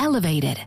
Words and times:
elevated. 0.00 0.66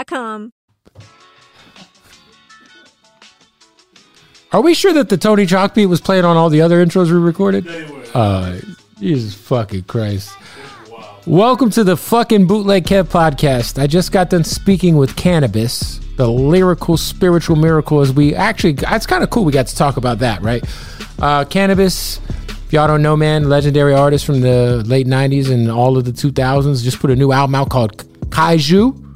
Are 4.51 4.61
we 4.61 4.73
sure 4.73 4.91
that 4.93 5.09
the 5.09 5.17
Tony 5.17 5.45
Chalk 5.45 5.75
beat 5.75 5.85
was 5.85 6.01
played 6.01 6.25
on 6.25 6.35
all 6.35 6.49
the 6.49 6.61
other 6.61 6.85
intros 6.85 7.05
we 7.07 7.17
recorded? 7.17 7.65
Uh, 8.13 8.57
Jesus 8.99 9.33
fucking 9.33 9.83
Christ. 9.83 10.33
Welcome 11.25 11.69
to 11.71 11.83
the 11.83 11.95
fucking 11.95 12.47
Bootleg 12.47 12.83
Kev 12.85 13.05
podcast. 13.05 13.81
I 13.81 13.87
just 13.87 14.11
got 14.11 14.29
done 14.29 14.43
speaking 14.43 14.97
with 14.97 15.15
Canibus, 15.15 16.01
the 16.17 16.27
lyrical 16.27 16.97
spiritual 16.97 17.55
miracle. 17.55 18.01
As 18.01 18.11
we 18.11 18.35
actually, 18.35 18.75
it's 18.79 19.05
kind 19.05 19.23
of 19.23 19.29
cool 19.29 19.45
we 19.45 19.51
got 19.51 19.67
to 19.67 19.75
talk 19.75 19.97
about 19.97 20.19
that, 20.19 20.41
right? 20.41 20.63
Uh, 21.19 21.45
Canibus, 21.45 22.19
if 22.65 22.73
y'all 22.73 22.87
don't 22.87 23.03
know, 23.03 23.15
man, 23.15 23.47
legendary 23.47 23.93
artist 23.93 24.25
from 24.25 24.41
the 24.41 24.83
late 24.85 25.05
90s 25.07 25.51
and 25.51 25.69
all 25.69 25.95
of 25.97 26.05
the 26.05 26.11
2000s, 26.11 26.83
just 26.83 26.99
put 26.99 27.11
a 27.11 27.15
new 27.15 27.31
album 27.31 27.55
out 27.55 27.69
called 27.69 27.95
Kaiju. 28.31 29.10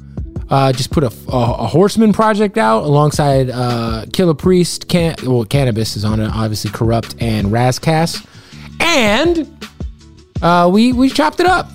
Uh, 0.50 0.72
just 0.72 0.92
put 0.92 1.04
a, 1.04 1.12
a, 1.30 1.38
a 1.38 1.68
Horseman 1.68 2.14
project 2.14 2.58
out 2.58 2.84
alongside 2.84 3.50
uh, 3.50 4.06
Killah 4.08 4.38
Priest. 4.38 4.88
Can, 4.88 5.16
well, 5.24 5.46
Canibus 5.46 5.98
is 5.98 6.06
on 6.06 6.20
it, 6.20 6.30
obviously 6.32 6.70
Kurupt 6.72 7.16
and 7.20 7.52
Ras 7.52 7.80
Kass, 7.80 8.26
and 8.80 9.68
uh, 10.42 10.70
we 10.72 10.94
we 10.94 11.10
chopped 11.10 11.40
it 11.40 11.48
up. 11.48 11.70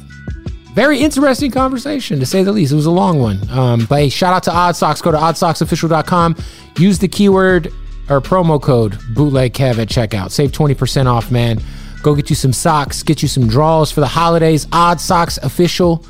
Very 0.75 1.00
interesting 1.00 1.50
conversation 1.50 2.20
to 2.20 2.26
say 2.26 2.44
the 2.44 2.53
least. 2.53 2.72
It 2.72 2.76
was 2.76 2.86
a 2.86 2.92
long 2.92 3.19
one. 3.19 3.41
Um, 3.50 3.86
but 3.86 3.97
hey, 3.97 4.09
shout 4.09 4.32
out 4.32 4.44
to 4.44 4.53
Odd 4.53 4.76
Socks. 4.76 5.03
Go 5.03 5.10
to 5.10 5.19
oddsocksofficial.com. 5.19 6.36
Use 6.78 7.00
the 7.00 7.09
keyword 7.09 7.72
or 8.09 8.20
promo 8.20 8.62
code 8.62 8.97
bootleg 9.14 9.53
Kev 9.53 9.78
at 9.78 9.88
checkout. 9.88 10.30
Save 10.30 10.53
20% 10.53 11.06
off, 11.06 11.30
man. 11.32 11.60
Go 12.03 12.14
get 12.14 12.30
you 12.30 12.36
some 12.36 12.53
socks, 12.53 13.03
get 13.03 13.20
you 13.20 13.28
some 13.28 13.47
draws 13.48 13.91
for 13.91 14.00
the 14.00 14.06
holidays. 14.06 14.66
Odd 14.72 15.00
Socks 15.00 15.38
Official 15.38 16.04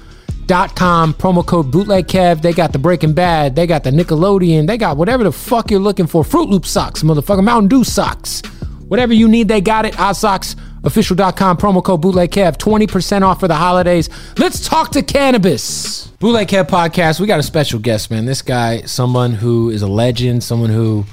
dot 0.50 0.74
com 0.74 1.14
promo 1.14 1.46
code 1.46 1.70
bootleg 1.70 2.08
kev. 2.08 2.42
They 2.42 2.52
got 2.52 2.72
the 2.72 2.78
breaking 2.80 3.12
bad 3.12 3.54
they 3.54 3.68
got 3.68 3.84
the 3.84 3.90
nickelodeon 3.92 4.66
they 4.66 4.76
got 4.76 4.96
whatever 4.96 5.22
the 5.22 5.30
fuck 5.30 5.70
you're 5.70 5.78
looking 5.78 6.08
for. 6.08 6.24
Fruit 6.24 6.48
loop 6.48 6.66
socks 6.66 7.04
motherfucker. 7.04 7.44
Mountain 7.44 7.68
dew 7.68 7.84
socks. 7.84 8.42
Whatever 8.88 9.14
you 9.14 9.28
need 9.28 9.46
they 9.46 9.60
got 9.60 9.86
it. 9.86 9.94
Official.com 9.96 11.56
promo 11.56 11.84
code 11.84 12.00
bootleg 12.00 12.32
kev. 12.32 12.56
20% 12.56 13.22
off 13.22 13.38
for 13.38 13.46
the 13.46 13.54
holidays. 13.54 14.08
Let's 14.38 14.66
talk 14.68 14.90
to 14.92 15.02
canibus. 15.02 16.10
Bootleg 16.18 16.48
kev 16.48 16.64
podcast. 16.66 17.20
We 17.20 17.28
got 17.28 17.38
a 17.38 17.44
special 17.44 17.78
guest 17.78 18.10
man. 18.10 18.24
This 18.24 18.42
guy 18.42 18.80
someone 18.82 19.30
who 19.30 19.70
is 19.70 19.82
a 19.82 19.86
legend 19.86 20.42
someone 20.42 20.70
who 20.70 21.04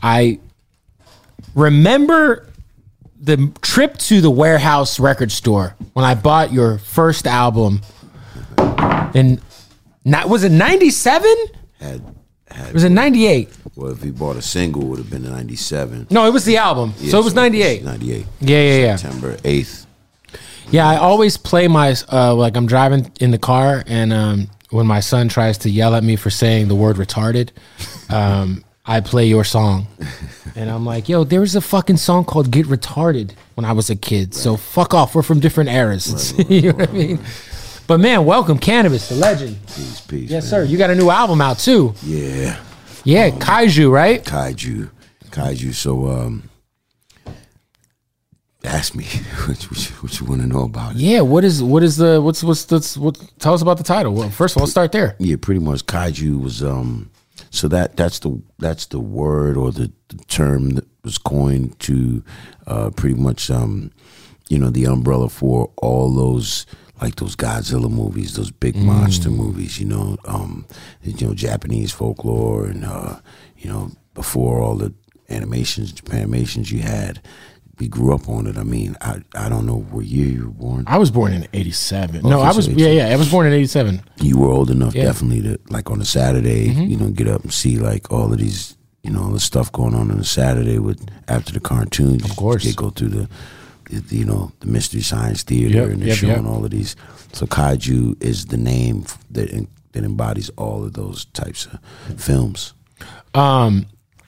i 0.00 0.38
remember 1.56 2.46
the 3.20 3.52
trip 3.62 3.98
to 3.98 4.20
the 4.20 4.30
warehouse 4.30 5.00
record 5.00 5.32
store 5.32 5.74
when 5.94 6.04
i 6.04 6.14
bought 6.14 6.52
your 6.52 6.78
first 6.78 7.26
album 7.26 7.82
and 9.14 9.40
not 10.04 10.28
was 10.28 10.44
it 10.44 10.52
97 10.52 11.28
Had 11.80 12.02
had 12.50 12.72
was 12.74 12.84
it 12.84 12.90
98 12.90 13.48
well, 13.76 13.92
if 13.92 14.02
he 14.02 14.10
bought 14.10 14.36
a 14.36 14.42
single, 14.42 14.82
it 14.82 14.86
would 14.86 14.98
have 14.98 15.08
been 15.10 15.22
'97. 15.22 16.08
no 16.10 16.26
it 16.26 16.32
was 16.32 16.44
the 16.44 16.56
album. 16.58 16.92
Yeah, 16.98 17.12
so 17.12 17.20
it 17.20 17.24
was 17.24 17.34
98 17.34 17.84
'98. 17.84 18.26
yeah 18.40 18.58
yeah 18.62 18.76
yeah. 18.78 18.96
September 18.96 19.36
8th. 19.36 19.86
yeah 20.70 20.86
i 20.88 20.96
always 20.96 21.36
play 21.36 21.68
my 21.68 21.94
uh 22.12 22.34
like 22.34 22.56
i'm 22.56 22.66
driving 22.66 23.10
in 23.20 23.30
the 23.30 23.38
car 23.38 23.82
and 23.86 24.12
um 24.12 24.48
when 24.70 24.86
my 24.86 25.00
son 25.00 25.28
tries 25.28 25.58
to 25.58 25.70
yell 25.70 25.94
at 25.94 26.04
me 26.04 26.16
for 26.16 26.30
saying 26.30 26.68
the 26.68 26.74
word 26.74 26.96
retarded 26.96 27.50
um 28.10 28.64
i 28.86 29.00
play 29.00 29.26
your 29.26 29.44
song. 29.44 29.86
And 30.56 30.68
i'm 30.70 30.84
like 30.84 31.08
yo 31.08 31.22
there 31.24 31.40
was 31.40 31.54
a 31.54 31.60
fucking 31.60 31.96
song 31.98 32.24
called 32.24 32.50
get 32.50 32.66
retarded 32.66 33.32
when 33.54 33.64
i 33.64 33.72
was 33.72 33.88
a 33.90 33.96
kid 33.96 34.34
so 34.34 34.56
fuck 34.56 34.94
off. 34.94 35.14
We're 35.14 35.22
from 35.22 35.38
different 35.40 35.70
eras. 35.70 36.34
You 36.50 36.72
know 36.72 36.78
what 36.78 36.88
i 36.90 36.92
mean 36.92 37.18
but 37.90 37.98
man 37.98 38.24
welcome 38.24 38.56
canibus 38.56 39.08
the 39.08 39.16
legend 39.16 39.56
Peace, 39.66 40.00
peace. 40.02 40.30
yes 40.30 40.44
man. 40.44 40.50
sir 40.50 40.64
you 40.64 40.78
got 40.78 40.90
a 40.90 40.94
new 40.94 41.10
album 41.10 41.40
out 41.40 41.58
too 41.58 41.92
Yeah. 42.04 42.56
yeah 43.02 43.30
kaiju 43.30 43.90
right 43.90 44.22
Kaiju. 44.24 44.88
Kaiju. 45.30 45.74
So, 45.74 46.08
um, 46.08 46.44
ask 48.64 48.94
me 48.94 49.04
what, 49.46 49.60
you- 49.62 49.68
what 49.70 49.90
you, 49.90 49.96
what 49.96 50.20
you 50.20 50.26
want 50.26 50.40
to 50.42 50.46
know 50.46 50.62
about 50.64 50.92
it. 50.94 50.98
Yeah, 50.98 51.20
what 51.22 51.44
is 51.44 51.62
what 51.62 51.82
is 51.82 51.96
the 51.96 52.20
what's 52.20 52.42
what's 52.44 52.64
that's 52.64 52.96
what 52.96 53.16
tell 53.38 53.54
us 53.54 53.62
about 53.62 53.78
the 53.78 53.84
title. 53.84 54.12
Well, 54.14 54.30
first 54.30 54.54
of 54.54 54.58
all, 54.60 54.64
let's 54.64 54.72
start 54.72 54.92
there. 54.92 55.16
Yeah, 55.18 55.36
pretty 55.40 55.60
much. 55.60 55.86
Kaiju 55.86 56.40
was 56.40 56.62
um. 56.62 57.10
So 57.50 57.66
that 57.68 57.96
that's 57.96 58.18
the 58.20 58.40
that's 58.58 58.86
the 58.86 59.00
word 59.00 59.56
or 59.56 59.72
the, 59.72 59.90
the 60.08 60.16
term 60.28 60.70
that 60.70 60.86
was 61.04 61.16
coined 61.18 61.78
to, 61.80 62.22
uh, 62.66 62.90
pretty 62.90 63.14
much 63.14 63.50
um, 63.50 63.90
you 64.48 64.58
know, 64.58 64.70
the 64.70 64.84
umbrella 64.84 65.28
for 65.28 65.72
all 65.78 66.12
those 66.14 66.66
like 67.00 67.16
those 67.16 67.36
Godzilla 67.36 67.90
movies, 67.90 68.34
those 68.36 68.50
big 68.50 68.76
monster 68.76 69.30
movies. 69.30 69.78
You 69.80 69.86
know, 69.86 70.16
um, 70.24 70.66
you 71.02 71.26
know, 71.26 71.34
Japanese 71.34 71.92
folklore 71.92 72.66
and 72.66 72.84
uh, 72.84 73.20
you 73.58 73.68
know, 73.70 73.90
before 74.14 74.60
all 74.60 74.76
the 74.76 74.92
animations, 75.28 75.92
Japan 75.92 76.18
animations 76.22 76.70
you 76.70 76.80
had. 76.80 77.20
We 77.78 77.88
grew 77.88 78.14
up 78.14 78.28
on 78.28 78.46
it. 78.46 78.58
I 78.58 78.62
mean, 78.62 78.94
I 79.00 79.22
I 79.34 79.48
don't 79.48 79.64
know 79.64 79.78
what 79.90 80.04
year 80.04 80.26
you 80.26 80.44
were 80.44 80.50
born. 80.50 80.84
I 80.86 80.98
was 80.98 81.10
born 81.10 81.32
in 81.32 81.48
'87. 81.54 82.20
No, 82.22 82.40
I 82.42 82.52
was 82.52 82.66
so 82.66 82.72
yeah 82.72 82.88
yeah 82.88 83.08
I 83.08 83.16
was 83.16 83.30
born 83.30 83.46
in 83.46 83.54
'87. 83.54 84.02
you 84.20 84.36
were 84.38 84.48
old 84.50 84.70
enough 84.70 84.94
Yeah. 84.94 85.04
definitely 85.04 85.40
to 85.42 85.58
like 85.70 85.90
on 85.90 85.98
a 85.98 86.04
Saturday, 86.04 86.68
Mm-hmm. 86.68 86.82
you 86.90 86.96
know, 86.98 87.08
get 87.08 87.26
up 87.26 87.42
and 87.42 87.50
see 87.52 87.78
like 87.78 88.12
all 88.12 88.30
of 88.34 88.38
these, 88.38 88.76
you 89.02 89.10
know, 89.10 89.22
all 89.22 89.30
the 89.30 89.40
stuff 89.40 89.72
going 89.72 89.94
on 89.94 90.10
on 90.10 90.18
a 90.20 90.24
Saturday 90.24 90.78
with 90.78 91.00
after 91.26 91.54
the 91.54 91.60
cartoons. 91.60 92.22
Of 92.22 92.36
course. 92.36 92.66
you 92.66 92.74
go 92.74 92.90
through 92.90 93.08
the, 93.08 93.28
you 93.90 94.24
know, 94.24 94.52
the 94.60 94.66
Mystery 94.66 95.02
Science 95.02 95.42
Theater 95.42 95.74
Yep, 95.78 95.88
and 95.90 96.00
they're 96.00 96.08
yep, 96.08 96.16
showing 96.18 96.44
yep. 96.44 96.52
all 96.52 96.64
of 96.64 96.70
these. 96.70 96.96
So 97.32 97.46
kaiju 97.46 98.22
is 98.22 98.46
the 98.46 98.56
name 98.56 99.04
that 99.30 99.66
that 99.92 100.04
embodies 100.04 100.50
all 100.56 100.84
of 100.84 100.92
those 100.92 101.24
types 101.26 101.66
of 101.66 101.78
films. 102.20 102.74
Um, 103.34 103.86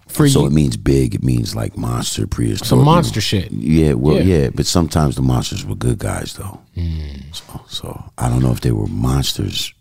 For 0.08 0.28
so 0.28 0.40
you, 0.40 0.46
it 0.46 0.52
means 0.52 0.76
big. 0.76 1.14
It 1.14 1.22
means 1.22 1.54
like 1.54 1.76
monster, 1.76 2.26
prehistoric. 2.26 2.68
some 2.68 2.84
monster 2.84 3.20
shit. 3.20 3.50
Yeah, 3.52 3.94
well, 3.94 4.16
Yeah. 4.16 4.22
yeah. 4.44 4.50
but 4.52 4.66
sometimes 4.66 5.14
the 5.16 5.22
monsters 5.22 5.64
were 5.64 5.76
good 5.76 5.98
guys, 5.98 6.34
though. 6.34 6.60
Hmm. 6.74 7.30
So, 7.32 7.60
so 7.68 8.04
I 8.18 8.28
don't 8.28 8.42
know 8.42 8.50
if 8.52 8.60
they 8.60 8.72
were 8.72 8.88
monsters, 8.88 9.72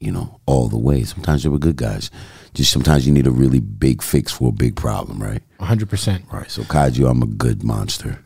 you 0.00 0.10
know, 0.10 0.40
all 0.46 0.68
the 0.68 0.78
way. 0.78 1.04
Sometimes 1.04 1.42
they 1.42 1.48
were 1.50 1.58
good 1.58 1.76
guys. 1.76 2.10
Just 2.54 2.72
sometimes 2.72 3.06
you 3.06 3.12
need 3.12 3.26
a 3.26 3.30
really 3.30 3.60
big 3.60 4.02
fix 4.02 4.32
for 4.32 4.48
a 4.48 4.52
big 4.52 4.74
problem, 4.76 5.22
right? 5.22 5.42
100%. 5.60 6.32
Right. 6.32 6.50
So 6.50 6.62
Kaiju, 6.62 7.08
I'm 7.10 7.22
a 7.22 7.26
good 7.26 7.62
monster. 7.62 8.18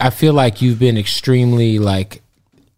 I 0.00 0.10
feel 0.10 0.32
like 0.34 0.60
you've 0.62 0.78
been 0.78 0.98
extremely 0.98 1.78
like, 1.78 2.22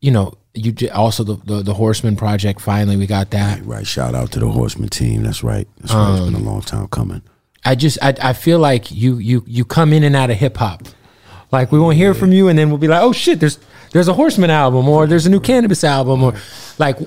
you 0.01 0.11
know, 0.11 0.35
you 0.55 0.73
j- 0.73 0.89
also 0.91 1.25
the, 1.25 1.37
the 1.45 1.63
the 1.63 1.75
Horseman 1.75 2.17
project. 2.17 2.61
Finally, 2.61 2.97
we 2.97 3.07
got 3.07 3.31
that. 3.31 3.65
Right. 3.65 3.87
Shout 3.87 4.15
out 4.15 4.33
to 4.33 4.41
the 4.41 4.49
Horseman 4.49 4.89
team. 4.89 5.23
That's 5.23 5.43
right. 5.45 5.69
That's 5.81 5.93
right. 5.95 6.13
it's 6.13 6.25
been 6.27 6.35
Um, 6.35 6.43
a 6.47 6.51
long 6.51 6.63
time 6.63 6.89
coming. 6.89 7.23
I 7.65 7.75
just 7.75 7.99
I, 8.03 8.15
I 8.23 8.33
feel 8.33 8.59
like 8.59 8.91
you 8.91 9.19
you 9.19 9.45
you 9.47 9.65
come 9.65 9.93
in 9.93 10.03
and 10.05 10.15
out 10.17 10.31
of 10.31 10.37
hip 10.37 10.57
hop. 10.57 10.83
Like 11.53 11.73
we 11.73 11.79
won't 11.79 11.97
hear 11.97 12.13
from 12.15 12.33
you, 12.33 12.49
and 12.49 12.59
then 12.59 12.69
we'll 12.71 12.79
be 12.79 12.89
like, 12.89 13.03
oh 13.03 13.13
shit, 13.13 13.41
there's 13.41 13.59
there's 13.93 14.09
a 14.09 14.15
Horseman 14.15 14.51
album, 14.51 14.89
or 14.89 15.07
there's 15.07 15.27
a 15.27 15.31
new 15.31 15.41
Canibus 15.41 15.83
album, 15.85 16.23
or 16.23 16.35
like, 16.79 16.99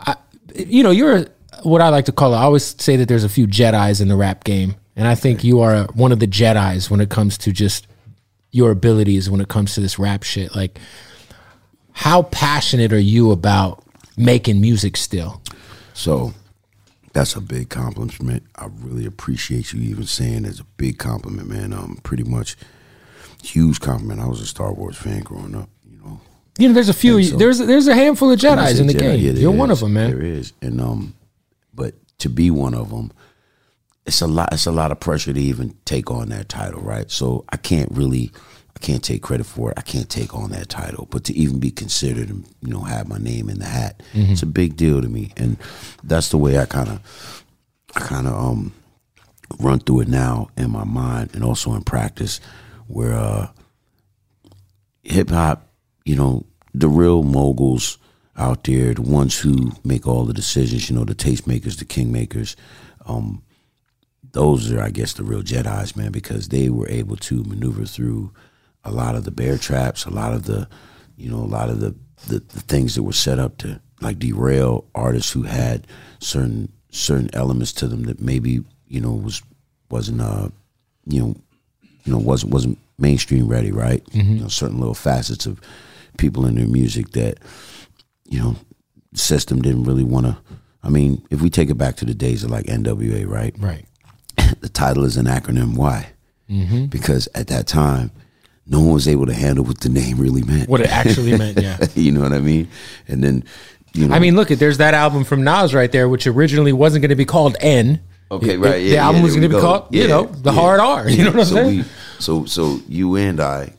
I, 0.00 0.16
you 0.54 0.82
know, 0.82 0.90
you're 0.90 1.26
what 1.62 1.80
I 1.80 1.88
like 1.90 2.06
to 2.06 2.12
call. 2.12 2.32
it. 2.34 2.38
I 2.38 2.42
always 2.42 2.64
say 2.82 2.96
that 2.96 3.08
there's 3.08 3.24
a 3.24 3.28
few 3.28 3.46
Jedi's 3.46 4.00
in 4.00 4.08
the 4.08 4.16
rap 4.16 4.44
game, 4.44 4.74
and 4.96 5.06
I 5.06 5.14
think 5.14 5.44
you 5.44 5.60
are 5.60 5.84
one 5.94 6.12
of 6.12 6.18
the 6.18 6.26
Jedi's 6.26 6.90
when 6.90 7.00
it 7.00 7.10
comes 7.10 7.36
to 7.38 7.52
just 7.52 7.86
your 8.52 8.70
abilities 8.70 9.30
when 9.30 9.40
it 9.40 9.48
comes 9.48 9.74
to 9.74 9.80
this 9.80 9.98
rap 9.98 10.22
shit. 10.22 10.54
Like, 10.54 10.78
how 11.92 12.22
passionate 12.22 12.92
are 12.92 12.98
you 12.98 13.30
about 13.30 13.82
making 14.16 14.60
music 14.60 14.96
still? 14.96 15.40
So 15.94 16.32
that's 17.12 17.34
a 17.36 17.40
big 17.40 17.68
compliment. 17.68 18.44
I 18.56 18.68
really 18.80 19.06
appreciate 19.06 19.72
you 19.72 19.80
even 19.82 20.06
saying 20.06 20.44
it's 20.44 20.60
a 20.60 20.64
big 20.76 20.98
compliment, 20.98 21.48
man. 21.48 21.72
Um, 21.72 21.98
pretty 22.02 22.24
much 22.24 22.56
huge 23.42 23.80
compliment. 23.80 24.20
I 24.20 24.26
was 24.26 24.40
a 24.40 24.46
Star 24.46 24.72
Wars 24.72 24.96
fan 24.96 25.22
growing 25.22 25.54
up. 25.54 25.68
You 25.90 25.98
know, 25.98 26.20
You 26.58 26.68
know, 26.68 26.74
there's 26.74 26.88
a 26.88 26.94
few. 26.94 27.22
so. 27.22 27.36
There's 27.36 27.58
there's 27.58 27.88
a 27.88 27.94
handful 27.94 28.30
of 28.30 28.38
Jedi's 28.38 28.80
in 28.80 28.86
the 28.86 28.94
Jedi, 28.94 28.98
game. 28.98 29.20
yeah, 29.20 29.32
You're 29.32 29.50
one 29.52 29.70
of 29.70 29.80
them, 29.80 29.92
man. 29.94 30.10
There 30.10 30.22
is, 30.22 30.52
and 30.62 30.80
um, 30.80 31.14
but 31.74 31.94
to 32.18 32.28
be 32.28 32.50
one 32.50 32.74
of 32.74 32.90
them, 32.90 33.12
it's 34.10 34.20
a 34.20 34.26
lot. 34.26 34.52
It's 34.52 34.66
a 34.66 34.72
lot 34.72 34.90
of 34.92 34.98
pressure 35.00 35.32
to 35.32 35.40
even 35.40 35.74
take 35.84 36.10
on 36.10 36.28
that 36.30 36.48
title, 36.48 36.80
right? 36.82 37.10
So 37.10 37.44
I 37.50 37.56
can't 37.56 37.90
really, 37.92 38.30
I 38.76 38.78
can't 38.80 39.02
take 39.04 39.22
credit 39.22 39.46
for 39.46 39.70
it. 39.70 39.78
I 39.78 39.82
can't 39.82 40.08
take 40.10 40.34
on 40.34 40.50
that 40.50 40.68
title, 40.68 41.06
but 41.10 41.24
to 41.24 41.32
even 41.34 41.60
be 41.60 41.70
considered 41.70 42.28
and 42.28 42.44
you 42.60 42.72
know 42.72 42.80
have 42.82 43.08
my 43.08 43.18
name 43.18 43.48
in 43.48 43.58
the 43.60 43.66
hat, 43.66 44.02
Mm-hmm. 44.12 44.32
it's 44.32 44.42
a 44.42 44.46
big 44.46 44.76
deal 44.76 45.00
to 45.00 45.08
me, 45.08 45.32
and 45.36 45.56
that's 46.02 46.28
the 46.30 46.38
way 46.38 46.58
I 46.58 46.66
kind 46.66 46.88
of, 46.88 47.44
I 47.96 48.00
kind 48.00 48.26
of 48.26 48.34
um, 48.34 48.72
run 49.60 49.78
through 49.80 50.00
it 50.00 50.08
now 50.08 50.48
in 50.56 50.70
my 50.70 50.84
mind 50.84 51.30
and 51.34 51.44
also 51.44 51.74
in 51.74 51.82
practice, 51.82 52.40
where 52.88 53.12
uh, 53.14 53.48
hip 55.02 55.30
hop, 55.30 55.66
you 56.04 56.16
know, 56.16 56.44
the 56.74 56.88
real 56.88 57.22
moguls 57.22 57.98
out 58.36 58.64
there, 58.64 58.94
the 58.94 59.02
ones 59.02 59.38
who 59.38 59.72
make 59.84 60.06
all 60.06 60.24
the 60.24 60.32
decisions, 60.32 60.88
you 60.88 60.96
know, 60.96 61.04
the 61.04 61.14
tastemakers, 61.14 61.78
the 61.78 61.84
kingmakers, 61.84 62.56
um, 63.06 63.42
those 64.32 64.70
are, 64.72 64.80
I 64.80 64.90
guess, 64.90 65.12
the 65.12 65.24
real 65.24 65.42
Jedi's, 65.42 65.96
man, 65.96 66.12
because 66.12 66.48
they 66.48 66.68
were 66.68 66.88
able 66.88 67.16
to 67.16 67.42
maneuver 67.44 67.84
through 67.84 68.32
a 68.84 68.90
lot 68.90 69.14
of 69.14 69.24
the 69.24 69.30
bear 69.30 69.58
traps, 69.58 70.04
a 70.04 70.10
lot 70.10 70.32
of 70.32 70.44
the, 70.44 70.68
you 71.16 71.30
know, 71.30 71.38
a 71.38 71.46
lot 71.46 71.68
of 71.68 71.80
the, 71.80 71.94
the, 72.28 72.40
the 72.40 72.60
things 72.60 72.94
that 72.94 73.02
were 73.02 73.12
set 73.12 73.38
up 73.38 73.58
to 73.58 73.80
like 74.00 74.18
derail 74.18 74.86
artists 74.94 75.32
who 75.32 75.42
had 75.42 75.86
certain 76.20 76.72
certain 76.92 77.30
elements 77.34 77.72
to 77.72 77.86
them 77.86 78.02
that 78.04 78.20
maybe 78.20 78.64
you 78.88 79.00
know 79.00 79.12
was 79.12 79.42
wasn't 79.90 80.20
uh 80.20 80.48
you 81.06 81.20
know 81.20 81.36
you 82.04 82.12
know 82.12 82.18
wasn't 82.18 82.52
wasn't 82.52 82.78
mainstream 83.00 83.48
ready, 83.48 83.72
right? 83.72 84.02
You 84.34 84.40
know, 84.42 84.48
certain 84.48 84.78
little 84.78 84.94
facets 84.94 85.46
of 85.46 85.60
people 86.18 86.46
in 86.46 86.56
their 86.56 86.66
music 86.66 87.10
that 87.12 87.38
you 88.28 88.38
know 88.38 88.56
the 89.12 89.18
system 89.18 89.62
didn't 89.62 89.84
really 89.84 90.04
want 90.04 90.26
to. 90.26 90.36
I 90.82 90.88
mean, 90.88 91.26
if 91.30 91.40
we 91.42 91.50
take 91.50 91.70
it 91.70 91.74
back 91.74 91.96
to 91.96 92.04
the 92.04 92.14
days 92.14 92.44
of 92.44 92.50
like 92.50 92.66
NWA, 92.66 93.26
right? 93.26 93.54
Right. 93.58 93.84
the 94.60 94.68
title 94.68 95.04
is 95.04 95.16
an 95.16 95.26
acronym. 95.26 95.76
Why? 95.76 96.10
Mm-hmm. 96.48 96.86
Because 96.86 97.28
at 97.34 97.46
that 97.48 97.66
time, 97.66 98.10
no 98.66 98.80
one 98.80 98.94
was 98.94 99.08
able 99.08 99.26
to 99.26 99.34
handle 99.34 99.64
what 99.64 99.80
the 99.80 99.88
name 99.88 100.18
really 100.18 100.42
meant. 100.42 100.68
What 100.68 100.80
it 100.80 100.88
actually 100.90 101.36
meant, 101.36 101.58
yeah. 101.62 101.78
you 101.94 102.12
know 102.12 102.20
what 102.20 102.32
I 102.32 102.40
mean? 102.40 102.68
And 103.08 103.22
then, 103.22 103.44
you 103.94 104.06
know, 104.08 104.14
I 104.14 104.18
mean, 104.18 104.36
look, 104.36 104.50
at 104.50 104.58
there's 104.58 104.78
that 104.78 104.94
album 104.94 105.24
from 105.24 105.42
Nas 105.42 105.74
right 105.74 105.90
there, 105.90 106.08
which 106.08 106.26
originally 106.26 106.72
wasn't 106.72 107.02
going 107.02 107.10
to 107.10 107.16
be 107.16 107.24
called 107.24 107.56
N. 107.60 108.00
Okay, 108.30 108.56
right. 108.56 108.76
it- 108.76 108.84
Yeah, 108.84 108.90
the 108.90 108.98
album 108.98 109.16
yeah, 109.16 109.22
was 109.24 109.36
going 109.36 109.50
to 109.50 109.56
be 109.56 109.60
called, 109.60 109.86
you 109.94 110.06
know, 110.06 110.26
the 110.26 110.52
yeah, 110.52 110.60
hard 110.60 110.80
R. 110.80 111.08
You 111.08 111.24
know 111.24 111.30
what 111.30 111.40
I'm 111.40 111.44
so 111.46 111.54
saying? 111.54 111.78
We, 111.78 111.84
so, 112.20 112.44
so 112.44 112.80
you 112.88 113.16
and 113.16 113.40
I, 113.40 113.72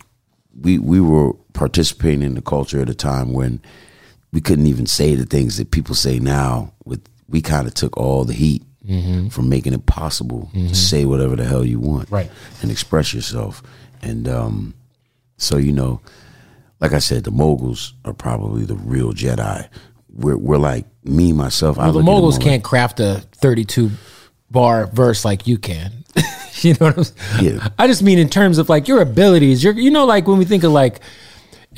we 0.60 0.78
we 0.78 1.00
were 1.00 1.34
participating 1.54 2.22
in 2.24 2.36
the 2.36 2.42
culture 2.42 2.82
at 2.82 2.90
a 2.90 2.94
time 2.94 3.32
when 3.32 3.62
we 4.34 4.42
couldn't 4.42 4.68
even 4.68 4.86
say 4.86 5.16
the 5.16 5.26
things 5.26 5.58
that 5.58 5.72
people 5.72 5.96
say 5.96 6.20
now. 6.20 6.74
With 6.84 7.08
we 7.30 7.42
kind 7.42 7.66
of 7.68 7.74
took 7.74 7.96
all 7.96 8.26
the 8.26 8.34
heat 8.34 8.64
from 9.30 9.48
making 9.50 9.74
it 9.74 9.86
possible 9.86 10.50
to 10.54 10.76
say 10.76 11.06
whatever 11.06 11.36
the 11.36 11.46
hell 11.46 11.64
you 11.66 11.80
want, 11.80 12.10
Right. 12.10 12.30
and 12.62 12.72
express 12.72 13.14
yourself. 13.14 13.62
And 14.02 14.28
um, 14.28 14.74
so 15.38 15.58
you 15.58 15.72
know, 15.72 16.02
like 16.80 16.94
I 16.94 17.00
said, 17.00 17.24
the 17.24 17.32
moguls 17.32 17.94
are 18.06 18.14
probably 18.14 18.66
the 18.66 18.76
real 18.76 19.14
Jedi. 19.14 19.68
We're 20.14 20.38
we're 20.38 20.58
like 20.58 20.86
me 21.04 21.32
myself. 21.32 21.78
I 21.78 21.84
Well, 21.86 21.94
the 21.94 22.00
at 22.00 22.06
them 22.06 22.14
moguls 22.14 22.38
can't 22.38 22.64
craft 22.64 23.00
a 23.00 23.24
32 23.36 23.92
bar 24.50 24.88
verse 24.88 25.24
like 25.24 25.48
you 25.48 25.58
can. 25.58 26.04
you 26.62 26.74
know 26.74 26.88
what 26.88 26.98
I'm 26.98 27.04
saying? 27.06 27.56
Yeah. 27.56 27.68
I 27.80 27.88
just 27.88 28.04
mean 28.04 28.18
in 28.20 28.30
terms 28.30 28.58
of 28.58 28.68
like 28.68 28.88
your 28.88 29.02
abilities. 29.02 29.64
You're, 29.64 29.74
you 29.74 29.92
know, 29.92 30.06
like 30.06 30.28
when 30.28 30.38
we 30.38 30.46
think 30.46 30.64
of 30.64 30.72
like 30.72 31.00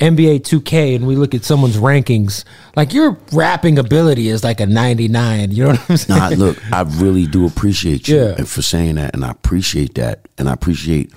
NBA 0.00 0.40
2K 0.40 0.96
and 0.96 1.06
we 1.06 1.14
look 1.14 1.34
at 1.34 1.44
someone's 1.44 1.76
rankings, 1.76 2.44
like 2.74 2.92
your 2.92 3.16
rapping 3.32 3.78
ability 3.78 4.28
is 4.28 4.42
like 4.42 4.58
a 4.60 4.66
99. 4.66 5.52
You 5.52 5.64
know 5.64 5.70
what 5.70 5.90
I'm 5.90 5.96
saying? 5.96 6.18
Nah, 6.38 6.44
look, 6.46 6.72
I 6.72 6.82
really 6.82 7.26
do 7.26 7.46
appreciate 7.46 8.08
you 8.08 8.16
Yeah. 8.16 8.34
and 8.36 8.48
for 8.48 8.60
saying 8.62 8.96
that, 8.96 9.14
and 9.14 9.24
I 9.24 9.30
appreciate 9.30 9.94
that, 9.94 10.26
and 10.36 10.48
I 10.48 10.52
appreciate, 10.52 11.12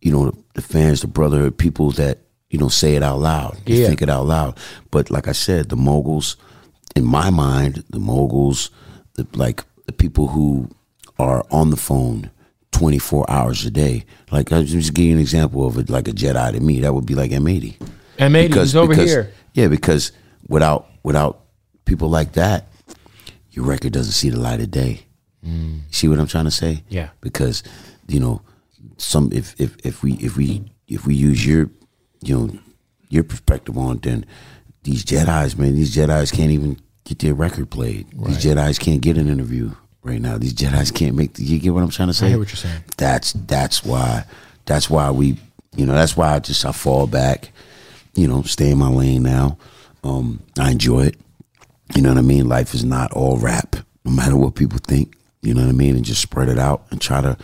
you 0.00 0.12
know, 0.12 0.32
the, 0.54 0.62
fans, 0.62 1.02
the 1.02 1.06
brotherhood, 1.06 1.58
people 1.58 1.90
that 1.92 2.18
you 2.48 2.58
know 2.58 2.68
say 2.68 2.94
it 2.96 3.02
out 3.02 3.18
loud, 3.20 3.58
you 3.66 3.76
Yeah. 3.76 3.88
think 3.88 4.00
it 4.00 4.08
out 4.08 4.26
loud. 4.26 4.56
But 4.90 5.10
like 5.10 5.28
I 5.28 5.32
said, 5.32 5.68
the 5.68 5.76
moguls, 5.76 6.36
in 6.94 7.04
my 7.04 7.28
mind, 7.28 7.84
the 7.90 7.98
moguls, 7.98 8.70
the, 9.14 9.26
like 9.34 9.62
the 9.84 9.92
people 9.92 10.28
who 10.28 10.70
are 11.18 11.44
on 11.50 11.70
the 11.70 11.76
phone. 11.76 12.30
24 12.72 13.24
hours 13.30 13.64
a 13.64 13.70
day. 13.70 14.04
Like, 14.30 14.52
I'll 14.52 14.62
just 14.62 14.98
you 14.98 15.10
an 15.14 15.18
example 15.18 15.66
of 15.66 15.78
it, 15.78 15.88
like 15.88 16.08
a 16.08 16.10
Jedi 16.12 16.52
to 16.52 16.60
me. 16.60 16.80
That 16.80 16.92
would 16.92 17.06
be 17.06 17.14
like 17.14 17.30
M80. 17.30 17.76
M80, 18.18 18.54
he's 18.54 18.76
over 18.76 18.94
here. 18.94 19.32
Yeah, 19.54 19.68
because 19.68 20.12
without 20.48 20.88
without 21.02 21.40
people 21.84 22.08
like 22.08 22.32
that, 22.32 22.66
your 23.50 23.64
record 23.64 23.92
doesn't 23.92 24.12
see 24.12 24.30
the 24.30 24.38
light 24.38 24.60
of 24.60 24.70
day. 24.70 25.06
Mm. 25.44 25.80
See 25.90 26.08
what 26.08 26.18
I'm 26.18 26.26
trying 26.26 26.44
to 26.44 26.50
say? 26.50 26.82
Yeah. 26.88 27.10
Because 27.20 27.62
you 28.08 28.20
know, 28.20 28.42
some 28.98 29.30
if 29.32 29.58
if 29.60 29.76
if 29.84 30.02
we 30.02 30.14
if 30.14 30.36
we 30.36 30.72
if 30.88 31.06
we 31.06 31.14
use 31.14 31.46
your 31.46 31.70
you 32.22 32.38
know 32.38 32.58
your 33.08 33.24
perspective 33.24 33.76
on 33.78 33.96
it, 33.96 34.02
then 34.02 34.26
these 34.82 35.04
Jedi's 35.04 35.56
man, 35.56 35.74
these 35.74 35.94
Jedi's 35.94 36.30
can't 36.30 36.50
even 36.50 36.78
get 37.04 37.18
their 37.20 37.34
record 37.34 37.70
played. 37.70 38.06
These 38.12 38.44
Jedi's 38.44 38.78
can't 38.78 39.00
get 39.00 39.16
an 39.16 39.28
interview 39.28 39.72
right 40.02 40.20
now. 40.20 40.38
These 40.38 40.54
Jedi's 40.54 40.90
can't 40.90 41.14
make. 41.14 41.34
The, 41.34 41.44
you 41.44 41.58
get 41.58 41.74
what 41.74 41.82
I'm 41.82 41.90
trying 41.90 42.08
to 42.08 42.14
say? 42.14 42.26
I 42.26 42.28
hear 42.30 42.38
what 42.38 42.48
you're 42.48 42.56
saying. 42.56 42.82
That's 42.96 43.32
that's 43.32 43.84
why 43.84 44.24
that's 44.64 44.90
why 44.90 45.10
we 45.10 45.38
you 45.76 45.86
know 45.86 45.94
that's 45.94 46.16
why 46.16 46.34
I 46.34 46.38
just 46.40 46.64
I 46.64 46.72
fall 46.72 47.06
back. 47.06 47.50
You 48.16 48.28
know, 48.28 48.42
stay 48.42 48.70
in 48.70 48.78
my 48.78 48.88
lane 48.88 49.22
now. 49.22 49.58
Um, 50.02 50.40
I 50.58 50.70
enjoy 50.70 51.06
it. 51.06 51.16
You 51.94 52.02
know 52.02 52.08
what 52.10 52.18
I 52.18 52.22
mean? 52.22 52.48
Life 52.48 52.74
is 52.74 52.84
not 52.84 53.12
all 53.12 53.36
rap, 53.38 53.76
no 54.04 54.10
matter 54.10 54.36
what 54.36 54.54
people 54.54 54.78
think. 54.82 55.14
You 55.42 55.54
know 55.54 55.60
what 55.62 55.68
I 55.68 55.72
mean? 55.72 55.94
And 55.96 56.04
just 56.04 56.20
spread 56.22 56.48
it 56.48 56.58
out 56.58 56.86
and 56.90 57.00
try 57.00 57.20
to, 57.20 57.36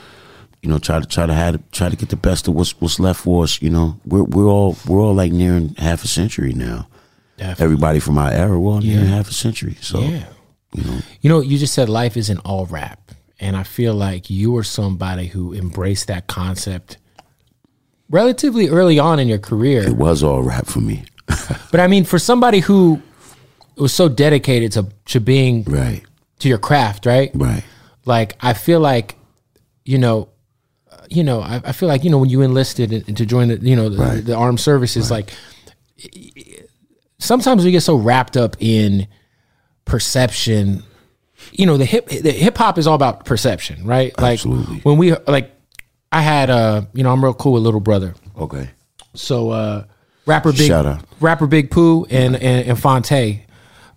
you 0.63 0.69
know, 0.69 0.79
try 0.79 0.99
to 0.99 1.07
try 1.07 1.27
to 1.27 1.35
have 1.35 1.61
try 1.71 1.89
to 1.89 1.97
get 1.97 2.09
the 2.09 2.17
best 2.17 2.49
of 2.49 2.55
what's 2.55 2.73
what's 2.81 2.99
left 2.99 3.21
for 3.21 3.45
us. 3.45 3.61
You 3.63 3.71
know, 3.71 4.01
we're 4.05 4.25
we're 4.25 4.47
all 4.49 4.77
we're 4.87 5.01
all 5.01 5.15
like 5.15 5.31
nearing 5.33 5.75
half 5.77 6.03
a 6.05 6.09
century 6.09 6.53
now. 6.55 6.89
Definitely. 7.37 7.65
Everybody 7.65 7.99
from 8.01 8.19
our 8.19 8.31
era, 8.31 8.59
we're 8.59 8.73
all 8.73 8.81
nearing 8.81 9.07
half 9.07 9.29
a 9.29 9.33
century. 9.33 9.77
So 9.81 10.01
Yeah. 10.01 10.27
you 10.75 10.85
know, 10.85 10.99
You 11.21 11.31
know, 11.31 11.41
you 11.41 11.59
just 11.59 11.75
said 11.75 11.89
life 11.89 12.17
isn't 12.17 12.39
all 12.39 12.67
rap. 12.67 13.13
And 13.41 13.57
I 13.57 13.65
feel 13.65 13.95
like 13.95 14.31
you 14.31 14.53
were 14.53 14.63
somebody 14.65 15.27
who 15.27 15.53
embraced 15.53 16.07
that 16.09 16.27
concept 16.29 16.99
relatively 18.13 18.69
early 18.69 18.99
on 19.01 19.19
in 19.19 19.27
your 19.27 19.39
career. 19.41 19.83
it 19.83 19.97
was 19.97 20.23
all 20.23 20.43
rap 20.43 20.67
for 20.67 20.81
me. 20.81 21.05
But 21.73 21.81
I 21.81 21.87
mean, 21.89 22.05
for 22.05 22.19
somebody 22.19 22.61
who 22.61 23.01
was 23.77 23.93
so 23.95 24.09
dedicated 24.09 24.73
to, 24.73 24.87
to 25.07 25.21
being 25.21 25.65
right, 25.65 26.03
to 26.41 26.49
your 26.49 26.59
craft, 26.59 27.07
right? 27.07 27.31
right. 27.35 27.65
Like, 28.05 28.37
I 28.41 28.53
feel 28.53 28.79
like, 28.81 29.17
you 29.85 29.97
know, 29.99 30.29
uh, 30.91 30.97
you 31.09 31.25
know, 31.25 31.41
I, 31.41 31.61
I 31.65 31.73
feel 31.73 31.89
like 31.89 32.05
you 32.05 32.11
know 32.11 32.19
when 32.19 32.29
you 32.29 32.43
enlisted 32.43 32.93
in- 32.93 33.15
to 33.15 33.25
join 33.27 33.49
the 33.49 33.57
you 33.59 33.75
know 33.75 33.89
the, 33.89 33.99
Right. 33.99 34.25
the 34.25 34.35
armed 34.37 34.61
services, 34.61 35.11
like 35.11 35.33
sometimes 37.19 37.65
we 37.65 37.71
get 37.71 37.81
so 37.83 37.97
wrapped 37.97 38.37
up 38.37 38.57
in 38.61 39.07
perception 39.85 40.83
you 41.53 41.67
know 41.67 41.77
the 41.77 41.85
hip 41.85 42.07
the 42.09 42.31
hip 42.31 42.57
hop 42.57 42.79
is 42.79 42.87
all 42.87 42.95
about 42.95 43.25
perception, 43.25 43.85
right? 43.85 44.17
Like 44.19 44.35
Absolutely. 44.35 44.79
when 44.85 44.97
we 44.97 45.15
like, 45.27 45.51
I 46.13 46.21
had 46.23 46.51
uh, 46.51 46.83
you 46.93 47.03
know, 47.03 47.11
I'm 47.13 47.25
real 47.25 47.35
cool 47.35 47.55
with 47.55 47.63
little 47.63 47.81
brother. 47.81 48.15
Okay. 48.39 48.69
So 49.15 49.51
uh 49.51 49.85
rapper 50.27 50.53
Big 50.53 50.69
Shout 50.69 50.87
out. 50.87 51.05
rapper 51.21 51.47
Big 51.47 51.71
Pooh 51.71 52.05
and, 52.11 52.37
and 52.37 52.69
and 52.69 52.79
Phonte, 52.79 53.11
a 53.13 53.47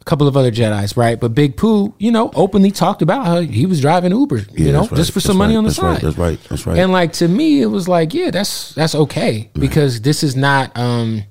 couple 0.05 0.27
of 0.27 0.35
other 0.37 0.51
Jedi's, 0.51 0.95
right? 0.97 1.19
But 1.19 1.35
Big 1.35 1.55
Pooh, 1.57 1.93
you 1.99 2.11
know, 2.11 2.31
openly 2.35 2.71
talked 2.71 3.01
about 3.01 3.25
how 3.25 3.41
he 3.41 3.65
was 3.65 3.79
driving 3.81 4.11
Uber, 4.11 4.37
you 4.37 4.45
Yeah, 4.67 4.71
know, 4.71 4.79
that's 4.81 4.91
right. 4.91 4.97
just 4.97 5.11
for 5.11 5.19
That's 5.19 5.25
some 5.27 5.37
money 5.37 5.53
right. 5.53 5.57
on 5.59 5.63
the 5.65 5.69
That's 5.69 5.77
side. 5.79 5.91
right. 5.93 6.01
That's 6.01 6.17
right. 6.17 6.39
That's 6.49 6.65
right. 6.67 6.79
And 6.79 6.91
like 6.91 7.13
to 7.13 7.27
me, 7.27 7.61
it 7.61 7.67
was 7.67 7.87
like, 7.87 8.13
yeah, 8.13 8.31
that's 8.31 8.73
that's 8.73 8.95
okay 8.95 9.49
because 9.53 10.01
this 10.01 10.23
is 10.23 10.35
not 10.35 10.75
um 10.77 11.23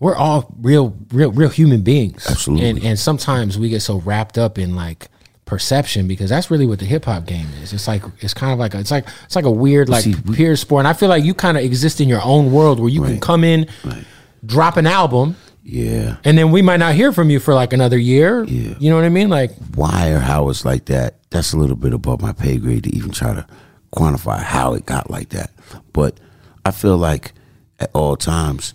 we're 0.00 0.16
all 0.16 0.52
real 0.60 0.96
real 1.12 1.30
real 1.32 1.48
human 1.48 1.82
beings. 1.82 2.26
Absolutely. 2.28 2.68
And 2.70 2.84
and 2.84 2.98
sometimes 2.98 3.58
we 3.58 3.68
get 3.68 3.80
so 3.80 3.98
wrapped 4.00 4.36
up 4.38 4.58
in 4.58 4.74
like 4.74 5.08
perception 5.46 6.08
because 6.08 6.30
that's 6.30 6.50
really 6.50 6.66
what 6.66 6.78
the 6.78 6.84
hip 6.86 7.04
hop 7.04 7.26
game 7.26 7.46
is. 7.62 7.72
It's 7.72 7.86
like 7.86 8.02
it's 8.20 8.34
kind 8.34 8.52
of 8.52 8.58
like 8.58 8.74
a, 8.74 8.80
it's 8.80 8.90
like 8.90 9.06
it's 9.24 9.36
like 9.36 9.44
a 9.44 9.50
weird 9.50 9.88
like 9.88 10.04
See, 10.04 10.14
we- 10.26 10.36
peer 10.36 10.56
sport. 10.56 10.80
And 10.80 10.88
I 10.88 10.92
feel 10.94 11.08
like 11.08 11.24
you 11.24 11.34
kind 11.34 11.56
of 11.58 11.64
exist 11.64 12.00
in 12.00 12.08
your 12.08 12.22
own 12.22 12.52
world 12.52 12.80
where 12.80 12.88
you 12.88 13.02
can 13.02 13.20
come 13.20 13.44
in, 13.44 13.66
Right. 13.84 14.04
drop 14.44 14.76
an 14.76 14.86
album, 14.86 15.36
yeah. 15.62 16.16
and 16.24 16.36
then 16.38 16.50
we 16.50 16.62
might 16.62 16.78
not 16.78 16.94
hear 16.94 17.12
from 17.12 17.28
you 17.30 17.40
for 17.40 17.54
like 17.54 17.72
another 17.72 17.98
year. 17.98 18.44
Yeah. 18.44 18.74
You 18.78 18.90
know 18.90 18.96
what 18.96 19.04
I 19.04 19.10
mean? 19.10 19.28
Like 19.28 19.52
Why 19.74 20.08
or 20.10 20.18
how 20.18 20.48
it's 20.48 20.64
like 20.64 20.86
that? 20.86 21.16
That's 21.30 21.52
a 21.52 21.58
little 21.58 21.76
bit 21.76 21.92
above 21.92 22.22
my 22.22 22.32
pay 22.32 22.58
grade 22.58 22.84
to 22.84 22.94
even 22.96 23.10
try 23.10 23.34
to 23.34 23.46
quantify 23.94 24.40
how 24.42 24.74
it 24.74 24.86
got 24.86 25.10
like 25.10 25.28
that. 25.30 25.50
But 25.92 26.18
I 26.64 26.70
feel 26.70 26.96
like 26.96 27.32
at 27.78 27.90
all 27.92 28.16
times, 28.16 28.72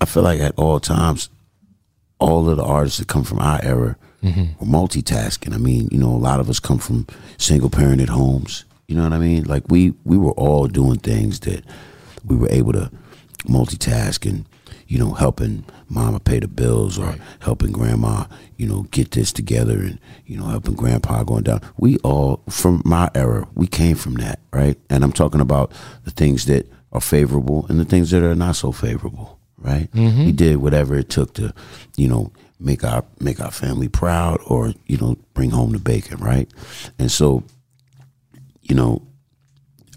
I 0.00 0.04
feel 0.06 0.22
like 0.22 0.40
at 0.40 0.54
all 0.58 0.80
times, 0.80 1.28
all 2.18 2.48
of 2.48 2.56
the 2.56 2.64
artists 2.64 2.98
that 2.98 3.08
come 3.08 3.24
from 3.24 3.38
our 3.38 3.60
era 3.62 3.96
Mm-hmm. 4.22 4.62
were 4.64 4.78
multitasking. 4.78 5.54
I 5.54 5.58
mean, 5.58 5.88
you 5.90 5.98
know, 5.98 6.10
a 6.10 6.18
lot 6.18 6.40
of 6.40 6.50
us 6.50 6.60
come 6.60 6.78
from 6.78 7.06
single 7.38 7.70
parented 7.70 8.08
homes. 8.08 8.64
You 8.86 8.96
know 8.96 9.04
what 9.04 9.12
I 9.12 9.18
mean? 9.18 9.44
Like 9.44 9.64
we 9.68 9.94
we 10.04 10.18
were 10.18 10.32
all 10.32 10.66
doing 10.66 10.98
things 10.98 11.40
that 11.40 11.64
we 12.24 12.36
were 12.36 12.50
able 12.50 12.72
to 12.72 12.90
multitask 13.44 14.28
and 14.28 14.44
you 14.90 14.98
know 14.98 15.12
helping 15.12 15.64
mama 15.88 16.20
pay 16.20 16.38
the 16.40 16.48
bills 16.48 16.98
or 16.98 17.14
helping 17.40 17.72
grandma 17.72 18.24
you 18.56 18.66
know 18.66 18.82
get 18.90 19.12
this 19.12 19.32
together 19.32 19.78
and 19.78 19.98
you 20.26 20.36
know 20.36 20.46
helping 20.46 20.74
grandpa 20.74 21.22
going 21.22 21.44
down 21.44 21.60
we 21.78 21.96
all 21.98 22.42
from 22.50 22.82
my 22.84 23.08
era 23.14 23.46
we 23.54 23.66
came 23.66 23.96
from 23.96 24.14
that 24.14 24.40
right 24.52 24.78
and 24.90 25.02
i'm 25.04 25.12
talking 25.12 25.40
about 25.40 25.72
the 26.04 26.10
things 26.10 26.46
that 26.46 26.68
are 26.92 27.00
favorable 27.00 27.66
and 27.68 27.78
the 27.78 27.84
things 27.84 28.10
that 28.10 28.22
are 28.22 28.34
not 28.34 28.56
so 28.56 28.72
favorable 28.72 29.38
right 29.58 29.90
mm-hmm. 29.92 30.24
we 30.26 30.32
did 30.32 30.56
whatever 30.56 30.96
it 30.96 31.08
took 31.08 31.32
to 31.34 31.54
you 31.96 32.08
know 32.08 32.30
make 32.60 32.84
our 32.84 33.04
make 33.18 33.40
our 33.40 33.50
family 33.50 33.88
proud 33.88 34.38
or 34.46 34.72
you 34.86 34.96
know 34.98 35.16
bring 35.34 35.50
home 35.50 35.72
the 35.72 35.78
bacon 35.78 36.18
right 36.18 36.48
and 36.98 37.10
so 37.10 37.42
you 38.62 38.74
know 38.74 39.02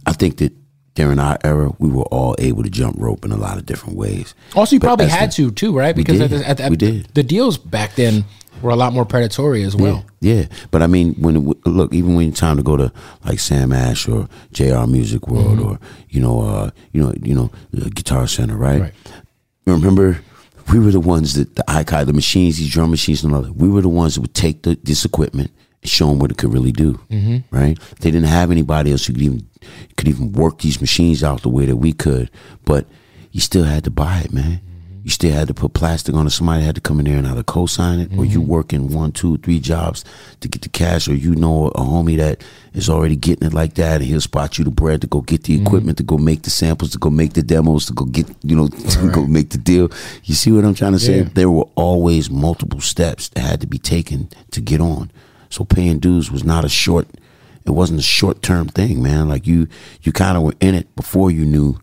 I 0.06 0.14
think 0.14 0.38
that 0.38 0.52
during 0.96 1.18
our 1.18 1.38
era, 1.44 1.72
we 1.80 1.90
were 1.90 2.04
all 2.04 2.36
able 2.38 2.62
to 2.64 2.70
jump 2.70 2.98
rope 3.00 3.26
in 3.26 3.32
a 3.32 3.38
lot 3.38 3.58
of 3.58 3.66
different 3.66 3.96
ways. 3.98 4.36
also 4.56 4.76
you 4.76 4.80
But 4.80 4.88
probably 4.88 5.08
had 5.08 5.32
the- 5.32 5.36
to 5.36 5.52
too, 5.52 5.76
right? 5.76 5.96
Because 5.96 6.20
did. 6.20 6.32
At 6.34 6.40
the, 6.40 6.48
at 6.48 6.58
the, 6.58 6.70
We 6.70 6.76
did. 6.76 7.08
the 7.16 7.24
deals 7.24 7.58
back 7.58 7.96
then 7.96 8.26
were 8.62 8.70
a 8.70 8.76
lot 8.76 8.94
more 8.94 9.04
predatory 9.06 9.64
as 9.64 9.76
well. 9.76 10.06
Yeah, 10.22 10.34
yeah. 10.36 10.46
But 10.72 10.84
I 10.84 10.88
mean, 10.88 11.16
when 11.16 11.36
it, 11.38 11.66
look, 11.66 11.94
even 11.96 12.14
when 12.16 12.30
it's 12.30 12.40
time 12.40 12.58
to 12.58 12.64
go 12.64 12.78
to 12.78 12.92
like 13.26 13.40
Sam 13.40 13.72
Ash 13.74 14.08
or 14.08 14.28
J&R 14.52 14.86
Music 14.86 15.28
World 15.28 15.58
Mm-hmm. 15.60 15.70
or 15.72 15.80
you 16.10 16.20
know, 16.22 16.42
uh, 16.42 16.70
you 16.92 17.02
know, 17.02 17.14
you 17.24 17.34
know, 17.34 17.50
the 17.72 17.90
Guitar 17.90 18.28
Center, 18.28 18.56
right? 18.56 18.82
Right. 18.82 18.94
Remember, 19.66 20.20
we 20.72 20.80
were 20.80 20.92
the 20.92 21.00
ones 21.00 21.34
that 21.34 21.56
the 21.56 21.70
icon, 21.70 22.06
the 22.06 22.14
machines, 22.14 22.58
these 22.58 22.72
drum 22.72 22.92
machines, 22.92 23.24
and 23.24 23.34
all 23.34 23.42
that. 23.42 23.56
We 23.56 23.70
were 23.70 23.82
the 23.82 23.90
ones 23.90 24.16
that 24.16 24.22
would 24.22 24.34
take 24.34 24.64
the, 24.64 24.78
this 24.84 25.06
equipment 25.06 25.52
and 25.82 25.90
show 25.90 26.08
them 26.08 26.20
what 26.20 26.32
it 26.32 26.38
could 26.38 26.54
really 26.54 26.72
do. 26.72 26.94
Mm-hmm. 27.10 27.56
Right? 27.56 27.80
They 28.00 28.12
didn't 28.12 28.28
have 28.28 28.52
anybody 28.52 28.92
else 28.92 29.06
who 29.06 29.14
could 29.14 29.22
even 29.22 29.48
could 29.98 30.08
even 30.08 30.32
work 30.34 30.60
these 30.60 30.82
machines 30.82 31.24
out 31.24 31.42
the 31.42 31.50
way 31.50 31.66
that 31.66 31.78
we 31.78 31.94
could, 31.94 32.30
but 32.66 32.88
you 33.32 33.42
still 33.42 33.64
had 33.64 33.84
to 33.86 33.92
buy 33.92 34.20
it, 34.20 34.34
man. 34.34 34.62
You 35.04 35.10
still 35.10 35.34
had 35.34 35.50
to 35.50 35.54
put 35.54 35.74
plastic 35.74 36.16
on 36.16 36.28
it. 36.28 36.30
Somebody 36.30 36.64
had 36.64 36.76
to 36.76 36.82
come 36.82 37.00
in 37.00 37.06
there 37.06 37.18
and 37.18 37.28
either 37.28 37.44
co-sign 37.44 38.00
it, 38.00 38.18
or 38.18 38.24
you 38.24 38.40
working 38.40 38.88
one, 38.88 39.12
two, 39.12 39.38
three 39.40 39.60
jobs 39.60 40.06
to 40.40 40.48
get 40.48 40.62
the 40.62 40.70
cash, 40.70 41.10
or 41.10 41.14
you 41.14 41.36
know 41.36 41.68
a 41.68 41.82
homie 41.82 42.16
that 42.18 42.42
is 42.74 42.90
already 42.90 43.16
getting 43.16 43.48
it 43.48 43.54
like 43.54 43.76
that, 43.76 44.02
and 44.02 44.06
he'll 44.06 44.22
spot 44.22 44.58
you 44.58 44.66
the 44.66 44.72
bread 44.72 45.02
to 45.02 45.08
go 45.08 45.22
get 45.22 45.44
the 45.44 45.56
mm-hmm. 45.56 45.66
equipment, 45.66 45.98
to 45.98 46.04
go 46.04 46.18
make 46.18 46.42
the 46.44 46.50
samples, 46.50 46.92
to 46.92 46.98
go 46.98 47.10
make 47.10 47.34
the 47.34 47.44
demos, 47.44 47.86
to 47.86 47.94
go 47.94 48.06
get 48.06 48.28
you 48.44 48.56
know 48.56 48.68
to 48.90 49.12
go 49.12 49.26
make 49.26 49.50
the 49.50 49.58
deal. 49.58 49.90
You 50.24 50.36
see 50.36 50.52
what 50.52 50.66
I'm 50.66 50.74
trying 50.74 50.94
to 50.94 51.00
say? 51.00 51.20
Yeah. 51.20 51.30
There 51.34 51.50
were 51.50 51.68
always 51.76 52.30
multiple 52.30 52.82
steps 52.82 53.30
that 53.30 53.42
had 53.42 53.62
to 53.62 53.68
be 53.68 53.78
taken 53.78 54.30
to 54.52 54.62
get 54.62 54.82
on. 54.82 55.12
So 55.50 55.64
paying 55.64 56.00
dues 56.00 56.32
was 56.32 56.44
not 56.44 56.66
a 56.66 56.70
short. 56.70 57.08
It 57.66 57.72
wasn't 57.72 58.00
a 58.00 58.04
short 58.04 58.42
term 58.42 58.68
thing, 58.68 59.02
man. 59.04 59.30
Like 59.30 59.48
you, 59.48 59.68
you 60.02 60.12
kind 60.12 60.36
of 60.36 60.44
were 60.44 60.56
in 60.60 60.76
it 60.76 60.94
before 60.96 61.32
you 61.32 61.46
knew 61.46 61.80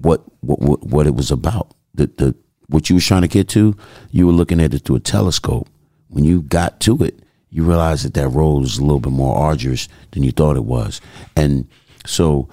what 0.00 0.22
what 0.40 0.60
what, 0.60 0.84
what 0.84 1.06
it 1.06 1.14
was 1.14 1.30
about. 1.30 1.74
The 1.94 2.06
the 2.06 2.34
what 2.68 2.90
you 2.90 2.96
was 2.96 3.06
trying 3.06 3.22
to 3.22 3.28
get 3.28 3.48
to, 3.50 3.76
you 4.10 4.26
were 4.26 4.32
looking 4.32 4.60
at 4.60 4.74
it 4.74 4.80
through 4.80 4.96
a 4.96 5.00
telescope. 5.00 5.68
When 6.08 6.24
you 6.24 6.42
got 6.42 6.80
to 6.80 7.02
it, 7.04 7.18
you 7.56 7.62
realize 7.62 8.02
that 8.02 8.12
that 8.12 8.28
road 8.28 8.60
was 8.60 8.76
a 8.76 8.82
little 8.82 9.00
bit 9.00 9.14
more 9.14 9.34
arduous 9.34 9.88
than 10.10 10.22
you 10.22 10.30
thought 10.30 10.58
it 10.58 10.64
was. 10.66 11.00
And 11.36 11.66
so, 12.04 12.50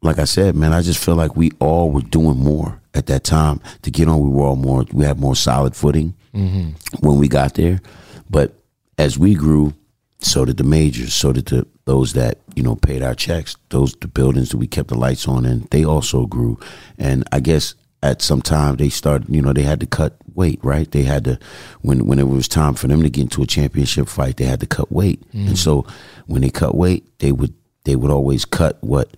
like 0.00 0.18
I 0.18 0.24
said, 0.24 0.56
man, 0.56 0.72
I 0.72 0.80
just 0.80 1.04
feel 1.04 1.16
like 1.16 1.36
we 1.36 1.50
all 1.60 1.90
were 1.90 2.00
doing 2.00 2.38
more 2.38 2.80
at 2.94 3.08
that 3.08 3.24
time 3.24 3.60
to 3.82 3.90
get 3.90 4.08
on. 4.08 4.20
We 4.20 4.30
were 4.30 4.44
all 4.44 4.56
more, 4.56 4.86
we 4.90 5.04
had 5.04 5.20
more 5.20 5.36
solid 5.36 5.76
footing 5.76 6.14
mm-hmm. 6.32 6.70
when 7.06 7.18
we 7.18 7.28
got 7.28 7.54
there. 7.56 7.82
But 8.30 8.54
as 8.96 9.18
we 9.18 9.34
grew, 9.34 9.74
so 10.20 10.46
did 10.46 10.56
the 10.56 10.64
majors, 10.64 11.12
so 11.12 11.34
did 11.34 11.44
the 11.46 11.66
those 11.84 12.14
that 12.14 12.38
you 12.54 12.62
know 12.62 12.74
paid 12.74 13.02
our 13.02 13.14
checks. 13.14 13.54
Those 13.68 13.92
the 14.00 14.08
buildings 14.08 14.48
that 14.48 14.56
we 14.56 14.66
kept 14.66 14.88
the 14.88 14.98
lights 14.98 15.28
on, 15.28 15.44
and 15.44 15.64
they 15.70 15.84
also 15.84 16.24
grew. 16.24 16.58
And 16.96 17.22
I 17.32 17.40
guess 17.40 17.74
at 18.02 18.22
some 18.22 18.42
time 18.42 18.76
they 18.76 18.88
started, 18.88 19.28
you 19.28 19.42
know, 19.42 19.52
they 19.52 19.62
had 19.62 19.80
to 19.80 19.86
cut 19.86 20.16
weight, 20.34 20.60
right? 20.62 20.90
They 20.90 21.02
had 21.02 21.24
to 21.24 21.38
when 21.82 22.06
when 22.06 22.18
it 22.18 22.28
was 22.28 22.48
time 22.48 22.74
for 22.74 22.86
them 22.86 23.02
to 23.02 23.10
get 23.10 23.22
into 23.22 23.42
a 23.42 23.46
championship 23.46 24.08
fight, 24.08 24.36
they 24.36 24.44
had 24.44 24.60
to 24.60 24.66
cut 24.66 24.92
weight. 24.92 25.22
And 25.32 25.50
mm. 25.50 25.56
so 25.56 25.86
when 26.26 26.42
they 26.42 26.50
cut 26.50 26.74
weight, 26.74 27.18
they 27.18 27.32
would 27.32 27.54
they 27.84 27.96
would 27.96 28.10
always 28.10 28.44
cut 28.44 28.78
what 28.82 29.16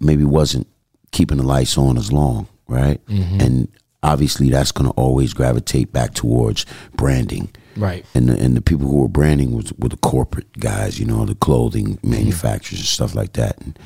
maybe 0.00 0.24
wasn't 0.24 0.66
keeping 1.12 1.38
the 1.38 1.44
lights 1.44 1.76
on 1.78 1.96
as 1.98 2.12
long, 2.12 2.46
right? 2.66 3.04
Mm-hmm. 3.06 3.40
And 3.40 3.68
obviously 4.02 4.50
that's 4.50 4.72
going 4.72 4.90
to 4.90 4.96
always 4.96 5.32
gravitate 5.32 5.92
back 5.92 6.14
towards 6.14 6.66
branding 6.94 7.50
Right. 7.76 8.04
and 8.14 8.28
the, 8.28 8.38
and 8.38 8.56
the 8.56 8.60
people 8.60 8.86
who 8.86 9.00
were 9.00 9.08
branding 9.08 9.56
was 9.56 9.72
were 9.78 9.88
the 9.88 9.96
corporate 9.96 10.52
guys, 10.60 10.98
you 10.98 11.06
know, 11.06 11.24
the 11.24 11.34
clothing 11.34 11.96
mm-hmm. 11.96 12.10
manufacturers 12.10 12.80
and 12.80 12.86
stuff 12.86 13.14
like 13.14 13.32
that. 13.32 13.58
And 13.60 13.78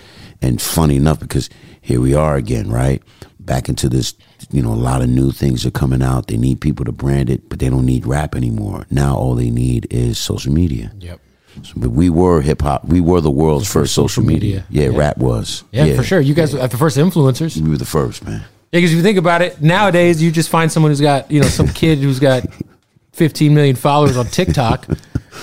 and 0.43 0.61
funny 0.63 0.97
enough, 0.97 1.21
because 1.21 1.49
here 1.81 2.01
we 2.01 2.15
are 2.15 2.37
again, 2.37 2.71
right? 2.71 3.03
Back 3.41 3.69
into 3.69 3.89
this, 3.89 4.15
you 4.51 4.63
know, 4.63 4.73
a 4.73 4.75
lot 4.75 5.03
of 5.03 5.09
new 5.09 5.31
things 5.33 5.67
are 5.67 5.71
coming 5.71 6.03
out. 6.03 6.27
They 6.29 6.37
need 6.37 6.61
people 6.61 6.85
to 6.87 6.93
brand 6.93 7.29
it, 7.31 7.49
but 7.49 7.59
they 7.59 7.69
don't 7.69 7.85
need 7.87 8.07
rap 8.07 8.35
anymore. 8.35 8.87
Now 8.91 9.17
all 9.17 9.35
they 9.35 9.51
need 9.51 9.87
is 9.91 10.19
social 10.19 10.53
media. 10.53 10.93
Yep. 10.99 11.21
So, 11.65 11.73
but 11.77 11.91
we 11.91 12.09
were 12.09 12.41
hip 12.41 12.63
hop. 12.63 12.85
We 12.85 13.01
were 13.01 13.21
the 13.21 13.31
world's 13.31 13.71
first, 13.71 13.93
social 13.95 14.23
media. 14.23 14.65
media. 14.71 14.85
Yeah, 14.85 14.91
Yeah. 14.93 14.99
rap 14.99 15.19
was. 15.19 15.65
Yeah, 15.73 15.97
for 15.97 16.03
sure. 16.05 16.21
You 16.21 16.33
guys 16.35 16.55
are 16.55 16.69
the 16.69 16.77
first 16.79 16.97
influencers. 16.97 17.61
We 17.61 17.69
were 17.71 17.77
the 17.77 17.85
first, 17.85 18.25
man. 18.25 18.41
Yeah, 18.71 18.79
because 18.79 18.93
if 18.93 18.97
you 18.99 19.03
think 19.03 19.19
about 19.19 19.43
it, 19.43 19.61
nowadays 19.61 20.23
you 20.23 20.31
just 20.31 20.51
find 20.51 20.71
someone 20.71 20.91
who's 20.93 21.01
got, 21.01 21.31
you 21.31 21.41
know, 21.41 21.49
some 21.49 21.69
kid 21.69 21.99
who's 21.99 22.21
got 22.21 22.45
15 23.13 23.55
million 23.55 23.77
followers 23.77 24.17
on 24.17 24.27
TikTok 24.27 24.87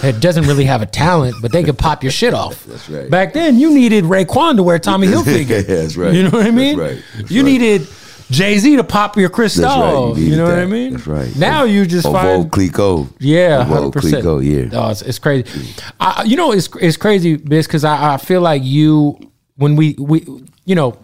that 0.02 0.22
doesn't 0.22 0.46
really 0.46 0.66
have 0.66 0.82
a 0.82 0.86
talent, 0.86 1.36
but 1.42 1.52
they 1.52 1.64
could 1.64 1.78
pop 1.78 2.04
your 2.04 2.12
shit 2.12 2.34
off. 2.34 2.64
That's 2.68 2.90
right. 2.90 3.10
Back 3.10 3.34
then, 3.34 3.60
you 3.60 3.74
needed 3.74 4.06
Raekwon 4.06 4.56
to 4.58 4.64
wear 4.64 4.80
Tommy 4.80 5.08
Hilfiger. 5.14 5.68
Yeah, 5.68 5.76
that's 5.82 5.98
right. 5.98 6.14
You 6.14 6.24
know 6.24 6.30
what 6.30 6.42
I 6.42 6.52
That's 6.52 6.56
mean? 6.56 6.78
right. 6.80 7.04
That's 7.18 7.32
you 7.32 7.42
right. 7.44 7.50
needed 7.52 7.88
Jay 8.30 8.58
Z 8.58 8.76
to 8.78 8.84
pop 8.84 9.18
your 9.18 9.30
Chris 9.30 9.56
That's 9.56 9.76
right. 9.76 10.18
You, 10.18 10.24
needed 10.24 10.38
know 10.38 10.46
what 10.46 10.60
I 10.60 10.66
mean? 10.66 10.94
That's 10.94 11.08
right. 11.08 11.36
Now 11.36 11.64
you 11.64 11.86
just 11.86 12.06
find 12.06 12.52
Clico. 12.52 13.12
yeah, 13.20 13.64
hundred 13.64 13.94
percent. 13.94 14.24
Clico, 14.26 14.44
yeah. 14.44 14.80
Oh, 14.80 14.90
it's, 14.90 15.02
it's 15.02 15.20
crazy. 15.20 15.76
I, 16.00 16.24
you 16.24 16.36
know, 16.36 16.52
it's 16.52 16.70
it's 16.82 16.98
crazy, 16.98 17.36
Biz, 17.38 17.68
because 17.68 17.84
I, 17.84 18.16
I 18.16 18.18
feel 18.18 18.42
like 18.42 18.64
you 18.64 19.20
when 19.56 19.76
we 19.76 19.94
we 20.00 20.26
you 20.66 20.76
know, 20.76 20.98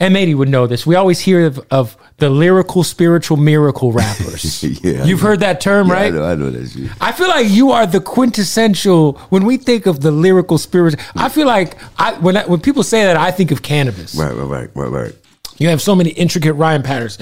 M80 0.00 0.36
would 0.36 0.48
know 0.48 0.66
this. 0.66 0.86
We 0.86 0.94
always 0.94 1.20
hear 1.20 1.46
of, 1.46 1.58
of 1.70 1.96
the 2.18 2.30
lyrical, 2.30 2.84
spiritual, 2.84 3.36
miracle 3.36 3.92
rappers. 3.92 4.62
Yeah, 4.82 5.04
You've 5.04 5.20
heard 5.20 5.40
that 5.40 5.60
term, 5.60 5.88
Yeah, 5.88 5.94
right? 5.94 6.06
I 6.06 6.16
know, 6.16 6.24
I 6.24 6.34
know 6.34 6.50
that 6.50 6.68
shit. 6.70 6.90
I 7.00 7.12
feel 7.12 7.28
like 7.28 7.48
you 7.48 7.72
are 7.72 7.86
the 7.86 8.00
quintessential. 8.00 9.14
When 9.30 9.44
we 9.44 9.56
think 9.56 9.86
of 9.86 10.00
the 10.00 10.10
lyrical 10.10 10.58
spirit, 10.58 10.96
I 11.16 11.28
feel 11.28 11.46
like 11.46 11.76
I 11.98 12.14
when 12.14 12.36
I, 12.36 12.44
when 12.46 12.60
people 12.60 12.82
say 12.82 13.04
that, 13.04 13.16
I 13.16 13.30
think 13.30 13.50
of 13.50 13.62
canibus. 13.62 14.16
Right, 14.18 14.34
right, 14.34 14.46
right, 14.46 14.70
right, 14.76 14.90
right. 14.90 15.14
You 15.58 15.68
have 15.68 15.80
so 15.80 15.94
many 15.94 16.10
intricate 16.10 16.54
rhyme 16.54 16.82
patterns. 16.82 17.18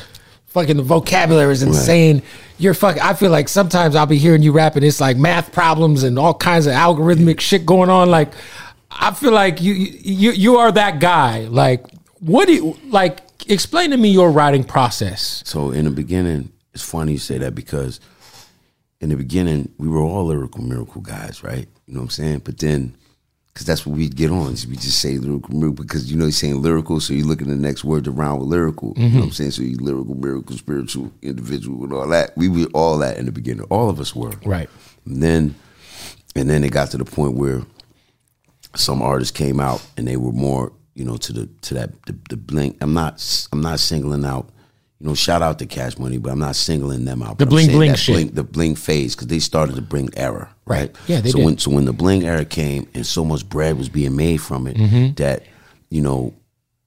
Fucking 0.46 0.76
the 0.76 0.82
vocabulary 0.82 1.52
is 1.52 1.62
insane. 1.62 2.22
You're 2.58 2.74
fucking. 2.74 3.02
I 3.02 3.14
feel 3.14 3.30
like 3.30 3.48
sometimes 3.48 3.96
I'll 3.96 4.06
be 4.06 4.18
hearing 4.18 4.42
you 4.42 4.52
rapping. 4.52 4.84
It's 4.84 5.00
like 5.00 5.16
math 5.16 5.52
problems 5.52 6.04
and 6.04 6.18
all 6.18 6.34
kinds 6.34 6.66
of 6.66 6.74
algorithmic 6.74 7.40
shit 7.40 7.66
going 7.66 7.90
on. 7.90 8.08
Like, 8.08 8.32
I 8.90 9.12
feel 9.12 9.32
like 9.32 9.60
you 9.60 9.74
you 9.74 10.30
you 10.30 10.56
are 10.58 10.70
that 10.70 11.00
guy. 11.00 11.40
Like, 11.40 11.84
what 12.20 12.46
do 12.46 12.54
you 12.54 12.78
like? 12.86 13.20
Explain 13.48 13.90
to 13.90 13.96
me 13.96 14.10
your 14.10 14.30
writing 14.30 14.62
process. 14.62 15.42
So 15.44 15.72
in 15.72 15.86
the 15.86 15.90
beginning, 15.90 16.52
it's 16.72 16.84
funny 16.84 17.12
you 17.12 17.18
say 17.18 17.38
that 17.38 17.56
because 17.56 17.98
in 19.00 19.08
the 19.08 19.16
beginning, 19.16 19.72
we 19.78 19.88
were 19.88 20.00
all 20.00 20.26
lyrical 20.26 20.62
miracle 20.62 21.02
guys, 21.02 21.42
right? 21.42 21.68
You 21.86 21.94
know 21.94 22.00
what 22.00 22.04
I'm 22.04 22.10
saying? 22.10 22.38
But 22.44 22.58
then, 22.58 22.96
because 23.54 23.66
that's 23.66 23.86
what 23.86 23.96
we'd 23.96 24.16
get 24.16 24.32
on, 24.32 24.48
we 24.68 24.74
just 24.74 24.98
say 24.98 25.16
lyrical 25.16 25.54
miracle 25.54 25.84
because 25.84 26.10
you 26.10 26.18
know 26.18 26.24
you're 26.24 26.32
saying 26.32 26.60
lyrical, 26.60 26.98
so 26.98 27.14
you 27.14 27.24
look 27.24 27.40
at 27.40 27.46
the 27.46 27.54
next 27.54 27.84
word 27.84 28.08
around 28.08 28.40
with 28.40 28.48
lyrical. 28.48 28.94
You 28.96 29.02
know 29.02 29.04
what 29.04 29.14
mm-hmm. 29.14 29.22
I'm 29.22 29.30
saying? 29.30 29.52
So 29.52 29.62
you 29.62 29.76
lyrical, 29.76 30.16
miracle, 30.16 30.56
spiritual, 30.56 31.12
individual, 31.22 31.84
and 31.84 31.92
all 31.92 32.08
that. 32.08 32.36
We 32.36 32.48
were 32.48 32.66
all 32.74 32.98
that 32.98 33.16
in 33.16 33.26
the 33.26 33.32
beginning. 33.32 33.64
All 33.70 33.88
of 33.88 34.00
us 34.00 34.12
were. 34.14 34.32
Right. 34.44 34.68
And 35.06 35.22
then, 35.22 35.54
and 36.34 36.50
then 36.50 36.64
it 36.64 36.72
got 36.72 36.90
to 36.90 36.96
the 36.96 37.04
point 37.04 37.34
where 37.34 37.62
some 38.74 39.00
artists 39.00 39.30
came 39.30 39.60
out 39.60 39.86
and 39.96 40.08
they 40.08 40.16
were 40.16 40.32
more, 40.32 40.72
you 40.94 41.04
know, 41.04 41.16
to 41.18 41.32
the 41.32 41.46
to 41.62 41.74
that 41.74 42.06
the, 42.06 42.18
the 42.30 42.36
blink. 42.36 42.76
I'm 42.80 42.92
not 42.92 43.46
I'm 43.52 43.60
not 43.60 43.78
singling 43.78 44.24
out, 44.24 44.48
you 45.04 45.10
know, 45.10 45.14
shout 45.14 45.42
out 45.42 45.58
to 45.58 45.66
Cash 45.66 45.98
Money, 45.98 46.16
but 46.16 46.32
I'm 46.32 46.38
not 46.38 46.56
singling 46.56 47.04
them 47.04 47.22
out. 47.22 47.36
The 47.38 47.44
bling 47.44 47.70
bling 47.70 47.94
shit. 47.94 48.14
bling- 48.14 48.28
the 48.34 48.42
bling 48.42 48.74
phase 48.74 49.14
because 49.14 49.26
they 49.28 49.38
started 49.38 49.76
to 49.76 49.82
bring 49.82 50.08
error, 50.16 50.48
Right. 50.64 50.78
right? 50.88 50.96
Yeah, 51.06 51.20
they 51.20 51.28
so 51.30 51.36
did. 51.38 51.44
when 51.44 51.58
so 51.58 51.70
when 51.72 51.84
the 51.84 51.92
bling 51.92 52.24
era 52.24 52.46
came 52.46 52.88
and 52.94 53.04
so 53.04 53.22
much 53.22 53.46
bread 53.46 53.76
was 53.76 53.90
being 53.90 54.16
made 54.16 54.38
from 54.40 54.66
it 54.66 54.78
Mm-hmm. 54.78 55.14
that 55.16 55.42
you 55.90 56.00
know 56.00 56.32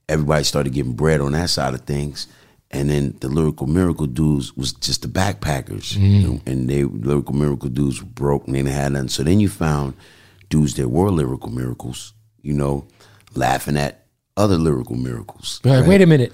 everybody 0.09 0.43
started 0.45 0.73
getting 0.73 0.93
bread 0.93 1.21
on 1.21 1.33
that 1.33 1.51
side 1.51 1.75
of 1.75 1.81
things. 1.81 2.25
And 2.71 2.89
then 2.89 3.15
the 3.21 3.29
lyrical 3.29 3.67
miracle 3.67 4.07
dudes 4.07 4.57
was 4.57 4.73
just 4.73 5.03
the 5.03 5.07
backpackers, 5.07 5.93
Mm-hmm. 5.93 6.03
you 6.05 6.27
know, 6.27 6.41
and 6.47 6.67
they 6.67 6.85
lyrical 6.85 7.35
miracle 7.35 7.69
dudes 7.69 8.01
were 8.01 8.09
broke 8.09 8.47
and 8.47 8.55
they 8.55 8.63
didn't 8.63 8.73
have 8.73 8.91
nothing. 8.93 9.09
So 9.09 9.21
then 9.21 9.39
you 9.39 9.47
found 9.47 9.93
dudes 10.49 10.73
that 10.73 10.89
were 10.89 11.11
lyrical 11.11 11.51
miracles, 11.51 12.13
you 12.41 12.53
know, 12.53 12.87
laughing 13.35 13.77
at 13.77 14.06
other 14.37 14.55
lyrical 14.57 14.95
miracles. 14.95 15.59
Like, 15.63 15.81
right? 15.81 15.87
Wait 15.89 16.01
a 16.01 16.05
minute. 16.05 16.31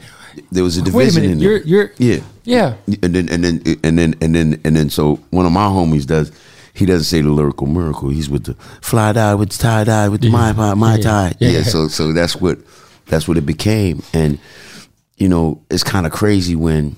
There 0.52 0.64
was 0.64 0.78
a 0.78 0.82
division 0.82 0.98
Wait 1.22 1.32
a 1.32 1.36
minute. 1.36 1.42
You're 1.44 1.58
you're 1.62 1.92
yeah, 1.98 2.20
yeah. 2.44 2.76
and 3.02 3.14
then 3.16 3.30
and 3.30 3.44
then 3.44 3.62
and 3.84 3.98
then 3.98 4.16
and 4.22 4.36
then 4.36 4.62
and 4.64 4.76
then 4.76 4.90
so 4.90 5.16
one 5.30 5.46
of 5.46 5.52
my 5.52 5.66
homies 5.66 6.06
does 6.06 6.32
he 6.74 6.86
doesn't 6.88 7.06
say 7.06 7.22
the 7.22 7.30
lyrical 7.30 7.68
miracle 7.68 8.10
he's 8.10 8.30
with 8.30 8.46
the 8.46 8.56
fly 8.82 9.12
dye 9.14 9.36
with 9.36 9.52
the 9.52 9.58
tie 9.60 9.84
dye 9.84 10.10
with 10.10 10.22
the 10.22 10.30
my 10.32 10.52
my, 10.54 10.74
my 10.74 11.00
tie 11.00 11.34
Yeah. 11.40 11.50
yeah. 11.50 11.64
so 11.64 11.88
so 11.88 12.12
that's 12.14 12.36
what 12.36 12.58
that's 13.06 13.28
what 13.28 13.38
it 13.38 13.46
became 13.46 14.02
and 14.12 14.40
you 15.18 15.30
know 15.30 15.62
it's 15.70 15.84
kind 15.84 16.08
of 16.08 16.12
crazy 16.12 16.56
when 16.56 16.96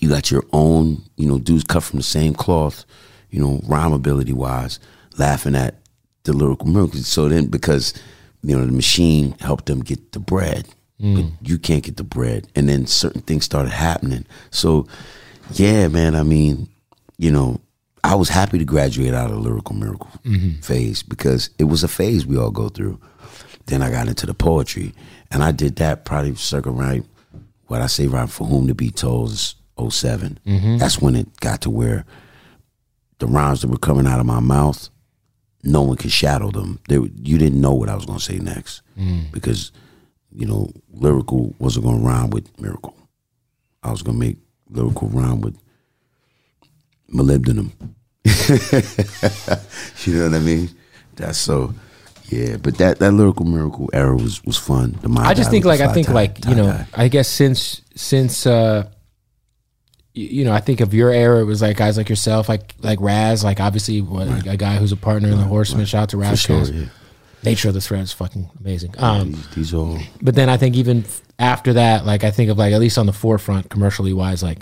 you 0.00 0.08
got 0.08 0.30
your 0.30 0.44
own 0.52 1.02
you 1.16 1.26
know 1.26 1.40
dudes 1.40 1.64
cut 1.64 1.82
from 1.82 1.96
the 1.98 2.04
same 2.04 2.34
cloth 2.34 2.84
you 3.30 3.40
know 3.40 3.60
rhyme 3.66 3.92
ability 3.92 4.32
wise 4.32 4.78
laughing 5.18 5.56
at 5.56 5.74
the 6.22 6.32
lyrical 6.32 6.68
miracles. 6.68 7.08
so 7.08 7.28
then 7.28 7.46
because 7.46 7.94
you 8.44 8.56
know 8.56 8.64
the 8.64 8.72
machine 8.72 9.34
helped 9.40 9.66
them 9.66 9.80
get 9.80 10.12
the 10.12 10.20
bread 10.20 10.68
but 10.98 11.06
mm. 11.06 11.32
you 11.42 11.58
can't 11.58 11.82
get 11.82 11.96
the 11.96 12.04
bread. 12.04 12.46
And 12.54 12.68
then 12.68 12.86
certain 12.86 13.20
things 13.20 13.44
started 13.44 13.70
happening. 13.72 14.24
So 14.50 14.86
yeah 15.52 15.88
man 15.88 16.14
i 16.14 16.22
mean 16.22 16.66
you 17.18 17.30
know 17.30 17.60
i 18.02 18.14
was 18.14 18.30
happy 18.30 18.58
to 18.58 18.64
graduate 18.64 19.12
out 19.12 19.30
of 19.30 19.36
the 19.36 19.42
lyrical 19.42 19.74
miracle 19.74 20.10
mm-hmm. 20.24 20.58
phase 20.60 21.02
because 21.02 21.50
it 21.58 21.64
was 21.64 21.84
a 21.84 21.88
phase 21.88 22.24
we 22.26 22.38
all 22.38 22.50
go 22.50 22.68
through. 22.68 22.98
Then 23.66 23.82
i 23.82 23.90
got 23.90 24.08
into 24.08 24.24
the 24.26 24.34
poetry 24.34 24.94
and 25.30 25.42
i 25.44 25.52
did 25.52 25.76
that 25.76 26.04
probably 26.04 26.34
circa 26.34 26.70
right 26.70 27.04
what 27.66 27.82
i 27.82 27.86
say 27.86 28.06
right 28.06 28.30
for 28.30 28.46
whom 28.46 28.66
to 28.66 28.74
be 28.74 28.90
told 28.90 29.32
is 29.32 29.54
7 29.90 30.38
mm-hmm. 30.46 30.78
that's 30.78 31.00
when 31.00 31.14
it 31.14 31.28
got 31.40 31.60
to 31.62 31.70
where 31.70 32.06
the 33.18 33.26
rhymes 33.26 33.60
that 33.60 33.68
were 33.68 33.76
coming 33.76 34.06
out 34.06 34.20
of 34.20 34.26
my 34.26 34.40
mouth 34.40 34.88
no 35.64 35.82
one 35.82 35.96
could 35.96 36.12
shadow 36.12 36.50
them. 36.50 36.78
They, 36.88 36.96
you 36.96 37.38
didn't 37.38 37.60
know 37.60 37.74
what 37.74 37.88
I 37.88 37.94
was 37.94 38.04
going 38.04 38.18
to 38.18 38.24
say 38.24 38.38
next 38.38 38.82
because, 39.32 39.72
you 40.32 40.46
know, 40.46 40.70
lyrical 40.92 41.54
wasn't 41.58 41.86
going 41.86 41.98
to 42.00 42.06
rhyme 42.06 42.30
with 42.30 42.60
miracle. 42.60 42.94
I 43.82 43.90
was 43.90 44.02
going 44.02 44.18
to 44.18 44.26
make 44.26 44.36
lyrical 44.68 45.08
rhyme 45.08 45.40
with 45.40 45.58
molybdenum. 47.12 47.72
you 50.06 50.14
know 50.14 50.24
what 50.28 50.34
I 50.34 50.40
mean? 50.40 50.70
That's 51.16 51.38
so. 51.38 51.74
Yeah, 52.28 52.56
but 52.56 52.78
that, 52.78 52.98
that 53.00 53.12
lyrical 53.12 53.44
miracle 53.44 53.90
era 53.92 54.16
was 54.16 54.42
was 54.44 54.56
fun. 54.56 54.98
The 55.02 55.10
I 55.20 55.34
just 55.34 55.50
think 55.50 55.66
like 55.66 55.80
I 55.80 55.92
think 55.92 56.06
fly 56.06 56.14
like 56.14 56.44
you 56.46 56.54
know. 56.54 56.84
I 56.94 57.08
guess 57.08 57.28
since 57.28 57.82
since 57.94 58.46
uh 58.46 58.88
you 60.14 60.44
know 60.44 60.52
I 60.52 60.60
think 60.60 60.80
of 60.80 60.94
your 60.94 61.10
era 61.10 61.40
it 61.40 61.44
was 61.44 61.60
like 61.60 61.76
guys 61.76 61.96
like 61.96 62.08
yourself 62.08 62.48
like 62.48 62.74
like 62.80 63.00
Ras 63.00 63.42
like 63.44 63.60
obviously 63.60 64.00
what, 64.00 64.46
a 64.46 64.56
guy 64.56 64.76
who's 64.76 64.92
a 64.92 64.96
partner 64.96 65.28
in 65.28 65.36
the 65.38 65.44
Horseman 65.44 65.86
shout 65.86 66.04
out 66.04 66.08
to 66.10 66.16
Ras 66.16 66.40
sure, 66.40 66.62
yeah. 66.64 66.86
Nature 67.42 67.68
of 67.68 67.74
the 67.74 67.80
threat 67.80 68.00
is 68.00 68.12
fucking 68.12 68.48
amazing. 68.58 68.94
Um, 68.96 69.32
these, 69.32 69.48
these 69.50 69.74
all 69.74 69.98
but 70.22 70.34
then 70.34 70.48
I 70.48 70.56
think 70.56 70.76
even 70.76 71.04
after 71.38 71.74
that, 71.74 72.06
like 72.06 72.24
I 72.24 72.30
think 72.30 72.50
of 72.50 72.56
like 72.56 72.72
at 72.72 72.80
least 72.80 72.96
on 72.96 73.04
the 73.06 73.12
forefront 73.12 73.68
commercially 73.68 74.14
wise, 74.14 74.42
like 74.42 74.60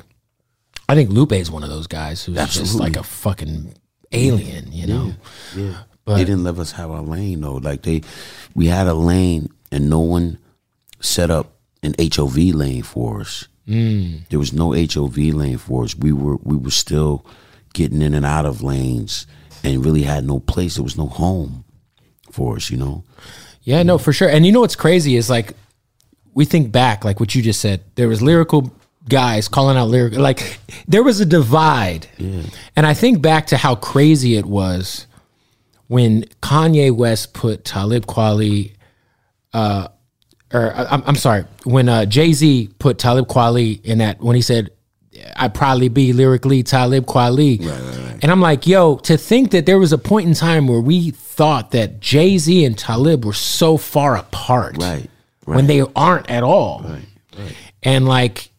I 0.88 0.94
think 0.94 1.10
Lupe 1.10 1.32
is 1.32 1.50
one 1.50 1.62
of 1.62 1.68
those 1.68 1.86
guys 1.86 2.24
who's 2.24 2.36
just 2.52 2.74
like 2.74 2.96
a 2.96 3.02
fucking 3.04 3.74
alien, 4.10 4.72
you 4.72 4.86
know. 4.86 5.12
Yeah. 5.56 5.82
But- 6.04 6.16
they 6.16 6.24
didn't 6.24 6.42
let 6.42 6.58
us 6.58 6.72
have 6.72 6.90
our 6.90 7.02
lane 7.02 7.42
though. 7.42 7.54
Like 7.54 7.82
they 7.82 8.02
we 8.54 8.66
had 8.66 8.88
a 8.88 8.94
lane 8.94 9.48
and 9.70 9.88
no 9.88 10.00
one 10.00 10.38
set 11.00 11.30
up 11.30 11.52
an 11.84 11.94
HOV 12.00 12.36
lane 12.36 12.82
for 12.82 13.20
us. 13.20 13.46
Mm. 13.66 14.28
There 14.28 14.38
was 14.38 14.52
no 14.52 14.72
HOV 14.72 15.16
lane 15.16 15.58
for 15.58 15.84
us. 15.84 15.94
We 15.94 16.12
were 16.12 16.36
we 16.36 16.56
were 16.56 16.70
still 16.70 17.24
getting 17.74 18.02
in 18.02 18.14
and 18.14 18.26
out 18.26 18.46
of 18.46 18.62
lanes 18.62 19.26
and 19.64 19.84
really 19.84 20.02
had 20.02 20.24
no 20.24 20.40
place. 20.40 20.74
There 20.74 20.84
was 20.84 20.96
no 20.96 21.06
home 21.06 21.64
for 22.30 22.56
us, 22.56 22.70
you 22.70 22.76
know. 22.76 23.04
Yeah, 23.62 23.82
no, 23.82 23.98
for 23.98 24.12
sure. 24.12 24.28
And 24.28 24.44
you 24.44 24.52
know 24.52 24.60
what's 24.60 24.76
crazy 24.76 25.16
is 25.16 25.30
like 25.30 25.54
we 26.34 26.44
think 26.44 26.72
back, 26.72 27.04
like 27.04 27.20
what 27.20 27.34
you 27.34 27.42
just 27.42 27.60
said. 27.60 27.82
There 27.94 28.08
was 28.08 28.20
lyrical 28.20 28.72
guys 29.08 29.48
calling 29.48 29.76
out 29.76 29.88
lyrical, 29.88 30.20
like 30.20 30.58
there 30.88 31.02
was 31.02 31.20
a 31.20 31.26
divide. 31.26 32.08
And 32.76 32.86
I 32.86 32.94
think 32.94 33.22
back 33.22 33.46
to 33.48 33.56
how 33.56 33.74
crazy 33.76 34.36
it 34.36 34.46
was 34.46 35.06
when 35.86 36.24
Kanye 36.40 36.94
West 36.94 37.34
put 37.34 37.64
Talib 37.64 38.06
Kweli, 38.06 38.72
uh, 39.52 39.88
or 40.52 40.72
I- 40.74 40.84
I'm, 40.86 41.02
I'm 41.06 41.16
sorry, 41.16 41.44
when 41.64 41.88
uh, 41.88 42.04
Jay 42.06 42.32
Z 42.32 42.70
put 42.78 42.98
Talib 42.98 43.26
Kweli 43.28 43.82
in 43.84 43.98
that 43.98 44.20
when 44.20 44.36
he 44.36 44.42
said. 44.42 44.70
I'd 45.36 45.54
probably 45.54 45.88
be 45.88 46.12
lyrically 46.14 46.62
Talib 46.62 47.04
Kweli. 47.04 47.60
And 48.22 48.32
I'm 48.32 48.40
like, 48.40 48.66
yo, 48.66 48.96
to 48.96 49.16
think 49.18 49.50
that 49.50 49.66
there 49.66 49.78
was 49.78 49.92
a 49.92 49.98
point 49.98 50.26
in 50.26 50.34
time 50.34 50.66
where 50.66 50.80
we 50.80 51.10
thought 51.10 51.70
that 51.72 52.00
Jay 52.00 52.38
Z 52.38 52.64
and 52.64 52.76
Talib 52.76 53.24
were 53.24 53.34
so 53.34 53.76
far 53.76 54.16
apart 54.16 54.78
Right. 54.80 55.08
when 55.44 55.66
they 55.66 55.82
aren't 55.94 56.28
at 56.30 56.42
all. 56.42 56.84
And 57.82 58.06
like, 58.08 58.50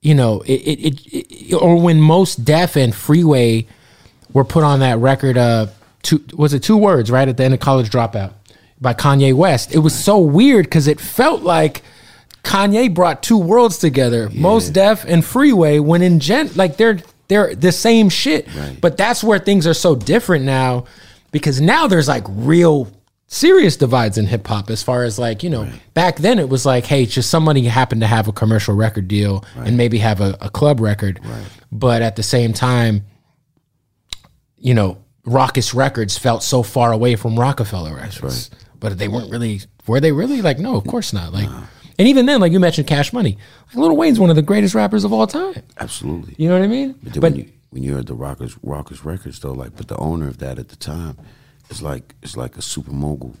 you 0.00 0.14
know, 0.14 0.42
it, 0.42 0.52
it, 0.52 1.00
it, 1.12 1.26
it 1.50 1.54
or 1.54 1.80
when 1.80 2.00
Mos 2.00 2.36
Def 2.36 2.76
and 2.76 2.94
Freeway 2.94 3.66
were 4.32 4.44
put 4.44 4.62
on 4.62 4.80
that 4.80 4.98
record, 4.98 5.36
uh, 5.36 5.66
two 6.02 6.24
was 6.34 6.54
it 6.54 6.62
two 6.62 6.76
words 6.76 7.10
right 7.10 7.28
at 7.28 7.36
the 7.36 7.44
end 7.44 7.52
of 7.52 7.60
College 7.60 7.90
Dropout 7.90 8.32
by 8.80 8.94
Kanye 8.94 9.34
West. 9.34 9.74
It 9.74 9.78
was 9.78 9.94
so 9.94 10.18
weird 10.18 10.66
because 10.66 10.86
it 10.86 11.00
felt 11.00 11.42
like 11.42 11.82
Kanye 12.42 12.92
brought 12.92 13.22
two 13.22 13.38
worlds 13.38 13.78
together, 13.78 14.30
Mos 14.30 14.68
Def 14.68 15.04
and 15.04 15.24
Freeway, 15.24 15.78
when 15.78 16.02
in 16.02 16.20
gen 16.20 16.50
like 16.54 16.76
they're 16.76 16.98
they're 17.28 17.54
the 17.54 17.72
same 17.72 18.08
shit. 18.08 18.46
Right. 18.54 18.78
But 18.80 18.96
that's 18.96 19.24
where 19.24 19.38
things 19.38 19.66
are 19.66 19.74
so 19.74 19.96
different 19.96 20.44
now 20.44 20.84
because 21.32 21.60
now 21.60 21.86
there's 21.88 22.08
like 22.08 22.24
real 22.28 22.88
serious 23.26 23.76
divides 23.76 24.16
in 24.16 24.26
hip 24.26 24.46
hop 24.46 24.70
as 24.70 24.82
far 24.82 25.02
as 25.02 25.18
like, 25.18 25.42
you 25.42 25.50
know, 25.50 25.68
back 25.94 26.18
then 26.18 26.38
it 26.38 26.48
was 26.48 26.64
like, 26.64 26.84
hey, 26.86 27.04
just 27.04 27.28
somebody 27.28 27.64
happened 27.64 28.00
to 28.00 28.06
have 28.06 28.28
a 28.28 28.32
commercial 28.32 28.74
record 28.74 29.08
deal 29.08 29.44
and 29.56 29.76
maybe 29.76 29.98
have 29.98 30.20
a, 30.20 30.36
a 30.40 30.48
club 30.48 30.78
record. 30.80 31.20
But 31.72 32.02
at 32.02 32.14
the 32.14 32.22
same 32.22 32.52
time, 32.52 33.04
you 34.56 34.74
know, 34.74 34.98
Rawkus 35.26 35.74
Records 35.74 36.16
felt 36.16 36.44
so 36.44 36.62
far 36.62 36.92
away 36.92 37.16
from 37.16 37.36
Roc-A-Fella 37.38 37.92
Records. 37.92 38.50
But 38.80 38.98
they 38.98 39.08
weren't 39.08 39.30
really 39.30 39.60
were 39.86 40.00
they 40.00 40.12
really? 40.12 40.42
Like, 40.42 40.58
no, 40.58 40.76
of 40.76 40.86
course 40.86 41.12
not. 41.12 41.32
Like 41.32 41.48
and 41.98 42.08
even 42.08 42.26
then, 42.26 42.40
like 42.40 42.52
you 42.52 42.60
mentioned 42.60 42.86
Cash 42.86 43.12
Money. 43.12 43.38
Like 43.68 43.76
Lil 43.76 43.96
Wayne's 43.96 44.20
one 44.20 44.30
of 44.30 44.36
the 44.36 44.42
greatest 44.42 44.74
rappers 44.74 45.04
of 45.04 45.12
all 45.12 45.26
time. 45.26 45.62
Absolutely. 45.78 46.34
You 46.38 46.48
know 46.48 46.58
what 46.58 46.64
I 46.64 46.68
mean? 46.68 46.92
But, 47.02 47.12
then 47.14 47.20
But 47.20 47.32
when 47.32 47.40
you 47.40 47.52
when 47.70 47.82
you 47.82 47.94
heard 47.94 48.06
the 48.06 48.16
Rawkus 48.16 48.58
Rawkus 48.60 49.04
records 49.04 49.40
though, 49.40 49.52
like 49.52 49.76
but 49.76 49.88
the 49.88 49.96
owner 49.96 50.28
of 50.28 50.38
that 50.38 50.58
at 50.58 50.68
the 50.68 50.76
time 50.76 51.16
is 51.70 51.82
like 51.82 52.14
it's 52.22 52.36
like 52.36 52.56
a 52.56 52.62
super 52.62 52.92
mogul, 52.92 53.34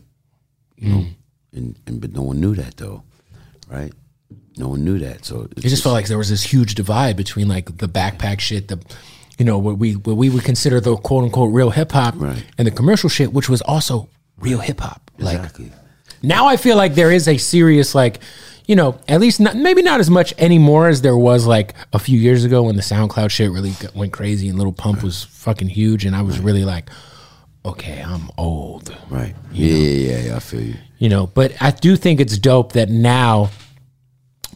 you 0.76 0.88
know, 0.88 0.98
mm. 0.98 1.14
and 1.52 1.78
and 1.86 2.00
but 2.00 2.12
no 2.12 2.22
one 2.22 2.40
knew 2.40 2.54
that 2.54 2.76
though, 2.78 3.02
right? 3.68 3.92
No 4.58 4.68
one 4.68 4.84
knew 4.84 4.98
that, 5.00 5.24
so 5.24 5.48
it 5.56 5.60
just 5.60 5.82
felt 5.82 5.92
like 5.92 6.06
there 6.06 6.16
was 6.18 6.30
this 6.30 6.42
huge 6.42 6.74
divide 6.74 7.16
between 7.16 7.46
like 7.46 7.76
the 7.76 7.88
backpack 7.88 8.40
shit, 8.40 8.68
the 8.68 8.82
you 9.38 9.44
know 9.44 9.58
what 9.58 9.76
we 9.78 9.92
what 9.92 10.16
we 10.16 10.30
would 10.30 10.44
consider 10.44 10.80
the 10.80 10.96
quote 10.96 11.24
unquote 11.24 11.52
real 11.52 11.70
hip 11.70 11.92
hop, 11.92 12.14
Right. 12.16 12.42
and 12.56 12.66
the 12.66 12.70
commercial 12.72 13.10
shit, 13.10 13.34
which 13.34 13.50
was 13.50 13.60
also 13.62 14.08
real 14.38 14.60
hip 14.60 14.80
hop. 14.80 15.05
Like 15.18 15.36
exactly. 15.38 15.72
now, 16.22 16.46
I 16.46 16.56
feel 16.56 16.76
like 16.76 16.94
there 16.94 17.10
is 17.12 17.28
a 17.28 17.36
serious 17.38 17.94
like. 17.94 18.20
You 18.68 18.74
know, 18.74 18.98
at 19.06 19.20
least 19.20 19.38
not, 19.38 19.54
maybe 19.54 19.80
not 19.80 20.00
as 20.00 20.10
much 20.10 20.34
anymore 20.38 20.88
as 20.88 21.00
there 21.00 21.16
was 21.16 21.46
like 21.46 21.72
a 21.92 22.00
few 22.00 22.18
years 22.18 22.42
ago 22.44 22.64
when 22.64 22.74
the 22.74 22.82
SoundCloud 22.82 23.30
shit 23.30 23.52
really 23.52 23.70
got- 23.70 23.94
went 23.94 24.12
crazy 24.12 24.48
and 24.48 24.58
Little 24.58 24.72
Pump 24.72 25.04
was 25.04 25.22
fucking 25.22 25.68
huge, 25.68 26.04
and 26.04 26.16
I 26.16 26.22
was 26.22 26.40
really 26.40 26.64
like, 26.64 26.90
okay, 27.64 28.02
I'm 28.04 28.28
old. 28.36 28.92
Right. 29.08 29.36
Yeah, 29.52 29.72
yeah, 29.72 30.10
yeah, 30.16 30.18
yeah. 30.30 30.36
I 30.36 30.40
feel 30.40 30.62
you. 30.62 30.74
you 30.98 31.08
know 31.08 31.28
but 31.28 31.52
i 31.60 31.70
do 31.70 31.94
think 31.94 32.18
it's 32.20 32.38
dope 32.38 32.72
that 32.72 32.88
now 32.88 33.50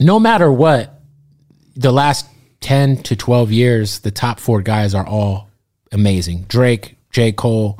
no 0.01 0.19
matter 0.19 0.51
what 0.51 1.01
the 1.77 1.93
last 1.93 2.27
10 2.63 3.03
to 3.05 3.15
12 3.15 3.53
years 3.53 4.01
the 4.01 4.11
top 4.11 4.41
four 4.41 4.61
guys 4.61 4.93
are 4.93 5.07
all 5.07 5.49
amazing. 5.93 6.47
Drake, 6.49 6.97
J. 7.13 7.31
Cole, 7.31 7.79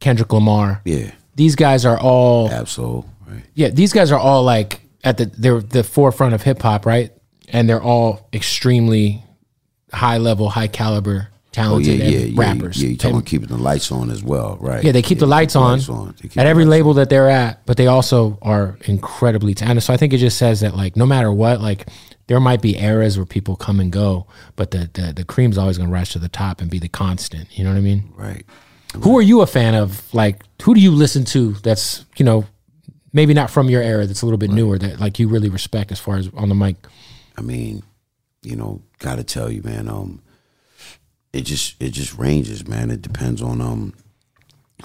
Kendrick 0.00 0.30
Lamar. 0.32 0.82
Yeah, 0.84 1.12
These 1.34 1.56
guys 1.56 1.84
are 1.84 1.98
all 1.98 2.48
Absol, 2.50 3.06
right? 3.26 3.42
yeah, 3.54 3.68
these 3.70 3.92
guys 3.92 4.12
are 4.12 4.18
all 4.18 4.42
like 4.42 4.80
at 5.04 5.16
the 5.18 5.26
they're 5.26 5.60
the 5.60 5.82
forefront 5.84 6.34
of 6.34 6.42
hip 6.42 6.60
hop, 6.62 6.84
right? 6.86 7.10
And 7.48 7.68
they're 7.68 7.82
all 7.82 8.28
extremely 8.32 9.22
high 9.92 10.18
level, 10.18 10.48
high 10.50 10.68
caliber, 10.68 11.28
Oh 11.30 11.34
talented 11.52 11.98
yeah, 12.00 12.04
yeah, 12.06 12.18
yeah. 12.26 12.40
rappers. 12.40 12.82
Yeah, 12.82 12.88
you 12.90 12.96
talking 12.96 13.16
And- 13.16 13.26
keeping 13.26 13.48
the 13.48 13.58
lights 13.58 13.92
on 13.92 14.10
as 14.10 14.22
well, 14.24 14.56
right? 14.60 14.82
yeah, 14.82 14.92
they 14.92 15.02
keep 15.02 15.18
the 15.18 15.26
lights 15.26 15.54
on, 15.54 15.78
They 16.20 16.28
keep 16.28 16.38
at 16.38 16.46
every 16.46 16.64
lights 16.64 16.70
label 16.70 16.94
that 16.94 17.10
they're 17.10 17.28
at, 17.28 17.64
but 17.66 17.76
they 17.76 17.86
also 17.88 18.38
are 18.40 18.78
incredibly 18.86 19.54
talented. 19.54 19.82
So 19.82 19.92
I 19.92 19.98
think 19.98 20.12
it 20.14 20.18
just 20.18 20.38
says 20.38 20.60
that 20.60 20.74
like 20.76 20.96
no 20.96 21.04
matter 21.04 21.30
what, 21.30 21.60
like 21.60 21.88
there 22.28 22.40
might 22.40 22.62
be 22.62 22.78
eras 22.78 23.18
where 23.18 23.26
people 23.26 23.56
come 23.56 23.80
and 23.80 23.90
go, 23.92 24.26
but 24.56 24.70
the 24.70 24.88
the, 24.94 25.12
the 25.14 25.24
cream's 25.24 25.58
always 25.58 25.76
gonna 25.76 25.90
rise 25.90 26.08
to 26.10 26.18
the 26.18 26.28
top 26.30 26.60
and 26.62 26.70
be 26.70 26.78
the 26.78 26.88
constant. 26.88 27.48
You 27.58 27.64
know 27.64 27.70
what 27.70 27.76
I 27.78 27.82
mean? 27.82 28.12
right. 28.16 28.46
Who 29.00 29.16
are 29.18 29.22
you 29.22 29.40
a 29.40 29.46
fan 29.46 29.74
of? 29.74 30.12
Like 30.14 30.42
who 30.62 30.74
do 30.74 30.80
you 30.80 30.90
listen 30.90 31.24
to 31.26 31.52
that's, 31.54 32.04
you 32.16 32.24
know, 32.24 32.44
maybe 33.12 33.34
not 33.34 33.50
from 33.50 33.68
your 33.68 33.82
era 33.82 34.06
that's 34.06 34.22
a 34.22 34.26
little 34.26 34.38
bit 34.38 34.50
newer 34.50 34.78
that 34.78 35.00
like 35.00 35.18
you 35.18 35.28
really 35.28 35.48
respect 35.48 35.92
as 35.92 35.98
far 35.98 36.16
as 36.16 36.28
on 36.34 36.48
the 36.48 36.54
mic? 36.54 36.76
I 37.36 37.40
mean, 37.40 37.82
you 38.42 38.56
know, 38.56 38.82
gotta 38.98 39.24
tell 39.24 39.50
you, 39.50 39.62
man. 39.62 39.88
Um, 39.88 40.22
it 41.32 41.42
just 41.42 41.80
it 41.80 41.90
just 41.90 42.16
ranges, 42.18 42.66
man. 42.68 42.90
It 42.90 43.02
depends 43.02 43.40
on 43.42 43.60
um 43.60 43.94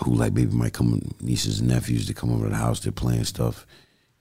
who 0.04 0.14
like 0.14 0.34
maybe 0.34 0.52
might 0.52 0.74
come 0.74 1.02
nieces 1.20 1.60
and 1.60 1.70
nephews 1.70 2.08
that 2.08 2.16
come 2.16 2.32
over 2.32 2.46
to 2.46 2.50
the 2.50 2.56
house. 2.56 2.80
They're 2.80 2.92
playing 2.92 3.26
stuff. 3.26 3.66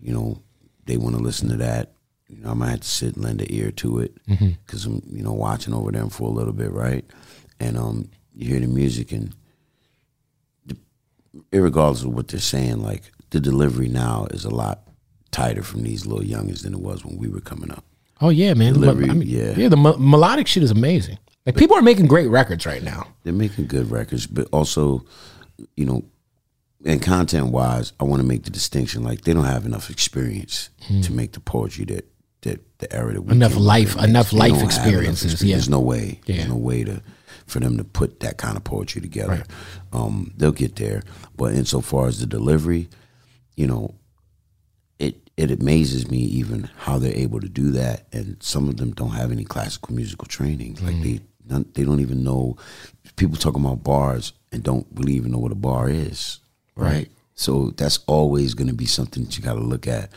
You 0.00 0.12
know, 0.12 0.42
they 0.86 0.96
want 0.96 1.16
to 1.16 1.22
listen 1.22 1.48
to 1.50 1.56
that. 1.56 1.92
You 2.28 2.42
know, 2.42 2.50
I 2.50 2.54
might 2.54 2.70
have 2.70 2.80
to 2.80 2.88
sit 2.88 3.14
and 3.14 3.24
lend 3.24 3.40
an 3.40 3.46
ear 3.50 3.70
to 3.70 4.00
it 4.00 4.16
because 4.26 4.84
I'm 4.84 5.00
you 5.10 5.22
know 5.22 5.32
watching 5.32 5.72
over 5.72 5.92
them 5.92 6.10
for 6.10 6.28
a 6.28 6.32
little 6.32 6.52
bit, 6.52 6.72
right? 6.72 7.04
And 7.60 7.78
um, 7.78 8.10
you 8.34 8.50
hear 8.50 8.60
the 8.60 8.66
music 8.66 9.12
and. 9.12 9.34
Irregardless 11.52 12.04
of 12.04 12.14
what 12.14 12.28
they're 12.28 12.40
saying, 12.40 12.82
like 12.82 13.12
the 13.30 13.40
delivery 13.40 13.88
now 13.88 14.26
is 14.30 14.44
a 14.44 14.50
lot 14.50 14.82
tighter 15.30 15.62
from 15.62 15.82
these 15.82 16.06
little 16.06 16.24
youngins 16.24 16.62
than 16.62 16.72
it 16.74 16.80
was 16.80 17.04
when 17.04 17.16
we 17.18 17.28
were 17.28 17.40
coming 17.40 17.70
up. 17.70 17.84
Oh 18.20 18.30
yeah, 18.30 18.54
man. 18.54 18.72
Delivery, 18.74 19.10
I 19.10 19.12
mean, 19.14 19.28
yeah. 19.28 19.54
yeah. 19.56 19.68
The 19.68 19.76
me- 19.76 19.96
melodic 19.98 20.46
shit 20.46 20.62
is 20.62 20.70
amazing. 20.70 21.18
Like 21.44 21.56
people 21.56 21.76
are 21.76 21.82
making 21.82 22.06
great 22.06 22.28
records 22.28 22.64
right 22.66 22.82
now. 22.82 23.06
they're 23.22 23.32
making 23.32 23.66
good 23.66 23.90
records, 23.90 24.26
but 24.26 24.48
also, 24.52 25.04
you 25.76 25.84
know, 25.84 26.02
and 26.84 27.00
content 27.02 27.48
wise, 27.48 27.92
I 28.00 28.04
want 28.04 28.20
to 28.22 28.26
make 28.26 28.44
the 28.44 28.50
distinction 28.50 29.02
like 29.04 29.22
they 29.22 29.32
don't 29.32 29.44
have 29.44 29.66
enough 29.66 29.90
experience 29.90 30.70
to 31.02 31.12
make 31.12 31.32
the 31.32 31.40
poetry 31.40 31.84
that 31.86 32.04
that 32.42 32.60
the 32.78 32.92
era 32.92 33.12
that 33.14 33.22
we 33.22 33.26
Hmm. 33.28 33.42
Enough 33.42 33.56
life- 33.56 33.96
enough 34.02 34.32
life 34.32 34.50
don't 34.50 34.60
enough 34.60 34.70
experiences, 34.70 35.32
experience. 35.32 35.42
yeah. 35.42 35.56
There's 35.56 35.68
no 35.68 35.80
way. 35.80 36.20
Yeah. 36.26 36.36
There's 36.36 36.48
no 36.48 36.56
way 36.56 36.84
to 36.84 37.02
for 37.46 37.60
them 37.60 37.76
to 37.76 37.84
put 37.84 38.20
that 38.20 38.38
kind 38.38 38.56
of 38.56 38.64
poetry 38.64 39.00
together. 39.00 39.28
Right. 39.28 39.46
Um, 39.92 40.32
they'll 40.36 40.52
get 40.52 40.76
there, 40.76 41.02
but 41.36 41.54
insofar 41.54 42.08
as 42.08 42.20
the 42.20 42.26
delivery, 42.26 42.88
you 43.54 43.66
know, 43.66 43.94
it 44.98 45.30
it 45.36 45.50
amazes 45.50 46.10
me 46.10 46.18
even 46.18 46.70
how 46.76 46.98
they're 46.98 47.14
able 47.14 47.40
to 47.40 47.48
do 47.48 47.70
that, 47.72 48.06
and 48.12 48.36
some 48.40 48.68
of 48.68 48.76
them 48.76 48.92
don't 48.92 49.10
have 49.10 49.32
any 49.32 49.44
classical 49.44 49.94
musical 49.94 50.26
training. 50.26 50.78
Like 50.82 51.00
they 51.02 51.20
none, 51.48 51.66
they 51.74 51.84
don't 51.84 52.00
even 52.00 52.24
know. 52.24 52.56
People 53.16 53.36
talk 53.36 53.56
about 53.56 53.84
bars 53.84 54.32
and 54.52 54.62
don't 54.62 54.86
really 54.94 55.14
even 55.14 55.30
know 55.30 55.38
what 55.38 55.52
a 55.52 55.56
bar 55.56 55.88
is, 55.88 56.40
right? 56.74 56.92
Right. 56.92 57.10
So 57.34 57.70
that's 57.76 58.00
always 58.06 58.54
going 58.54 58.68
to 58.68 58.74
be 58.74 58.86
something 58.86 59.24
that 59.24 59.36
you 59.36 59.44
got 59.44 59.54
to 59.54 59.60
look 59.60 59.86
at. 59.86 60.10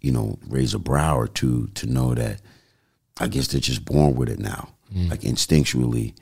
You 0.00 0.12
know, 0.12 0.38
raise 0.48 0.74
a 0.74 0.78
brow 0.78 1.16
or 1.16 1.28
two 1.28 1.68
to 1.74 1.86
know 1.86 2.14
that. 2.14 2.40
I 3.20 3.28
guess 3.28 3.48
they're 3.48 3.60
just 3.60 3.84
born 3.84 4.16
with 4.16 4.28
it 4.28 4.38
now. 4.38 4.70
Like 4.94 5.20
instinctually, 5.20 6.14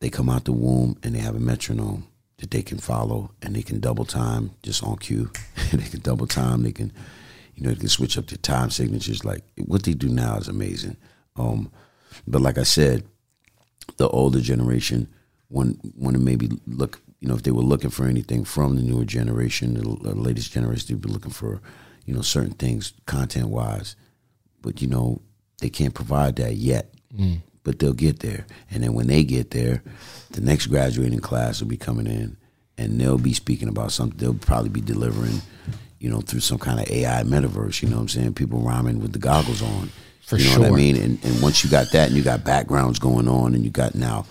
they 0.00 0.10
come 0.10 0.28
out 0.28 0.44
the 0.44 0.52
womb 0.52 0.98
and 1.02 1.14
they 1.14 1.20
have 1.20 1.36
a 1.36 1.40
metronome 1.40 2.06
that 2.38 2.50
they 2.50 2.62
can 2.62 2.78
follow 2.78 3.30
and 3.42 3.54
they 3.54 3.62
can 3.62 3.80
double 3.80 4.04
time 4.04 4.50
just 4.62 4.82
on 4.82 4.96
cue. 4.96 5.30
they 5.72 5.84
can 5.88 6.00
double 6.00 6.26
time. 6.26 6.62
They 6.62 6.72
can, 6.72 6.92
you 7.54 7.62
know, 7.62 7.70
they 7.70 7.80
can 7.80 7.88
switch 7.88 8.16
up 8.16 8.26
their 8.26 8.38
time 8.38 8.70
signatures. 8.70 9.24
Like 9.24 9.44
what 9.58 9.82
they 9.82 9.92
do 9.92 10.08
now 10.08 10.36
is 10.38 10.48
amazing. 10.48 10.96
Um, 11.36 11.70
but 12.26 12.40
like 12.40 12.58
I 12.58 12.62
said, 12.62 13.04
the 13.98 14.08
older 14.08 14.40
generation, 14.40 15.08
when 15.48 15.72
when 15.96 16.14
it 16.14 16.20
maybe 16.20 16.48
look, 16.66 17.00
you 17.20 17.28
know, 17.28 17.34
if 17.34 17.42
they 17.42 17.50
were 17.50 17.60
looking 17.62 17.90
for 17.90 18.06
anything 18.06 18.44
from 18.44 18.76
the 18.76 18.82
newer 18.82 19.04
generation, 19.04 19.74
the, 19.74 19.82
the 19.82 20.14
latest 20.14 20.52
generation, 20.52 20.86
they'd 20.88 21.00
be 21.00 21.12
looking 21.12 21.32
for, 21.32 21.60
you 22.06 22.14
know, 22.14 22.22
certain 22.22 22.52
things 22.52 22.94
content 23.06 23.48
wise. 23.48 23.96
But 24.62 24.80
you 24.80 24.88
know, 24.88 25.20
they 25.58 25.68
can't 25.68 25.94
provide 25.94 26.36
that 26.36 26.54
yet. 26.54 26.94
But 27.62 27.78
they'll 27.78 27.92
get 27.92 28.20
there, 28.20 28.46
and 28.70 28.82
then 28.82 28.94
when 28.94 29.08
they 29.08 29.22
get 29.22 29.50
there, 29.50 29.82
the 30.30 30.40
next 30.40 30.66
graduating 30.66 31.20
class 31.20 31.60
will 31.60 31.68
be 31.68 31.76
coming 31.76 32.06
in, 32.06 32.36
and 32.78 32.98
they'll 32.98 33.18
be 33.18 33.34
speaking 33.34 33.68
about 33.68 33.92
something. 33.92 34.16
They'll 34.18 34.32
probably 34.32 34.70
be 34.70 34.80
delivering, 34.80 35.42
you 35.98 36.08
know, 36.08 36.20
through 36.20 36.40
some 36.40 36.58
kind 36.58 36.80
of 36.80 36.90
AI 36.90 37.22
metaverse. 37.22 37.82
You 37.82 37.90
know 37.90 37.96
what 37.96 38.02
I'm 38.02 38.08
saying? 38.08 38.34
People 38.34 38.60
rhyming 38.60 39.00
with 39.00 39.12
the 39.12 39.18
goggles 39.18 39.60
on. 39.60 39.90
For 40.22 40.38
you 40.38 40.48
know 40.54 40.60
what 40.60 40.72
I 40.72 40.74
mean? 40.74 40.96
And 40.96 41.22
and 41.22 41.42
once 41.42 41.62
you 41.62 41.70
got 41.70 41.90
that, 41.92 42.08
and 42.08 42.16
you 42.16 42.22
got 42.22 42.44
backgrounds 42.44 42.98
going 42.98 43.28
on, 43.28 43.54
and 43.54 43.62
you 43.62 43.70
got 43.70 43.94
now, 43.94 44.24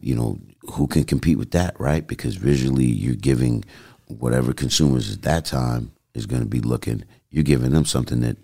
you 0.00 0.14
know, 0.14 0.38
who 0.72 0.86
can 0.86 1.04
compete 1.04 1.38
with 1.38 1.52
that, 1.52 1.78
right? 1.80 2.06
Because 2.06 2.36
visually, 2.36 2.86
you're 2.86 3.14
giving 3.14 3.64
whatever 4.08 4.52
consumers 4.52 5.12
at 5.12 5.22
that 5.22 5.44
time 5.44 5.92
is 6.14 6.26
going 6.26 6.42
to 6.42 6.48
be 6.48 6.60
looking. 6.60 7.04
You're 7.30 7.44
giving 7.44 7.70
them 7.70 7.84
something 7.84 8.20
that, 8.20 8.36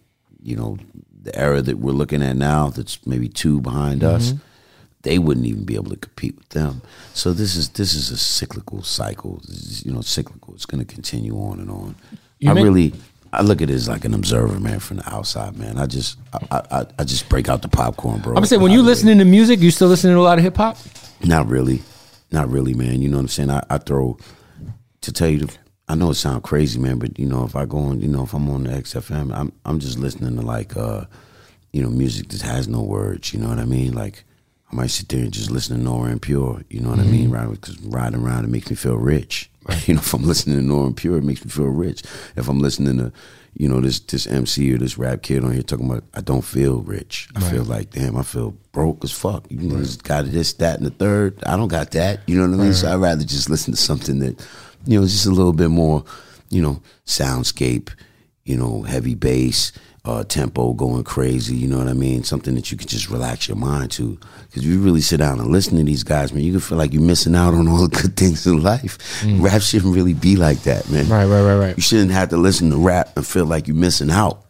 you 0.42 0.56
know, 0.56 0.78
the 1.22 1.36
era 1.38 1.62
that 1.62 1.78
we're 1.78 1.92
looking 1.92 2.22
at 2.22 2.36
now, 2.36 2.70
that's 2.70 3.04
maybe 3.06 3.28
two 3.28 3.60
behind 3.60 4.02
us. 4.02 4.30
Mm-hmm. 4.32 4.44
They 5.02 5.18
wouldn't 5.18 5.46
even 5.46 5.64
be 5.64 5.76
able 5.76 5.90
to 5.90 5.96
compete 5.96 6.36
with 6.36 6.50
them. 6.50 6.82
So 7.14 7.32
this 7.32 7.56
is 7.56 7.70
this 7.70 7.94
is 7.94 8.10
a 8.10 8.18
cyclical 8.18 8.82
cycle. 8.82 9.40
This 9.46 9.62
is, 9.62 9.86
you 9.86 9.92
know, 9.92 10.02
cyclical. 10.02 10.54
It's 10.54 10.66
going 10.66 10.84
to 10.84 10.94
continue 10.94 11.36
on 11.36 11.58
and 11.58 11.70
on. 11.70 11.94
You 12.38 12.50
I 12.50 12.54
men- 12.54 12.64
really, 12.64 12.92
I 13.32 13.40
look 13.42 13.62
at 13.62 13.70
it 13.70 13.74
as 13.74 13.88
like 13.88 14.04
an 14.04 14.12
observer, 14.12 14.60
man, 14.60 14.78
from 14.78 14.98
the 14.98 15.08
outside, 15.10 15.56
man. 15.56 15.78
I 15.78 15.86
just, 15.86 16.18
I, 16.50 16.62
I, 16.70 16.86
I 16.98 17.04
just 17.04 17.28
break 17.30 17.48
out 17.48 17.62
the 17.62 17.68
popcorn, 17.68 18.20
bro. 18.20 18.32
I'm 18.32 18.36
gonna 18.36 18.46
say 18.46 18.58
when 18.58 18.72
you 18.72 18.82
listening 18.82 19.18
to 19.18 19.24
music, 19.24 19.60
you 19.60 19.70
still 19.70 19.88
listening 19.88 20.14
to 20.14 20.20
a 20.20 20.22
lot 20.22 20.36
of 20.36 20.44
hip 20.44 20.56
hop. 20.56 20.76
not 21.24 21.46
really, 21.48 21.82
not 22.30 22.50
really, 22.50 22.74
man. 22.74 23.00
You 23.00 23.08
know 23.08 23.16
what 23.16 23.22
I'm 23.22 23.28
saying? 23.28 23.50
I, 23.50 23.62
I 23.70 23.78
throw 23.78 24.18
to 25.00 25.12
tell 25.12 25.28
you 25.28 25.38
the. 25.38 25.56
I 25.90 25.96
know 25.96 26.10
it 26.10 26.14
sounds 26.14 26.42
crazy, 26.44 26.78
man, 26.78 27.00
but 27.00 27.18
you 27.18 27.26
know 27.26 27.44
if 27.44 27.56
I 27.56 27.66
go 27.66 27.78
on, 27.78 28.00
you 28.00 28.06
know 28.06 28.22
if 28.22 28.32
I'm 28.32 28.48
on 28.48 28.62
the 28.62 28.70
XFM, 28.70 29.34
I'm 29.34 29.52
I'm 29.64 29.80
just 29.80 29.98
listening 29.98 30.36
to 30.36 30.42
like, 30.42 30.76
uh, 30.76 31.06
you 31.72 31.82
know, 31.82 31.90
music 31.90 32.28
that 32.28 32.42
has 32.42 32.68
no 32.68 32.80
words. 32.80 33.34
You 33.34 33.40
know 33.40 33.48
what 33.48 33.58
I 33.58 33.64
mean? 33.64 33.92
Like 33.92 34.22
I 34.70 34.76
might 34.76 34.90
sit 34.90 35.08
there 35.08 35.18
and 35.18 35.32
just 35.32 35.50
listen 35.50 35.76
to 35.76 35.82
Nora 35.82 36.12
En 36.12 36.20
Pure. 36.20 36.62
You 36.70 36.78
know 36.80 36.90
what 36.90 37.00
I 37.00 37.04
mean? 37.04 37.30
Right? 37.30 37.50
Because 37.50 37.76
riding 37.80 38.20
around 38.20 38.44
it 38.44 38.50
makes 38.50 38.70
me 38.70 38.76
feel 38.76 38.96
rich. 38.96 39.50
You 39.86 39.94
know, 39.94 40.00
if 40.00 40.14
I'm 40.14 40.22
listening 40.22 40.56
to 40.56 40.62
Nora 40.62 40.86
En 40.86 40.94
Pure, 40.94 41.18
it 41.18 41.24
makes 41.24 41.44
me 41.44 41.50
feel 41.50 41.66
rich. 41.66 42.02
If 42.34 42.48
I'm 42.48 42.60
listening 42.60 42.98
to, 42.98 43.12
you 43.54 43.68
know, 43.68 43.80
this 43.80 43.98
this 44.00 44.26
MC 44.26 44.72
or 44.72 44.78
this 44.78 44.96
rap 44.96 45.22
kid 45.22 45.44
on 45.44 45.52
here 45.52 45.62
talking 45.62 45.90
about, 45.90 46.04
I 46.14 46.20
don't 46.20 46.42
feel 46.42 46.82
rich. 46.82 47.28
I 47.34 47.40
feel 47.40 47.64
like, 47.64 47.90
damn, 47.90 48.16
I 48.16 48.22
feel 48.22 48.54
broke 48.72 49.02
as 49.04 49.12
fuck. 49.12 49.44
You 49.50 49.58
know, 49.68 49.76
this 49.76 49.96
got 49.96 50.24
this, 50.26 50.52
that, 50.54 50.78
and 50.78 50.86
the 50.86 50.90
third. 50.90 51.42
I 51.44 51.56
don't 51.56 51.68
got 51.68 51.90
that. 51.92 52.20
You 52.26 52.36
know 52.36 52.48
what 52.48 52.60
I 52.60 52.64
mean? 52.64 52.74
So 52.74 52.92
I'd 52.92 52.96
rather 52.96 53.24
just 53.24 53.50
listen 53.50 53.72
to 53.72 53.80
something 53.80 54.20
that, 54.20 54.44
you 54.86 55.00
know, 55.00 55.06
just 55.06 55.26
a 55.26 55.30
little 55.30 55.52
bit 55.52 55.70
more, 55.70 56.04
you 56.48 56.62
know, 56.62 56.82
soundscape, 57.06 57.90
you 58.44 58.56
know, 58.56 58.82
heavy 58.82 59.14
bass, 59.14 59.72
uh, 60.04 60.24
tempo 60.24 60.72
going 60.72 61.04
crazy. 61.04 61.54
You 61.54 61.68
know 61.68 61.78
what 61.78 61.88
I 61.88 61.92
mean? 61.92 62.24
Something 62.24 62.54
that 62.54 62.70
you 62.72 62.78
can 62.78 62.88
just 62.88 63.10
relax 63.10 63.48
your 63.48 63.56
mind 63.56 63.90
to. 63.92 64.18
Because 64.46 64.64
you 64.64 64.80
really 64.80 65.00
sit 65.00 65.18
down 65.18 65.38
and 65.38 65.48
listen 65.50 65.76
to 65.76 65.84
these 65.84 66.02
guys, 66.02 66.32
man, 66.32 66.42
you 66.42 66.52
can 66.52 66.60
feel 66.60 66.78
like 66.78 66.92
you're 66.92 67.02
missing 67.02 67.34
out 67.34 67.54
on 67.54 67.68
all 67.68 67.86
the 67.86 68.00
good 68.02 68.16
things 68.16 68.46
in 68.46 68.62
life. 68.62 68.98
Rap 69.40 69.62
shouldn't 69.62 69.94
really 69.94 70.14
be 70.14 70.36
like 70.36 70.62
that, 70.62 70.88
man. 70.90 71.08
Right, 71.08 71.26
right, 71.26 71.42
right, 71.42 71.56
right. 71.56 71.76
You 71.76 71.82
shouldn't 71.82 72.10
have 72.12 72.30
to 72.30 72.36
listen 72.36 72.70
to 72.70 72.76
rap 72.76 73.16
and 73.16 73.26
feel 73.26 73.44
like 73.44 73.68
you're 73.68 73.76
missing 73.76 74.10
out 74.10 74.44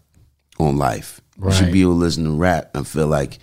on 0.58 0.76
life. 0.76 1.20
You 1.42 1.52
should 1.52 1.72
be 1.72 1.80
able 1.82 1.92
to 1.94 1.98
listen 1.98 2.24
to 2.24 2.32
rap 2.32 2.70
and 2.74 2.86
feel 2.86 3.06
like, 3.06 3.38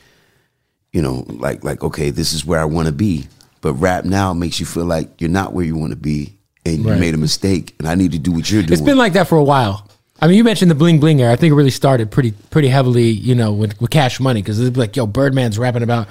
you 0.93 1.01
know, 1.01 1.25
like 1.27 1.63
like 1.63 1.83
okay, 1.83 2.11
this 2.11 2.31
is 2.31 2.45
where 2.45 2.59
I 2.59 2.65
want 2.65 2.87
to 2.87 2.91
be. 2.93 3.27
But 3.61 3.73
rap 3.73 4.05
now 4.05 4.33
makes 4.33 4.59
you 4.59 4.65
feel 4.65 4.85
like 4.85 5.19
you're 5.19 5.29
not 5.29 5.51
where 5.51 5.65
you 5.65 5.75
want 5.75 5.91
to 5.91 5.97
be, 5.97 6.36
and 6.75 6.85
you 6.85 6.95
made 6.95 7.13
a 7.13 7.17
mistake, 7.17 7.75
and 7.79 7.87
I 7.87 7.95
need 7.95 8.11
to 8.11 8.19
do 8.19 8.31
what 8.31 8.49
you're 8.51 8.61
doing. 8.61 8.73
It's 8.73 8.81
been 8.81 8.97
like 8.97 9.13
that 9.13 9.27
for 9.27 9.37
a 9.37 9.43
while. 9.43 9.87
I 10.19 10.27
mean, 10.27 10.35
you 10.37 10.43
mentioned 10.43 10.71
the 10.71 10.75
bling 10.75 10.99
bling 10.99 11.21
era. 11.21 11.31
I 11.31 11.35
think 11.35 11.51
it 11.51 11.55
really 11.55 11.69
started 11.69 12.09
pretty 12.11 12.31
pretty 12.49 12.67
heavily, 12.69 13.09
you 13.09 13.35
know, 13.35 13.51
with, 13.53 13.79
with 13.79 13.91
Cash 13.91 14.19
Money 14.19 14.41
because 14.41 14.59
it's 14.59 14.75
like, 14.77 14.95
yo, 14.95 15.05
Birdman's 15.05 15.59
rapping 15.59 15.83
about 15.83 16.07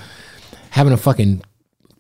having 0.71 0.93
a 0.93 0.97
fucking 0.97 1.43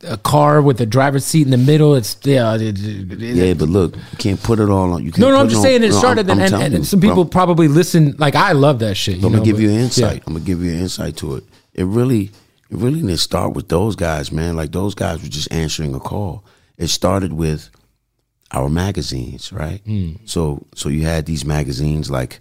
a 0.06 0.16
car 0.18 0.60
with 0.62 0.76
the 0.78 0.86
driver's 0.86 1.24
seat 1.24 1.46
in 1.46 1.50
the 1.50 1.56
middle. 1.56 1.94
It's 1.96 2.16
yeah, 2.22 2.54
it- 2.54 2.62
it- 2.62 3.10
it- 3.12 3.20
yeah, 3.20 3.54
but 3.54 3.68
look, 3.68 3.96
you 3.96 4.18
can't 4.18 4.40
put 4.40 4.60
it 4.60 4.68
all 4.68 4.92
on. 4.92 5.02
You 5.04 5.10
can't 5.10 5.20
no, 5.20 5.30
no. 5.30 5.38
I'm 5.40 5.46
it 5.46 5.50
just 5.50 5.58
on- 5.58 5.62
saying 5.64 5.82
it 5.82 5.90
no, 5.90 5.98
started, 5.98 6.28
I'm- 6.30 6.38
I'm 6.40 6.60
and, 6.62 6.74
and, 6.74 6.86
some 6.86 7.00
bro. 7.00 7.08
people 7.10 7.24
probably 7.24 7.66
listen. 7.66 8.14
Like 8.18 8.36
I 8.36 8.52
love 8.52 8.78
that 8.80 8.96
shit. 8.96 9.16
You 9.16 9.26
I'm 9.26 9.32
know, 9.32 9.38
gonna 9.38 9.44
give 9.46 9.56
but- 9.56 9.62
you 9.62 9.70
an 9.70 9.76
insight. 9.80 10.16
yeah. 10.18 10.22
I'm 10.26 10.34
gonna 10.34 10.44
give 10.44 10.62
you 10.62 10.70
an 10.72 10.78
insight 10.80 11.16
to 11.18 11.36
it. 11.36 11.44
It 11.74 11.86
really, 11.86 12.24
it 12.70 12.76
really 12.76 13.00
didn't 13.00 13.16
start 13.16 13.54
with 13.54 13.68
those 13.68 13.96
guys, 13.96 14.30
man. 14.30 14.54
Like 14.54 14.70
those 14.70 14.94
guys 14.94 15.22
were 15.22 15.28
just 15.28 15.50
answering 15.50 15.92
a 15.94 16.00
call. 16.00 16.44
It 16.78 16.86
started 16.88 17.32
with 17.32 17.70
our 18.52 18.68
magazines, 18.68 19.52
right? 19.52 19.80
Hmm. 19.84 20.12
So, 20.24 20.66
so 20.74 20.88
you 20.88 21.02
had 21.02 21.26
these 21.26 21.44
magazines, 21.44 22.10
like 22.10 22.40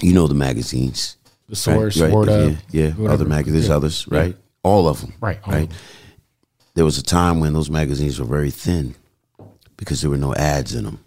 you 0.00 0.12
know 0.12 0.26
the 0.28 0.34
magazines, 0.34 1.16
The? 1.48 1.56
Source, 1.56 2.00
right? 2.00 2.12
Word 2.12 2.28
yeah, 2.28 2.34
Up, 2.34 2.52
yeah, 2.70 2.90
whatever. 2.90 3.12
other 3.12 3.24
magazines, 3.24 3.68
Yeah. 3.68 3.76
others, 3.76 4.06
right? 4.08 4.36
All 4.62 4.88
of 4.88 5.00
them, 5.00 5.12
Right, 5.20 5.38
all 5.44 5.52
right. 5.52 5.68
them. 5.68 5.78
there 6.74 6.84
was 6.84 6.96
a 6.98 7.02
time 7.02 7.40
when 7.40 7.52
those 7.52 7.70
magazines 7.70 8.18
were 8.20 8.26
very 8.26 8.50
thin 8.50 8.94
because 9.76 10.00
there 10.00 10.10
were 10.10 10.16
no 10.16 10.34
ads 10.34 10.74
in 10.74 10.84
them. 10.84 10.98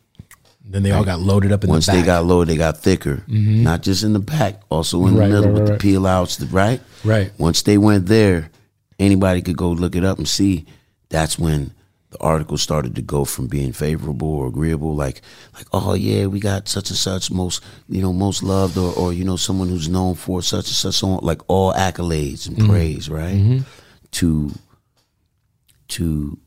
Then 0.69 0.83
they 0.83 0.91
all 0.91 1.05
got 1.05 1.21
loaded 1.21 1.53
up 1.53 1.63
in 1.63 1.69
Once 1.69 1.85
the 1.85 1.93
back. 1.93 2.01
they 2.01 2.05
got 2.05 2.25
loaded, 2.25 2.51
they 2.53 2.57
got 2.57 2.77
thicker. 2.77 3.23
Not 3.27 3.83
just 3.83 4.03
in 4.03 4.11
the 4.11 4.19
back, 4.19 4.61
also 4.69 5.05
in 5.07 5.15
Right, 5.15 5.27
the 5.29 5.33
middle 5.35 5.51
right, 5.51 5.53
with 5.61 5.69
right, 5.69 5.79
the 5.79 5.81
peel 5.81 6.05
outs, 6.05 6.41
right? 6.41 6.81
Right. 7.05 7.31
Once 7.37 7.61
they 7.61 7.77
went 7.77 8.07
there, 8.07 8.49
anybody 8.99 9.41
could 9.41 9.55
go 9.55 9.71
look 9.71 9.95
it 9.95 10.03
up 10.03 10.17
and 10.17 10.27
see. 10.27 10.65
That's 11.07 11.39
when 11.39 11.71
the 12.17 12.23
article 12.25 12.57
started 12.57 12.95
to 12.95 13.01
go 13.01 13.25
from 13.25 13.47
being 13.47 13.73
favorable 13.73 14.27
or 14.27 14.47
agreeable, 14.47 14.95
like 14.95 15.21
like 15.53 15.67
oh 15.73 15.93
yeah, 15.93 16.25
we 16.25 16.39
got 16.39 16.67
such 16.67 16.89
and 16.89 16.97
such 16.97 17.31
most 17.31 17.63
you 17.89 18.01
know 18.01 18.13
most 18.13 18.43
loved 18.43 18.77
or 18.77 18.93
or 18.93 19.13
you 19.13 19.23
know 19.23 19.35
someone 19.35 19.69
who's 19.69 19.89
known 19.89 20.15
for 20.15 20.41
such 20.41 20.67
and 20.67 20.75
such 20.75 20.95
so 20.95 21.09
on, 21.09 21.19
like 21.23 21.41
all 21.47 21.73
accolades 21.73 22.47
and 22.47 22.57
Mm-hmm. 22.57 22.69
praise, 22.69 23.09
right? 23.09 23.61
To 24.11 24.51
to 25.89 26.37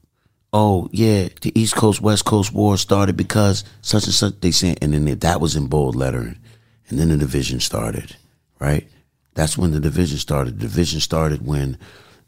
oh 0.52 0.88
yeah, 0.92 1.28
the 1.40 1.52
East 1.58 1.76
Coast 1.76 2.00
West 2.00 2.24
Coast 2.24 2.52
war 2.52 2.76
started 2.76 3.16
because 3.16 3.64
such 3.82 4.04
and 4.04 4.14
such. 4.14 4.40
They 4.40 4.50
sent, 4.50 4.78
and 4.82 4.92
then 4.92 5.04
that 5.18 5.40
was 5.40 5.56
in 5.56 5.66
bold 5.66 5.94
lettering, 5.96 6.38
and 6.88 6.98
then 6.98 7.08
the 7.08 7.16
division 7.16 7.60
started, 7.60 8.16
right? 8.58 8.86
That's 9.34 9.56
when 9.56 9.70
the 9.70 9.80
division 9.80 10.18
started. 10.18 10.54
The 10.58 10.66
division 10.66 11.00
started 11.00 11.46
when 11.46 11.78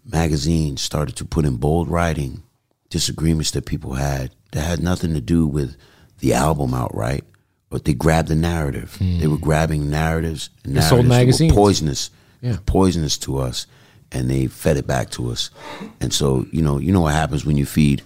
magazines 0.05 0.81
started 0.81 1.17
to 1.17 1.25
put 1.25 1.45
in 1.45 1.57
bold 1.57 1.89
writing 1.89 2.43
disagreements 2.93 3.51
that 3.53 3.65
people 3.67 3.95
had 3.95 4.31
that 4.53 4.61
had 4.61 4.83
nothing 4.83 5.15
to 5.15 5.21
do 5.21 5.47
with 5.47 5.77
the 6.21 6.35
album 6.35 6.75
outright, 6.75 7.25
but 7.71 7.85
they 7.87 7.95
grabbed 7.95 8.29
the 8.29 8.35
narrative. 8.37 8.95
Hmm. 8.97 9.19
They 9.19 9.27
were 9.27 9.39
grabbing 9.39 9.89
narratives, 9.91 10.51
and 10.63 10.75
sold 10.85 11.07
narratives 11.07 11.09
were 11.09 11.09
magazines. 11.09 11.53
poisonous, 11.55 12.11
Yeah. 12.43 12.57
poisonous 12.67 13.17
to 13.19 13.39
us, 13.39 13.67
and 14.13 14.31
they 14.31 14.47
fed 14.47 14.77
it 14.77 14.87
back 14.87 15.11
to 15.13 15.31
us. 15.31 15.51
And 16.01 16.13
so, 16.13 16.47
you 16.53 16.61
know, 16.63 16.79
you 16.79 16.93
know 16.93 17.01
what 17.01 17.15
happens 17.15 17.47
when 17.47 17.57
you 17.57 17.65
feed 17.67 18.03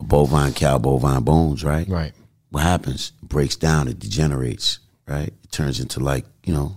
a 0.00 0.04
bovine 0.04 0.52
cow 0.52 0.76
bovine 0.78 1.22
bones, 1.24 1.64
right? 1.64 1.88
Right. 1.88 2.12
What 2.50 2.62
happens? 2.62 3.12
It 3.22 3.28
breaks 3.30 3.56
down. 3.56 3.88
It 3.88 3.98
degenerates, 3.98 4.78
right? 5.08 5.32
It 5.42 5.50
turns 5.50 5.80
into 5.80 5.98
like 6.00 6.26
you 6.44 6.52
know, 6.52 6.76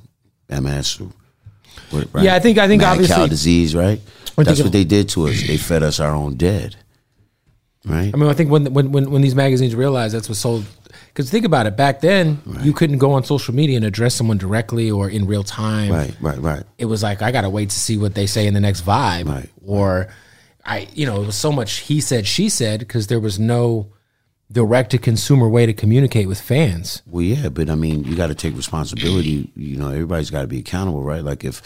MS. 0.49 1.01
Or, 1.01 1.09
what, 1.91 2.07
right? 2.13 2.23
Yeah, 2.23 2.35
I 2.35 2.39
think- 2.39 2.57
I 2.57 2.67
think 2.69 2.81
Mad 2.81 2.93
obviously- 2.93 3.15
cow 3.15 3.27
disease, 3.27 3.75
right? 3.75 3.99
That's 4.37 4.61
what 4.61 4.71
they 4.71 4.83
did 4.85 5.09
to 5.09 5.27
us. 5.27 5.41
They 5.45 5.57
fed 5.57 5.83
us 5.83 5.99
our 5.99 6.13
own 6.13 6.35
dead, 6.35 6.75
right? 7.85 8.11
I 8.13 8.17
mean, 8.17 8.29
I 8.29 8.33
think 8.33 8.49
when 8.51 8.73
when 8.73 8.91
when, 8.91 9.11
when 9.11 9.21
these 9.21 9.35
magazines 9.35 9.75
realized 9.75 10.13
that's 10.15 10.29
what 10.29 10.37
sold. 10.37 10.65
Because 11.07 11.31
think 11.31 11.45
about 11.45 11.65
it, 11.65 11.75
back 11.75 12.01
then 12.01 12.39
you 12.61 12.73
couldn't 12.73 12.99
go 12.99 13.11
on 13.13 13.23
social 13.23 13.53
media 13.53 13.75
and 13.75 13.85
address 13.85 14.13
someone 14.13 14.37
directly 14.37 14.91
or 14.91 15.09
in 15.09 15.25
real 15.25 15.43
time. 15.43 15.91
Right, 15.91 16.15
right, 16.21 16.37
right. 16.39 16.63
It 16.77 16.85
was 16.85 17.01
like 17.01 17.21
I 17.23 17.31
gotta 17.31 17.49
wait 17.49 17.71
to 17.71 17.75
see 17.79 17.97
what 17.97 18.13
they 18.13 18.27
say 18.27 18.45
in 18.45 18.53
the 18.53 18.59
next 18.59 18.81
vibe, 18.85 19.25
Right. 19.27 19.49
or 19.65 20.09
I, 20.63 20.87
you 20.93 21.05
know, 21.07 21.21
it 21.21 21.25
was 21.25 21.35
so 21.35 21.51
much 21.51 21.77
he 21.79 22.01
said 22.01 22.27
she 22.27 22.49
said 22.49 22.79
because 22.81 23.07
there 23.07 23.19
was 23.19 23.39
no 23.39 23.87
direct 24.51 24.91
to 24.91 24.97
consumer 24.99 25.49
way 25.49 25.65
to 25.65 25.73
communicate 25.73 26.27
with 26.27 26.39
fans. 26.39 27.01
Well, 27.07 27.23
yeah, 27.23 27.49
but 27.49 27.69
I 27.69 27.75
mean, 27.75 28.03
you 28.03 28.15
got 28.15 28.27
to 28.27 28.35
take 28.35 28.55
responsibility. 28.55 29.51
You 29.55 29.77
know, 29.77 29.89
everybody's 29.89 30.29
got 30.29 30.41
to 30.41 30.47
be 30.47 30.59
accountable, 30.59 31.01
right? 31.01 31.23
Like 31.23 31.43
if 31.43 31.61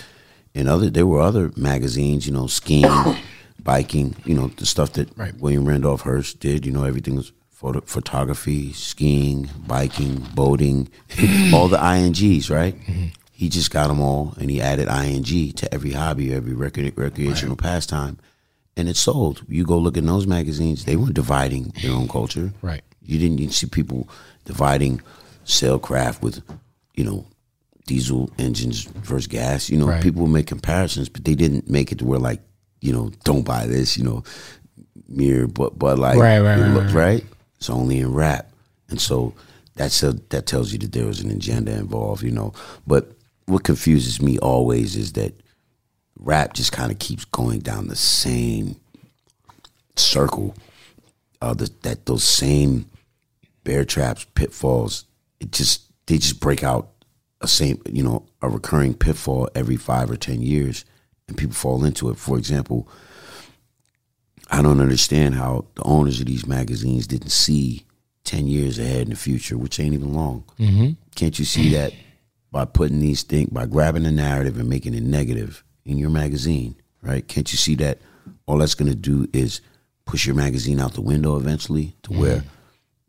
in 0.53 0.67
other, 0.67 0.89
there 0.89 1.05
were 1.05 1.19
other 1.21 1.51
magazines, 1.57 2.25
you 2.25 2.33
know, 2.33 2.47
skiing, 2.47 2.89
biking, 3.63 4.15
you 4.25 4.33
know, 4.35 4.47
the 4.57 4.65
stuff 4.65 4.93
that 4.93 5.09
Right. 5.17 5.33
William 5.39 5.65
Randolph 5.65 6.01
Hearst 6.01 6.39
did. 6.39 6.65
You 6.65 6.71
know, 6.71 6.83
everything 6.83 7.15
was 7.15 7.31
photo, 7.49 7.81
photography, 7.81 8.73
skiing, 8.73 9.49
biking, 9.67 10.25
boating, 10.33 10.89
all 11.53 11.67
the 11.67 11.79
ings, 11.79 12.49
right? 12.49 12.75
Mm-hmm. 12.79 13.05
He 13.31 13.49
just 13.49 13.71
got 13.71 13.87
them 13.87 13.99
all, 13.99 14.35
and 14.39 14.49
he 14.51 14.61
added 14.61 14.87
ing 14.87 15.23
to 15.53 15.73
every 15.73 15.91
hobby, 15.93 16.33
every 16.33 16.53
rec- 16.53 16.77
recreational 16.95 17.55
pastime, 17.55 18.19
and 18.77 18.87
it 18.87 18.95
sold. 18.97 19.43
You 19.47 19.63
go 19.65 19.77
look 19.79 19.97
in 19.97 20.05
those 20.05 20.27
magazines; 20.27 20.85
they 20.85 20.95
weren't 20.95 21.15
dividing 21.15 21.73
their 21.81 21.91
own 21.93 22.07
culture, 22.07 22.53
Right. 22.61 22.83
you 23.01 23.17
didn't 23.17 23.39
you 23.39 23.49
see 23.49 23.65
people 23.67 24.07
dividing 24.45 25.01
sailcraft 25.45 26.21
with, 26.21 26.41
you 26.95 27.03
know, 27.03 27.25
diesel 27.87 28.29
engines 28.37 28.83
versus 28.83 29.25
gas. 29.27 29.69
You 29.69 29.77
know, 29.79 29.87
Right. 29.87 30.03
people 30.03 30.21
would 30.23 30.31
make 30.31 30.45
comparisons, 30.47 31.09
but 31.09 31.25
they 31.25 31.33
didn't 31.35 31.67
make 31.69 31.91
it 31.91 31.97
to 31.99 32.05
where 32.05 32.19
like, 32.19 32.41
you 32.81 32.91
know, 32.91 33.11
don't 33.23 33.43
buy 33.43 33.65
this. 33.67 33.97
You 33.97 34.03
know, 34.03 34.23
mirror, 35.07 35.47
but 35.47 35.77
but 35.79 35.97
like, 35.99 36.17
Right, 36.17 36.39
right, 36.39 36.59
right, 36.59 36.71
looked- 36.73 36.93
right. 36.93 37.21
right. 37.21 37.25
It's 37.57 37.69
only 37.69 37.99
in 37.99 38.11
rap, 38.13 38.51
and 38.89 38.99
so 38.99 39.33
that's 39.75 40.01
a 40.03 40.13
that 40.29 40.45
tells 40.47 40.71
you 40.73 40.79
that 40.79 40.91
there 40.91 41.05
was 41.05 41.19
an 41.21 41.29
agenda 41.31 41.71
involved. 41.73 42.23
You 42.23 42.31
know, 42.31 42.53
but 42.87 43.11
what 43.45 43.63
confuses 43.63 44.21
me 44.21 44.37
always 44.39 44.95
is 44.95 45.13
that 45.13 45.33
rap 46.19 46.53
just 46.53 46.71
kind 46.71 46.91
of 46.91 46.99
keeps 46.99 47.25
going 47.25 47.59
down 47.59 47.87
the 47.87 47.95
same 47.95 48.75
circle 49.95 50.55
uh, 51.41 51.53
the, 51.53 51.71
that 51.81 52.05
those 52.05 52.23
same 52.23 52.85
bear 53.63 53.83
traps, 53.85 54.25
pitfalls, 54.35 55.05
it 55.39 55.51
just 55.51 55.83
they 56.07 56.17
just 56.17 56.39
break 56.39 56.63
out 56.63 56.89
a 57.41 57.47
same 57.47 57.81
you 57.91 58.03
know 58.03 58.25
a 58.41 58.49
recurring 58.49 58.93
pitfall 58.93 59.49
every 59.55 59.77
five 59.77 60.09
or 60.09 60.15
ten 60.17 60.41
years, 60.41 60.85
and 61.31 61.37
people 61.37 61.55
fall 61.55 61.83
into 61.83 62.09
it. 62.09 62.17
For 62.17 62.37
example, 62.37 62.87
I 64.49 64.61
don't 64.61 64.81
understand 64.81 65.35
how 65.35 65.65
the 65.75 65.83
owners 65.83 66.19
of 66.19 66.27
these 66.27 66.45
magazines 66.45 67.07
didn't 67.07 67.31
see 67.31 67.85
ten 68.23 68.47
years 68.47 68.77
ahead 68.77 69.03
in 69.03 69.09
the 69.09 69.15
future, 69.15 69.57
which 69.57 69.79
ain't 69.79 69.93
even 69.93 70.13
long. 70.13 70.43
Mm-hmm. 70.59 70.91
Can't 71.15 71.39
you 71.39 71.45
see 71.45 71.69
that 71.69 71.93
by 72.51 72.65
putting 72.65 72.99
these 72.99 73.23
things 73.23 73.49
by 73.49 73.65
grabbing 73.65 74.03
the 74.03 74.11
narrative 74.11 74.59
and 74.59 74.69
making 74.69 74.93
it 74.93 75.03
negative 75.03 75.63
in 75.85 75.97
your 75.97 76.09
magazine, 76.09 76.75
right? 77.01 77.27
Can't 77.27 77.51
you 77.51 77.57
see 77.57 77.75
that 77.75 77.99
all 78.45 78.57
that's 78.57 78.75
going 78.75 78.91
to 78.91 78.95
do 78.95 79.27
is 79.33 79.61
push 80.05 80.25
your 80.25 80.35
magazine 80.35 80.79
out 80.79 80.93
the 80.93 81.01
window 81.01 81.37
eventually 81.37 81.95
to 82.03 82.13
where 82.13 82.43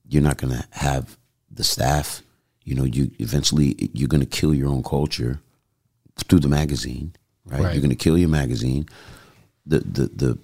you're 0.08 0.22
not 0.22 0.38
going 0.38 0.54
to 0.54 0.64
have 0.70 1.18
the 1.50 1.64
staff. 1.64 2.22
You 2.62 2.76
know, 2.76 2.84
you 2.84 3.10
eventually 3.18 3.90
you're 3.92 4.08
going 4.08 4.20
to 4.20 4.26
kill 4.26 4.54
your 4.54 4.68
own 4.68 4.84
culture 4.84 5.40
through 6.28 6.40
the 6.40 6.48
magazine, 6.48 7.14
right? 7.46 7.60
Right. 7.60 7.72
You're 7.74 7.82
going 7.82 7.90
to 7.90 8.04
kill 8.04 8.16
your 8.18 8.28
magazine. 8.28 8.88
The 9.66 9.80
the 9.80 10.06
the 10.14 10.38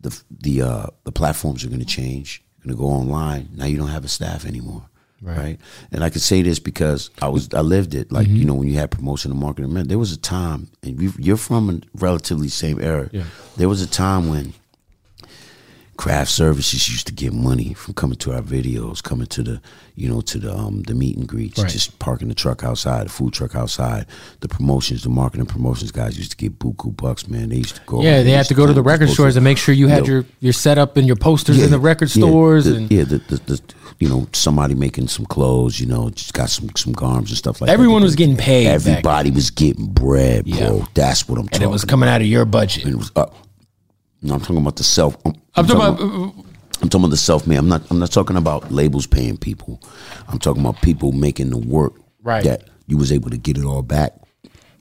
the 0.00 0.22
the 0.30 0.62
uh, 0.62 0.86
the 1.04 1.12
platforms 1.12 1.64
are 1.64 1.68
going 1.68 1.80
to 1.80 1.86
change. 1.86 2.42
You're 2.62 2.74
going 2.74 2.76
to 2.76 2.82
go 2.82 2.90
online. 2.90 3.48
Now 3.54 3.66
you 3.66 3.76
don't 3.76 3.88
have 3.88 4.04
a 4.04 4.08
staff 4.08 4.44
anymore. 4.46 4.84
Right. 5.22 5.58
and 5.90 6.04
I 6.04 6.10
can 6.10 6.20
say 6.20 6.42
this 6.42 6.58
because 6.58 7.08
I 7.22 7.28
was 7.28 7.48
I 7.54 7.60
lived 7.62 7.94
it. 7.94 8.12
Like 8.12 8.28
you 8.28 8.44
know, 8.44 8.52
when 8.52 8.68
you 8.68 8.74
had 8.78 8.90
promotion 8.90 9.30
and 9.30 9.40
marketing, 9.40 9.72
man, 9.72 9.88
there 9.88 9.98
was 9.98 10.12
a 10.12 10.18
time, 10.18 10.68
and 10.82 11.00
you- 11.00 11.14
you're 11.18 11.38
from 11.38 11.70
a 11.70 11.80
relatively 11.94 12.48
same 12.48 12.78
era. 12.78 13.08
Yeah. 13.10 13.24
There 13.56 13.68
was 13.70 13.80
a 13.80 13.86
time 13.86 14.28
when 14.28 14.52
craft 15.96 16.30
services 16.30 16.88
used 16.88 17.06
to 17.06 17.12
get 17.12 17.32
money 17.32 17.72
from 17.74 17.94
coming 17.94 18.16
to 18.18 18.32
our 18.32 18.42
videos, 18.42 19.02
coming 19.02 19.26
to 19.28 19.42
the, 19.42 19.60
you 19.94 20.08
know, 20.08 20.20
to 20.22 20.38
the 20.38 20.52
um 20.52 20.82
the 20.82 20.94
meet 20.94 21.16
and 21.16 21.26
greets, 21.28 21.58
Right. 21.62 21.70
just 21.70 21.98
parking 21.98 22.28
the 22.28 22.34
truck 22.34 22.64
outside, 22.64 23.06
the 23.06 23.10
food 23.10 23.32
truck 23.32 23.54
outside. 23.54 24.06
The 24.40 24.48
promotions, 24.48 25.02
the 25.04 25.08
marketing 25.08 25.46
promotions 25.46 25.90
guys 25.92 26.18
used 26.18 26.32
to 26.32 26.36
get 26.36 26.58
buku 26.58 26.96
bucks, 26.96 27.28
man. 27.28 27.48
They 27.50 27.56
used 27.56 27.76
to 27.76 27.82
go. 27.86 28.02
Yeah, 28.02 28.22
they 28.22 28.30
had 28.32 28.46
to 28.46 28.54
go 28.54 28.66
to 28.66 28.72
the 28.72 28.82
record 28.82 29.08
stores 29.10 29.36
and 29.36 29.44
make 29.44 29.58
sure 29.58 29.74
you 29.74 29.88
had 29.88 30.06
Yo, 30.06 30.12
your 30.14 30.24
your 30.40 30.52
setup 30.52 30.96
and 30.96 31.06
your 31.06 31.16
posters 31.16 31.62
in 31.62 31.70
the 31.70 31.78
record 31.78 32.14
yeah, 32.14 32.22
stores 32.26 32.64
the- 32.64 32.76
and 32.76 32.90
yeah, 32.92 33.04
the, 33.04 33.18
the, 33.18 33.36
the 33.46 33.60
you 34.00 34.08
know 34.08 34.26
somebody 34.32 34.74
making 34.74 35.06
some 35.08 35.24
clothes, 35.26 35.78
you 35.78 35.86
know, 35.86 36.10
just 36.10 36.34
got 36.34 36.50
some 36.50 36.68
some 36.76 36.92
garms 36.94 37.28
and 37.28 37.36
stuff 37.36 37.60
like 37.60 37.68
that. 37.68 37.72
Everyone 37.72 38.00
that. 38.02 38.06
was 38.06 38.16
getting 38.16 38.36
paid 38.36 38.66
Everybody 38.66 39.30
was 39.30 39.50
getting 39.50 39.86
bread, 39.86 40.44
bro. 40.44 40.78
Yeah. 40.78 40.86
That's 40.94 41.28
what 41.28 41.36
I'm 41.38 41.42
and 41.44 41.52
talking. 41.52 41.68
it 41.68 41.70
was 41.70 41.84
coming 41.84 42.08
out 42.08 42.20
of 42.20 42.26
your 42.26 42.44
budget. 42.44 42.86
It 42.86 42.96
was 42.96 43.12
up. 43.14 43.34
No, 44.24 44.34
I'm 44.34 44.40
talking 44.40 44.56
about 44.58 44.76
the 44.76 44.84
self. 44.84 45.16
I'm, 45.24 45.34
I'm 45.54 45.66
talking 45.66 45.76
about 45.76 46.00
I'm 46.82 46.88
talking 46.88 47.00
about 47.04 47.10
the 47.10 47.16
self 47.16 47.46
man. 47.46 47.58
I'm 47.58 47.68
not. 47.68 47.82
I'm 47.90 47.98
not 48.00 48.10
talking 48.10 48.36
about 48.36 48.72
labels 48.72 49.06
paying 49.06 49.36
people. 49.36 49.80
I'm 50.28 50.38
talking 50.38 50.60
about 50.62 50.80
people 50.82 51.12
making 51.12 51.50
the 51.50 51.58
work 51.58 51.92
Right. 52.22 52.42
that 52.44 52.64
you 52.86 52.96
was 52.96 53.12
able 53.12 53.28
to 53.30 53.36
get 53.36 53.58
it 53.58 53.64
all 53.64 53.82
back 53.82 54.14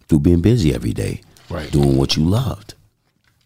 through 0.08 0.20
being 0.22 0.42
busy 0.42 0.74
every 0.74 0.94
day, 0.94 1.22
Right. 1.50 1.70
Doing 1.72 1.98
what 1.98 2.16
you 2.16 2.24
loved. 2.24 2.74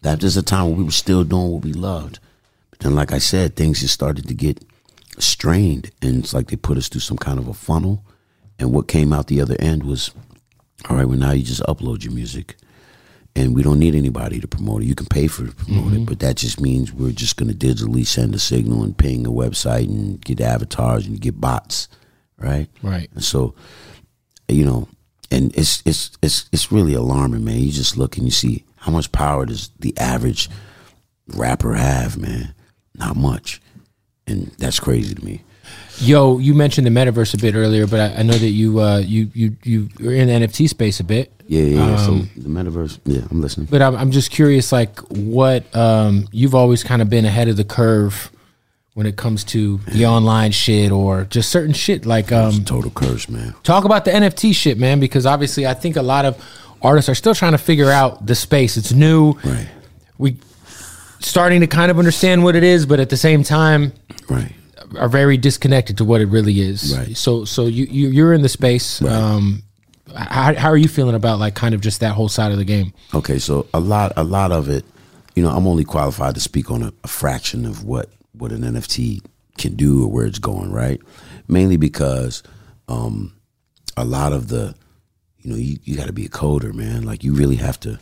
That 0.02 0.22
was 0.22 0.36
a 0.36 0.42
time 0.42 0.66
when 0.68 0.76
we 0.76 0.84
were 0.84 0.90
still 0.92 1.24
doing 1.24 1.48
what 1.50 1.64
we 1.64 1.72
loved. 1.72 2.20
But 2.70 2.78
then, 2.80 2.94
like 2.94 3.10
I 3.12 3.18
said, 3.18 3.56
things 3.56 3.80
just 3.80 3.94
started 3.94 4.28
to 4.28 4.34
get 4.34 4.64
strained, 5.18 5.90
and 6.00 6.22
it's 6.22 6.32
like 6.32 6.46
they 6.48 6.56
put 6.56 6.78
us 6.78 6.88
through 6.88 7.00
some 7.00 7.18
kind 7.18 7.38
of 7.40 7.48
a 7.48 7.54
funnel. 7.54 8.04
And 8.60 8.72
what 8.72 8.86
came 8.88 9.12
out 9.12 9.26
the 9.26 9.40
other 9.40 9.56
end 9.58 9.82
was, 9.82 10.12
all 10.88 10.96
right, 10.96 11.06
well 11.08 11.18
now 11.18 11.32
you 11.32 11.42
just 11.44 11.62
upload 11.62 12.04
your 12.04 12.12
music 12.12 12.56
and 13.36 13.54
we 13.54 13.62
don't 13.62 13.78
need 13.78 13.94
anybody 13.94 14.40
to 14.40 14.48
promote 14.48 14.82
it. 14.82 14.86
You 14.86 14.94
can 14.94 15.06
pay 15.06 15.28
for 15.28 15.44
it 15.44 15.50
to 15.50 15.64
promote 15.64 15.92
it, 15.92 15.96
mm-hmm. 15.96 16.04
but 16.04 16.20
that 16.20 16.36
just 16.36 16.60
means 16.60 16.92
we're 16.92 17.12
just 17.12 17.36
going 17.36 17.54
to 17.54 17.66
digitally 17.66 18.06
send 18.06 18.34
a 18.34 18.38
signal 18.38 18.82
and 18.82 18.96
ping 18.96 19.26
a 19.26 19.30
website 19.30 19.84
and 19.84 20.20
get 20.20 20.40
avatars 20.40 21.06
and 21.06 21.20
get 21.20 21.40
bots, 21.40 21.88
right? 22.38 22.68
Right. 22.82 23.08
And 23.14 23.22
so, 23.22 23.54
you 24.48 24.64
know, 24.64 24.88
and 25.30 25.54
it's 25.56 25.82
it's 25.84 26.10
it's 26.22 26.48
it's 26.52 26.72
really 26.72 26.94
alarming, 26.94 27.44
man. 27.44 27.58
You 27.60 27.70
just 27.70 27.96
look 27.96 28.16
and 28.16 28.26
you 28.26 28.30
see 28.30 28.64
how 28.76 28.90
much 28.90 29.12
power 29.12 29.46
does 29.46 29.70
the 29.78 29.96
average 29.98 30.48
rapper 31.28 31.74
have, 31.74 32.16
man? 32.16 32.54
Not 32.94 33.16
much, 33.16 33.60
and 34.26 34.50
that's 34.58 34.80
crazy 34.80 35.14
to 35.14 35.24
me. 35.24 35.42
Yo, 36.00 36.38
you 36.38 36.54
mentioned 36.54 36.86
the 36.86 36.90
metaverse 36.90 37.34
a 37.34 37.38
bit 37.38 37.54
earlier, 37.54 37.86
but 37.86 37.98
I, 38.00 38.20
I 38.20 38.22
know 38.22 38.34
that 38.34 38.50
you 38.50 38.80
uh, 38.80 38.98
you 38.98 39.30
you 39.34 39.56
you 39.64 39.88
are 40.08 40.12
in 40.12 40.28
the 40.28 40.46
NFT 40.46 40.68
space 40.68 41.00
a 41.00 41.04
bit. 41.04 41.32
Yeah, 41.48 41.62
yeah. 41.62 41.86
yeah. 41.86 41.94
Um, 41.94 41.98
so 41.98 42.40
the 42.40 42.48
metaverse. 42.48 42.98
Yeah, 43.04 43.22
I'm 43.30 43.40
listening. 43.40 43.66
But 43.70 43.82
I'm, 43.82 43.96
I'm 43.96 44.10
just 44.10 44.30
curious, 44.30 44.70
like, 44.70 44.98
what 45.10 45.74
um, 45.74 46.28
you've 46.30 46.54
always 46.54 46.84
kind 46.84 47.02
of 47.02 47.08
been 47.10 47.24
ahead 47.24 47.48
of 47.48 47.56
the 47.56 47.64
curve 47.64 48.30
when 48.94 49.06
it 49.06 49.16
comes 49.16 49.44
to 49.44 49.78
the 49.92 50.06
online 50.06 50.50
shit 50.52 50.92
or 50.92 51.24
just 51.24 51.50
certain 51.50 51.72
shit. 51.72 52.04
Like, 52.04 52.32
um, 52.32 52.64
Total 52.64 52.90
curse, 52.90 53.28
man. 53.28 53.54
talk 53.62 53.84
about 53.84 54.04
the 54.04 54.10
NFT 54.10 54.54
shit, 54.54 54.76
man, 54.76 55.00
because 55.00 55.24
obviously 55.24 55.66
I 55.66 55.74
think 55.74 55.96
a 55.96 56.02
lot 56.02 56.24
of 56.24 56.44
artists 56.82 57.08
are 57.08 57.14
still 57.14 57.34
trying 57.34 57.52
to 57.52 57.58
figure 57.58 57.90
out 57.90 58.26
the 58.26 58.34
space. 58.34 58.76
It's 58.76 58.92
new. 58.92 59.32
Right, 59.44 59.68
We 60.18 60.36
starting 61.20 61.60
to 61.60 61.66
kind 61.66 61.90
of 61.90 61.98
understand 61.98 62.44
what 62.44 62.56
it 62.56 62.62
is, 62.64 62.86
but 62.86 63.00
at 63.00 63.08
the 63.08 63.16
same 63.16 63.42
time 63.42 63.92
right. 64.28 64.52
Are 64.96 65.08
very 65.08 65.36
disconnected 65.36 65.98
to 65.98 66.04
what 66.04 66.20
it 66.20 66.26
really 66.26 66.60
is. 66.60 66.96
Right. 66.96 67.16
So, 67.16 67.44
so 67.44 67.66
you, 67.66 67.84
you 67.86 68.08
you're 68.08 68.32
in 68.32 68.42
the 68.42 68.48
space. 68.48 69.02
Um, 69.02 69.62
how, 70.16 70.54
how 70.54 70.68
are 70.68 70.76
you 70.76 70.88
feeling 70.88 71.14
about 71.14 71.38
like 71.38 71.54
kind 71.54 71.74
of 71.74 71.80
just 71.80 72.00
that 72.00 72.14
whole 72.14 72.28
side 72.28 72.52
of 72.52 72.58
the 72.58 72.64
game? 72.64 72.92
Okay, 73.14 73.38
so 73.38 73.66
a 73.74 73.80
lot, 73.80 74.12
a 74.16 74.24
lot 74.24 74.52
of 74.52 74.68
it, 74.68 74.84
you 75.34 75.42
know, 75.42 75.50
I'm 75.50 75.66
only 75.66 75.84
qualified 75.84 76.34
to 76.34 76.40
speak 76.40 76.70
on 76.70 76.82
a, 76.82 76.92
a 77.04 77.08
fraction 77.08 77.64
of 77.64 77.84
what 77.84 78.10
what 78.32 78.52
an 78.52 78.62
NFT 78.62 79.22
can 79.58 79.74
do 79.74 80.04
or 80.04 80.08
where 80.08 80.26
it's 80.26 80.38
going, 80.38 80.72
right? 80.72 81.00
Mainly 81.48 81.76
because 81.76 82.42
um, 82.88 83.34
a 83.96 84.04
lot 84.04 84.32
of 84.32 84.48
the, 84.48 84.74
you 85.38 85.50
know, 85.50 85.56
you, 85.56 85.78
you 85.82 85.96
got 85.96 86.06
to 86.06 86.12
be 86.12 86.24
a 86.24 86.28
coder, 86.28 86.72
man. 86.72 87.02
Like 87.02 87.24
you 87.24 87.34
really 87.34 87.56
have 87.56 87.78
to, 87.80 87.98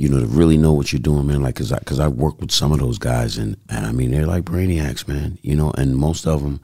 you 0.00 0.08
know, 0.08 0.18
to 0.18 0.24
really 0.24 0.56
know 0.56 0.72
what 0.72 0.94
you're 0.94 0.98
doing, 0.98 1.26
man. 1.26 1.42
Like, 1.42 1.56
cause 1.56 1.72
I, 1.72 1.78
cause 1.80 2.00
I 2.00 2.08
work 2.08 2.40
with 2.40 2.50
some 2.50 2.72
of 2.72 2.78
those 2.78 2.96
guys, 2.96 3.36
and, 3.36 3.58
and 3.68 3.84
I 3.84 3.92
mean, 3.92 4.12
they're 4.12 4.26
like 4.26 4.44
brainiacs, 4.44 5.06
man. 5.06 5.38
You 5.42 5.54
know, 5.54 5.72
and 5.76 5.94
most 5.94 6.26
of 6.26 6.42
them, 6.42 6.58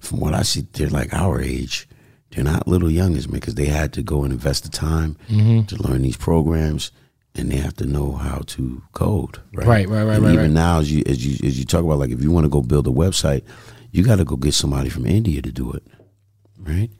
from 0.00 0.18
what 0.18 0.34
I 0.34 0.42
see, 0.42 0.66
they're 0.72 0.88
like 0.90 1.14
our 1.14 1.40
age. 1.40 1.88
They're 2.32 2.42
not 2.42 2.66
little 2.66 2.88
youngins, 2.88 3.28
man, 3.28 3.38
because 3.38 3.54
they 3.54 3.66
had 3.66 3.92
to 3.92 4.02
go 4.02 4.24
and 4.24 4.32
invest 4.32 4.64
the 4.64 4.70
time 4.70 5.16
to 5.28 5.76
learn 5.76 6.02
these 6.02 6.16
programs, 6.16 6.90
and 7.36 7.52
they 7.52 7.58
have 7.58 7.76
to 7.76 7.86
know 7.86 8.10
how 8.10 8.38
to 8.46 8.82
code. 8.90 9.38
Right, 9.54 9.68
Right, 9.68 9.88
right, 9.88 10.02
right, 10.02 10.16
And 10.16 10.24
right, 10.24 10.32
even 10.32 10.46
right. 10.46 10.50
now, 10.50 10.80
as 10.80 10.90
you 10.90 11.04
as 11.06 11.24
you 11.24 11.46
as 11.46 11.60
you 11.60 11.64
talk 11.64 11.84
about, 11.84 12.00
like 12.00 12.10
if 12.10 12.20
you 12.20 12.32
want 12.32 12.44
to 12.44 12.50
go 12.50 12.60
build 12.60 12.88
a 12.88 12.90
website, 12.90 13.44
you 13.92 14.02
got 14.02 14.16
to 14.16 14.24
go 14.24 14.34
get 14.34 14.54
somebody 14.54 14.88
from 14.90 15.06
India 15.06 15.40
to 15.40 15.52
do 15.52 15.70
it, 15.72 15.84
right? 16.58 16.90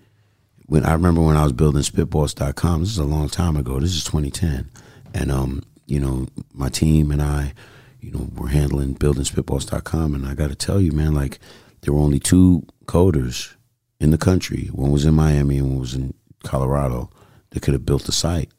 When 0.67 0.85
I 0.85 0.93
remember 0.93 1.21
when 1.21 1.37
I 1.37 1.43
was 1.43 1.53
building 1.53 1.83
Spitballs.com, 1.83 2.83
this 2.83 2.91
is 2.91 2.99
a 2.99 3.05
long 3.05 3.29
time 3.29 3.57
ago. 3.57 3.81
This 3.81 3.97
is 3.97 4.05
2010, 4.05 4.71
and 5.15 5.33
um, 5.33 5.63
you 5.91 6.01
know, 6.01 6.27
my 6.55 6.69
team 6.69 7.11
and 7.11 7.21
I, 7.21 7.53
you 8.01 8.13
know, 8.13 8.29
were 8.37 8.49
handling 8.49 8.95
building 8.95 9.25
Spitballs.com, 9.25 10.15
and 10.15 10.25
I 10.27 10.35
got 10.35 10.49
to 10.49 10.55
tell 10.55 10.81
you, 10.81 10.93
man, 10.93 11.15
like 11.15 11.39
there 11.81 11.93
were 11.93 12.01
only 12.01 12.21
two 12.21 12.65
coders 12.87 13.55
in 13.99 14.11
the 14.11 14.19
country. 14.19 14.67
One 14.73 14.91
was 14.91 15.05
in 15.05 15.15
Miami, 15.15 15.59
and 15.59 15.71
one 15.71 15.81
was 15.81 15.95
in 15.95 16.15
Colorado. 16.45 17.11
That 17.51 17.63
could 17.63 17.75
have 17.75 17.85
built 17.85 18.05
the 18.05 18.13
site, 18.13 18.51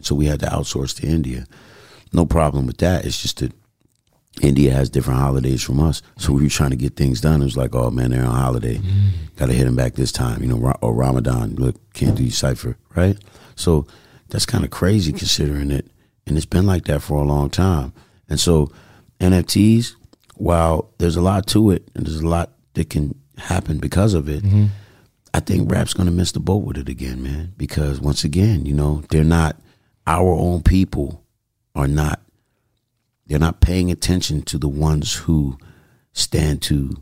so 0.00 0.16
we 0.16 0.26
had 0.26 0.40
to 0.40 0.46
outsource 0.46 0.96
to 1.00 1.06
India. 1.06 1.46
No 2.12 2.26
problem 2.26 2.66
with 2.66 2.78
that. 2.78 3.04
It's 3.04 3.22
just 3.22 3.38
that 3.38 3.52
India 4.42 4.72
has 4.72 4.90
different 4.90 5.20
holidays 5.20 5.62
from 5.62 5.78
us, 5.78 6.02
so 6.18 6.32
we 6.32 6.42
were 6.42 6.48
trying 6.48 6.70
to 6.70 6.76
get 6.76 6.96
things 6.96 7.20
done. 7.20 7.40
It 7.40 7.44
was 7.44 7.56
like, 7.56 7.74
oh 7.76 7.90
man, 7.90 8.10
they're 8.10 8.24
on 8.24 8.34
holiday, 8.34 8.78
mm. 8.78 9.10
got 9.36 9.46
to 9.46 9.52
hit 9.52 9.64
them 9.64 9.76
back 9.76 9.94
this 9.94 10.10
time. 10.10 10.42
You 10.42 10.48
know, 10.48 10.58
or 10.58 10.76
oh, 10.82 10.90
Ramadan, 10.90 11.54
look, 11.54 11.76
can't 11.94 12.16
do 12.16 12.24
your 12.24 12.32
cipher, 12.32 12.76
right? 12.96 13.16
So 13.54 13.86
that's 14.28 14.46
kind 14.46 14.64
of 14.64 14.70
crazy 14.70 15.12
considering 15.12 15.70
it, 15.70 15.86
and 16.26 16.36
it's 16.36 16.46
been 16.46 16.66
like 16.66 16.84
that 16.84 17.02
for 17.02 17.22
a 17.22 17.26
long 17.26 17.50
time. 17.50 17.92
And 18.28 18.38
so 18.38 18.70
NFTs, 19.20 19.94
while 20.36 20.92
there's 20.98 21.16
a 21.16 21.22
lot 21.22 21.46
to 21.48 21.70
it, 21.70 21.88
and 21.94 22.06
there's 22.06 22.20
a 22.20 22.28
lot 22.28 22.52
that 22.74 22.90
can 22.90 23.18
happen 23.36 23.78
because 23.78 24.14
of 24.14 24.28
it, 24.28 24.42
mm-hmm. 24.44 24.66
I 25.32 25.40
think 25.40 25.70
rap's 25.70 25.94
gonna 25.94 26.10
miss 26.10 26.32
the 26.32 26.40
boat 26.40 26.64
with 26.64 26.78
it 26.78 26.88
again, 26.88 27.22
man. 27.22 27.52
Because 27.56 28.00
once 28.00 28.24
again, 28.24 28.66
you 28.66 28.74
know, 28.74 29.02
they're 29.10 29.24
not 29.24 29.56
our 30.06 30.32
own 30.32 30.62
people 30.62 31.24
are 31.74 31.88
not 31.88 32.20
they're 33.26 33.38
not 33.38 33.60
paying 33.60 33.92
attention 33.92 34.42
to 34.42 34.58
the 34.58 34.68
ones 34.68 35.14
who 35.14 35.56
stand 36.12 36.62
to 36.62 36.96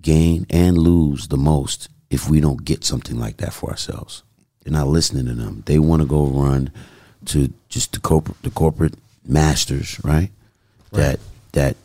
gain 0.00 0.46
and 0.48 0.78
lose 0.78 1.28
the 1.28 1.36
most 1.36 1.88
if 2.10 2.30
we 2.30 2.38
don't 2.38 2.64
get 2.64 2.84
something 2.84 3.18
like 3.18 3.38
that 3.38 3.52
for 3.52 3.70
ourselves. 3.70 4.22
They're 4.62 4.72
not 4.72 4.86
listening 4.86 5.26
to 5.26 5.34
them. 5.34 5.64
They 5.66 5.80
want 5.80 6.02
to 6.02 6.06
go 6.06 6.26
run 6.26 6.70
to 7.26 7.52
just 7.68 7.92
the 7.92 8.00
corporate 8.00 8.40
the 8.42 8.50
corporate 8.50 8.94
masters, 9.26 10.02
right? 10.04 10.30
That 10.92 11.20
that 11.52 11.76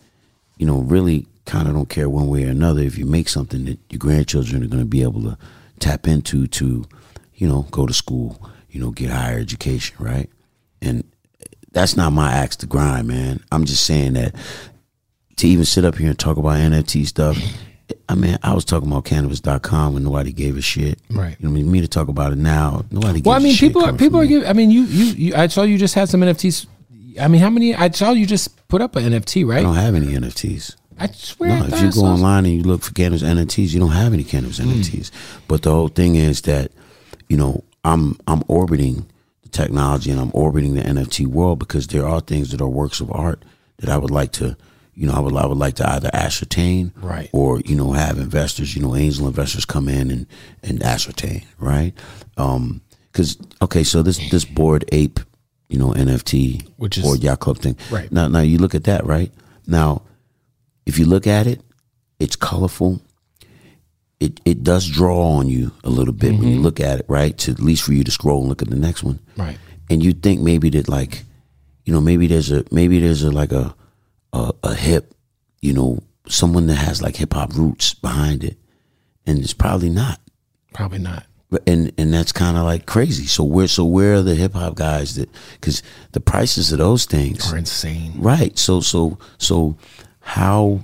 you 0.57 0.65
know 0.65 0.79
really 0.79 1.25
kind 1.45 1.67
of 1.67 1.73
don't 1.73 1.89
care 1.89 2.09
one 2.09 2.27
way 2.27 2.45
or 2.45 2.49
another 2.49 2.81
if 2.81 2.97
you 2.97 3.05
make 3.05 3.27
something 3.27 3.65
that 3.65 3.79
your 3.89 3.97
grandchildren 3.97 4.63
are 4.63 4.67
going 4.67 4.83
to 4.83 4.85
be 4.85 5.01
able 5.01 5.23
to 5.23 5.37
tap 5.79 6.07
into 6.07 6.45
to 6.47 6.85
you 7.35 7.47
know 7.47 7.63
go 7.71 7.85
to 7.85 7.93
school, 7.93 8.39
you 8.69 8.79
know, 8.79 8.91
get 8.91 9.09
higher 9.09 9.39
education, 9.39 9.95
right? 9.99 10.29
And 10.81 11.03
that's 11.71 11.95
not 11.95 12.13
my 12.13 12.31
axe 12.33 12.55
to 12.57 12.65
grind, 12.65 13.07
man. 13.07 13.43
I'm 13.51 13.65
just 13.65 13.85
saying 13.85 14.13
that 14.13 14.35
to 15.37 15.47
even 15.47 15.65
sit 15.65 15.85
up 15.85 15.95
here 15.95 16.09
and 16.09 16.19
talk 16.19 16.37
about 16.37 16.57
NFT 16.57 17.05
stuff. 17.07 17.37
I 18.07 18.15
mean, 18.15 18.37
I 18.43 18.53
was 18.53 18.65
talking 18.65 18.89
about 18.89 19.05
Canibus.com 19.05 19.93
when 19.93 20.03
nobody 20.03 20.31
gave 20.31 20.57
a 20.57 20.61
shit. 20.61 20.99
Right. 21.09 21.35
You 21.39 21.47
know, 21.47 21.51
I 21.51 21.53
mean, 21.55 21.71
me 21.71 21.81
to 21.81 21.87
talk 21.87 22.07
about 22.07 22.31
it 22.33 22.37
now, 22.37 22.85
nobody. 22.91 23.21
Well, 23.21 23.35
I 23.35 23.39
mean, 23.39 23.55
people 23.55 23.83
are 23.83 23.93
people 23.93 24.19
are 24.19 24.25
giving. 24.25 24.47
I 24.47 24.53
mean, 24.53 24.71
you, 24.71 24.83
you 24.83 25.05
you 25.13 25.35
I 25.35 25.47
saw 25.47 25.63
you 25.63 25.77
just 25.77 25.95
had 25.95 26.09
some 26.09 26.21
NFTs. 26.21 26.67
I 27.19 27.27
mean, 27.27 27.41
how 27.41 27.49
many? 27.49 27.75
I 27.75 27.89
saw 27.91 28.11
you 28.11 28.25
just 28.25 28.67
put 28.67 28.81
up 28.81 28.95
an 28.95 29.03
NFT, 29.05 29.47
right? 29.47 29.59
I 29.59 29.61
don't 29.63 29.75
have 29.75 29.95
any 29.95 30.07
NFTs. 30.07 30.75
I 30.97 31.07
swear. 31.07 31.51
I 31.51 31.67
if 31.67 31.81
you 31.81 31.91
go 32.01 32.07
online 32.07 32.45
and 32.45 32.53
you 32.55 32.63
look 32.63 32.81
for 32.83 32.91
Canibus 32.93 33.23
NFTs, 33.23 33.73
you 33.73 33.79
don't 33.79 33.91
have 33.91 34.13
any 34.13 34.23
cannabis 34.23 34.57
Hmm. 34.57 34.69
NFTs. 34.71 35.11
But 35.47 35.61
the 35.63 35.71
whole 35.71 35.87
thing 35.87 36.15
is 36.15 36.41
that, 36.41 36.71
you 37.29 37.37
know, 37.37 37.63
I'm 37.83 38.17
I'm 38.27 38.43
orbiting 38.47 39.05
the 39.43 39.49
technology 39.49 40.11
and 40.11 40.19
I'm 40.19 40.31
orbiting 40.33 40.75
the 40.75 40.81
NFT 40.81 41.25
world 41.27 41.59
because 41.59 41.87
there 41.87 42.05
are 42.05 42.19
things 42.21 42.51
that 42.51 42.61
are 42.61 42.67
works 42.67 42.99
of 42.99 43.11
art 43.11 43.43
that 43.77 43.89
I 43.89 43.97
would 43.97 44.11
like 44.11 44.33
to, 44.33 44.57
you 44.99 45.07
know, 45.07 45.13
I 45.13 45.19
would 45.21 45.35
I 45.35 45.45
would 45.45 45.57
like 45.65 45.75
to 45.75 45.89
either 45.89 46.09
ascertain, 46.13 46.91
Right. 46.97 47.29
or 47.31 47.61
you 47.61 47.75
know 47.75 47.93
have 47.93 48.17
investors, 48.19 48.75
you 48.75 48.81
know, 48.81 48.95
angel 48.95 49.27
investors 49.27 49.65
come 49.65 49.87
in 49.87 50.11
and 50.11 50.25
and 50.61 50.83
ascertain, 50.83 51.43
right? 51.57 51.93
Um, 52.37 52.81
because 53.11 53.37
okay, 53.61 53.83
so 53.83 54.03
this 54.03 54.17
this 54.29 54.43
Bored 54.45 54.83
Ape, 54.91 55.19
you 55.69 55.79
know, 55.79 55.93
NFT, 55.93 56.67
Which 56.77 56.97
is- 56.97 57.05
or 57.05 57.15
yacht 57.15 57.39
club 57.39 57.59
thing, 57.59 57.77
Right. 57.89 58.11
Now, 58.11 58.27
now 58.27 58.41
you 58.41 58.57
look 58.57 58.75
at 58.75 58.83
that, 58.83 59.05
right? 59.05 59.31
Now, 59.65 60.01
if 60.85 60.99
you 60.99 61.05
look 61.05 61.25
at 61.27 61.47
it, 61.47 61.61
it's 62.19 62.35
colorful. 62.35 63.01
It 64.19 64.41
it 64.43 64.63
does 64.63 64.85
draw 64.87 65.37
on 65.39 65.47
you 65.47 65.71
a 65.85 65.89
little 65.89 66.13
bit 66.13 66.31
when 66.33 66.41
Mm-hmm. 66.41 66.49
you 66.55 66.59
look 66.61 66.79
at 66.81 66.99
it, 66.99 67.05
right? 67.07 67.37
To 67.37 67.51
at 67.51 67.59
least 67.61 67.83
for 67.83 67.93
you 67.93 68.03
to 68.03 68.11
scroll 68.11 68.39
and 68.41 68.49
look 68.49 68.61
at 68.61 68.69
the 68.69 68.75
next 68.87 69.01
one, 69.03 69.19
Right. 69.37 69.57
and 69.89 70.03
you 70.03 70.11
think 70.11 70.41
maybe 70.41 70.69
that 70.71 70.89
like, 70.89 71.23
you 71.85 71.93
know, 71.93 72.01
maybe 72.01 72.27
there's 72.27 72.51
a 72.51 72.65
maybe 72.69 72.99
there's 72.99 73.23
a 73.23 73.31
like 73.31 73.53
a 73.53 73.73
a, 74.33 74.53
a 74.63 74.73
hip, 74.75 75.13
you 75.61 75.73
know, 75.73 76.03
someone 76.27 76.67
that 76.67 76.75
has 76.75 77.01
like 77.01 77.15
hip 77.15 77.33
hop 77.33 77.53
roots 77.53 77.93
behind 77.93 78.43
it, 78.43 78.57
and 79.25 79.39
it's 79.39 79.53
probably 79.53 79.89
not. 79.89 80.19
Probably 80.73 80.99
not. 80.99 81.25
And 81.65 81.91
and 81.97 82.13
that's 82.13 82.31
kind 82.31 82.57
of 82.57 82.63
like 82.63 82.85
crazy. 82.85 83.25
So 83.25 83.43
where 83.43 83.67
so 83.67 83.83
where 83.83 84.15
are 84.15 84.21
the 84.21 84.35
hip 84.35 84.53
hop 84.53 84.75
guys 84.75 85.15
that 85.15 85.29
because 85.53 85.81
the 86.11 86.19
prices 86.19 86.71
of 86.71 86.77
those 86.77 87.05
things 87.05 87.51
Are 87.51 87.57
insane. 87.57 88.13
Right. 88.17 88.57
So 88.57 88.81
so 88.81 89.17
so 89.39 89.75
how 90.19 90.81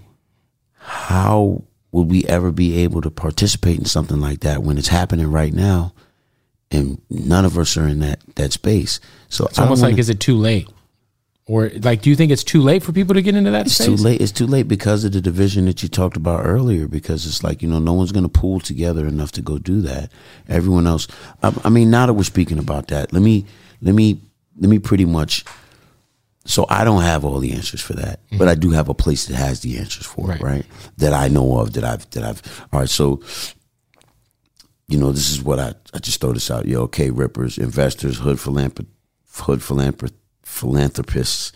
how 0.78 1.64
would 1.92 2.10
we 2.10 2.26
ever 2.26 2.52
be 2.52 2.78
able 2.80 3.02
to 3.02 3.12
participate 3.12 3.78
in 3.78 3.86
something 3.86 4.20
like 4.20 4.40
that 4.40 4.64
when 4.64 4.80
it's 4.80 4.88
happening 4.88 5.30
right 5.30 5.54
now 5.54 5.94
and 6.72 7.02
none 7.10 7.46
of 7.46 7.58
us 7.58 7.78
are 7.78 7.88
in 7.88 8.00
that 8.00 8.20
that 8.36 8.52
space. 8.52 9.00
So 9.30 9.46
It's 9.46 9.60
almost 9.60 9.82
like, 9.82 9.98
is 9.98 10.10
it 10.10 10.20
too 10.20 10.36
late? 10.38 10.68
Or 11.48 11.70
like, 11.84 12.02
do 12.02 12.10
you 12.10 12.16
think 12.16 12.32
it's 12.32 12.44
too 12.44 12.62
late 12.62 12.82
for 12.82 12.92
people 12.92 13.14
to 13.14 13.22
get 13.22 13.36
into 13.36 13.52
that 13.52 13.68
it's 13.68 13.76
space? 13.76 13.86
too 13.86 13.96
late. 13.96 14.20
It's 14.20 14.32
too 14.32 14.48
late 14.48 14.68
because 14.68 15.04
of 15.04 15.12
the 15.12 15.22
division 15.22 15.66
that 15.66 15.84
you 15.84 15.90
talked 15.90 16.18
about 16.18 16.44
earlier. 16.44 16.88
Because 16.88 17.28
it's 17.28 17.44
like 17.44 17.62
you 17.62 17.68
know, 17.68 17.78
no 17.78 17.94
one's 17.94 18.12
going 18.12 18.24
to 18.24 18.30
pool 18.30 18.60
together 18.60 19.06
enough 19.06 19.32
to 19.34 19.42
go 19.44 19.60
do 19.60 19.80
that. 19.82 20.12
Everyone 20.50 20.88
else. 20.88 21.08
I, 21.44 21.54
I 21.64 21.70
mean, 21.70 21.92
now 21.92 22.08
that 22.08 22.14
we're 22.14 22.24
speaking 22.24 22.58
about 22.58 22.88
that, 22.88 23.14
let 23.14 23.22
me 23.22 23.46
let 23.82 23.94
me 23.94 24.20
let 24.60 24.70
me 24.70 24.80
pretty 24.80 25.06
much. 25.06 25.46
So 26.48 26.66
I 26.70 26.84
don't 26.84 27.02
have 27.04 27.24
all 27.26 27.40
the 27.40 27.54
answers 27.54 27.82
for 27.82 27.94
that, 27.94 28.26
mm-hmm. 28.28 28.38
but 28.40 28.48
I 28.48 28.56
do 28.56 28.72
have 28.72 28.90
a 28.90 28.94
place 28.96 29.26
that 29.28 29.36
has 29.36 29.62
the 29.62 29.78
answers 29.78 30.06
for 30.06 30.28
Right. 30.28 30.40
it, 30.40 30.44
right? 30.44 30.66
That 30.98 31.14
I 31.14 31.28
know 31.28 31.60
of. 31.60 31.74
That 31.74 31.84
I've 31.84 32.10
that 32.12 32.24
I've. 32.24 32.68
All 32.74 32.80
right, 32.80 32.90
so. 32.90 33.22
You 34.88 35.00
know, 35.00 35.12
this 35.12 35.32
is 35.32 35.42
what 35.42 35.58
I, 35.58 35.74
I 35.96 35.98
just 35.98 36.22
throw 36.22 36.32
this 36.32 36.52
out. 36.52 36.68
Yo, 36.68 36.82
okay, 36.84 37.10
rippers, 37.10 37.58
investors, 37.58 38.20
hood 38.20 38.38
philanthrop- 38.38 38.86
hood 39.34 39.62
philanthrop- 39.62 40.12
philanthropists, 40.46 41.52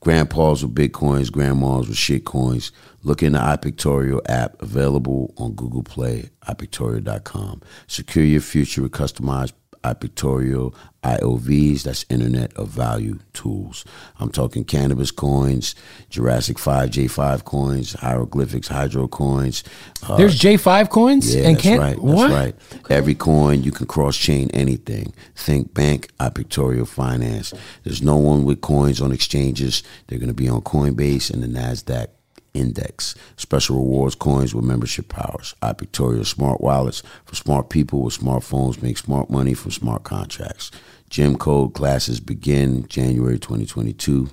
grandpas 0.00 0.64
with 0.64 0.74
bitcoins, 0.74 1.30
grandmas 1.30 1.86
with 1.86 1.96
shitcoins. 1.96 2.72
Look 3.02 3.22
in 3.22 3.32
the 3.32 3.38
iPictorial 3.38 4.20
app 4.26 4.60
available 4.60 5.32
on 5.36 5.52
Google 5.52 5.82
Play, 5.82 6.30
iPictorial.com. 6.48 7.62
Secure 7.86 8.24
your 8.24 8.40
future 8.40 8.82
with 8.82 8.92
customized 8.92 9.52
iPictorial, 9.82 10.74
IOVs, 11.02 11.84
that's 11.84 12.04
Internet 12.10 12.52
of 12.54 12.68
Value 12.68 13.18
Tools. 13.32 13.84
I'm 14.18 14.30
talking 14.30 14.64
Canibus 14.64 15.14
coins, 15.14 15.74
Jurassic 16.10 16.58
5, 16.58 16.90
J5 16.90 17.44
coins, 17.44 17.94
hieroglyphics, 17.94 18.68
hydro 18.68 19.08
coins. 19.08 19.64
Uh, 20.06 20.16
There's 20.16 20.38
J5 20.38 20.90
coins 20.90 21.34
yeah, 21.34 21.44
and 21.44 21.56
that's 21.56 21.62
can't 21.62 21.80
right. 21.80 21.96
That's 21.96 22.02
what? 22.02 22.30
right. 22.30 22.54
Every 22.90 23.14
coin 23.14 23.62
you 23.62 23.72
can 23.72 23.86
cross 23.86 24.16
chain 24.16 24.50
anything. 24.52 25.14
Think 25.34 25.72
bank, 25.72 26.10
iPictorial 26.18 26.86
finance. 26.86 27.54
There's 27.84 28.02
no 28.02 28.16
one 28.16 28.44
with 28.44 28.60
coins 28.60 29.00
on 29.00 29.12
exchanges. 29.12 29.82
They're 30.06 30.18
going 30.18 30.28
to 30.28 30.34
be 30.34 30.48
on 30.48 30.60
Coinbase 30.60 31.32
and 31.32 31.42
the 31.42 31.46
Nasdaq 31.46 32.08
index. 32.54 33.14
Special 33.36 33.76
rewards 33.76 34.14
coins 34.14 34.54
with 34.54 34.64
membership 34.64 35.08
powers. 35.08 35.54
iPictorial 35.62 36.26
smart 36.26 36.60
wallets 36.60 37.02
for 37.24 37.34
smart 37.34 37.68
people 37.70 38.02
with 38.02 38.18
smartphones 38.18 38.82
make 38.82 38.98
smart 38.98 39.30
money 39.30 39.54
from 39.54 39.70
smart 39.70 40.02
contracts. 40.02 40.70
Gem 41.08 41.36
code 41.36 41.74
classes 41.74 42.20
begin 42.20 42.86
January 42.88 43.38
2022. 43.38 44.30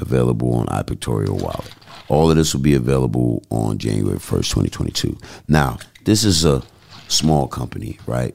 Available 0.00 0.54
on 0.54 0.66
iPictorial 0.66 1.42
wallet. 1.42 1.74
All 2.08 2.30
of 2.30 2.36
this 2.36 2.54
will 2.54 2.62
be 2.62 2.74
available 2.74 3.42
on 3.50 3.78
January 3.78 4.18
1st, 4.18 4.50
2022. 4.70 5.18
Now, 5.48 5.78
this 6.04 6.24
is 6.24 6.44
a 6.44 6.62
small 7.08 7.48
company, 7.48 7.98
right? 8.06 8.34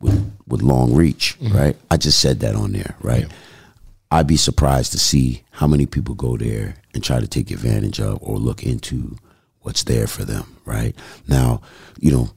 With 0.00 0.32
with 0.46 0.62
long 0.62 0.94
reach, 0.94 1.38
mm-hmm. 1.38 1.56
right? 1.56 1.76
I 1.90 1.96
just 1.96 2.20
said 2.20 2.40
that 2.40 2.54
on 2.54 2.72
there, 2.72 2.96
right? 3.00 3.26
I'd 4.10 4.26
be 4.26 4.36
surprised 4.36 4.92
to 4.92 4.98
see 4.98 5.42
how 5.50 5.66
many 5.66 5.86
people 5.86 6.14
go 6.14 6.36
there 6.36 6.76
and 6.94 7.02
try 7.02 7.20
to 7.20 7.26
take 7.26 7.50
advantage 7.50 8.00
of 8.00 8.18
or 8.22 8.38
look 8.38 8.62
into 8.62 9.16
what's 9.60 9.84
there 9.84 10.06
for 10.06 10.24
them, 10.24 10.56
right? 10.64 10.94
Now, 11.28 11.60
you 11.98 12.12
know, 12.12 12.30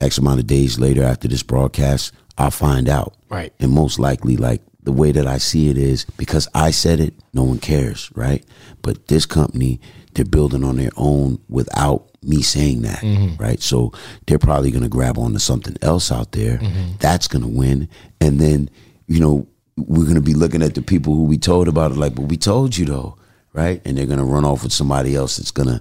X 0.00 0.18
amount 0.18 0.40
of 0.40 0.46
days 0.46 0.78
later 0.78 1.02
after 1.02 1.28
this 1.28 1.42
broadcast, 1.42 2.12
I'll 2.38 2.50
find 2.50 2.88
out. 2.88 3.16
Right. 3.28 3.52
And 3.58 3.72
most 3.72 3.98
likely, 3.98 4.36
like 4.36 4.62
the 4.82 4.92
way 4.92 5.12
that 5.12 5.26
I 5.26 5.38
see 5.38 5.70
it 5.70 5.78
is 5.78 6.04
because 6.16 6.46
I 6.54 6.70
said 6.70 7.00
it, 7.00 7.14
no 7.32 7.42
one 7.42 7.58
cares, 7.58 8.10
right? 8.14 8.44
But 8.82 9.08
this 9.08 9.26
company, 9.26 9.80
they're 10.12 10.24
building 10.24 10.62
on 10.62 10.76
their 10.76 10.90
own 10.96 11.40
without 11.48 12.10
me 12.22 12.42
saying 12.42 12.82
that, 12.82 13.00
mm-hmm. 13.00 13.42
right? 13.42 13.60
So 13.60 13.92
they're 14.26 14.38
probably 14.38 14.70
going 14.70 14.82
to 14.82 14.88
grab 14.88 15.18
onto 15.18 15.38
something 15.38 15.76
else 15.82 16.12
out 16.12 16.32
there 16.32 16.58
mm-hmm. 16.58 16.96
that's 16.98 17.28
going 17.28 17.42
to 17.42 17.48
win. 17.48 17.88
And 18.20 18.38
then, 18.38 18.70
you 19.06 19.20
know, 19.20 19.46
we're 19.76 20.04
going 20.04 20.14
to 20.14 20.20
be 20.20 20.34
looking 20.34 20.62
at 20.62 20.74
the 20.74 20.82
people 20.82 21.14
who 21.14 21.24
we 21.24 21.38
told 21.38 21.66
about 21.66 21.92
it, 21.92 21.96
like, 21.96 22.14
but 22.14 22.26
we 22.26 22.36
told 22.36 22.76
you 22.76 22.84
though, 22.84 23.16
right? 23.54 23.80
And 23.86 23.96
they're 23.96 24.04
going 24.04 24.18
to 24.18 24.24
run 24.24 24.44
off 24.44 24.62
with 24.62 24.72
somebody 24.72 25.14
else 25.14 25.38
that's 25.38 25.52
going 25.52 25.68
to, 25.68 25.80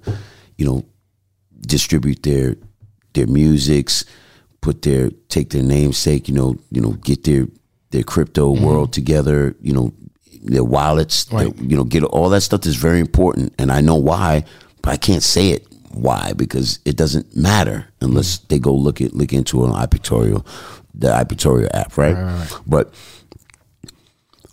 you 0.58 0.66
know, 0.66 0.86
distribute 1.60 2.24
their 2.24 2.56
their 3.14 3.28
musics, 3.28 4.06
put 4.62 4.82
their 4.84 5.10
take 5.28 5.50
their 5.50 5.64
namesake, 5.64 6.30
you 6.30 6.34
know, 6.34 6.58
you 6.72 6.80
know, 6.82 6.92
get 6.92 7.26
their 7.26 7.48
their 7.92 8.04
crypto 8.04 8.54
mm-hmm. 8.54 8.64
world 8.64 8.94
together, 8.94 9.56
you 9.62 9.74
know, 9.74 9.94
their 10.42 10.64
wallets, 10.64 11.26
their- 11.26 11.54
you 11.62 11.76
know, 11.76 11.84
get 11.84 12.04
all 12.04 12.30
that 12.30 12.42
stuff 12.42 12.66
is 12.66 12.76
very 12.76 13.00
important, 13.00 13.54
and 13.58 13.72
I 13.72 13.82
know 13.82 13.96
why, 13.96 14.46
but 14.82 14.92
I 14.92 14.98
can't 14.98 15.24
say 15.24 15.50
it 15.50 15.68
why 15.92 16.34
because 16.34 16.80
it 16.86 16.98
doesn't 16.98 17.36
matter 17.36 17.88
unless 18.02 18.40
mm. 18.40 18.48
they 18.48 18.60
go 18.60 18.74
look 18.74 19.00
at 19.00 19.14
look 19.14 19.32
into 19.32 19.64
an 19.64 19.72
iPictorial, 19.72 20.46
the 20.94 21.08
iPictorial 21.10 21.70
app, 21.74 21.98
right? 21.98 22.16
But 22.66 22.94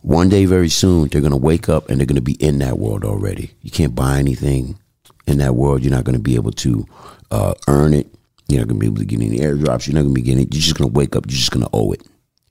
one 0.02 0.28
day 0.28 0.44
very 0.46 0.68
soon 0.68 1.08
they're 1.08 1.20
gonna 1.20 1.36
wake 1.36 1.68
up 1.68 1.88
and 1.90 1.98
they're 1.98 2.06
gonna 2.06 2.20
be 2.20 2.34
in 2.34 2.58
that 2.58 2.78
world 2.78 3.04
already. 3.04 3.52
You 3.62 3.70
can't 3.70 3.94
buy 3.94 4.18
anything 4.18 4.78
in 5.26 5.38
that 5.38 5.54
world. 5.54 5.82
You're 5.82 5.90
not 5.92 6.04
gonna 6.04 6.18
be 6.18 6.34
able 6.36 6.52
to 6.52 6.86
uh, 7.30 7.54
earn 7.68 7.94
it. 7.94 8.06
You're 8.48 8.60
not 8.60 8.68
gonna 8.68 8.80
be 8.80 8.86
able 8.86 8.96
to 8.98 9.04
get 9.04 9.20
any 9.20 9.38
airdrops. 9.38 9.86
You're 9.86 9.94
not 9.94 10.02
gonna 10.02 10.14
be 10.14 10.22
getting 10.22 10.44
it. 10.44 10.54
You're 10.54 10.62
just 10.62 10.76
gonna 10.76 10.90
wake 10.90 11.14
up. 11.16 11.26
You're 11.26 11.36
just 11.36 11.50
gonna 11.52 11.68
owe 11.72 11.92
it, 11.92 12.02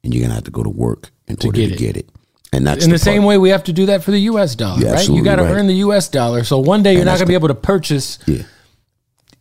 and 0.04 0.14
you're 0.14 0.22
gonna 0.24 0.36
have 0.36 0.44
to 0.46 0.52
go 0.52 0.64
to 0.64 0.70
work 0.70 1.10
in 1.28 1.36
order 1.44 1.56
get 1.58 1.68
to 1.70 1.74
it. 1.74 1.78
get 1.78 1.98
it. 1.98 2.10
And 2.52 2.66
that's 2.66 2.84
In 2.84 2.90
the, 2.90 2.96
part- 2.96 3.02
same 3.02 3.26
way, 3.26 3.38
we 3.38 3.50
have 3.50 3.64
to 3.66 3.74
do 3.74 3.86
that 3.88 4.04
for 4.04 4.10
the 4.12 4.20
U.S. 4.22 4.56
dollar, 4.56 4.80
You're 4.82 4.94
right? 4.94 5.08
You 5.08 5.24
got 5.24 5.36
to 5.36 5.44
right. 5.44 5.52
earn 5.54 5.68
the 5.68 5.76
U.S. 5.86 6.10
dollar. 6.10 6.44
So 6.44 6.58
one 6.58 6.82
day 6.82 6.94
you're 6.94 7.02
And 7.02 7.06
not 7.06 7.18
going 7.18 7.28
to 7.28 7.32
be 7.32 7.36
able 7.36 7.50
to 7.50 7.54
purchase 7.54 8.18
Yeah, 8.26 8.42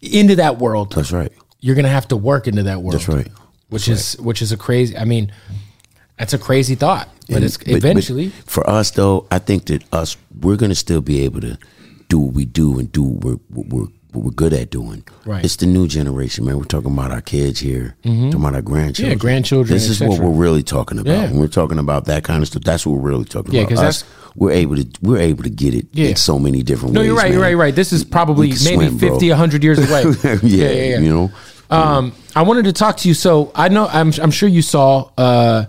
into 0.03 0.37
that 0.37 0.59
world. 0.59 0.93
that's 0.93 1.11
right. 1.11 1.33
You're 1.61 1.75
going 1.75 1.85
to 1.87 1.91
have 1.91 2.07
to 2.09 2.17
work 2.19 2.47
into 2.47 2.65
that 2.65 2.83
world. 2.83 2.95
That's 3.01 3.09
right. 3.09 3.27
Which 3.71 3.89
is 3.89 4.19
which 4.21 4.43
is 4.43 4.53
a 4.53 4.59
crazy. 4.59 4.95
I 4.95 5.05
mean, 5.07 5.33
that's 6.19 6.33
a 6.35 6.39
crazy 6.39 6.75
thought, 6.75 7.09
but 7.29 7.37
And- 7.37 7.45
it's 7.45 7.57
but- 7.57 7.69
eventually. 7.69 8.29
but 8.45 8.51
for 8.51 8.69
us 8.69 8.91
though, 8.93 9.27
I 9.31 9.39
think 9.39 9.67
that 9.67 9.83
us 9.93 10.17
we're 10.41 10.57
gonna 10.57 10.75
still 10.75 11.01
be 11.01 11.21
able 11.25 11.41
to 11.43 11.59
do 12.09 12.19
what 12.19 12.35
we 12.35 12.45
do 12.45 12.79
and 12.79 12.91
do 12.93 13.03
what 13.03 13.25
we're 13.25 13.39
what 13.55 13.67
we're, 13.69 13.87
what 14.13 14.25
we're 14.25 14.31
good 14.31 14.53
at 14.55 14.71
doing. 14.71 15.05
Right. 15.27 15.45
It's 15.45 15.57
the 15.57 15.67
new 15.67 15.87
generation, 15.87 16.45
man. 16.47 16.57
We're 16.57 16.65
talking 16.65 16.93
about 16.93 17.11
our 17.11 17.21
kids 17.21 17.61
here, 17.61 17.95
talking 18.03 18.35
about 18.35 18.55
our 18.55 18.63
grandchildren. 18.63 19.11
Yeah, 19.19 19.21
grandchildren, 19.21 19.75
This 19.75 19.89
is 19.91 20.01
what 20.01 20.19
we're 20.19 20.31
really 20.31 20.63
talking 20.63 20.99
about. 20.99 21.11
Yeah. 21.13 21.31
When 21.31 21.39
we're 21.41 21.49
talking 21.49 21.79
about 21.79 22.07
that 22.07 22.25
kind 22.25 22.43
of 22.43 22.49
stuff, 22.49 22.63
that's 22.65 22.87
what 22.87 22.95
we're 22.95 23.11
really 23.11 23.25
talking 23.27 23.51
about. 23.51 23.55
Yeah, 23.55 23.63
about. 23.65 23.69
'cause 23.77 23.79
Us, 23.85 24.03
that's- 24.03 24.15
we're 24.37 24.53
able 24.53 24.77
to 24.77 24.87
we're 25.03 25.19
able 25.19 25.43
to 25.43 25.51
get 25.51 25.75
it 25.75 25.87
Yeah. 25.93 26.09
in 26.09 26.17
so 26.17 26.39
many 26.39 26.63
different 26.63 26.95
no, 26.95 27.01
ways. 27.01 27.07
No, 27.09 27.13
you're 27.13 27.17
right. 27.23 27.27
You're 27.33 27.35
man. 27.41 27.43
right. 27.43 27.49
You're 27.51 27.59
right. 27.59 27.75
This 27.77 27.93
is 27.93 28.03
probably 28.05 28.49
maybe 28.49 28.57
swim, 28.57 28.97
bro. 28.97 29.11
50, 29.11 29.29
100 29.31 29.63
years 29.63 29.79
away. 29.79 30.05
yeah, 30.43 30.99
you 30.99 31.09
know. 31.11 31.31
Um, 31.71 32.13
I 32.35 32.43
wanted 32.43 32.65
to 32.65 32.73
talk 32.73 32.97
to 32.99 33.09
you. 33.09 33.15
So 33.15 33.53
I 33.55 33.69
know 33.69 33.89
I'm 33.93 34.13
I'm 34.23 34.31
sure 34.31 34.49
you 34.49 34.63
saw. 34.63 35.11
Uh, 35.19 35.65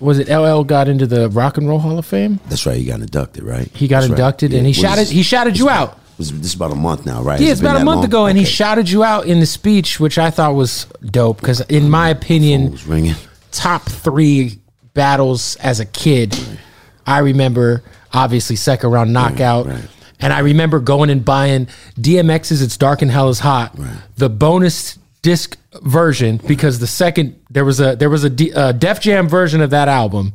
was 0.00 0.18
it 0.18 0.28
LL 0.28 0.62
got 0.64 0.88
into 0.88 1.06
the 1.06 1.28
Rock 1.28 1.56
and 1.58 1.68
Roll 1.68 1.78
Hall 1.78 1.98
of 1.98 2.06
Fame? 2.06 2.40
That's 2.48 2.66
right. 2.66 2.76
He 2.76 2.84
got 2.84 3.00
inducted, 3.00 3.42
right? 3.42 3.68
He 3.74 3.88
got 3.88 4.00
That's 4.00 4.10
right. 4.10 4.18
inducted 4.18 4.54
and 4.54 4.66
Yeah. 4.66 4.72
he 4.72 4.80
What 4.82 4.88
shouted 4.90 5.02
is- 5.02 5.10
he 5.10 5.22
shouted 5.22 5.58
you 5.58 5.68
out. 5.68 5.98
Was 6.18 6.32
this 6.32 6.46
is 6.48 6.54
about 6.54 6.72
a 6.72 6.76
month 6.76 7.06
now, 7.06 7.22
right? 7.22 7.40
Yeah, 7.40 7.52
it's 7.52 7.60
it 7.60 7.64
about 7.64 7.80
a 7.80 7.84
month 7.84 7.98
long? 7.98 8.04
ago, 8.06 8.26
and 8.26 8.36
he 8.36 8.44
shouted 8.44 8.90
you 8.90 9.04
out 9.04 9.26
in 9.26 9.38
the 9.38 9.46
speech, 9.46 10.00
which 10.00 10.18
I 10.18 10.30
thought 10.30 10.56
was 10.56 10.86
dope. 11.04 11.40
Because 11.40 11.60
in 11.62 11.88
my 11.88 12.08
mm. 12.12 12.16
opinion, 12.16 12.72
was 12.72 12.86
ringing. 12.88 13.14
top 13.52 13.82
three 13.88 14.58
battles 14.94 15.54
as 15.56 15.78
a 15.78 15.84
kid. 15.84 16.36
I 17.06 17.18
remember 17.18 17.84
obviously 18.12 18.56
second 18.56 18.90
round 18.90 19.12
knockout. 19.12 19.66
right. 19.66 19.84
And 20.20 20.32
I 20.32 20.40
remember 20.40 20.80
going 20.80 21.10
and 21.10 21.24
buying 21.24 21.68
DMX's 22.00 22.62
It's 22.62 22.76
Dark 22.76 23.02
and 23.02 23.10
Hell 23.12 23.28
is 23.28 23.38
Hot, 23.38 23.76
the 24.16 24.28
bonus 24.28 24.98
disc 25.22 25.58
version, 25.82 26.40
because 26.46 26.78
the 26.78 26.86
second 26.86 27.40
there 27.50 27.64
was 27.64 27.80
a 27.80 27.96
there 27.96 28.10
was 28.10 28.24
a, 28.24 28.30
D, 28.30 28.50
a 28.50 28.72
Def 28.72 29.00
Jam 29.00 29.28
version 29.28 29.60
of 29.60 29.70
that 29.70 29.88
album 29.88 30.32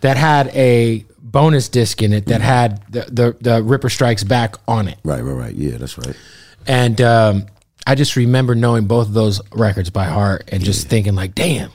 that 0.00 0.16
had 0.16 0.48
a 0.48 1.04
bonus 1.18 1.68
disc 1.68 2.02
in 2.02 2.12
it 2.12 2.26
that 2.26 2.40
had 2.40 2.82
the, 2.92 3.02
the 3.10 3.36
the 3.40 3.62
Ripper 3.62 3.90
Strikes 3.90 4.24
Back 4.24 4.56
on 4.68 4.88
it. 4.88 4.98
Right, 5.04 5.22
right, 5.22 5.32
right. 5.32 5.54
Yeah, 5.54 5.78
that's 5.78 5.98
right. 5.98 6.16
And 6.66 7.00
um, 7.00 7.46
I 7.86 7.94
just 7.94 8.16
remember 8.16 8.54
knowing 8.54 8.86
both 8.86 9.08
of 9.08 9.14
those 9.14 9.40
records 9.52 9.90
by 9.90 10.04
heart 10.04 10.48
and 10.48 10.62
just 10.62 10.88
thinking 10.88 11.14
like, 11.14 11.34
damn, 11.34 11.70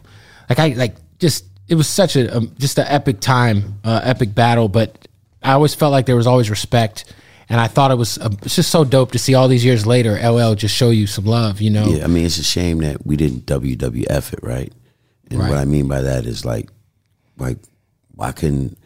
like 0.50 0.60
I 0.60 0.70
like 0.70 0.96
just 1.20 1.46
it 1.68 1.76
was 1.76 1.88
such 1.88 2.16
a 2.16 2.36
um, 2.36 2.56
just 2.58 2.78
an 2.80 2.88
epic 2.88 3.20
time, 3.20 3.80
uh, 3.84 4.02
epic 4.04 4.34
battle. 4.34 4.70
But 4.70 5.08
I 5.44 5.54
always 5.54 5.76
felt 5.76 5.92
like 5.92 6.06
there 6.06 6.16
was 6.16 6.28
always 6.28 6.50
respect, 6.50 7.14
and 7.50 7.60
I 7.60 7.68
thought 7.68 7.92
it 7.92 7.96
was 7.98 8.18
uh, 8.20 8.30
it's 8.44 8.56
just 8.56 8.70
so 8.72 8.84
dope 8.84 9.12
to 9.14 9.20
see 9.20 9.34
all 9.34 9.48
these 9.48 9.66
years 9.66 9.86
later, 9.88 10.14
LL 10.16 10.54
just 10.56 10.76
show 10.76 10.92
you 10.92 11.08
some 11.08 11.26
love, 11.26 11.62
you 11.62 11.70
know? 11.70 11.88
Yeah, 11.88 12.04
I 12.04 12.08
mean, 12.08 12.26
it's 12.26 12.38
a 12.38 12.44
shame 12.44 12.80
that 12.80 13.06
we 13.06 13.16
didn't 13.16 13.46
WWF 13.46 14.34
it, 14.34 14.40
right? 14.44 14.72
And 15.32 15.40
Right. 15.40 15.50
what 15.50 15.58
I 15.58 15.66
mean 15.66 15.88
by 15.88 16.02
that 16.02 16.26
is 16.26 16.46
like, 16.46 16.70
like, 17.38 17.58
why 18.16 18.32
couldn't 18.32 18.78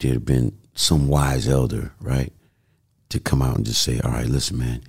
there 0.00 0.12
have 0.14 0.24
been 0.24 0.52
some 0.74 1.08
wise 1.08 1.48
elder, 1.48 1.92
right, 2.00 2.32
to 3.10 3.20
come 3.20 3.42
out 3.42 3.56
and 3.56 3.66
just 3.66 3.82
say, 3.82 4.00
"All 4.00 4.10
right, 4.10 4.26
listen, 4.26 4.58
man, 4.58 4.82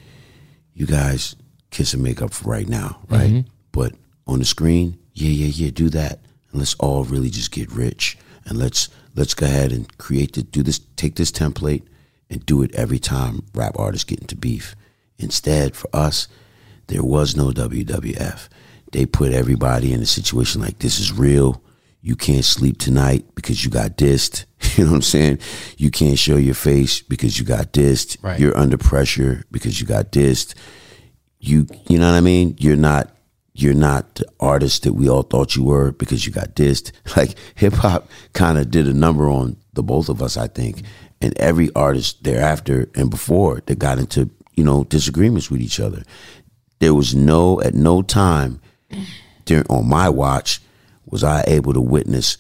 you 0.74 0.86
guys 0.86 1.36
kiss 1.72 1.94
and 1.94 2.04
make 2.04 2.22
up 2.22 2.34
for 2.34 2.50
right 2.50 2.68
now, 2.68 3.00
right? 3.10 3.46
But 3.72 3.94
on 4.28 4.40
the 4.40 4.46
screen, 4.46 4.98
yeah, 5.14 5.30
yeah, 5.30 5.48
yeah, 5.48 5.72
do 5.72 5.90
that, 5.90 6.20
and 6.52 6.60
let's 6.60 6.76
all 6.76 7.04
really 7.04 7.30
just 7.30 7.52
get 7.52 7.72
rich, 7.72 8.18
and 8.46 8.58
let's 8.58 8.90
let's 9.16 9.34
go 9.34 9.46
ahead 9.46 9.72
and 9.72 9.98
create 9.98 10.34
the 10.34 10.44
do 10.44 10.64
this, 10.64 10.80
take 10.96 11.16
this 11.16 11.32
template, 11.32 11.84
and 12.34 12.46
do 12.46 12.64
it 12.64 12.74
every 12.76 13.00
time 13.00 13.46
rap 13.54 13.76
artists 13.78 14.04
get 14.04 14.20
into 14.20 14.36
beef. 14.36 14.76
Instead, 15.18 15.76
for 15.76 15.90
us, 15.94 16.28
there 16.88 17.04
was 17.04 17.36
no 17.36 17.52
WWF. 17.52 18.50
They 18.92 19.06
put 19.06 19.32
everybody 19.32 19.94
in 19.94 20.02
a 20.02 20.06
situation 20.06 20.62
like 20.62 20.80
this 20.80 21.00
is 21.00 21.12
real. 21.14 21.62
You 22.02 22.16
can't 22.16 22.44
sleep 22.44 22.80
tonight 22.80 23.26
because 23.36 23.64
you 23.64 23.72
got 23.72 23.98
dissed. 23.98 24.46
You 24.76 24.86
know 24.86 24.92
what 24.92 24.96
I'm 24.98 25.02
saying? 25.04 25.40
You 25.78 25.92
can't 25.92 26.18
show 26.18 26.38
your 26.38 26.56
face 26.56 27.02
because 27.02 27.38
you 27.38 27.46
got 27.46 27.74
dissed. 27.74 28.18
Right. 28.24 28.40
You're 28.40 28.58
under 28.58 28.78
pressure 28.78 29.44
because 29.52 29.80
you 29.80 29.86
got 29.86 30.12
dissed. 30.12 30.56
You 31.40 31.68
you 31.88 32.00
know 32.00 32.10
what 32.10 32.18
I 32.18 32.22
mean? 32.22 32.56
You're 32.58 32.76
not 32.78 33.16
you're 33.54 33.76
not 33.76 34.16
the 34.16 34.26
artist 34.40 34.84
that 34.84 34.94
we 34.94 35.08
all 35.08 35.22
thought 35.22 35.56
you 35.56 35.64
were 35.64 35.92
because 35.92 36.26
you 36.26 36.32
got 36.32 36.56
dissed. 36.56 36.92
Like 37.16 37.36
hip 37.54 37.74
hop 37.74 38.10
kind 38.34 38.58
of 38.58 38.72
did 38.72 38.88
a 38.88 38.94
number 38.94 39.30
on 39.30 39.58
the 39.74 39.84
both 39.84 40.10
of 40.10 40.24
us, 40.24 40.38
I 40.38 40.48
think. 40.48 40.82
And 41.24 41.38
every 41.39 41.74
artist 41.74 42.24
thereafter 42.24 42.89
and 42.95 43.09
before 43.09 43.61
that 43.65 43.80
got 43.80 43.97
into, 43.97 44.30
you 44.55 44.63
know, 44.63 44.84
disagreements 44.84 45.49
with 45.49 45.61
each 45.61 45.80
other. 45.80 46.03
There 46.80 46.93
was 46.93 47.15
no 47.15 47.61
at 47.61 47.74
no 47.74 48.01
time 48.01 48.59
during 49.45 49.65
on 49.67 49.88
my 49.88 50.09
watch 50.09 50.59
was 51.05 51.24
I 51.24 51.45
able 51.47 51.71
to 51.71 51.80
witness 51.80 52.38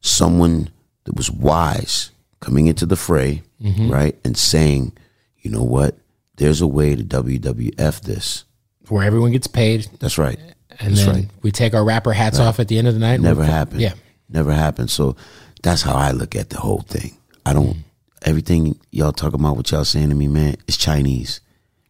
someone 0.00 0.70
that 1.04 1.16
was 1.16 1.30
wise 1.30 2.10
coming 2.40 2.66
into 2.66 2.86
the 2.86 2.96
fray, 2.96 3.42
mm-hmm. 3.62 3.88
right, 3.88 4.16
and 4.24 4.36
saying, 4.36 4.96
you 5.38 5.50
know 5.50 5.62
what, 5.62 5.96
there's 6.36 6.60
a 6.60 6.66
way 6.66 6.96
to 6.96 7.04
WWF 7.04 8.00
this. 8.00 8.44
Where 8.88 9.04
everyone 9.04 9.32
gets 9.32 9.46
paid 9.46 9.86
That's 10.00 10.18
right. 10.18 10.38
and 10.80 10.96
That's 10.96 11.04
then 11.04 11.14
right. 11.14 11.30
we 11.42 11.52
take 11.52 11.74
our 11.74 11.84
rapper 11.84 12.12
hats 12.12 12.38
off 12.38 12.58
at 12.58 12.68
the 12.68 12.78
end 12.78 12.88
of 12.88 12.94
the 12.94 13.00
night. 13.00 13.20
Never 13.20 13.44
happened. 13.44 13.80
Yeah. 13.80 13.94
Never 14.28 14.52
happened. 14.52 14.90
So 14.90 15.14
that's 15.62 15.82
how 15.82 15.94
I 15.94 16.10
look 16.10 16.34
at 16.34 16.50
the 16.50 16.58
whole 16.58 16.80
thing. 16.80 17.16
I 17.44 17.52
don't 17.52 17.66
mm-hmm. 17.66 17.80
Everything 18.22 18.78
y'all 18.90 19.12
talk 19.12 19.34
about 19.34 19.56
what 19.56 19.70
y'all 19.70 19.84
saying 19.84 20.08
to 20.10 20.14
me, 20.14 20.28
man, 20.28 20.56
is 20.66 20.76
Chinese. 20.76 21.40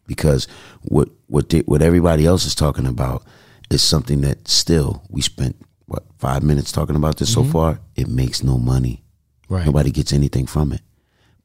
Because 0.07 0.47
what 0.81 1.09
what 1.27 1.49
they, 1.49 1.59
what 1.59 1.81
everybody 1.81 2.25
else 2.25 2.45
is 2.45 2.55
talking 2.55 2.87
about 2.87 3.23
is 3.69 3.83
something 3.83 4.21
that 4.21 4.47
still 4.47 5.03
we 5.09 5.21
spent 5.21 5.55
what 5.85 6.03
five 6.17 6.41
minutes 6.43 6.71
talking 6.71 6.95
about 6.95 7.17
this 7.17 7.31
so 7.33 7.43
far. 7.43 7.79
It 7.95 8.07
makes 8.07 8.43
no 8.43 8.57
money. 8.57 9.03
Mm-hmm. 9.43 9.53
Right. 9.53 9.65
Nobody 9.65 9.91
gets 9.91 10.11
anything 10.13 10.45
from 10.47 10.71
it. 10.71 10.81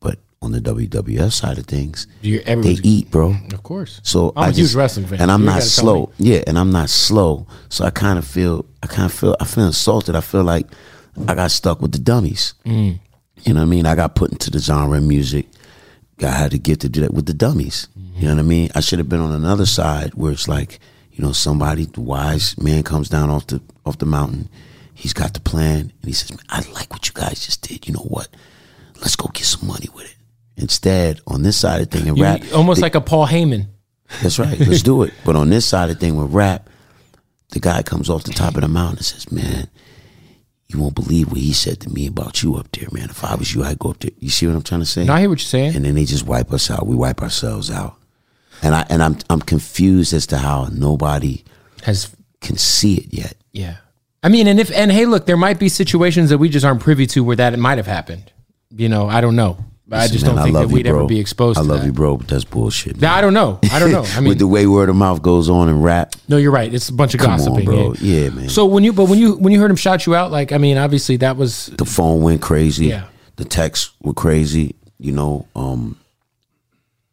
But 0.01 0.19
on 0.43 0.53
the 0.53 0.61
WWF 0.61 1.33
side 1.33 1.59
of 1.59 1.67
things, 1.67 2.07
they 2.23 2.43
eat, 2.83 3.11
bro. 3.11 3.35
Of 3.53 3.63
course. 3.63 4.01
So 4.03 4.33
I'm 4.37 4.45
I 4.45 4.49
a 4.49 4.51
huge 4.53 4.57
just- 4.67 4.75
wrestling 4.75 5.07
fan. 5.07 5.21
and 5.21 5.31
I'm 5.31 5.41
You 5.41 5.47
not 5.47 5.63
slow. 5.63 6.13
Yeah, 6.19 6.43
and 6.47 6.59
I'm 6.59 6.71
not 6.71 6.89
slow. 6.91 7.47
So 7.71 7.85
I 7.85 7.91
kind 7.91 8.19
of 8.19 8.27
feel, 8.27 8.65
I 8.83 8.87
kind 8.87 9.07
of 9.07 9.13
feel, 9.13 9.37
I 9.41 9.45
feel 9.47 9.67
insulted. 9.67 10.15
I 10.17 10.21
feel 10.21 10.43
like 10.45 10.67
I 11.29 11.35
got 11.35 11.51
stuck 11.51 11.81
with 11.81 11.93
the 11.93 11.99
dummies. 11.99 12.55
Mm. 12.67 12.99
You 13.45 13.55
know 13.55 13.61
what 13.61 13.67
I 13.67 13.71
mean? 13.71 13.87
I 13.87 13.95
got 13.95 14.15
put 14.15 14.33
into 14.33 14.51
the 14.51 14.59
genre 14.59 14.99
of 14.99 15.05
music. 15.05 15.47
I 16.23 16.27
had 16.29 16.53
to 16.53 16.59
get 16.59 16.81
to 16.81 16.89
do 16.89 17.01
that 17.03 17.13
with 17.13 17.27
the 17.27 17.35
dummies. 17.35 17.89
You 18.17 18.29
know 18.29 18.35
what 18.35 18.41
I 18.41 18.45
mean? 18.45 18.71
I 18.75 18.81
should 18.81 19.01
have 19.01 19.09
been 19.09 19.21
on 19.21 19.33
another 19.33 19.67
side 19.67 20.15
where 20.15 20.31
it's 20.33 20.47
like, 20.49 20.79
you 21.13 21.25
know, 21.25 21.33
somebody, 21.33 21.85
the 21.87 22.01
wise 22.01 22.57
man 22.59 22.83
comes 22.85 23.09
down 23.09 23.29
off 23.31 23.47
the 23.49 23.61
off 23.85 23.99
the 23.99 24.07
mountain. 24.07 24.49
He's 24.95 25.13
got 25.13 25.35
the 25.35 25.41
plan, 25.41 25.81
and 25.81 26.05
he 26.05 26.13
says, 26.13 26.31
"Man, 26.31 26.45
I 26.49 26.61
like 26.73 26.93
what 26.93 27.07
you 27.09 27.13
guys 27.15 27.45
just 27.45 27.63
did. 27.63 27.87
You 27.89 27.95
know 27.95 28.01
what? 28.07 28.29
Let's 29.01 29.17
go 29.17 29.29
get 29.35 29.45
some 29.45 29.67
money 29.69 29.89
with 29.95 30.05
it." 30.07 30.15
Instead, 30.57 31.21
on 31.27 31.43
this 31.43 31.57
side 31.57 31.83
of 31.83 31.91
thing, 31.91 32.09
and 32.09 32.19
rap, 32.21 32.43
almost 32.55 32.79
they- 32.81 32.83
like 32.87 32.95
a 32.95 33.01
Paul 33.01 33.27
Heyman. 33.27 33.67
that's 34.23 34.39
right. 34.39 34.59
Let's 34.61 34.83
do 34.93 35.03
it. 35.03 35.13
But 35.25 35.35
on 35.35 35.51
this 35.51 35.67
side 35.67 35.91
of 35.91 35.99
thing 35.99 36.15
with 36.17 36.33
rap, 36.33 36.71
the 37.51 37.59
guy 37.61 37.83
comes 37.83 38.09
off 38.09 38.23
the 38.23 38.33
top 38.33 38.55
of 38.55 38.61
the 38.63 38.69
mountain 38.69 38.99
and 38.99 39.05
says, 39.07 39.31
"Man, 39.33 39.69
you 40.75 40.81
won't 40.81 40.95
believe 40.97 41.29
what 41.31 41.41
he 41.41 41.53
said 41.53 41.81
to 41.81 41.89
me 41.91 42.07
about 42.09 42.43
you 42.43 42.57
up 42.57 42.71
there, 42.73 42.89
man. 42.93 43.09
If 43.11 43.25
I 43.25 43.35
was 43.37 43.55
you, 43.55 43.65
I'd 43.65 43.79
go 43.79 43.91
up 43.91 44.01
there." 44.01 44.11
You 44.19 44.29
see 44.29 44.47
what 44.47 44.57
I'm 44.57 44.63
trying 44.63 44.81
to 44.81 44.87
say? 44.87 45.05
No, 45.05 45.15
I 45.15 45.21
hear 45.21 45.29
what 45.31 45.39
you're 45.39 45.47
saying. 45.47 45.77
and 45.77 45.85
then 45.85 45.95
they 45.95 46.05
just 46.05 46.27
wipe 46.27 46.53
us 46.53 46.71
out. 46.71 46.87
We 46.87 46.97
wipe 46.97 47.23
ourselves 47.23 47.71
out. 47.71 47.97
And 48.63 48.75
I 48.75 48.85
and 48.91 49.03
I'm 49.03 49.17
I'm 49.31 49.41
confused 49.41 50.13
as 50.13 50.27
to 50.29 50.39
how 50.39 50.69
nobody 50.73 51.45
Has 51.85 52.15
can 52.41 52.57
see 52.57 52.97
it 52.97 53.15
yet. 53.15 53.37
yeah. 53.53 53.77
I 54.23 54.29
mean, 54.31 54.47
and 54.49 54.59
if 54.59 54.71
and 54.73 54.91
hey, 54.91 55.05
look, 55.07 55.27
there 55.27 55.37
might 55.37 55.59
be 55.59 55.69
situations 55.69 56.31
that 56.31 56.39
we 56.39 56.49
just 56.49 56.65
aren't 56.65 56.81
privy 56.81 57.07
to 57.09 57.23
where 57.23 57.37
that 57.37 57.53
it 57.53 57.59
might 57.59 57.77
have 57.79 57.87
happened. 57.87 58.33
You 58.71 58.89
know, 58.89 59.07
I 59.09 59.21
don't 59.21 59.37
know. 59.37 59.59
But 59.87 60.01
I 60.01 60.09
just 60.09 60.25
don't 60.25 60.43
think 60.43 60.55
love 60.55 60.69
that 60.71 60.75
we'd 60.75 60.87
bro. 60.87 61.01
ever 61.01 61.07
be 61.07 61.21
exposed 61.21 61.59
to 61.59 61.63
it. 61.63 61.67
I 61.67 61.69
love 61.69 61.81
that. 61.81 61.87
you, 61.87 61.93
bro, 61.93 62.17
but 62.17 62.27
that's 62.27 62.45
bullshit. 62.45 62.99
Now, 63.03 63.15
I 63.15 63.21
don't 63.21 63.35
know. 63.35 63.59
I 63.71 63.79
don't 63.79 63.93
know. 63.93 64.03
I 64.17 64.21
mean, 64.21 64.31
With 64.31 64.39
the 64.39 64.47
way 64.47 64.67
word 64.67 64.89
of 64.89 64.97
mouth 64.97 65.21
goes 65.21 65.51
on 65.51 65.69
in 65.69 65.83
rap, 65.83 66.15
no, 66.27 66.39
you're 66.39 66.53
right. 66.53 66.73
It's 66.73 66.89
a 66.89 66.93
bunch 66.95 67.13
of 67.13 67.21
come 67.21 67.37
gossiping. 67.37 67.59
on, 67.59 67.65
bro. 67.65 67.95
yeah. 68.01 68.23
Yeah, 68.25 68.29
man. 68.31 68.49
So 68.49 68.65
when 68.65 68.83
you, 68.83 68.95
but 68.95 69.11
when 69.11 69.19
you 69.19 69.35
when 69.37 69.53
you 69.53 69.61
heard 69.61 69.71
him 69.71 69.77
shout 69.77 70.07
you 70.07 70.15
out, 70.15 70.31
like 70.33 70.53
I 70.53 70.59
mean, 70.59 70.79
obviously 70.79 71.19
that 71.19 71.37
was 71.37 71.67
the 71.77 71.85
phone 71.85 72.23
went 72.23 72.41
crazy. 72.41 72.87
Yeah. 72.87 73.09
The 73.37 73.45
texts 73.45 73.91
were 74.01 74.15
crazy. 74.15 74.75
You 74.99 75.13
know, 75.13 75.47
um, 75.55 75.99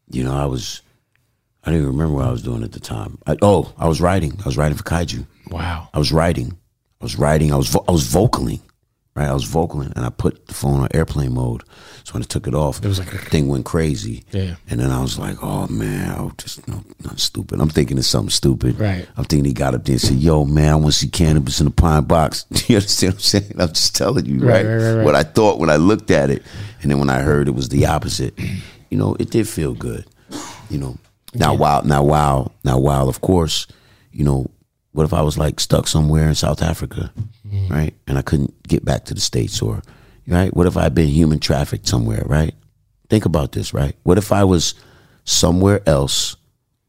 you 0.10 0.24
know, 0.24 0.34
I 0.36 0.46
was, 0.46 0.82
I 1.66 1.72
didn't 1.72 1.82
even 1.88 1.98
remember 1.98 2.16
what 2.20 2.26
I 2.28 2.32
was 2.32 2.42
doing 2.44 2.64
at 2.64 2.72
the 2.72 2.80
time. 2.80 3.18
I, 3.28 3.36
oh, 3.42 3.74
I 3.78 3.88
was 3.90 4.00
writing. 4.00 4.38
I 4.40 4.46
was 4.46 4.56
writing 4.58 4.78
for 4.78 4.84
Kaiju. 4.84 5.26
wow. 5.50 5.90
I 5.94 6.00
was 6.00 6.12
writing. 6.14 6.58
I 7.02 7.04
was 7.06 7.18
writing. 7.18 7.52
I 7.52 7.58
was 7.58 7.68
vo- 7.70 7.84
I 7.88 7.92
was 7.92 8.08
vocaling, 8.08 8.62
right? 9.16 9.28
I 9.30 9.34
was 9.34 9.46
vocaling, 9.46 9.92
and 9.96 10.06
I 10.06 10.10
put 10.10 10.48
the 10.48 10.54
phone 10.54 10.80
on 10.82 10.88
airplane 10.94 11.34
mode. 11.34 11.64
So 12.04 12.14
when 12.14 12.24
I 12.24 12.26
took 12.26 12.48
it 12.48 12.56
off, 12.56 12.84
it 12.84 12.88
was 12.88 13.00
like 13.00 13.10
thing 13.30 13.48
went 13.48 13.66
crazy. 13.66 14.24
Yeah. 14.32 14.56
And 14.70 14.80
then 14.80 14.90
I 14.92 15.02
was 15.02 15.20
like, 15.20 15.38
oh 15.42 15.68
man, 15.68 16.12
I 16.12 16.22
was 16.22 16.34
just 16.38 16.68
no, 16.68 16.84
not 17.04 17.20
stupid. 17.20 17.60
I'm 17.62 17.70
thinking 17.70 17.98
it's 17.98 18.08
something 18.08 18.32
stupid. 18.32 18.80
Right. 18.80 19.08
I'm 19.18 19.26
thinking 19.26 19.46
he 19.46 19.54
got 19.54 19.76
up 19.76 19.86
there 19.86 19.94
and 19.94 20.02
said, 20.02 20.18
"Yo, 20.18 20.46
man, 20.46 20.72
I 20.72 20.76
want 20.76 20.94
to 20.94 21.00
see 21.00 21.08
Canibus 21.08 21.62
in 21.62 21.68
a 21.68 21.72
pine 21.72 22.06
box." 22.06 22.46
you 22.68 22.78
understand 22.78 23.14
what 23.14 23.18
I'm 23.18 23.22
saying? 23.22 23.56
I'm 23.60 23.68
just 23.70 23.96
telling 23.96 24.26
you, 24.26 24.40
Right, 24.40 24.66
right? 24.66 24.76
right, 24.76 24.94
right. 24.96 25.06
What 25.06 25.16
I 25.16 25.24
thought 25.24 25.60
when 25.60 25.70
I 25.70 25.76
looked 25.76 26.10
at 26.12 26.30
it, 26.30 26.44
and 26.82 26.90
then 26.90 27.00
when 27.00 27.10
I 27.10 27.20
heard 27.20 27.48
it 27.48 27.56
was 27.56 27.70
the 27.70 27.86
opposite. 27.86 28.34
You 28.90 28.98
know, 28.98 29.16
it 29.20 29.30
did 29.30 29.48
feel 29.48 29.74
good. 29.74 30.06
You 30.70 30.78
know, 30.78 30.98
now 31.34 31.54
while 31.54 31.84
now 31.84 32.04
while 32.04 32.52
now 32.66 32.78
while 32.78 33.08
of 33.08 33.22
course, 33.22 33.68
you 34.12 34.26
know, 34.26 34.48
what 34.92 35.04
if 35.04 35.14
I 35.14 35.22
was 35.22 35.38
like 35.38 35.60
stuck 35.62 35.88
somewhere 35.88 36.28
in 36.28 36.36
South 36.36 36.62
Africa, 36.62 37.14
Mm-hmm. 37.52 37.74
right, 37.74 37.94
and 38.08 38.18
I 38.18 38.22
couldn't 38.22 38.64
get 38.64 38.86
back 38.86 39.06
to 39.06 39.14
the 39.14 39.20
states, 39.20 39.62
or 39.62 39.82
right? 40.28 40.56
What 40.56 40.68
if 40.68 40.78
I 40.78 40.84
had 40.84 40.96
been 40.96 41.08
human 41.08 41.40
trafficked 41.40 41.88
somewhere, 41.88 42.24
right? 42.26 42.54
Think 43.10 43.26
about 43.26 43.52
this, 43.52 43.74
right? 43.74 43.96
What 44.04 44.18
if 44.18 44.32
I 44.32 44.46
was 44.46 44.76
somewhere 45.26 45.82
else, 45.86 46.38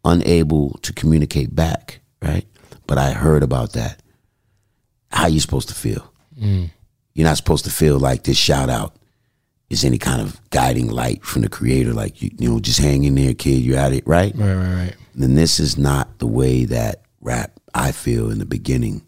unable 0.05 0.79
to 0.83 0.93
communicate 0.93 1.55
back, 1.55 2.01
right? 2.21 2.47
But 2.87 2.99
I 2.99 3.13
heard 3.13 3.43
about 3.43 3.73
that. 3.73 4.01
How 5.11 5.27
you 5.27 5.41
supposed 5.41 5.69
to 5.69 5.75
feel? 5.75 6.13
Mm. 6.41 6.71
You're 7.15 7.27
not 7.27 7.37
supposed 7.37 7.65
to 7.65 7.71
feel 7.71 7.99
like 7.99 8.23
this 8.23 8.39
shout 8.39 8.71
out 8.71 8.97
is 9.69 9.85
any 9.85 9.99
kind 9.99 10.21
of 10.21 10.41
guiding 10.51 10.89
light 10.91 11.25
from 11.25 11.43
the 11.43 11.49
creator, 11.49 11.93
like 11.93 12.23
you, 12.23 12.31
you 12.39 12.49
know, 12.49 12.61
just 12.61 12.79
hang 12.79 13.05
in 13.05 13.15
there, 13.15 13.35
kid. 13.35 13.63
You're 13.63 13.79
at 13.79 13.93
it, 13.93 14.07
right? 14.07 14.35
Right, 14.37 14.55
right, 14.55 14.75
right. 14.75 14.97
then 15.15 15.35
this 15.35 15.59
is 15.59 15.77
not 15.79 16.19
the 16.19 16.27
way 16.27 16.67
that 16.67 17.03
rap 17.21 17.59
I 17.75 17.93
feel 17.93 18.31
in 18.31 18.39
the 18.39 18.45
beginning. 18.45 19.03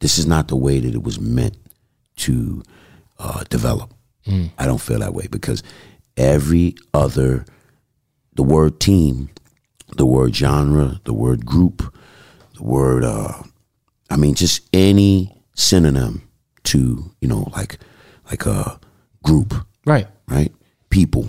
This 0.00 0.18
is 0.18 0.26
not 0.26 0.48
the 0.48 0.56
way 0.56 0.80
that 0.80 0.94
it 0.94 1.02
was 1.02 1.20
meant 1.20 1.56
to 2.16 2.62
uh, 3.18 3.44
develop. 3.50 3.92
I 4.58 4.64
don't 4.66 4.80
feel 4.80 5.00
that 5.00 5.12
way 5.12 5.26
because 5.28 5.60
every 6.16 6.76
other, 6.94 7.44
the 8.34 8.44
word 8.44 8.78
team, 8.78 9.28
the 9.96 10.06
word 10.06 10.36
genre, 10.36 11.00
the 11.04 11.12
word 11.12 11.44
group, 11.44 11.92
the 12.54 12.62
word, 12.62 13.02
uh, 13.02 13.42
I 14.08 14.16
mean, 14.16 14.34
just 14.34 14.68
any 14.72 15.36
synonym 15.56 16.28
to 16.64 17.10
you 17.20 17.26
know, 17.28 17.48
like 17.56 17.78
like 18.30 18.46
a 18.46 18.78
group, 19.24 19.52
Right. 19.84 20.06
right? 20.28 20.52
People, 20.90 21.28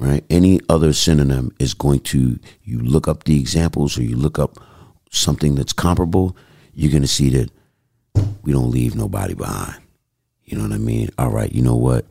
right? 0.00 0.24
Any 0.30 0.60
other 0.70 0.94
synonym 0.94 1.54
is 1.58 1.74
going 1.74 2.00
to, 2.00 2.38
you 2.64 2.78
look 2.80 3.06
up 3.08 3.24
the 3.24 3.38
examples 3.38 3.98
or 3.98 4.02
you 4.04 4.16
look 4.16 4.38
up 4.38 4.58
something 5.10 5.54
that's 5.54 5.74
comparable, 5.74 6.34
you're 6.72 6.90
going 6.90 7.02
to 7.02 7.08
see 7.08 7.28
that 7.30 7.50
we 8.42 8.52
don't 8.52 8.70
leave 8.70 8.94
nobody 8.94 9.34
behind. 9.34 9.80
You 10.44 10.56
know 10.58 10.64
what 10.64 10.72
I 10.72 10.78
mean? 10.78 11.08
All 11.18 11.30
right, 11.30 11.50
you 11.52 11.62
know 11.62 11.76
what? 11.76 12.04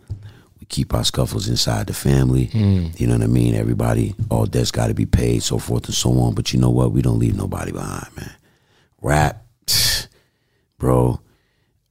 We 0.60 0.66
keep 0.68 0.94
our 0.94 1.04
scuffles 1.04 1.48
inside 1.48 1.88
the 1.88 1.94
family. 1.94 2.46
Hmm. 2.46 2.88
You 2.98 3.08
know 3.08 3.14
what 3.14 3.24
I 3.24 3.28
mean? 3.28 3.56
Everybody, 3.56 4.16
all 4.30 4.46
debts 4.46 4.72
got 4.72 4.88
to 4.88 4.94
be 4.94 5.06
paid, 5.06 5.44
so 5.44 5.58
forth 5.58 5.86
and 5.86 5.94
so 5.94 6.18
on. 6.20 6.34
But 6.34 6.54
you 6.54 6.60
know 6.60 6.70
what? 6.70 6.92
We 6.92 7.02
don't 7.02 7.20
leave 7.20 7.36
nobody 7.36 7.72
behind, 7.72 8.08
man. 8.16 8.32
Rap, 9.02 9.46
bro. 10.78 11.20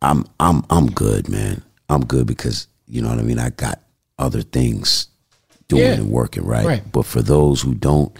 I'm 0.03 0.25
I'm 0.39 0.65
I'm 0.71 0.87
good, 0.91 1.29
man. 1.29 1.63
I'm 1.91 2.05
good 2.07 2.27
because 2.27 2.67
you 2.87 3.03
know 3.03 3.11
what 3.11 3.19
I 3.19 3.23
mean. 3.23 3.39
I 3.39 3.51
got 3.51 3.81
other 4.19 4.41
things 4.43 5.09
doing 5.69 5.83
Yeah. 5.83 5.93
and 5.95 6.11
working 6.11 6.45
right. 6.45 6.65
Right. 6.67 6.93
But 6.93 7.05
for 7.05 7.21
those 7.21 7.61
who 7.61 7.75
don't, 7.75 8.17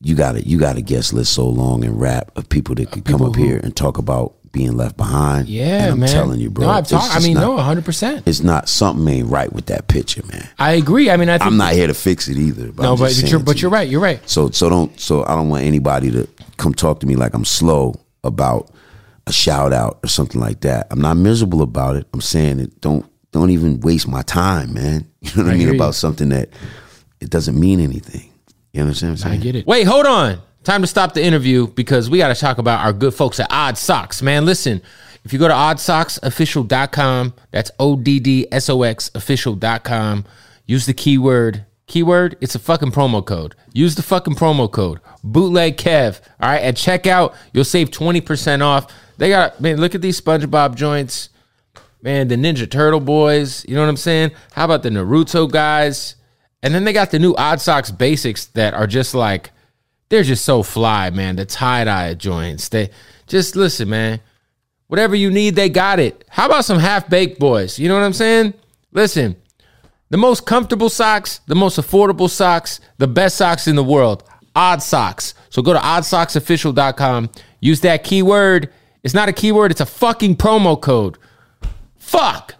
you 0.00 0.16
got 0.16 0.32
to 0.32 0.42
you 0.46 0.58
got 0.58 0.74
to 0.74 0.82
guest 0.82 1.12
list 1.12 1.32
so 1.34 1.48
long 1.48 1.84
and 1.84 2.00
rap 2.00 2.36
of 2.36 2.48
people 2.48 2.74
that 2.76 2.90
could 2.90 3.04
come 3.04 3.22
up 3.22 3.36
who- 3.36 3.44
here 3.44 3.60
and 3.62 3.76
talk 3.76 3.96
about 3.98 4.34
being 4.52 4.76
left 4.76 4.96
behind. 4.96 5.48
Yeah, 5.48 5.92
I'm 5.92 6.00
man. 6.00 6.08
telling 6.08 6.40
you, 6.40 6.50
bro. 6.50 6.66
No, 6.66 6.72
I've 6.72 6.88
talked. 6.88 7.14
I 7.14 7.20
mean, 7.20 7.34
not- 7.34 7.40
no, 7.42 7.52
100. 7.52 7.84
percent 7.84 8.26
it's 8.26 8.40
not 8.42 8.68
something 8.68 9.06
ain't 9.08 9.28
right 9.28 9.52
with 9.52 9.66
that 9.66 9.88
picture, 9.88 10.22
man. 10.26 10.48
I 10.58 10.72
agree. 10.72 11.10
I 11.10 11.16
mean, 11.16 11.28
I 11.28 11.38
think 11.38 11.46
I'm 11.50 11.56
not 11.56 11.72
here 11.74 11.86
to 11.86 11.94
fix 11.94 12.28
it 12.28 12.36
either. 12.36 12.72
But 12.72 12.82
no, 12.82 12.96
but 12.96 13.08
just 13.10 13.30
you're 13.30 13.40
but 13.40 13.60
you're 13.62 13.70
right. 13.70 13.88
You're 13.88 14.00
right. 14.00 14.20
So 14.28 14.50
so 14.50 14.68
don't 14.68 14.98
so 14.98 15.24
I 15.24 15.34
don't 15.34 15.48
want 15.48 15.64
anybody 15.64 16.10
to 16.12 16.28
come 16.56 16.74
talk 16.74 17.00
to 17.00 17.06
me 17.06 17.16
like 17.16 17.34
I'm 17.34 17.44
slow 17.44 17.94
about 18.24 18.70
a 19.26 19.32
shout 19.32 19.72
out 19.72 19.98
or 20.02 20.08
something 20.08 20.40
like 20.40 20.60
that. 20.60 20.86
I'm 20.90 21.00
not 21.00 21.16
miserable 21.16 21.62
about 21.62 21.96
it. 21.96 22.06
I'm 22.12 22.20
saying 22.20 22.60
it 22.60 22.80
don't 22.80 23.04
don't 23.32 23.50
even 23.50 23.80
waste 23.80 24.08
my 24.08 24.22
time, 24.22 24.72
man. 24.74 25.06
You 25.20 25.30
know 25.36 25.42
what 25.42 25.46
I, 25.46 25.48
I 25.48 25.52
mean 25.52 25.60
hear 25.60 25.70
you. 25.70 25.74
about 25.74 25.94
something 25.94 26.28
that 26.30 26.48
it 27.20 27.28
doesn't 27.30 27.58
mean 27.58 27.80
anything. 27.80 28.30
You 28.72 28.82
understand 28.82 29.10
what 29.12 29.24
I'm 29.26 29.30
saying? 29.32 29.40
I 29.40 29.42
get 29.42 29.56
it. 29.56 29.66
Wait, 29.66 29.84
hold 29.86 30.06
on. 30.06 30.40
Time 30.68 30.82
to 30.82 30.86
stop 30.86 31.14
the 31.14 31.24
interview 31.24 31.66
because 31.66 32.10
we 32.10 32.18
got 32.18 32.28
to 32.28 32.38
talk 32.38 32.58
about 32.58 32.84
our 32.84 32.92
good 32.92 33.14
folks 33.14 33.40
at 33.40 33.46
Odd 33.48 33.78
Sox. 33.78 34.20
Man, 34.20 34.44
listen, 34.44 34.82
if 35.24 35.32
you 35.32 35.38
go 35.38 35.48
to 35.48 35.54
oddsoxofficial.com, 35.54 37.32
that's 37.50 37.70
O 37.78 37.96
D 37.96 38.20
D 38.20 38.46
S 38.52 38.68
O 38.68 38.82
X 38.82 39.10
official.com, 39.14 40.26
use 40.66 40.84
the 40.84 40.92
keyword, 40.92 41.64
keyword, 41.86 42.36
it's 42.42 42.54
a 42.54 42.58
fucking 42.58 42.90
promo 42.90 43.24
code. 43.24 43.54
Use 43.72 43.94
the 43.94 44.02
fucking 44.02 44.34
promo 44.34 44.70
code, 44.70 45.00
bootleg 45.24 45.78
Kev. 45.78 46.20
All 46.38 46.50
right, 46.50 46.60
at 46.60 46.74
checkout, 46.74 47.34
you'll 47.54 47.64
save 47.64 47.90
20% 47.90 48.60
off. 48.60 48.92
They 49.16 49.30
got, 49.30 49.58
man, 49.62 49.80
look 49.80 49.94
at 49.94 50.02
these 50.02 50.20
SpongeBob 50.20 50.74
joints. 50.74 51.30
Man, 52.02 52.28
the 52.28 52.36
Ninja 52.36 52.70
Turtle 52.70 53.00
boys, 53.00 53.64
you 53.66 53.74
know 53.74 53.80
what 53.80 53.88
I'm 53.88 53.96
saying? 53.96 54.32
How 54.52 54.66
about 54.66 54.82
the 54.82 54.90
Naruto 54.90 55.50
guys? 55.50 56.16
And 56.62 56.74
then 56.74 56.84
they 56.84 56.92
got 56.92 57.10
the 57.10 57.18
new 57.18 57.34
Odd 57.36 57.62
Sox 57.62 57.90
basics 57.90 58.44
that 58.48 58.74
are 58.74 58.86
just 58.86 59.14
like, 59.14 59.50
they're 60.08 60.22
just 60.22 60.44
so 60.44 60.62
fly, 60.62 61.10
man. 61.10 61.36
The 61.36 61.44
tie 61.44 61.84
dye 61.84 62.14
joints. 62.14 62.68
They 62.68 62.90
just 63.26 63.56
listen, 63.56 63.88
man. 63.88 64.20
Whatever 64.86 65.14
you 65.14 65.30
need, 65.30 65.54
they 65.54 65.68
got 65.68 66.00
it. 66.00 66.24
How 66.28 66.46
about 66.46 66.64
some 66.64 66.78
half 66.78 67.08
baked 67.10 67.38
boys? 67.38 67.78
You 67.78 67.88
know 67.88 67.94
what 67.94 68.04
I'm 68.04 68.14
saying? 68.14 68.54
Listen, 68.92 69.36
the 70.08 70.16
most 70.16 70.46
comfortable 70.46 70.88
socks, 70.88 71.40
the 71.46 71.54
most 71.54 71.78
affordable 71.78 72.30
socks, 72.30 72.80
the 72.96 73.06
best 73.06 73.36
socks 73.36 73.68
in 73.68 73.76
the 73.76 73.84
world. 73.84 74.24
Odd 74.56 74.82
Sox. 74.82 75.34
So 75.50 75.62
go 75.62 75.72
to 75.72 75.78
oddsoxofficial.com. 75.78 77.30
Use 77.60 77.80
that 77.82 78.02
keyword. 78.02 78.72
It's 79.04 79.14
not 79.14 79.28
a 79.28 79.32
keyword, 79.32 79.70
it's 79.70 79.80
a 79.80 79.86
fucking 79.86 80.36
promo 80.36 80.80
code. 80.80 81.18
Fuck. 81.96 82.54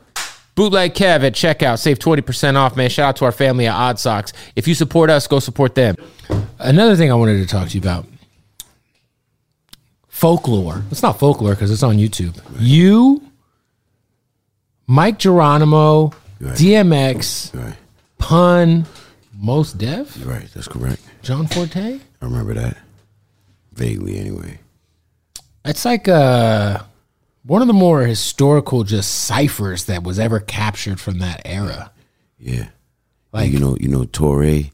Bootleg 0.58 0.92
Kev 0.92 1.22
at 1.22 1.34
checkout. 1.34 1.78
Save 1.78 2.00
20% 2.00 2.56
off, 2.56 2.76
man. 2.76 2.90
Shout 2.90 3.10
out 3.10 3.16
to 3.18 3.24
our 3.24 3.30
family 3.30 3.68
at 3.68 3.74
Odd 3.76 4.00
Sox. 4.00 4.32
If 4.56 4.66
you 4.66 4.74
support 4.74 5.08
us, 5.08 5.28
go 5.28 5.38
support 5.38 5.76
them. 5.76 5.94
Another 6.58 6.96
thing 6.96 7.12
I 7.12 7.14
wanted 7.14 7.38
to 7.38 7.46
talk 7.46 7.68
to 7.68 7.74
you 7.74 7.80
about 7.80 8.06
folklore. 10.08 10.82
It's 10.90 11.00
not 11.00 11.20
folklore 11.20 11.54
because 11.54 11.70
it's 11.70 11.84
on 11.84 11.96
YouTube. 11.96 12.36
You, 12.58 13.22
Mic 14.88 15.18
Geronimo, 15.18 16.12
Right. 16.40 16.56
DMX, 16.56 17.54
Right. 17.54 17.74
Pun, 18.18 18.84
Mos 19.38 19.72
Def, 19.72 20.16
You're 20.16 20.28
right. 20.28 20.48
That's 20.54 20.66
correct. 20.66 21.02
John 21.22 21.46
Forte. 21.46 22.00
I 22.00 22.24
remember 22.24 22.54
that. 22.54 22.78
Vaguely, 23.74 24.18
anyway. 24.18 24.58
It's 25.64 25.84
like 25.84 26.08
uh, 26.08 26.82
one 27.48 27.62
of 27.62 27.66
the 27.66 27.74
more 27.74 28.02
historical 28.02 28.84
just 28.84 29.24
ciphers 29.24 29.86
that 29.86 30.02
was 30.04 30.18
ever 30.18 30.38
captured 30.38 31.00
from 31.00 31.18
that 31.20 31.40
era. 31.46 31.90
Yeah. 32.38 32.68
Like 33.32 33.50
you 33.50 33.58
know, 33.58 33.76
you 33.80 33.88
know, 33.88 34.02
Touré, 34.04 34.70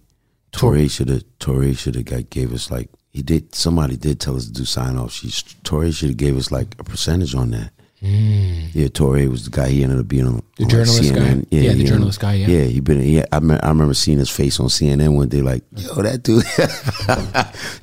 Touré 0.52 0.90
should 0.90 1.08
have, 1.08 1.24
Touré 1.38 1.78
should 1.78 1.94
have 1.94 2.04
got 2.04 2.30
gave 2.30 2.52
us 2.52 2.70
like 2.70 2.90
he 3.10 3.22
did. 3.22 3.54
Somebody 3.54 3.96
did 3.96 4.20
tell 4.20 4.36
us 4.36 4.46
to 4.46 4.52
do 4.52 4.64
sign 4.64 4.96
off. 4.96 5.12
She 5.12 5.28
Touré 5.28 5.94
should 5.94 6.10
have 6.10 6.16
gave 6.16 6.36
us 6.36 6.50
like 6.50 6.74
a 6.78 6.84
percentage 6.84 7.34
on 7.34 7.52
that. 7.52 7.70
Mm. 8.02 8.74
Yeah, 8.74 8.88
Touré 8.88 9.30
was 9.30 9.44
the 9.44 9.50
guy. 9.50 9.68
He 9.68 9.82
ended 9.82 9.98
up 10.00 10.08
being 10.08 10.26
on. 10.26 10.42
The 10.56 10.64
on, 10.64 10.70
journalist 10.70 11.14
guy? 11.14 11.24
Yeah, 11.24 11.40
the 11.50 11.58
he 11.58 11.68
ended- 11.68 11.86
journalist 11.86 12.20
guy, 12.20 12.34
yeah. 12.34 12.46
yeah. 12.48 12.64
He 12.64 12.80
been. 12.80 13.00
Yeah, 13.00 13.24
I, 13.32 13.40
me- 13.40 13.58
I 13.62 13.68
remember 13.68 13.94
seeing 13.94 14.18
his 14.18 14.30
face 14.30 14.60
on 14.60 14.66
CNN 14.66 15.14
one 15.14 15.28
day. 15.28 15.42
Like, 15.42 15.62
yo, 15.76 15.94
that 16.02 16.22
dude. 16.22 16.44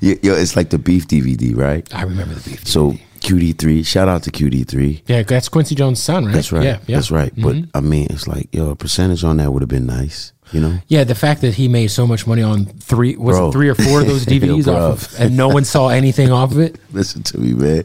yo, 0.00 0.14
yo, 0.22 0.38
it's 0.38 0.54
like 0.54 0.70
the 0.70 0.78
beef 0.78 1.08
DVD, 1.08 1.56
right? 1.56 1.92
I 1.94 2.02
remember 2.02 2.34
the 2.34 2.50
beef. 2.50 2.66
So 2.68 2.94
QD3. 3.22 3.86
Shout 3.86 4.08
out 4.08 4.22
to 4.24 4.30
QD3. 4.30 5.02
yeah, 5.06 5.22
that's 5.22 5.48
Quincy 5.48 5.74
Jones' 5.74 6.00
son, 6.02 6.26
right? 6.26 6.34
That's 6.34 6.52
right. 6.52 6.64
Yeah, 6.64 6.78
yeah. 6.86 6.96
That's 6.96 7.10
right. 7.10 7.32
But 7.36 7.56
Mhm. 7.56 7.68
I 7.74 7.80
mean, 7.80 8.06
it's 8.10 8.26
like 8.28 8.48
yo, 8.52 8.70
a 8.70 8.76
percentage 8.76 9.24
on 9.24 9.38
that 9.38 9.52
would 9.52 9.62
have 9.62 9.68
been 9.68 9.86
nice. 9.86 10.32
You 10.52 10.60
know. 10.60 10.78
Yeah, 10.88 11.04
the 11.04 11.14
fact 11.14 11.40
that 11.40 11.54
he 11.54 11.66
made 11.66 11.86
so 11.88 12.06
much 12.06 12.26
money 12.26 12.42
on 12.42 12.66
three 12.66 13.16
was 13.16 13.36
Bro. 13.36 13.48
it 13.48 13.52
three 13.52 13.68
or 13.70 13.74
four 13.74 14.00
of 14.02 14.06
those 14.06 14.26
DVDs 14.32 14.68
off 14.68 15.14
of, 15.14 15.20
and 15.20 15.34
no 15.36 15.48
one 15.48 15.64
saw 15.64 15.88
anything 15.88 16.30
off 16.30 16.52
of 16.52 16.58
it. 16.58 16.76
Listen 16.92 17.22
to 17.22 17.38
me, 17.38 17.54
man. 17.54 17.84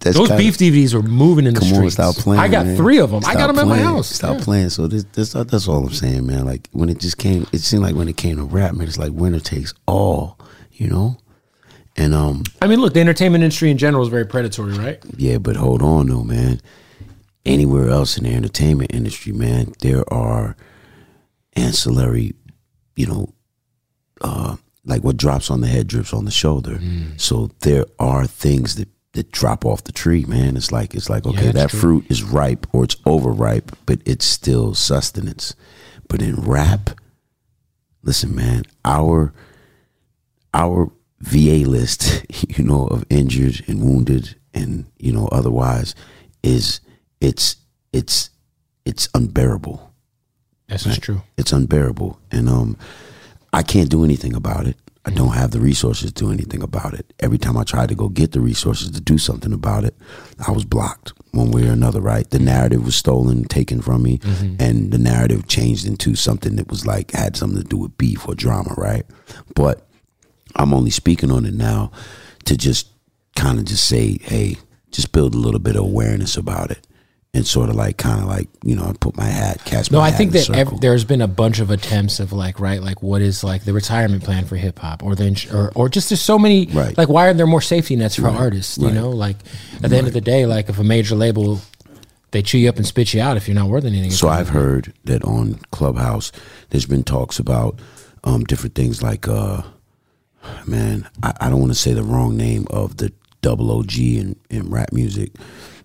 That's 0.00 0.16
Those 0.16 0.28
kinda- 0.28 0.42
beef 0.42 0.56
DVDs 0.56 0.94
were 0.94 1.02
moving 1.02 1.44
in 1.44 1.52
the 1.54 1.60
Come 1.60 1.68
on, 1.70 1.74
streets. 1.74 1.94
stop 1.94 2.14
playing. 2.14 2.40
I 2.40 2.46
got 2.48 2.64
man. 2.66 2.76
three 2.76 2.98
of 2.98 3.10
them. 3.10 3.22
I 3.26 3.34
got 3.34 3.48
them 3.48 3.58
at 3.58 3.66
my 3.66 3.78
house. 3.78 4.06
Stop 4.08 4.38
Yeah. 4.38 4.44
playing. 4.44 4.70
So 4.70 4.86
this, 4.86 5.04
this, 5.12 5.32
that's 5.32 5.66
all 5.68 5.84
I'm 5.86 5.92
saying, 5.92 6.24
man. 6.24 6.46
Like 6.46 6.68
when 6.72 6.88
it 6.88 6.98
just 6.98 7.18
came, 7.18 7.46
it 7.52 7.60
seemed 7.62 7.82
like 7.82 7.96
when 7.96 8.08
it 8.08 8.16
came 8.16 8.36
to 8.36 8.44
rap, 8.44 8.74
man, 8.74 8.86
it's 8.86 8.96
like 8.96 9.10
winner 9.12 9.40
takes 9.40 9.74
all, 9.86 10.38
you 10.72 10.86
know. 10.88 11.16
And 11.98 12.14
um, 12.14 12.44
I 12.62 12.68
mean, 12.68 12.80
look, 12.80 12.94
the 12.94 13.00
entertainment 13.00 13.42
industry 13.42 13.72
in 13.72 13.76
general 13.76 14.04
is 14.04 14.08
very 14.08 14.24
predatory, 14.24 14.72
right? 14.78 15.02
yeah, 15.16 15.38
but 15.38 15.56
hold 15.56 15.82
on 15.82 16.06
though, 16.06 16.22
man. 16.22 16.60
Anywhere 17.44 17.88
else 17.88 18.16
in 18.16 18.24
the 18.24 18.32
entertainment 18.32 18.94
industry, 18.94 19.32
man, 19.32 19.72
there 19.80 20.10
are 20.12 20.56
ancillary, 21.54 22.34
you 22.94 23.06
know, 23.06 23.34
uh, 24.20 24.56
like 24.84 25.02
what 25.02 25.16
drops 25.16 25.50
on 25.50 25.60
the 25.60 25.66
head 25.66 25.88
drips 25.88 26.12
on 26.12 26.24
the 26.24 26.30
shoulder. 26.30 26.76
Mm. 26.76 27.20
So 27.20 27.50
there 27.60 27.86
are 27.98 28.26
things 28.26 28.76
that 28.76 28.88
that 29.14 29.32
drop 29.32 29.64
off 29.64 29.82
the 29.82 29.92
tree, 29.92 30.24
man. 30.24 30.56
It's 30.56 30.70
like 30.70 30.94
it's 30.94 31.10
like 31.10 31.26
okay, 31.26 31.46
that's 31.46 31.54
that 31.54 31.70
true. 31.70 31.80
fruit 31.80 32.06
is 32.10 32.22
ripe 32.22 32.66
or 32.72 32.84
it's 32.84 32.96
overripe, 33.06 33.72
but 33.86 34.00
it's 34.04 34.24
still 34.24 34.74
sustenance. 34.74 35.56
But 36.08 36.22
in 36.22 36.36
rap, 36.36 36.90
listen, 38.04 38.36
man, 38.36 38.62
our 38.84 39.32
our 40.54 40.92
VA 41.20 41.68
list, 41.68 42.24
you 42.58 42.64
know, 42.64 42.86
of 42.86 43.04
injured 43.10 43.64
and 43.66 43.82
wounded 43.82 44.36
and 44.54 44.86
you 44.98 45.12
know 45.12 45.28
otherwise 45.28 45.94
is 46.42 46.80
it's 47.20 47.56
it's 47.92 48.30
it's 48.84 49.08
unbearable. 49.14 49.92
That's 50.68 50.86
is 50.86 50.98
true. 50.98 51.22
It's 51.36 51.52
unbearable, 51.52 52.18
and 52.30 52.48
um, 52.48 52.76
I 53.52 53.62
can't 53.62 53.90
do 53.90 54.04
anything 54.04 54.34
about 54.34 54.66
it. 54.66 54.76
I 55.04 55.10
don't 55.10 55.32
have 55.32 55.52
the 55.52 55.60
resources 55.60 56.12
to 56.12 56.24
do 56.24 56.30
anything 56.30 56.62
about 56.62 56.92
it. 56.92 57.14
Every 57.20 57.38
time 57.38 57.56
I 57.56 57.64
tried 57.64 57.88
to 57.88 57.94
go 57.94 58.10
get 58.10 58.32
the 58.32 58.40
resources 58.40 58.90
to 58.90 59.00
do 59.00 59.16
something 59.16 59.54
about 59.54 59.84
it, 59.84 59.94
I 60.46 60.50
was 60.50 60.66
blocked 60.66 61.14
one 61.32 61.50
way 61.50 61.66
or 61.66 61.72
another. 61.72 62.02
Right, 62.02 62.28
the 62.28 62.38
narrative 62.38 62.84
was 62.84 62.96
stolen, 62.96 63.44
taken 63.44 63.80
from 63.80 64.02
me, 64.02 64.20
and 64.58 64.90
the 64.92 64.98
narrative 64.98 65.48
changed 65.48 65.86
into 65.86 66.14
something 66.14 66.56
that 66.56 66.68
was 66.68 66.84
like 66.84 67.12
had 67.12 67.36
something 67.36 67.62
to 67.62 67.68
do 67.68 67.78
with 67.78 67.96
beef 67.96 68.28
or 68.28 68.34
drama. 68.34 68.74
Right, 68.76 69.06
but 69.54 69.87
I'm 70.58 70.74
only 70.74 70.90
speaking 70.90 71.30
on 71.30 71.44
it 71.46 71.54
now 71.54 71.92
to 72.46 72.56
just 72.56 72.88
kind 73.36 73.58
of 73.58 73.64
just 73.64 73.86
say, 73.88 74.18
hey, 74.22 74.56
just 74.90 75.12
build 75.12 75.34
a 75.34 75.38
little 75.38 75.60
bit 75.60 75.76
of 75.76 75.82
awareness 75.84 76.36
about 76.36 76.70
it. 76.70 76.84
And 77.34 77.46
sort 77.46 77.68
of 77.68 77.76
like, 77.76 77.98
kind 77.98 78.20
of 78.22 78.26
like, 78.26 78.48
you 78.64 78.74
know, 78.74 78.84
I 78.84 78.94
put 78.98 79.16
my 79.16 79.26
hat, 79.26 79.62
cast 79.66 79.92
No, 79.92 79.98
my 80.00 80.06
I 80.06 80.10
think 80.10 80.32
that 80.32 80.48
ev- 80.50 80.80
there's 80.80 81.04
been 81.04 81.20
a 81.20 81.28
bunch 81.28 81.60
of 81.60 81.70
attempts 81.70 82.20
of 82.20 82.32
like, 82.32 82.58
right, 82.58 82.82
like 82.82 83.02
what 83.02 83.20
is 83.20 83.44
like 83.44 83.64
the 83.64 83.74
retirement 83.74 84.24
plan 84.24 84.46
for 84.46 84.56
hip 84.56 84.78
hop, 84.78 85.02
or 85.04 85.14
the 85.14 85.26
ins- 85.26 85.52
or 85.52 85.70
or 85.74 85.90
just 85.90 86.08
there's 86.08 86.22
so 86.22 86.38
many 86.38 86.66
Right. 86.72 86.96
like 86.96 87.10
why 87.10 87.26
aren't 87.26 87.36
there 87.36 87.46
more 87.46 87.60
safety 87.60 87.96
nets 87.96 88.16
for 88.16 88.28
artists? 88.28 88.78
You 88.78 88.90
know, 88.90 89.10
like 89.10 89.36
at 89.82 89.90
the 89.90 89.96
end 89.98 90.06
of 90.06 90.14
the 90.14 90.22
day, 90.22 90.46
like 90.46 90.70
if 90.70 90.78
a 90.78 90.84
major 90.84 91.14
label 91.14 91.60
they 92.30 92.42
chew 92.42 92.58
you 92.58 92.68
up 92.70 92.76
and 92.76 92.86
spit 92.86 93.12
you 93.14 93.20
out 93.20 93.36
if 93.36 93.46
you're 93.46 93.54
not 93.54 93.68
worth 93.68 93.84
anything. 93.84 94.10
So 94.10 94.28
I've 94.28 94.48
heard 94.48 94.94
that 95.04 95.22
on 95.22 95.60
Clubhouse, 95.70 96.32
there's 96.70 96.86
been 96.86 97.04
talks 97.04 97.38
about 97.38 97.78
um, 98.24 98.44
different 98.44 98.74
things 98.74 99.02
like, 99.02 99.28
uh, 99.28 99.62
man, 100.66 101.08
I, 101.22 101.32
I 101.42 101.48
don't 101.50 101.60
want 101.60 101.72
to 101.72 101.78
say 101.78 101.92
the 101.92 102.02
wrong 102.02 102.36
name 102.36 102.66
of 102.70 102.96
the 102.96 103.12
double 103.40 103.70
OG 103.70 103.96
in, 103.98 104.36
in 104.50 104.70
rap 104.70 104.92
music 104.92 105.32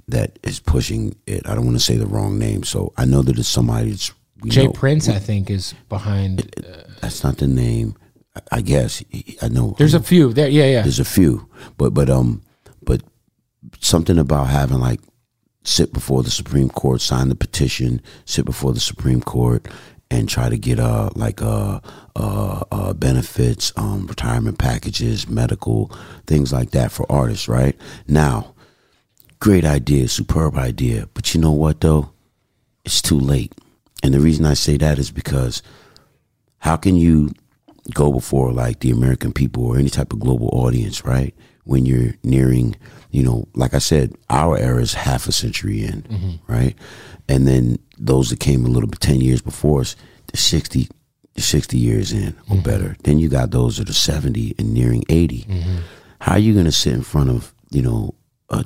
that 0.08 0.38
is 0.44 0.60
pushing 0.60 1.16
it. 1.28 1.48
I 1.48 1.56
don't 1.56 1.66
want 1.66 1.78
to 1.78 1.84
say 1.84 1.98
the 1.98 2.08
wrong 2.08 2.38
name. 2.40 2.64
So 2.64 2.94
I 2.98 3.06
know 3.06 3.22
that 3.22 3.38
it's 3.38 3.48
somebody 3.48 3.92
that's. 3.92 4.12
We 4.42 4.50
Jay 4.50 4.66
know- 4.66 4.72
Prince, 4.74 5.08
I 5.08 5.20
think, 5.20 5.50
is 5.50 5.74
behind. 5.88 6.54
That's 7.02 7.24
not 7.24 7.38
the 7.38 7.48
name. 7.48 7.96
I- 8.36 8.58
I 8.58 8.62
guess 8.62 9.04
I 9.42 9.48
know. 9.48 9.76
There's 9.78 9.94
a 9.94 10.02
few 10.02 10.34
there. 10.34 10.50
Yeah, 10.50 10.66
yeah. 10.66 10.82
There's 10.82 11.00
a 11.00 11.06
few, 11.06 11.48
but 11.78 11.94
but 11.94 12.10
um, 12.10 12.42
but 12.84 13.02
something 13.80 14.18
about 14.18 14.48
having 14.48 14.80
like 14.80 15.00
sit 15.64 15.94
before 15.94 16.24
the 16.24 16.32
Supreme 16.32 16.70
Court, 16.70 17.00
sign 17.00 17.30
the 17.30 17.36
petition, 17.36 18.02
sit 18.26 18.44
before 18.44 18.74
the 18.74 18.80
Supreme 18.82 19.22
Court, 19.22 19.66
and 20.12 20.30
try 20.30 20.50
to 20.50 20.58
get 20.58 20.80
uh 20.80 21.10
like 21.16 21.42
uh 21.42 21.80
uh, 22.16 22.64
uh 22.72 22.94
benefits, 22.94 23.74
um, 23.76 24.06
retirement 24.08 24.58
packages, 24.60 25.28
medical 25.28 25.92
things 26.28 26.54
like 26.54 26.72
that 26.72 26.92
for 26.92 27.12
artists. 27.12 27.48
Right 27.48 27.76
now, 28.08 28.54
great 29.40 29.66
idea, 29.66 30.08
superb 30.08 30.56
idea, 30.58 31.08
but 31.14 31.34
you 31.34 31.42
know 31.42 31.52
what 31.52 31.82
though, 31.82 32.12
it's 32.86 33.02
too 33.02 33.20
late, 33.20 33.54
and 34.04 34.14
the 34.14 34.20
reason 34.20 34.46
I 34.46 34.54
say 34.54 34.78
that 34.78 35.00
is 35.00 35.10
because 35.12 35.64
how 36.60 36.78
can 36.78 36.96
you 36.96 37.32
go 37.94 38.12
before 38.12 38.54
like 38.54 38.80
the 38.80 38.92
American 38.92 39.34
people 39.34 39.66
or 39.66 39.78
any 39.78 39.90
type 39.90 40.14
of 40.14 40.20
global 40.20 40.50
audience, 40.54 41.04
right? 41.04 41.36
When 41.66 41.86
you're 41.86 42.14
nearing, 42.24 42.76
you 43.12 43.24
know, 43.24 43.48
like 43.56 43.74
I 43.74 43.80
said, 43.80 44.16
our 44.30 44.58
era 44.58 44.82
is 44.82 44.94
half 44.94 45.28
a 45.28 45.32
century 45.32 45.84
in, 45.84 46.40
right? 46.48 46.76
And 47.28 47.48
then 47.48 47.80
those 48.06 48.30
that 48.30 48.40
came 48.40 48.66
a 48.66 48.70
little 48.70 48.90
bit 48.90 49.00
ten 49.00 49.22
years 49.22 49.42
before 49.42 49.82
us, 49.82 49.96
they're 50.28 50.40
sixty, 50.40 50.90
they're 51.34 51.44
sixty 51.44 51.78
years 51.78 52.12
in 52.12 52.30
or 52.50 52.56
mm-hmm. 52.56 52.62
better. 52.62 52.98
Then 53.04 53.20
you 53.20 53.30
got 53.30 53.52
those 53.52 53.78
that 53.78 53.90
are 53.90 53.94
seventy 53.94 54.56
and 54.58 54.74
nearing 54.74 55.04
80 55.10 55.44
mm-hmm. 55.44 55.78
How 56.20 56.34
are 56.34 56.40
you 56.40 56.54
going 56.54 56.66
to 56.66 56.72
sit 56.72 56.94
in 56.94 57.02
front 57.02 57.30
of, 57.30 57.54
you 57.70 57.82
know, 57.82 58.16
a 58.50 58.64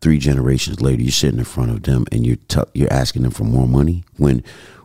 three 0.00 0.18
generations 0.18 0.80
later, 0.80 1.02
you're 1.02 1.12
sitting 1.12 1.38
in 1.38 1.44
front 1.44 1.70
of 1.70 1.82
them 1.82 2.06
and 2.10 2.26
you're 2.26 2.38
t- 2.48 2.60
you're 2.74 2.92
asking 2.92 3.22
them 3.22 3.30
for 3.30 3.44
more 3.44 3.68
money 3.68 4.04
when 4.16 4.42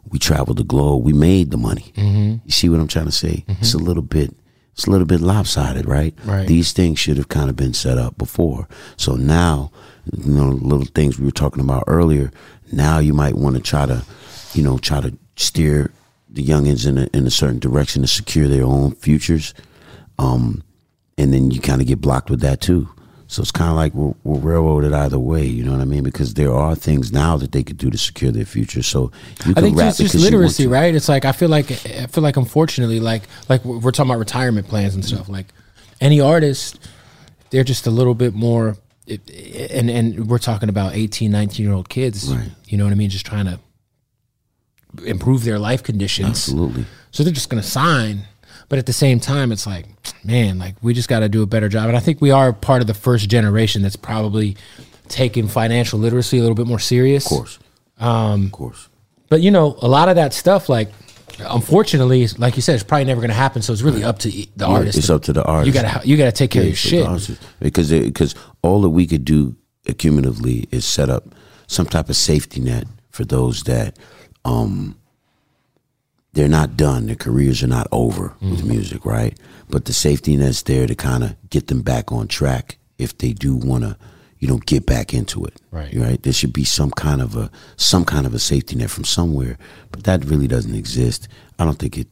we 0.09 0.19
traveled 0.19 0.57
the 0.57 0.63
globe, 0.63 1.03
we 1.03 1.13
made 1.13 1.51
the 1.51 1.57
money. 1.57 1.91
Mm-hmm. 1.95 2.45
You 2.45 2.51
see 2.51 2.69
what 2.69 2.79
I'm 2.79 2.87
trying 2.87 3.05
to 3.05 3.11
say? 3.11 3.43
It's 3.47 3.69
mm-hmm. 3.69 3.79
a 3.79 3.83
little 3.83 4.03
bit. 4.03 4.35
It's 4.73 4.87
a 4.87 4.91
little 4.91 5.07
bit 5.07 5.21
lopsided, 5.21 5.85
right? 5.85 6.13
Right. 6.25 6.45
These 6.47 6.73
things 6.73 6.99
should 6.99 7.15
have 7.15 7.29
kind 7.29 7.49
of 7.49 7.55
been 7.55 7.73
set 7.73 7.97
up 7.97 8.17
before. 8.17 8.67
So 8.97 9.15
now, 9.15 9.71
you 10.11 10.33
know, 10.33 10.49
little 10.49 10.85
things 10.85 11.17
we 11.17 11.25
were 11.25 11.31
talking 11.31 11.63
about 11.63 11.85
earlier. 11.87 12.29
Now 12.71 12.99
you 12.99 13.13
might 13.13 13.35
want 13.35 13.55
to 13.55 13.61
try 13.61 13.85
to, 13.85 14.03
you 14.53 14.63
know, 14.63 14.77
try 14.77 15.01
to 15.01 15.17
steer 15.35 15.91
the 16.29 16.43
youngins 16.43 16.87
in 16.87 16.97
a, 16.97 17.09
in 17.13 17.25
a 17.25 17.31
certain 17.31 17.59
direction 17.59 18.01
to 18.01 18.07
secure 18.07 18.47
their 18.47 18.63
own 18.63 18.95
futures. 18.95 19.53
Um, 20.19 20.63
and 21.17 21.33
then 21.33 21.51
you 21.51 21.61
kind 21.61 21.81
of 21.81 21.87
get 21.87 22.01
blocked 22.01 22.29
with 22.29 22.41
that 22.41 22.61
too. 22.61 22.89
So 23.27 23.41
it's 23.41 23.51
kind 23.51 23.69
of 23.71 23.75
like 23.75 23.93
we're, 23.93 24.13
we're 24.23 24.39
railroaded 24.39 24.93
either 24.93 25.17
way, 25.17 25.45
you 25.45 25.63
know 25.63 25.71
what 25.71 25.81
I 25.81 25.85
mean? 25.85 26.03
Because 26.03 26.35
there 26.35 26.53
are 26.53 26.75
things 26.75 27.11
now 27.11 27.37
that 27.37 27.53
they 27.53 27.63
could 27.63 27.77
do 27.77 27.89
to 27.89 27.97
secure 27.97 28.31
their 28.31 28.45
future. 28.45 28.83
So 28.83 29.11
you 29.45 29.53
I 29.57 29.61
think 29.61 29.77
it's 29.79 29.97
just 29.97 29.99
because 29.99 30.13
you 30.15 30.19
want 30.19 30.33
literacy, 30.33 30.67
right? 30.67 30.93
It's 30.93 31.09
like 31.09 31.25
I 31.25 31.31
feel 31.31 31.49
like 31.49 31.71
I 31.71 32.05
feel 32.05 32.23
like 32.23 32.37
unfortunately, 32.37 32.99
like 32.99 33.23
like 33.49 33.65
we're 33.65 33.91
talking 33.91 34.11
about 34.11 34.19
retirement 34.19 34.67
plans 34.67 34.93
and 34.93 35.03
stuff. 35.03 35.27
Like 35.27 35.47
any 35.99 36.21
artist, 36.21 36.79
they're 37.49 37.63
just 37.63 37.87
a 37.87 37.91
little 37.91 38.13
bit 38.13 38.35
more, 38.35 38.77
and 39.07 39.89
and 39.89 40.27
we're 40.27 40.39
talking 40.39 40.69
about 40.69 40.95
18, 40.95 41.31
19 41.31 41.65
year 41.65 41.73
old 41.73 41.89
kids. 41.89 42.33
Right. 42.33 42.49
You 42.67 42.77
know 42.77 42.85
what 42.85 42.91
I 42.91 42.95
mean? 42.95 43.09
Just 43.09 43.25
trying 43.25 43.45
to 43.45 43.59
improve 45.05 45.43
their 45.43 45.59
life 45.59 45.83
conditions. 45.83 46.29
Absolutely. 46.29 46.85
So 47.11 47.23
they're 47.23 47.33
just 47.33 47.49
going 47.49 47.61
to 47.61 47.67
sign 47.67 48.25
But 48.69 48.79
at 48.79 48.85
the 48.85 48.93
same 48.93 49.19
time, 49.19 49.51
it's 49.51 49.67
like, 49.67 49.85
man, 50.23 50.57
like 50.57 50.75
we 50.81 50.93
just 50.93 51.09
got 51.09 51.19
to 51.19 51.29
do 51.29 51.43
a 51.43 51.45
better 51.45 51.69
job. 51.69 51.87
And 51.87 51.97
I 51.97 51.99
think 51.99 52.21
we 52.21 52.31
are 52.31 52.51
part 52.51 52.81
of 52.81 52.87
the 52.87 52.93
first 52.93 53.29
generation 53.29 53.81
that's 53.81 53.95
probably 53.95 54.57
taking 55.07 55.47
financial 55.47 55.99
literacy 55.99 56.37
a 56.37 56.41
little 56.41 56.55
bit 56.55 56.67
more 56.67 56.79
serious. 56.79 57.25
Of 57.25 57.29
course. 57.29 57.59
Um, 57.99 58.45
of 58.45 58.51
course. 58.51 58.89
But 59.29 59.41
you 59.41 59.51
know, 59.51 59.77
a 59.81 59.87
lot 59.87 60.09
of 60.09 60.15
that 60.15 60.33
stuff, 60.33 60.69
like, 60.69 60.89
unfortunately, 61.39 62.27
like 62.37 62.55
you 62.55 62.61
said, 62.61 62.75
it's 62.75 62.83
probably 62.83 63.05
never 63.05 63.21
going 63.21 63.29
to 63.29 63.35
happen. 63.35 63.61
So 63.61 63.73
it's 63.73 63.81
really 63.81 64.03
up 64.03 64.19
to 64.19 64.29
the 64.29 64.47
Yeah, 64.57 64.65
artist. 64.65 64.97
it's 64.97 65.09
up 65.09 65.23
to 65.23 65.33
the 65.33 65.43
artist. 65.43 65.67
You 65.67 65.73
gotta 65.81 66.07
you 66.07 66.17
gotta 66.17 66.31
take 66.31 66.51
care 66.51 66.63
Yeah, 66.63 66.71
of 66.71 66.83
your 66.93 67.19
shit. 67.19 67.39
because 67.59 67.89
because 67.91 68.35
all 68.61 68.81
that 68.81 68.89
we 68.89 69.05
could 69.07 69.25
do 69.25 69.55
accumulatively 69.87 70.67
is 70.71 70.85
set 70.85 71.09
up 71.09 71.23
some 71.67 71.85
type 71.85 72.09
of 72.09 72.15
safety 72.15 72.59
net 72.61 72.85
for 73.09 73.23
those 73.25 73.63
that 73.63 73.97
um 74.43 74.97
they're 76.33 76.47
not 76.49 76.75
done 76.75 77.05
their 77.05 77.15
careers 77.15 77.63
are 77.63 77.67
not 77.67 77.87
over 77.91 78.33
with 78.41 78.59
Mm-hmm. 78.59 78.67
music 78.67 79.05
right 79.05 79.37
but 79.69 79.85
the 79.85 79.93
safety 79.93 80.35
net's 80.35 80.63
there 80.63 80.85
to 80.87 80.95
kind 80.95 81.23
of 81.23 81.35
get 81.49 81.67
them 81.67 81.81
back 81.81 82.11
on 82.11 82.27
track 82.27 82.77
if 82.97 83.17
they 83.17 83.31
do 83.33 83.55
want 83.55 83.83
to 83.83 83.97
you 84.45 84.51
know 84.51 84.59
get 84.59 84.85
back 84.85 85.11
into 85.11 85.43
it. 85.43 85.59
Right. 85.71 85.91
right. 85.95 86.21
There 86.21 86.31
should 86.33 86.53
be 86.53 86.65
some 86.65 86.91
kind 86.91 87.19
of 87.19 87.35
a 87.35 87.49
some 87.77 88.05
kind 88.05 88.27
of 88.27 88.33
a 88.35 88.39
safety 88.39 88.75
net 88.75 88.91
from 88.91 89.03
somewhere 89.03 89.57
but 89.89 90.03
that 90.03 90.23
really 90.25 90.47
doesn't 90.47 90.75
exist. 90.75 91.27
I 91.57 91.65
don't 91.65 91.79
think 91.79 91.97
it 91.97 92.07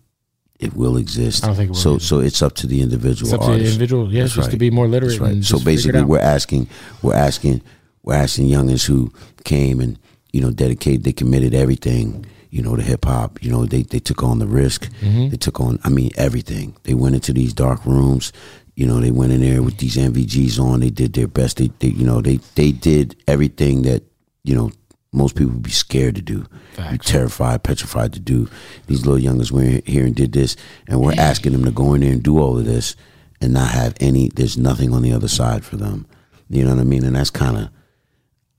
it 0.60 0.74
will 0.76 0.98
exist. 0.98 1.44
I 1.44 1.48
don't 1.48 1.56
think 1.58 1.70
it 1.70 1.74
will 1.74 1.80
so 1.80 1.92
either. 1.92 2.00
so 2.00 2.20
it's 2.22 2.42
up 2.42 2.54
to 2.56 2.66
the 2.68 2.82
individual 2.82 3.28
It's 3.28 3.34
up 3.34 3.42
to 3.42 3.46
the 3.48 3.52
artist. 3.54 3.74
individual, 3.74 4.12
yeah, 4.12 4.24
That's 4.24 4.34
just 4.34 4.50
to 4.52 4.58
be 4.58 4.72
more 4.72 4.88
literate 4.88 5.20
right. 5.20 5.44
so 5.44 5.58
just 5.58 5.66
figure 5.66 5.70
it 5.70 5.76
basically 5.76 6.04
we're 6.06 6.20
asking 6.20 6.68
we're 7.04 7.14
asking 7.14 7.62
we're 8.02 8.16
asking 8.16 8.48
youngins 8.50 8.86
who 8.88 9.14
came 9.44 9.80
and 9.80 10.00
you 10.32 10.42
know 10.42 10.50
dedicated 10.50 11.04
they 11.04 11.14
committed 11.14 11.54
everything 11.54 12.26
you 12.50 12.64
know 12.64 12.76
to 12.76 12.82
hip 12.82 13.06
hop. 13.06 13.44
You 13.44 13.52
know 13.52 13.66
they 13.68 13.84
they 13.84 14.00
took 14.00 14.24
on 14.24 14.40
the 14.40 14.48
risk. 14.48 14.90
Mm-hmm. 15.02 15.30
they 15.30 15.38
took 15.38 15.60
on 15.60 15.80
i 15.84 15.90
mean 15.90 16.10
everything. 16.18 16.68
They 16.84 16.96
went 16.96 17.14
into 17.14 17.32
these 17.32 17.54
dark 17.54 17.86
rooms 17.86 18.34
you 18.76 18.88
know 18.88 19.00
they 19.00 19.12
went 19.12 19.32
in 19.32 19.42
there 19.42 19.62
with 19.62 19.78
these 19.78 19.96
mvgs 19.96 20.60
on 20.60 20.80
they 20.80 20.90
did 20.90 21.14
their 21.14 21.28
best 21.28 21.58
they, 21.58 21.70
they 21.80 21.90
you 21.90 22.06
know 22.06 22.22
they 22.22 22.38
they 22.56 22.72
did 22.72 23.16
everything 23.28 23.84
that 23.84 24.04
you 24.44 24.56
know 24.56 24.72
most 25.14 25.36
people 25.36 25.54
would 25.54 25.64
be 25.64 25.72
scared 25.72 26.16
to 26.16 26.22
do. 26.22 26.40
Be 26.40 26.48
Facts. 26.74 27.08
terrified 27.12 27.64
petrified 27.64 28.14
to 28.14 28.20
do. 28.20 28.50
These 28.88 29.06
little 29.06 29.22
youngins 29.22 29.52
went 29.52 29.88
here 29.88 30.06
and 30.06 30.16
did 30.16 30.34
this 30.34 30.56
and 30.88 31.00
we're 31.00 31.14
asking 31.14 31.52
them 31.52 31.64
to 31.66 31.72
go 31.72 31.94
in 31.94 32.02
there 32.02 32.12
and 32.12 32.24
do 32.24 32.40
all 32.40 32.58
of 32.58 32.66
this 32.66 32.96
and 33.40 33.54
not 33.54 33.70
have 33.70 33.94
any 34.00 34.30
there's 34.30 34.58
nothing 34.58 34.92
on 34.92 35.04
the 35.04 35.14
other 35.14 35.28
side 35.28 35.64
for 35.64 35.78
them. 35.78 36.08
You 36.50 36.64
know 36.64 36.72
what 36.72 36.82
i 36.82 36.84
mean? 36.84 37.06
And 37.06 37.16
that's 37.16 37.30
kind 37.30 37.58
of 37.58 37.70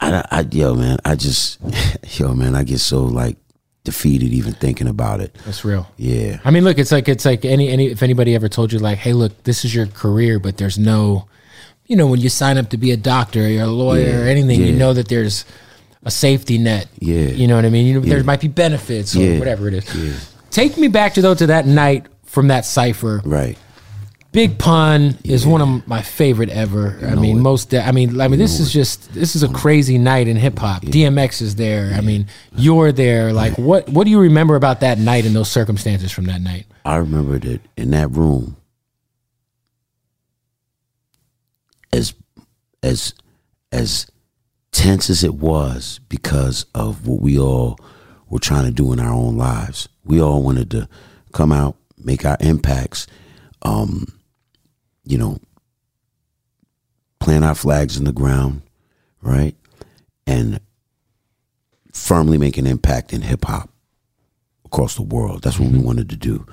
I, 0.00 0.24
I 0.30 0.48
yo 0.50 0.74
man 0.74 0.98
i 1.04 1.14
just 1.14 1.58
yo 2.18 2.34
man 2.34 2.54
i 2.54 2.62
get 2.62 2.78
so 2.78 3.04
like 3.04 3.36
defeated 3.84 4.32
even 4.32 4.54
thinking 4.54 4.88
about 4.88 5.20
it 5.20 5.34
That's 5.44 5.64
real. 5.64 5.86
yeah 5.98 6.40
I 6.44 6.50
mean, 6.50 6.64
look, 6.64 6.78
it's 6.78 6.90
like 6.90 7.08
it's 7.08 7.24
like 7.24 7.44
any 7.44 7.68
any 7.68 7.86
if 7.88 8.02
anybody 8.02 8.34
ever 8.34 8.48
told 8.48 8.72
you 8.72 8.78
like, 8.78 8.98
hey, 8.98 9.12
look, 9.12 9.44
this 9.44 9.64
is 9.64 9.74
your 9.74 9.86
career, 9.86 10.38
but 10.38 10.56
there's 10.56 10.78
no, 10.78 11.26
you 11.86 11.94
know, 11.96 12.06
when 12.06 12.20
you 12.20 12.30
sign 12.30 12.56
up 12.56 12.70
to 12.70 12.78
be 12.78 12.90
a 12.92 12.96
doctor 12.96 13.40
or 13.42 13.46
a 13.62 13.66
lawyer 13.66 14.00
Yeah, 14.08 14.20
or 14.20 14.24
anything, 14.24 14.62
you 14.62 14.72
know 14.72 14.94
that 14.94 15.08
there's 15.08 15.44
a 16.02 16.10
safety 16.10 16.56
net. 16.58 16.88
Yeah. 16.98 17.28
you 17.28 17.46
know 17.46 17.56
what 17.56 17.64
I 17.66 17.70
mean. 17.70 17.86
You 17.86 17.94
know, 17.94 18.06
there 18.06 18.24
might 18.24 18.40
be 18.40 18.48
benefits 18.48 19.14
or 19.16 19.20
Yeah, 19.20 19.38
whatever 19.38 19.68
it 19.68 19.74
is. 19.74 20.34
Take 20.50 20.78
me 20.78 20.88
back 20.88 21.14
to 21.14 21.22
though 21.22 21.34
to 21.34 21.46
that 21.48 21.66
night 21.66 22.06
from 22.24 22.48
that 22.48 22.64
cipher. 22.64 23.20
right 23.24 23.58
Big 24.34 24.58
Pun 24.58 25.16
is 25.22 25.46
one 25.46 25.62
of 25.62 25.86
my 25.86 26.02
favorite 26.02 26.48
ever. 26.50 26.98
I 27.06 27.14
mean, 27.14 27.38
most. 27.38 27.72
I 27.72 27.92
mean, 27.92 28.20
I 28.20 28.26
mean, 28.26 28.40
this 28.40 28.58
is 28.58 28.72
just 28.72 29.14
this 29.14 29.36
is 29.36 29.44
a 29.44 29.48
crazy 29.48 29.96
night 29.96 30.26
in 30.26 30.36
hip 30.36 30.58
hop. 30.58 30.82
DMX 30.82 31.40
is 31.40 31.54
there. 31.54 31.94
I 31.94 32.00
mean, 32.00 32.26
you're 32.56 32.90
there. 32.90 33.32
Like, 33.32 33.56
what 33.56 33.88
what 33.88 34.04
do 34.04 34.10
you 34.10 34.18
remember 34.18 34.56
about 34.56 34.80
that 34.80 34.98
night 34.98 35.24
and 35.24 35.36
those 35.36 35.48
circumstances 35.48 36.10
from 36.10 36.24
that 36.24 36.40
night? 36.40 36.66
I 36.84 36.96
remember 36.96 37.38
that 37.38 37.60
in 37.76 37.92
that 37.92 38.10
room, 38.10 38.56
as 41.92 42.12
as 42.82 43.14
as 43.70 44.10
tense 44.72 45.10
as 45.10 45.22
it 45.22 45.36
was 45.36 46.00
because 46.08 46.66
of 46.74 47.06
what 47.06 47.20
we 47.20 47.38
all 47.38 47.78
were 48.28 48.40
trying 48.40 48.64
to 48.64 48.72
do 48.72 48.92
in 48.92 48.98
our 48.98 49.14
own 49.14 49.36
lives. 49.36 49.88
We 50.04 50.20
all 50.20 50.42
wanted 50.42 50.72
to 50.72 50.88
come 51.32 51.52
out, 51.52 51.76
make 51.96 52.24
our 52.24 52.36
impacts, 52.40 53.06
um, 53.62 54.06
you 55.04 55.18
know, 55.18 55.38
plant 57.20 57.44
our 57.44 57.54
flags 57.54 57.96
in 57.96 58.04
the 58.04 58.12
ground, 58.12 58.62
right? 59.22 59.54
And 60.26 60.60
firmly 61.92 62.38
make 62.38 62.58
an 62.58 62.66
impact 62.66 63.12
in 63.12 63.22
hip 63.22 63.44
hop 63.44 63.70
across 64.64 64.94
the 64.96 65.02
world. 65.02 65.42
That's 65.42 65.58
what 65.58 65.70
we 65.70 65.78
wanted 65.78 66.08
to 66.10 66.16
do. 66.16 66.46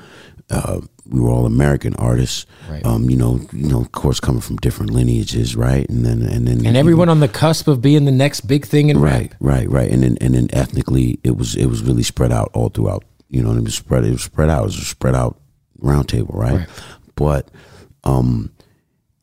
Uh, 0.50 0.82
we 1.10 1.20
were 1.20 1.30
all 1.30 1.46
American 1.46 1.96
artists, 1.96 2.46
Right. 2.70 2.86
um, 2.86 3.10
you 3.10 3.16
know, 3.16 3.40
you 3.54 3.68
know, 3.70 3.80
of 3.80 3.92
course, 3.94 4.20
coming 4.20 4.42
from 4.42 4.58
different 4.58 4.92
lineages, 4.92 5.56
right? 5.56 5.90
And 5.90 6.06
then, 6.06 6.22
and 6.22 6.46
then, 6.48 6.66
And 6.66 6.76
everyone 6.78 7.08
on 7.10 7.22
the 7.22 7.28
cusp 7.30 7.68
of 7.70 7.82
being 7.82 8.04
the 8.06 8.12
next 8.12 8.42
big 8.42 8.66
thing 8.66 8.90
in 8.90 9.00
right, 9.00 9.32
rap. 9.32 9.36
right, 9.40 9.70
right. 9.70 9.90
And 9.90 10.04
then, 10.04 10.18
and 10.20 10.36
then 10.36 10.50
ethnically, 10.52 11.20
it 11.24 11.38
was, 11.38 11.56
it 11.56 11.68
was 11.68 11.82
really 11.82 12.04
spread 12.04 12.32
out 12.34 12.52
all 12.54 12.70
throughout. 12.70 13.04
You 13.30 13.42
know, 13.42 13.54
it 13.54 13.64
was 13.64 13.76
spread, 13.76 14.04
it 14.04 14.12
was 14.12 14.24
spread 14.24 14.50
out. 14.50 14.64
It 14.64 14.66
was 14.66 14.78
a 14.80 14.86
spread 14.86 15.16
out 15.16 15.40
roundtable, 15.82 16.34
right? 16.36 16.60
Right. 16.60 16.70
But, 17.16 17.50
um, 18.04 18.52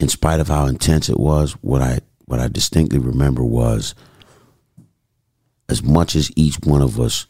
in 0.01 0.09
spite 0.09 0.41
of 0.41 0.49
how 0.49 0.67
intense 0.67 1.09
it 1.09 1.19
was, 1.19 1.53
what 1.63 1.83
I, 1.83 2.01
what 2.27 2.41
I 2.41 2.49
distinctly 2.49 2.99
remember 2.99 3.43
was, 3.43 3.95
as 5.69 5.83
much 5.83 6.15
as 6.15 6.31
each 6.37 6.57
one 6.65 6.83
of 6.83 6.99
us 6.99 7.27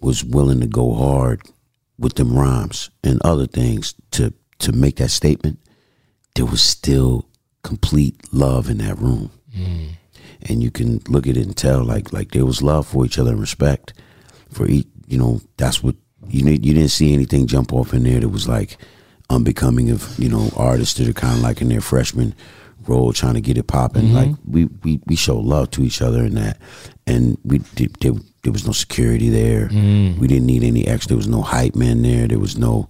was 0.00 0.24
willing 0.24 0.60
to 0.60 0.66
go 0.66 0.94
hard 0.94 1.42
with 1.98 2.14
them 2.14 2.36
rhymes 2.36 2.90
and 3.02 3.20
other 3.22 3.46
things 3.46 3.94
to 4.12 4.32
to 4.58 4.72
make 4.72 4.96
that 4.96 5.10
statement, 5.10 5.58
there 6.34 6.46
was 6.46 6.62
still 6.62 7.28
complete 7.62 8.16
love 8.32 8.70
in 8.70 8.78
that 8.78 8.98
room. 8.98 9.30
And 10.48 10.62
you 10.62 10.70
can 10.70 11.00
look 11.08 11.26
at 11.26 11.36
it 11.36 11.46
and 11.46 11.56
tell 11.56 11.84
like 11.84 12.12
like 12.12 12.30
there 12.32 12.46
was 12.46 12.62
love 12.62 12.86
for 12.86 13.04
each 13.04 13.18
other 13.18 13.30
and 13.32 13.40
respect 13.40 13.92
for 14.50 14.66
each 14.66 14.86
you 15.06 15.18
know, 15.18 15.40
that's 15.56 15.82
what 15.82 15.96
you 16.28 16.42
need 16.42 16.64
you 16.64 16.74
didn't 16.74 16.90
see 16.90 17.12
anything 17.12 17.46
jump 17.46 17.72
off 17.72 17.92
in 17.92 18.04
there 18.04 18.20
that 18.20 18.28
was 18.28 18.48
like 18.48 18.78
unbecoming 19.34 19.90
of, 19.90 20.18
you 20.18 20.28
know, 20.28 20.50
artists 20.56 20.94
that 20.98 21.08
are 21.08 21.12
kinda 21.12 21.36
like 21.36 21.60
in 21.60 21.68
their 21.68 21.80
freshman 21.80 22.34
role 22.86 23.12
trying 23.12 23.34
to 23.34 23.40
get 23.40 23.58
it 23.58 23.66
popping. 23.66 24.12
Like 24.12 24.30
we, 24.46 24.66
we 24.82 25.00
we 25.06 25.16
show 25.16 25.38
love 25.38 25.70
to 25.72 25.82
each 25.82 26.02
other 26.02 26.24
in 26.24 26.34
that. 26.34 26.58
And 27.06 27.38
we 27.44 27.58
did 27.74 27.94
there, 28.00 28.12
there 28.42 28.52
was 28.52 28.66
no 28.66 28.72
security 28.72 29.28
there. 29.30 29.68
We 30.18 30.26
didn't 30.28 30.46
need 30.46 30.62
any 30.62 30.86
extra. 30.86 31.08
There 31.10 31.16
was 31.16 31.28
no 31.28 31.42
hype 31.42 31.74
man 31.74 32.02
there. 32.02 32.28
There 32.28 32.38
was 32.38 32.56
no 32.56 32.88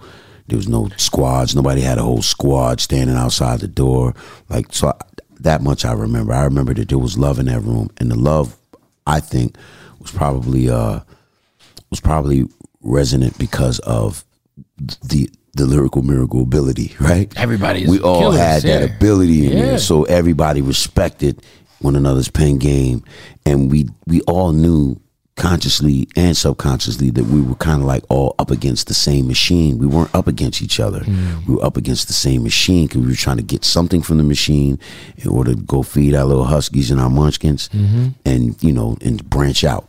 there 0.49 0.59
was 0.59 0.69
no 0.69 0.89
squads. 0.97 1.55
Nobody 1.55 1.81
had 1.81 1.99
a 1.99 2.03
whole 2.03 2.23
squad 2.23 2.81
standing 2.81 3.17
outside 3.17 3.61
the 3.61 3.69
door. 3.69 4.15
Like 4.49 4.73
so, 4.73 4.89
I, 4.89 4.95
that 5.41 5.63
much 5.63 5.85
I 5.85 5.93
remember. 5.93 6.33
I 6.33 6.45
remember 6.45 6.75
that 6.75 6.89
there 6.89 6.99
was 6.99 7.17
love 7.17 7.39
in 7.39 7.47
that 7.47 7.61
room, 7.61 7.89
and 7.99 8.11
the 8.11 8.17
love 8.19 8.57
I 9.07 9.21
think 9.21 9.57
was 10.01 10.11
probably 10.11 10.69
uh 10.69 11.01
was 11.91 12.01
probably 12.01 12.47
resonant 12.83 13.39
because 13.39 13.79
of 13.81 14.25
the 15.03 15.31
the 15.55 15.67
lyrical 15.67 16.03
miracle 16.03 16.43
ability, 16.43 16.95
right? 17.01 17.33
Everybody 17.37 17.87
we 17.87 18.01
all 18.01 18.21
killers, 18.21 18.39
had 18.39 18.63
that 18.63 18.83
ability 18.97 19.47
in 19.47 19.53
Yeah. 19.53 19.65
there, 19.65 19.79
so 19.79 20.05
everybody 20.05 20.61
respected 20.63 21.43
one 21.81 21.97
another's 21.97 22.29
pen 22.31 22.59
game, 22.59 23.03
and 23.47 23.71
we 23.71 23.89
we 24.07 24.21
all 24.23 24.53
knew 24.53 25.01
consciously 25.37 26.07
and 26.15 26.37
subconsciously 26.37 27.11
that 27.11 27.25
we 27.25 27.43
were 27.43 27.57
kind 27.57 27.81
of 27.81 27.87
like 27.89 28.05
all 28.09 28.37
up 28.39 28.53
against 28.53 28.87
the 28.87 28.95
same 28.95 29.27
machine. 29.27 29.79
We 29.79 29.87
weren't 29.87 30.15
up 30.15 30.29
against 30.29 30.63
each 30.63 30.79
other. 30.79 31.01
Mm. 31.01 31.45
We 31.47 31.55
were 31.57 31.65
up 31.65 31.77
against 31.77 32.07
the 32.07 32.13
same 32.13 32.45
machine 32.45 32.87
because 32.87 33.01
we 33.01 33.09
were 33.09 33.17
trying 33.17 33.39
to 33.39 33.43
get 33.43 33.65
something 33.65 34.01
from 34.01 34.19
the 34.19 34.23
machine 34.23 34.79
in 35.17 35.29
order 35.29 35.53
to 35.55 35.61
go 35.61 35.83
feed 35.83 36.15
our 36.15 36.25
little 36.25 36.45
huskies 36.45 36.91
and 36.93 37.01
our 37.01 37.11
munchkins, 37.11 37.69
Mm-hmm. 37.73 38.09
and 38.25 38.63
you 38.63 38.73
know, 38.73 38.97
and 39.01 39.29
branch 39.29 39.65
out. 39.65 39.89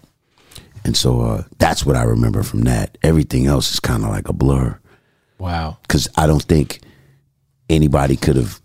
And 0.83 0.95
so 0.97 1.21
uh, 1.21 1.43
that's 1.59 1.85
what 1.85 1.95
I 1.95 2.03
remember 2.03 2.43
from 2.43 2.61
that. 2.63 2.97
Everything 3.03 3.45
else 3.47 3.71
is 3.73 3.79
kind 3.79 4.03
of 4.03 4.09
like 4.09 4.27
a 4.27 4.33
blur 4.33 4.79
Wow. 5.37 5.77
because 5.81 6.07
I 6.15 6.27
don't 6.27 6.43
think 6.43 6.81
anybody 7.69 8.15
could 8.15 8.35
have. 8.35 8.61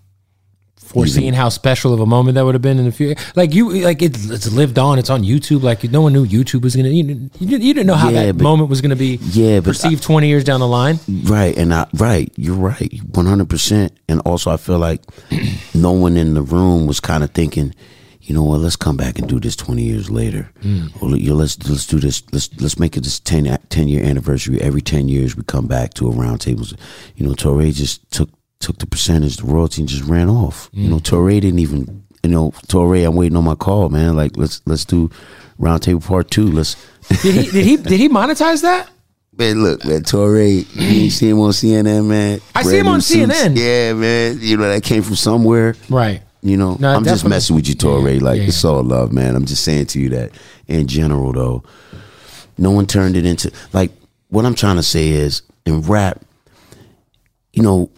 Foreseeing 0.76 1.34
how 1.34 1.50
special 1.50 1.94
of 1.94 2.00
a 2.00 2.06
moment 2.06 2.34
that 2.34 2.44
would 2.44 2.56
have 2.56 2.62
been 2.62 2.80
in 2.80 2.84
the 2.84 2.90
future, 2.90 3.20
like 3.36 3.54
you, 3.54 3.70
like 3.84 4.02
it, 4.02 4.10
it's 4.28 4.50
lived 4.50 4.76
on. 4.76 4.98
It's 4.98 5.08
on 5.08 5.22
YouTube. 5.22 5.62
Like 5.62 5.84
no 5.84 6.00
one 6.00 6.12
knew 6.12 6.26
YouTube 6.26 6.62
was 6.62 6.74
gonna. 6.74 6.88
You, 6.88 7.04
didn't- 7.04 7.40
you 7.40 7.46
didn't 7.46 7.62
you 7.62 7.74
didn't 7.74 7.86
know 7.86 7.94
how 7.94 8.08
Yeah, 8.08 8.26
that 8.26 8.38
but- 8.38 8.42
moment 8.42 8.70
was 8.70 8.80
gonna 8.80 8.96
be. 8.96 9.20
Yeah, 9.30 9.60
but 9.60 9.66
perceived 9.66 10.02
twenty 10.02 10.26
years 10.26 10.42
down 10.42 10.58
the 10.58 10.66
line. 10.66 10.98
Right, 11.08 11.56
and 11.56 11.72
I 11.72 11.86
right, 11.94 12.32
you're 12.36 12.56
right, 12.56 12.92
one 13.14 13.24
hundred 13.26 13.48
percent. 13.48 13.96
And 14.08 14.18
also, 14.22 14.50
I 14.50 14.56
feel 14.56 14.78
like 14.80 15.00
no 15.76 15.92
one 15.92 16.16
in 16.16 16.34
the 16.34 16.42
room 16.42 16.88
was 16.88 16.98
kind 16.98 17.22
of 17.22 17.30
thinking, 17.30 17.72
you 18.30 18.36
know 18.36 18.44
what? 18.44 18.60
Let's 18.60 18.76
come 18.76 18.96
back 18.96 19.18
and 19.18 19.28
do 19.28 19.40
this 19.40 19.56
twenty 19.56 19.82
years 19.82 20.08
later. 20.08 20.48
Hmm. 20.62 20.86
Or 21.00 21.16
you 21.16 21.30
know, 21.30 21.34
let's 21.34 21.58
let's 21.68 21.84
do 21.84 21.98
this. 21.98 22.22
Let's 22.30 22.48
let's 22.60 22.78
make 22.78 22.96
it 22.96 23.00
this 23.00 23.18
10, 23.18 23.58
10 23.70 23.88
year 23.88 24.04
anniversary. 24.04 24.62
Every 24.62 24.80
ten 24.80 25.08
years, 25.08 25.34
we 25.34 25.42
come 25.42 25.66
back 25.66 25.94
to 25.94 26.06
a 26.06 26.12
round 26.12 26.40
table. 26.40 26.64
You 27.16 27.26
know, 27.26 27.32
Touré 27.32 27.74
just 27.74 28.08
took 28.12 28.30
took 28.60 28.78
the 28.78 28.86
percentage, 28.86 29.38
the 29.38 29.46
royalty, 29.46 29.82
and 29.82 29.88
just 29.88 30.04
ran 30.04 30.28
off. 30.28 30.70
You 30.72 30.88
know, 30.88 30.98
hmm. 30.98 31.02
Touré 31.02 31.40
didn't 31.40 31.58
even. 31.58 32.04
You 32.22 32.30
know, 32.30 32.52
Touré, 32.68 33.04
I'm 33.04 33.16
waiting 33.16 33.36
on 33.36 33.42
my 33.42 33.56
call, 33.56 33.88
man. 33.88 34.14
Like 34.14 34.36
let's 34.36 34.62
let's 34.64 34.84
do 34.84 35.10
round 35.58 35.82
table 35.82 36.00
part 36.00 36.30
two. 36.30 36.52
Let's 36.52 36.76
Did 37.08 37.34
he? 37.34 37.50
Did 37.50 37.66
he? 37.66 37.76
Did 37.78 37.98
he 37.98 38.08
monetize 38.08 38.62
that? 38.62 38.88
Man, 39.36 39.60
look, 39.60 39.84
man, 39.84 40.04
Touré, 40.04 40.64
you 40.76 41.10
see 41.10 41.30
him 41.30 41.40
on 41.40 41.50
CNN, 41.50 42.06
man. 42.06 42.40
I 42.54 42.62
see 42.62 42.78
him 42.78 42.86
on 42.86 43.00
suits. 43.00 43.34
CNN. 43.34 43.56
Yeah, 43.56 43.94
man. 43.94 44.38
You 44.40 44.56
know, 44.56 44.68
that 44.68 44.84
came 44.84 45.02
from 45.02 45.16
somewhere. 45.16 45.74
Right. 45.88 46.22
You 46.42 46.56
know, 46.56 46.76
No, 46.80 46.94
I'm 46.94 47.04
just 47.04 47.26
messing 47.28 47.54
with 47.56 47.68
you, 47.68 47.74
Touré. 47.74 48.18
Yeah, 48.18 48.24
like 48.24 48.38
yeah, 48.38 48.46
it's 48.46 48.64
all 48.64 48.82
love, 48.82 49.12
man. 49.12 49.36
I'm 49.36 49.44
just 49.44 49.62
saying 49.62 49.86
to 49.86 50.00
you 50.00 50.08
that 50.10 50.30
in 50.66 50.86
general, 50.86 51.32
though, 51.32 51.62
no 52.56 52.70
one 52.70 52.86
turned 52.86 53.16
it 53.16 53.26
into 53.26 53.52
like 53.72 53.90
what 54.28 54.46
I'm 54.46 54.54
trying 54.54 54.76
to 54.76 54.82
say 54.82 55.08
is 55.08 55.42
in 55.66 55.82
rap, 55.82 56.22
you 57.52 57.62
know, 57.62 57.90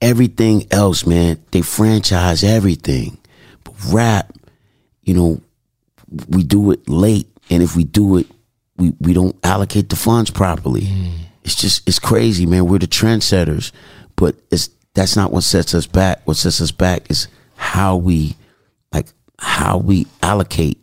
everything 0.00 0.66
else, 0.70 1.04
man, 1.04 1.42
they 1.50 1.62
franchise 1.62 2.42
everything. 2.42 3.18
But 3.64 3.74
rap, 3.92 4.32
you 5.02 5.14
know, 5.14 5.40
we 6.28 6.42
do 6.42 6.70
it 6.70 6.88
late, 6.88 7.28
and 7.50 7.62
if 7.62 7.76
we 7.76 7.84
do 7.84 8.16
it, 8.16 8.26
we 8.76 8.94
we 9.00 9.12
don't 9.12 9.36
allocate 9.44 9.90
the 9.90 9.96
funds 9.96 10.30
properly. 10.30 10.82
Mm. 10.82 11.12
It's 11.44 11.54
just 11.54 11.86
it's 11.86 11.98
crazy, 11.98 12.46
man. 12.46 12.66
We're 12.66 12.78
the 12.78 12.86
trendsetters, 12.86 13.72
but 14.16 14.36
it's 14.50 14.70
that's 14.94 15.16
not 15.16 15.32
what 15.32 15.42
sets 15.42 15.74
us 15.74 15.86
back. 15.86 16.22
What 16.26 16.36
sets 16.36 16.60
us 16.60 16.72
back 16.72 17.10
is 17.10 17.28
how 17.60 17.94
we 17.94 18.34
like 18.90 19.08
how 19.38 19.76
we 19.76 20.06
allocate 20.22 20.80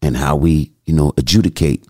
and 0.00 0.16
how 0.16 0.34
we 0.34 0.72
you 0.86 0.94
know 0.94 1.12
adjudicate. 1.18 1.84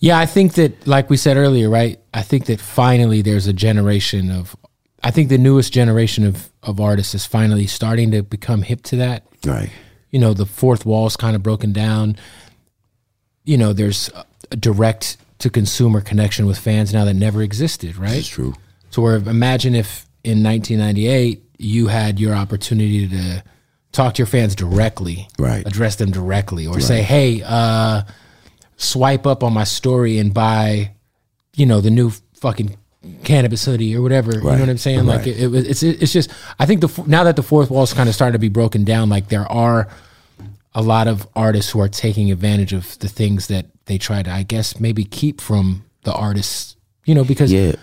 Yeah, 0.00 0.18
I 0.18 0.26
think 0.26 0.54
that, 0.54 0.86
like 0.86 1.10
we 1.10 1.16
said 1.16 1.36
earlier, 1.36 1.68
right? 1.68 1.98
I 2.14 2.22
think 2.22 2.46
that 2.46 2.60
finally 2.60 3.22
there's 3.22 3.46
a 3.46 3.52
generation 3.52 4.30
of, 4.30 4.56
I 5.02 5.10
think 5.10 5.28
the 5.28 5.38
newest 5.38 5.72
generation 5.72 6.24
of, 6.24 6.50
of 6.62 6.80
artists 6.80 7.14
is 7.14 7.26
finally 7.26 7.66
starting 7.66 8.10
to 8.12 8.22
become 8.22 8.62
hip 8.62 8.82
to 8.84 8.96
that. 8.96 9.26
Right. 9.44 9.70
You 10.10 10.18
know, 10.18 10.32
the 10.32 10.46
fourth 10.46 10.86
wall's 10.86 11.16
kind 11.16 11.36
of 11.36 11.42
broken 11.42 11.72
down. 11.72 12.16
You 13.44 13.58
know, 13.58 13.72
there's 13.72 14.10
a 14.50 14.56
direct 14.56 15.18
to 15.40 15.50
consumer 15.50 16.00
connection 16.00 16.46
with 16.46 16.58
fans 16.58 16.92
now 16.92 17.04
that 17.04 17.14
never 17.14 17.42
existed, 17.42 17.96
right? 17.96 18.10
that's 18.10 18.28
true. 18.28 18.54
So 18.90 19.02
where 19.02 19.16
imagine 19.16 19.74
if 19.74 20.06
in 20.24 20.42
1998 20.42 21.45
you 21.58 21.86
had 21.88 22.18
your 22.20 22.34
opportunity 22.34 23.08
to 23.08 23.42
talk 23.92 24.14
to 24.14 24.18
your 24.18 24.26
fans 24.26 24.54
directly, 24.54 25.28
Right. 25.38 25.66
Address 25.66 25.96
them 25.96 26.10
directly, 26.10 26.66
or 26.66 26.80
say, 26.80 27.02
"Hey, 27.02 27.42
uh, 27.44 28.02
swipe 28.76 29.26
up 29.26 29.42
on 29.42 29.52
my 29.52 29.64
story 29.64 30.18
and 30.18 30.32
buy, 30.34 30.92
you 31.54 31.64
know, 31.66 31.80
the 31.80 31.90
new 31.90 32.12
fucking 32.34 32.76
Canibus 33.22 33.64
hoodie 33.64 33.96
or 33.96 34.02
whatever." 34.02 34.32
You 34.34 34.42
know 34.42 34.50
what 34.50 34.68
I'm 34.68 34.78
saying? 34.78 35.06
Like 35.06 35.26
it, 35.26 35.40
it 35.40 35.46
was. 35.48 35.64
It's 35.66 35.82
it's 35.82 36.12
just. 36.12 36.30
I 36.58 36.66
think 36.66 36.80
the 36.82 37.04
now 37.06 37.24
that 37.24 37.36
the 37.36 37.42
fourth 37.42 37.70
wall's 37.70 37.92
kind 37.94 38.08
of 38.08 38.14
starting 38.14 38.32
to 38.34 38.38
be 38.38 38.48
broken 38.50 38.84
down, 38.84 39.08
like 39.08 39.28
there 39.28 39.50
are 39.50 39.88
a 40.74 40.82
lot 40.82 41.08
of 41.08 41.26
artists 41.34 41.70
who 41.72 41.80
are 41.80 41.88
taking 41.88 42.30
advantage 42.30 42.74
of 42.74 42.98
the 42.98 43.08
things 43.08 43.46
that 43.46 43.66
they 43.86 43.96
try 43.96 44.22
to, 44.22 44.30
I 44.30 44.42
guess, 44.42 44.78
maybe 44.78 45.04
keep 45.04 45.40
from 45.40 45.84
the 46.02 46.12
artists. 46.12 46.76
You 47.06 47.14
know, 47.14 47.24
because 47.24 47.52
Yeah. 47.52 47.76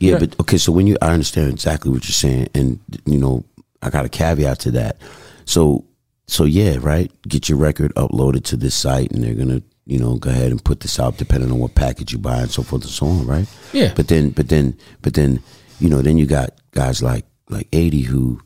Yeah, 0.00 0.12
Yeah. 0.12 0.18
but 0.18 0.40
okay, 0.40 0.58
so 0.58 0.72
when 0.72 0.86
you 0.86 0.96
I 1.02 1.12
understand 1.12 1.50
exactly 1.50 1.90
what 1.90 2.04
you're 2.04 2.12
saying 2.12 2.48
and 2.54 2.78
you 3.04 3.18
know, 3.18 3.44
I 3.82 3.90
got 3.90 4.04
a 4.04 4.08
caveat 4.08 4.58
to 4.60 4.70
that. 4.72 4.96
So 5.44 5.84
so 6.26 6.44
yeah, 6.44 6.76
right? 6.80 7.10
Get 7.28 7.48
your 7.48 7.58
record 7.58 7.94
uploaded 7.94 8.44
to 8.44 8.56
this 8.56 8.74
site 8.74 9.10
and 9.12 9.22
they're 9.22 9.34
gonna, 9.34 9.62
you 9.86 9.98
know, 9.98 10.16
go 10.16 10.30
ahead 10.30 10.50
and 10.50 10.62
put 10.64 10.80
this 10.80 10.98
out 10.98 11.16
depending 11.18 11.50
on 11.52 11.58
what 11.58 11.74
package 11.74 12.12
you 12.12 12.18
buy 12.18 12.40
and 12.42 12.50
so 12.50 12.62
forth 12.62 12.82
and 12.82 12.90
so 12.90 13.06
on, 13.06 13.26
right? 13.26 13.46
Yeah. 13.72 13.92
But 13.94 14.08
then 14.08 14.30
but 14.30 14.48
then 14.48 14.76
but 15.02 15.14
then, 15.14 15.40
you 15.80 15.88
know, 15.88 16.02
then 16.02 16.18
you 16.18 16.26
got 16.26 16.50
guys 16.72 17.02
like 17.02 17.24
like 17.48 17.68
eighty 17.72 18.02
who 18.02 18.40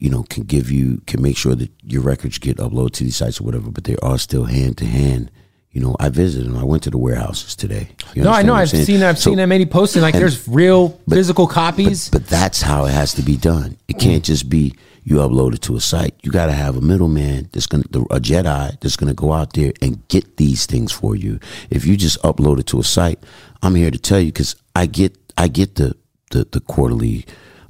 you 0.00 0.10
know, 0.10 0.24
can 0.24 0.42
give 0.42 0.68
you 0.68 1.00
can 1.06 1.22
make 1.22 1.36
sure 1.36 1.54
that 1.54 1.70
your 1.84 2.02
records 2.02 2.36
get 2.38 2.56
uploaded 2.56 2.90
to 2.90 3.04
these 3.04 3.14
sites 3.14 3.40
or 3.40 3.44
whatever, 3.44 3.70
but 3.70 3.84
they 3.84 3.94
are 4.02 4.18
still 4.18 4.46
hand 4.46 4.76
to 4.78 4.84
hand. 4.84 5.30
You 5.72 5.80
know, 5.80 5.96
I 5.98 6.10
visited 6.10 6.48
them. 6.48 6.58
I 6.58 6.64
went 6.64 6.82
to 6.82 6.90
the 6.90 6.98
warehouses 6.98 7.56
today. 7.56 7.88
You 8.14 8.22
No, 8.24 8.30
I 8.30 8.42
know. 8.42 8.54
I've 8.54 8.68
saying? 8.68 8.84
seen. 8.84 9.02
I've 9.02 9.18
So- 9.18 9.30
seen 9.30 9.38
that 9.38 9.46
many 9.46 9.64
posting. 9.64 10.02
Like, 10.02 10.14
and- 10.14 10.22
there's 10.22 10.46
real 10.46 11.00
physical 11.08 11.46
copies. 11.46 12.10
but 12.10 12.26
that's 12.26 12.60
how 12.60 12.84
it 12.84 12.92
has 12.92 13.14
to 13.14 13.22
be 13.22 13.36
done. 13.38 13.76
It 13.88 13.98
can't 13.98 14.22
just 14.22 14.50
be 14.50 14.74
you 15.04 15.16
upload 15.16 15.54
it 15.54 15.62
to 15.62 15.74
a 15.74 15.80
site. 15.80 16.14
You 16.22 16.30
got 16.30 16.46
to 16.46 16.52
have 16.52 16.76
a 16.76 16.80
middleman 16.80 17.48
that's 17.52 17.66
going 17.66 17.82
to, 17.92 18.02
a 18.10 18.20
Jedi 18.20 18.78
that's 18.80 18.96
going 18.96 19.08
to 19.08 19.14
go 19.14 19.32
out 19.32 19.54
there 19.54 19.72
and 19.82 20.06
get 20.08 20.36
these 20.36 20.66
things 20.66 20.92
for 20.92 21.16
you. 21.16 21.40
If 21.70 21.84
you 21.86 21.96
just 21.96 22.22
upload 22.22 22.60
it 22.60 22.66
to 22.68 22.78
a 22.78 22.84
site, 22.84 23.18
I'm 23.62 23.74
here 23.74 23.90
to 23.90 23.98
tell 23.98 24.20
you 24.20 24.26
because 24.26 24.54
I 24.76 24.86
get, 24.86 25.16
I 25.38 25.48
get 25.48 25.74
the, 25.76 25.96
the, 26.30 26.46
the 26.52 26.60
quarterly, 26.60 27.24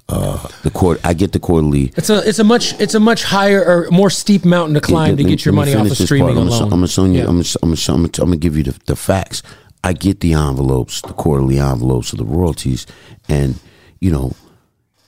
uh, 0.09 0.47
the 0.63 0.71
court, 0.71 1.01
I 1.05 1.15
get 1.15 1.33
the 1.33 1.39
quarterly. 1.39 1.93
it's 1.97 2.11
a 2.11 2.27
it's 2.29 2.39
a 2.39 2.45
much 2.45 2.79
it's 2.81 2.95
a 2.95 3.01
much 3.01 3.23
higher 3.25 3.65
or 3.65 3.91
more 3.91 4.11
steep 4.11 4.45
mountain 4.45 4.75
to 4.75 4.81
climb 4.81 5.17
to 5.17 5.23
Let 5.23 5.29
get 5.29 5.45
your 5.45 5.55
money 5.55 5.75
off 5.75 5.91
of 5.91 5.97
streaming. 5.97 6.37
I'm 6.37 6.49
alone. 6.49 6.65
I'm 6.65 6.71
gonna 6.71 6.89
show 6.89 7.05
you. 7.05 7.13
Yeah. 7.13 7.29
I'm 7.29 7.43
gonna, 7.43 7.45
I'm 7.63 7.75
gonna, 7.75 8.05
I'm 8.05 8.11
gonna, 8.11 8.37
give 8.37 8.57
you 8.57 8.65
the, 8.65 8.79
the 8.87 8.97
facts. 8.97 9.43
I 9.85 9.93
get 9.93 10.21
the 10.21 10.35
envelopes, 10.35 11.01
the 11.01 11.13
quarterly 11.13 11.59
envelopes 11.59 12.13
of 12.13 12.19
the 12.19 12.25
royalties, 12.25 12.87
and 13.29 13.59
you 14.01 14.11
know, 14.11 14.33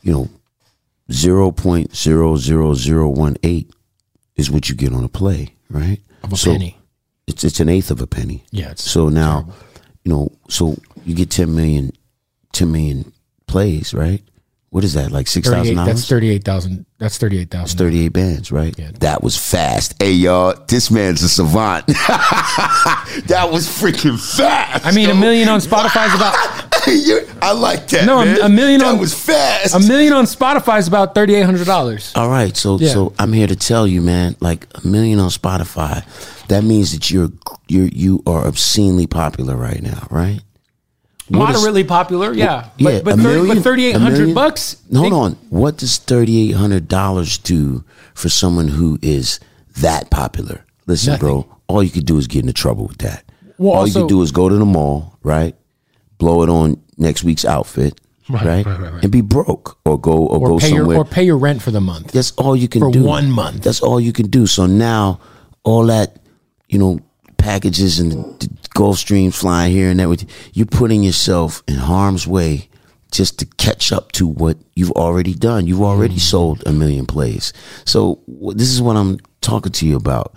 you 0.03 0.13
know, 0.13 0.29
zero 1.13 1.51
point 1.51 1.95
zero 1.95 2.37
zero 2.37 2.75
zero 2.75 3.09
one 3.09 3.37
eight 3.43 3.71
is 4.37 4.51
what 4.51 4.69
you 4.69 4.75
get 4.75 4.93
on 4.93 5.05
a 5.05 5.09
play, 5.09 5.55
right? 5.71 6.01
Of 6.23 6.33
a 6.33 6.37
penny. 6.37 6.79
It's 7.27 7.45
it's 7.45 7.61
an 7.61 7.69
eighth 7.69 7.91
of 7.91 8.01
a 8.01 8.07
penny. 8.07 8.45
Yeah, 8.53 8.71
it's 8.71 8.89
so 8.91 9.09
now, 9.09 9.49
you 10.05 10.13
know, 10.13 10.31
so 10.49 10.77
you 11.05 11.15
get 11.15 11.31
10 11.31 11.55
million, 11.55 11.93
10 12.53 12.73
million 12.73 13.13
plays, 13.47 13.95
right? 13.95 14.23
What 14.75 14.83
is 14.83 14.95
that? 14.95 15.13
Like 15.13 15.29
six 15.29 15.47
38, 15.49 15.57
thousand 15.61 15.77
that's 15.77 15.87
dollars? 15.87 16.09
thirty 16.09 16.31
eight 16.31 16.45
thousand. 16.45 16.87
That's 16.99 17.17
thirty 17.17 17.39
eight 17.39 17.49
thousand. 17.49 17.79
38 17.79 18.09
bands, 18.09 18.51
right? 18.51 18.77
Yeah. 18.77 18.91
That 18.99 19.23
was 19.23 19.37
fast. 19.37 19.95
Hey, 20.03 20.11
y'all, 20.11 20.53
this 20.67 20.91
man's 20.91 21.23
a 21.23 21.29
savant. 21.29 21.87
that 21.87 23.49
was 23.53 23.69
freaking 23.69 24.19
fast. 24.37 24.85
I 24.85 24.91
mean, 24.91 25.11
a 25.11 25.15
million 25.15 25.49
on 25.49 25.61
Spotify 25.61 26.09
is 26.09 26.15
about 26.15 26.35
I 27.43 27.53
like 27.53 27.87
that. 27.91 28.05
No, 28.05 28.21
a- 28.21 28.25
man. 28.25 28.41
a 28.43 28.49
million 28.49 28.81
That 28.81 28.95
on- 28.95 28.99
was 28.99 29.15
fast. 29.15 29.77
a 29.77 29.79
million 29.79 30.13
on 30.13 30.25
Spotify 30.25 30.81
is 30.81 30.89
about 30.89 31.15
thirty 31.15 31.37
eight 31.37 31.45
hundred 31.45 31.67
dollars. 31.67 32.13
All 32.17 32.29
right, 32.29 32.57
so 32.57 32.77
Yeah. 32.81 32.89
so 32.91 33.15
I'm 33.17 33.33
here 33.33 33.47
to 33.47 33.55
tell 33.57 33.87
you, 33.87 34.01
man. 34.01 34.35
Like 34.41 34.67
a 34.75 34.85
million 34.85 35.21
on 35.21 35.31
Spotify, 35.31 36.05
that 36.49 36.65
means 36.65 36.91
that 36.93 37.13
you're 37.13 37.31
you're 37.69 37.87
you 37.89 38.25
are 38.27 38.45
obscenely 38.47 39.07
popular 39.07 39.57
right 39.57 39.81
now, 39.83 40.09
right? 40.11 40.41
What 41.29 41.51
is- 41.51 41.57
Moderately 41.57 41.85
popular, 41.85 42.33
yeah. 42.35 42.69
yeah, 42.77 43.01
but 43.01 43.05
but, 43.05 43.15
a 43.15 43.23
30, 43.23 43.23
million- 43.39 43.57
but 43.57 43.63
thirty 43.65 43.87
eight 43.87 43.97
a 43.97 43.99
hundred 43.99 44.19
million- 44.19 44.35
bucks. 44.35 44.77
Hold 44.93 45.05
think- 45.05 45.15
on. 45.15 45.37
What 45.51 45.79
does 45.79 45.97
thirty 45.97 46.39
eight 46.51 46.55
hundred 46.57 46.87
dollars 46.89 47.39
do 47.39 47.83
for 48.15 48.29
someone 48.29 48.69
who 48.69 48.99
is 49.01 49.41
that 49.79 50.11
popular? 50.11 50.65
Listen, 50.87 51.19
bro. 51.19 51.47
All 51.67 51.83
you 51.83 51.89
could 51.91 52.05
do 52.05 52.19
is 52.19 52.27
get 52.27 52.41
into 52.41 52.53
trouble 52.53 52.87
with 52.87 52.99
that. 52.99 53.25
Well, 53.57 53.73
all 53.73 53.87
you 53.87 53.95
could 53.95 54.09
do 54.09 54.21
is 54.23 54.33
go 54.33 54.49
to 54.51 54.55
the 54.57 54.67
mall, 54.67 55.17
right? 55.23 55.55
Blow 56.19 56.43
it 56.43 56.51
on 56.51 56.79
next 56.99 57.25
week's 57.25 57.45
outfit, 57.47 57.99
Right, 58.29 58.45
right? 58.45 58.67
right, 58.67 58.81
right. 58.93 59.03
And 59.03 59.11
be 59.11 59.23
broke, 59.23 59.79
or 59.87 59.99
go 59.99 60.13
or, 60.13 60.39
Or 60.41 60.49
go 60.49 60.59
pay 60.59 60.69
somewhere. 60.69 60.97
your 60.97 61.03
or 61.03 61.05
pay 61.07 61.25
your 61.25 61.39
rent 61.39 61.63
for 61.63 61.71
the 61.71 61.81
month. 61.81 62.13
That's 62.13 62.33
all 62.33 62.55
you 62.55 62.69
can 62.69 62.81
For 62.83 62.91
do 62.93 63.03
one 63.03 63.31
month. 63.31 63.63
That's 63.63 63.81
all 63.81 63.99
you 63.99 64.13
can 64.13 64.27
do. 64.29 64.47
So 64.47 64.67
now, 64.67 65.21
all 65.63 65.87
that 65.87 66.17
you 66.69 66.79
know, 66.79 67.01
packages 67.45 68.01
and 68.01 68.13
the 68.41 68.47
Gulfstreams 68.75 69.35
flying 69.35 69.71
here 69.71 69.91
and 69.91 70.01
everything, 70.01 70.31
you're 70.55 70.65
putting 70.67 71.03
yourself 71.03 71.63
in 71.69 71.75
harm's 71.75 72.27
way 72.27 72.71
just 73.13 73.39
to 73.39 73.47
catch 73.59 73.93
up 73.93 74.13
to 74.13 74.27
what 74.27 74.57
you've 74.75 74.91
already 74.93 75.35
done. 75.35 75.67
You've 75.67 75.83
already 75.83 76.17
mm. 76.17 76.21
sold 76.21 76.63
a 76.67 76.73
million 76.73 77.05
plays. 77.05 77.53
So 77.85 78.21
this 78.57 78.71
is 78.71 78.81
what 78.81 78.97
I'm 78.97 79.21
talking 79.43 79.73
to 79.73 79.87
you 79.87 79.95
about. 79.95 80.35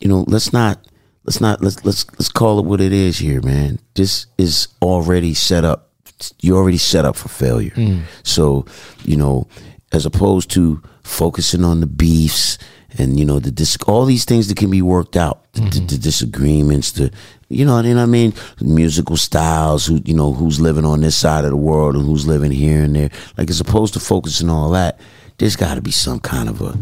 You 0.00 0.08
know, 0.08 0.24
let's 0.26 0.52
not. 0.52 0.84
Let's 1.24 1.42
not 1.42 1.62
let's 1.62 1.84
let's 1.84 2.10
let's 2.12 2.30
call 2.30 2.58
it 2.58 2.64
what 2.64 2.80
it 2.80 2.90
is 2.94 3.18
here, 3.18 3.42
man. 3.42 3.78
This 3.94 4.24
is 4.38 4.68
already 4.80 5.34
set 5.34 5.62
up. 5.62 5.92
You're 6.40 6.56
already 6.56 6.78
set 6.78 7.04
up 7.04 7.16
for 7.16 7.28
failure. 7.28 7.72
Mm. 7.72 8.04
So, 8.22 8.64
you 9.04 9.18
know, 9.18 9.46
as 9.92 10.06
opposed 10.06 10.50
to 10.52 10.82
focusing 11.02 11.64
on 11.64 11.80
the 11.80 11.86
beefs 11.86 12.56
and 12.96 13.18
you 13.18 13.24
know 13.24 13.38
the 13.38 13.50
dis- 13.50 13.76
all 13.86 14.04
these 14.04 14.24
things 14.24 14.48
that 14.48 14.56
can 14.56 14.70
be 14.70 14.82
worked 14.82 15.16
out, 15.16 15.52
the, 15.52 15.60
the, 15.60 15.66
the 15.66 15.80
mm-hmm. 15.80 15.96
disagreements, 16.00 16.92
the 16.92 17.12
you 17.50 17.64
know, 17.64 17.76
what 17.76 17.86
I 17.86 18.04
mean, 18.04 18.34
musical 18.60 19.16
styles, 19.16 19.86
who 19.86 20.00
you 20.04 20.14
know 20.14 20.32
who's 20.32 20.60
living 20.60 20.84
on 20.84 21.00
this 21.00 21.16
side 21.16 21.44
of 21.44 21.50
the 21.50 21.56
world 21.56 21.96
and 21.96 22.04
who's 22.04 22.26
living 22.26 22.52
here 22.52 22.82
and 22.82 22.94
there. 22.94 23.10
Like 23.36 23.50
as 23.50 23.60
opposed 23.60 23.94
to 23.94 24.00
focusing 24.00 24.50
on 24.50 24.56
all 24.56 24.70
that, 24.70 25.00
there's 25.38 25.56
got 25.56 25.74
to 25.74 25.82
be 25.82 25.90
some 25.90 26.20
kind 26.20 26.48
of 26.48 26.60
a 26.60 26.78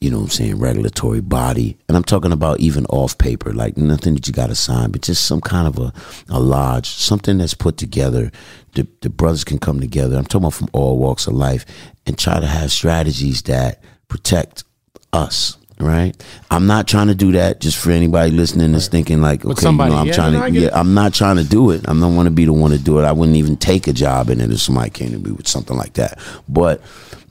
you 0.00 0.10
know 0.10 0.18
what 0.18 0.24
I'm 0.24 0.30
saying, 0.30 0.58
regulatory 0.58 1.20
body. 1.20 1.78
And 1.88 1.96
I'm 1.96 2.04
talking 2.04 2.32
about 2.32 2.60
even 2.60 2.84
off 2.86 3.16
paper, 3.16 3.52
like 3.52 3.76
nothing 3.76 4.14
that 4.14 4.26
you 4.26 4.32
got 4.32 4.48
to 4.48 4.54
sign, 4.54 4.90
but 4.90 5.02
just 5.02 5.24
some 5.24 5.40
kind 5.40 5.66
of 5.66 5.78
a, 5.78 5.92
a 6.28 6.38
lodge, 6.38 6.88
something 6.88 7.38
that's 7.38 7.54
put 7.54 7.78
together. 7.78 8.30
The, 8.74 8.86
the 9.00 9.08
brothers 9.08 9.44
can 9.44 9.58
come 9.58 9.80
together. 9.80 10.16
I'm 10.16 10.24
talking 10.24 10.44
about 10.44 10.54
from 10.54 10.68
all 10.72 10.98
walks 10.98 11.26
of 11.26 11.32
life 11.32 11.64
and 12.06 12.18
try 12.18 12.40
to 12.40 12.46
have 12.46 12.70
strategies 12.70 13.42
that 13.42 13.82
protect 14.08 14.64
us. 15.12 15.56
Right, 15.78 16.16
I'm 16.50 16.66
not 16.66 16.88
trying 16.88 17.08
to 17.08 17.14
do 17.14 17.32
that 17.32 17.60
just 17.60 17.76
for 17.76 17.90
anybody 17.90 18.30
listening 18.30 18.72
that's 18.72 18.88
thinking 18.88 19.20
like, 19.20 19.44
okay, 19.44 19.60
somebody, 19.60 19.90
you 19.90 19.94
know, 19.96 20.00
I'm 20.00 20.06
yeah, 20.06 20.12
trying 20.14 20.32
to, 20.32 20.58
yeah, 20.58 20.66
it. 20.68 20.72
I'm 20.72 20.94
not 20.94 21.12
trying 21.12 21.36
to 21.36 21.44
do 21.44 21.70
it. 21.70 21.86
I 21.86 21.92
don't 21.92 22.16
want 22.16 22.28
to 22.28 22.30
be 22.30 22.46
the 22.46 22.54
one 22.54 22.70
to 22.70 22.78
do 22.78 22.98
it. 22.98 23.04
I 23.04 23.12
wouldn't 23.12 23.36
even 23.36 23.58
take 23.58 23.86
a 23.86 23.92
job 23.92 24.30
in 24.30 24.40
it 24.40 24.50
if 24.50 24.62
somebody 24.62 24.88
came 24.88 25.10
to 25.10 25.18
me 25.18 25.32
with 25.32 25.46
something 25.46 25.76
like 25.76 25.92
that. 25.92 26.18
But 26.48 26.80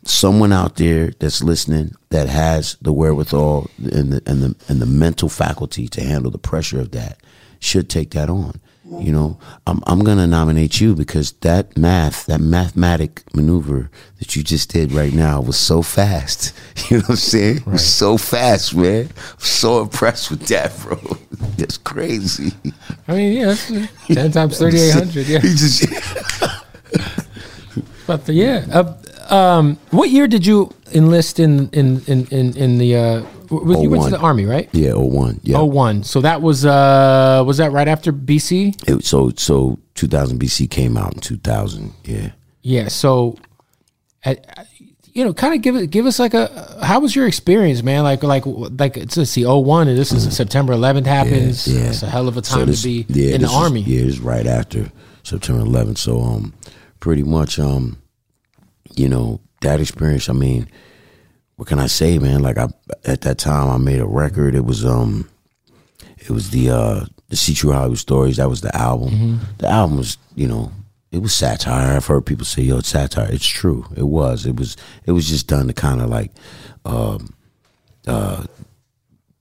someone 0.03 0.53
out 0.53 0.75
there 0.75 1.11
that's 1.19 1.41
listening 1.41 1.95
that 2.09 2.29
has 2.29 2.77
the 2.81 2.93
wherewithal 2.93 3.67
and 3.79 4.13
the 4.13 4.21
and 4.29 4.43
the 4.43 4.55
and 4.67 4.79
the 4.79 4.85
mental 4.85 5.27
faculty 5.27 5.87
to 5.87 6.03
handle 6.03 6.29
the 6.29 6.37
pressure 6.37 6.79
of 6.79 6.91
that 6.91 7.19
should 7.59 7.89
take 7.89 8.11
that 8.11 8.29
on. 8.29 8.59
You 8.87 9.11
know, 9.11 9.39
I'm 9.65 9.81
I'm 9.87 10.03
gonna 10.03 10.27
nominate 10.27 10.79
you 10.79 10.93
because 10.93 11.31
that 11.41 11.75
math, 11.75 12.27
that 12.27 12.39
mathematic 12.39 13.23
maneuver 13.33 13.89
that 14.19 14.35
you 14.35 14.43
just 14.43 14.71
did 14.71 14.91
right 14.91 15.11
now 15.11 15.41
was 15.41 15.57
so 15.57 15.81
fast. 15.81 16.53
You 16.91 16.97
know 16.97 17.01
what 17.03 17.09
I'm 17.11 17.15
saying? 17.15 17.57
It 17.57 17.65
was 17.65 17.83
so 17.83 18.15
fast, 18.15 18.75
man. 18.75 19.09
I'm 19.09 19.39
so 19.39 19.81
impressed 19.81 20.29
with 20.29 20.45
that, 20.47 20.71
bro. 20.81 20.97
That's 21.57 21.79
crazy. 21.79 22.53
I 23.07 23.15
mean, 23.15 23.37
yeah, 23.37 23.55
uh, 23.71 23.87
ten 24.13 24.31
times 24.31 24.59
thirty 24.59 24.79
eight 24.79 24.93
hundred. 24.93 25.25
Yeah, 25.25 25.39
just 25.39 25.87
but 28.05 28.25
the, 28.25 28.33
yeah. 28.33 28.67
Uh, 28.71 29.33
um, 29.33 29.79
what 29.89 30.11
year 30.11 30.27
did 30.27 30.45
you 30.45 30.69
enlist 30.93 31.39
in 31.39 31.69
in 31.69 32.01
in 32.05 32.27
in, 32.27 32.55
in 32.55 32.77
the? 32.77 32.95
Uh, 32.95 33.23
w- 33.47 33.81
you 33.83 33.89
went 33.89 34.03
to 34.05 34.09
the 34.11 34.19
army, 34.19 34.45
right? 34.45 34.69
yeah, 34.73 34.91
oh 34.91 35.05
one, 35.05 35.39
yeah. 35.43 35.57
Oh 35.57 35.65
one. 35.65 36.03
So 36.03 36.21
that 36.21 36.41
was 36.41 36.65
uh 36.65 37.43
was 37.45 37.57
that 37.57 37.71
right 37.71 37.87
after 37.87 38.11
BC? 38.13 38.89
It, 38.89 39.05
so 39.05 39.31
so 39.37 39.79
2000 39.95 40.39
BC 40.39 40.69
came 40.69 40.97
out 40.97 41.13
in 41.13 41.19
2000. 41.21 41.93
Yeah. 42.03 42.31
Yeah. 42.61 42.87
So, 42.89 43.37
at, 44.23 44.67
you 45.13 45.23
know, 45.23 45.33
kind 45.33 45.53
of 45.53 45.61
give 45.61 45.75
it 45.75 45.91
give 45.91 46.05
us 46.05 46.19
like 46.19 46.33
a 46.33 46.77
how 46.83 46.99
was 46.99 47.15
your 47.15 47.27
experience, 47.27 47.81
man? 47.83 48.03
Like 48.03 48.23
like 48.23 48.43
like 48.45 48.97
it's 48.97 49.15
let's 49.17 49.31
see, 49.31 49.45
oh 49.45 49.59
one, 49.59 49.87
and 49.87 49.97
this 49.97 50.11
is 50.11 50.35
September 50.35 50.73
11th 50.73 51.05
happens. 51.05 51.67
Yeah, 51.67 51.79
yeah. 51.83 51.89
It's 51.89 52.03
a 52.03 52.09
hell 52.09 52.27
of 52.27 52.35
a 52.37 52.43
So 52.43 52.57
time 52.57 52.67
this- 52.67 52.81
to 52.81 52.87
be 52.87 53.05
yeah, 53.07 53.35
in 53.35 53.41
the 53.41 53.47
army. 53.49 53.81
yeah, 53.81 54.05
it's 54.05 54.19
right 54.19 54.45
after 54.45 54.91
September 55.23 55.63
11th. 55.63 55.99
So 55.99 56.21
um, 56.21 56.53
pretty 56.99 57.23
much 57.23 57.59
um, 57.59 57.97
you 58.95 59.07
know 59.07 59.39
that 59.61 59.79
experience. 59.79 60.27
I 60.27 60.33
mean, 60.33 60.67
what 61.55 61.67
can 61.67 61.79
I 61.79 61.87
say, 61.87 62.17
man? 62.19 62.41
Like 62.41 62.57
I 62.57 62.67
at 63.05 63.21
that 63.21 63.37
time 63.37 63.69
I 63.69 63.77
made 63.77 63.99
a 63.99 64.05
record. 64.05 64.55
It 64.55 64.65
was 64.65 64.85
um, 64.85 65.29
it 66.17 66.29
was 66.29 66.49
the 66.49 66.69
uh 66.69 67.05
the 67.29 67.35
See 67.35 67.53
True 67.53 67.71
Hollywood 67.71 67.97
Stories. 67.97 68.37
That 68.37 68.49
was 68.49 68.61
the 68.61 68.75
album. 68.75 69.09
Mm-hmm. 69.09 69.43
The 69.59 69.67
album 69.67 69.97
was 69.97 70.17
you 70.35 70.47
know. 70.47 70.71
It 71.11 71.21
was 71.21 71.33
satire. 71.33 71.95
I've 71.95 72.05
heard 72.07 72.25
people 72.25 72.45
say, 72.45 72.63
"Yo, 72.63 72.79
it's 72.79 72.89
satire." 72.89 73.31
It's 73.31 73.45
true. 73.47 73.85
It 73.95 74.03
was. 74.03 74.45
It 74.45 74.57
was. 74.57 74.75
It 75.05 75.13
was 75.13 75.29
just 75.29 75.47
done 75.47 75.67
to 75.67 75.73
kind 75.73 76.01
of 76.01 76.09
like, 76.09 76.31
um, 76.83 77.33
uh, 78.05 78.43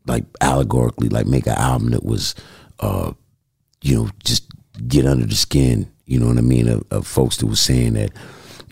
like 0.07 0.25
allegorically, 0.41 1.09
like 1.09 1.27
make 1.27 1.49
an 1.49 1.55
album 1.55 1.91
that 1.91 2.05
was, 2.05 2.37
uh, 2.79 3.13
you 3.83 3.97
know, 3.97 4.09
just 4.23 4.47
get 4.87 5.05
under 5.05 5.27
the 5.27 5.35
skin. 5.35 5.91
You 6.07 6.21
know 6.21 6.29
what 6.29 6.39
I 6.39 6.43
mean? 6.43 6.69
Of, 6.69 6.85
of 6.93 7.07
folks 7.09 7.39
that 7.39 7.47
was 7.47 7.61
saying 7.61 7.95
that, 7.95 8.13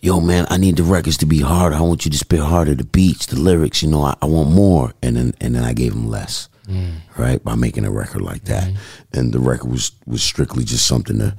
yo, 0.02 0.20
man, 0.20 0.46
I 0.50 0.58
need 0.58 0.76
the 0.76 0.82
records 0.82 1.16
to 1.18 1.26
be 1.26 1.40
harder. 1.40 1.76
I 1.76 1.80
want 1.80 2.04
you 2.04 2.10
to 2.10 2.18
spit 2.18 2.40
harder. 2.40 2.74
The 2.74 2.84
beats, 2.84 3.26
the 3.26 3.40
lyrics. 3.40 3.82
You 3.82 3.88
know, 3.88 4.02
I, 4.02 4.16
I 4.20 4.26
want 4.26 4.50
more. 4.50 4.92
And 5.02 5.16
then 5.16 5.34
and 5.40 5.54
then 5.54 5.64
I 5.64 5.72
gave 5.72 5.92
him 5.92 6.08
less, 6.08 6.50
mm. 6.66 6.96
right? 7.16 7.42
By 7.42 7.54
making 7.54 7.86
a 7.86 7.90
record 7.90 8.20
like 8.20 8.44
that, 8.44 8.64
mm-hmm. 8.64 9.18
and 9.18 9.32
the 9.32 9.38
record 9.38 9.70
was 9.70 9.92
was 10.04 10.22
strictly 10.22 10.64
just 10.64 10.86
something 10.86 11.18
to. 11.18 11.34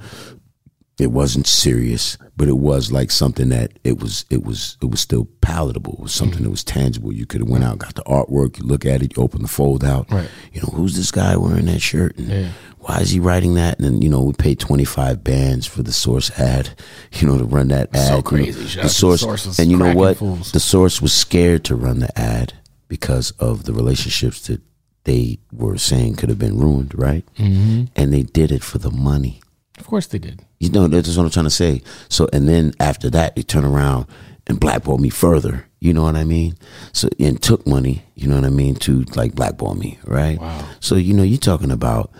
It 0.96 1.10
wasn't 1.10 1.48
serious, 1.48 2.16
but 2.36 2.46
it 2.46 2.56
was 2.58 2.92
like 2.92 3.10
something 3.10 3.48
that 3.48 3.72
it 3.82 3.98
was. 3.98 4.24
It 4.30 4.44
was. 4.44 4.76
It 4.80 4.90
was 4.90 5.00
still 5.00 5.26
palatable. 5.40 5.94
It 5.94 6.00
was 6.00 6.14
something 6.14 6.44
that 6.44 6.50
was 6.50 6.62
tangible. 6.62 7.12
You 7.12 7.26
could 7.26 7.40
have 7.40 7.50
went 7.50 7.64
out, 7.64 7.78
got 7.78 7.96
the 7.96 8.02
artwork. 8.04 8.58
You 8.58 8.64
look 8.64 8.86
at 8.86 9.02
it. 9.02 9.16
You 9.16 9.22
open 9.24 9.42
the 9.42 9.48
fold 9.48 9.84
out. 9.84 10.08
Right. 10.12 10.28
You 10.52 10.60
know 10.60 10.68
who's 10.72 10.96
this 10.96 11.10
guy 11.10 11.36
wearing 11.36 11.66
that 11.66 11.80
shirt? 11.80 12.16
And 12.16 12.52
Why 12.78 13.00
is 13.00 13.10
he 13.10 13.18
writing 13.18 13.54
that? 13.54 13.76
And 13.78 13.84
then 13.84 14.02
you 14.02 14.08
know 14.08 14.22
we 14.22 14.34
paid 14.34 14.60
twenty 14.60 14.84
five 14.84 15.24
bands 15.24 15.66
for 15.66 15.82
the 15.82 15.92
source 15.92 16.30
ad. 16.38 16.70
You 17.14 17.26
know 17.28 17.38
to 17.38 17.44
run 17.44 17.68
that 17.68 17.94
ad. 17.94 18.06
So 18.08 18.10
You 18.10 18.16
know, 18.18 18.22
crazy. 18.22 18.80
The 18.82 18.88
source, 18.88 19.20
The 19.22 19.36
Source 19.36 19.58
and 19.58 19.70
you 19.70 19.76
know 19.76 19.94
what? 19.94 20.18
fools. 20.18 20.52
The 20.52 20.60
source 20.60 21.02
was 21.02 21.12
scared 21.12 21.64
to 21.64 21.74
run 21.74 21.98
the 22.00 22.16
ad 22.18 22.52
because 22.86 23.32
of 23.32 23.64
the 23.64 23.72
relationships 23.72 24.46
that 24.46 24.60
they 25.04 25.38
were 25.52 25.76
saying 25.78 26.16
could 26.16 26.28
have 26.28 26.38
been 26.38 26.58
ruined, 26.58 26.92
right? 26.96 27.24
Mm-hmm. 27.36 27.84
And 27.96 28.12
they 28.12 28.22
did 28.22 28.50
it 28.52 28.62
for 28.62 28.78
the 28.78 28.90
money. 28.90 29.40
Of 29.78 29.86
course 29.86 30.06
they 30.06 30.18
did. 30.18 30.42
You 30.60 30.70
know, 30.70 30.86
that's 30.88 31.16
what 31.16 31.24
I'm 31.24 31.30
trying 31.30 31.46
to 31.46 31.50
say. 31.50 31.82
So, 32.08 32.28
and 32.32 32.48
then 32.48 32.74
after 32.80 33.10
that, 33.10 33.36
they 33.36 33.42
turn 33.42 33.64
around 33.64 34.06
and 34.46 34.60
blackball 34.60 34.98
me 34.98 35.10
further. 35.10 35.66
You 35.80 35.92
know 35.92 36.02
what 36.04 36.16
I 36.16 36.24
mean? 36.24 36.56
So, 36.92 37.08
and 37.18 37.42
took 37.42 37.66
money. 37.66 38.04
You 38.14 38.28
know 38.28 38.36
what 38.36 38.44
I 38.44 38.50
mean 38.50 38.76
to 38.76 39.02
like 39.16 39.34
blackball 39.34 39.74
me, 39.74 39.98
right? 40.04 40.40
Wow. 40.40 40.68
So, 40.80 40.94
you 40.94 41.12
know, 41.12 41.22
you're 41.22 41.38
talking 41.38 41.70
about 41.70 42.12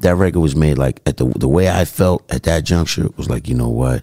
that 0.00 0.16
record 0.16 0.40
was 0.40 0.56
made 0.56 0.78
like 0.78 1.00
at 1.06 1.16
the 1.18 1.26
the 1.26 1.48
way 1.48 1.68
I 1.68 1.84
felt 1.84 2.30
at 2.32 2.44
that 2.44 2.64
juncture 2.64 3.08
was 3.16 3.28
like, 3.28 3.48
you 3.48 3.54
know 3.54 3.68
what, 3.68 4.02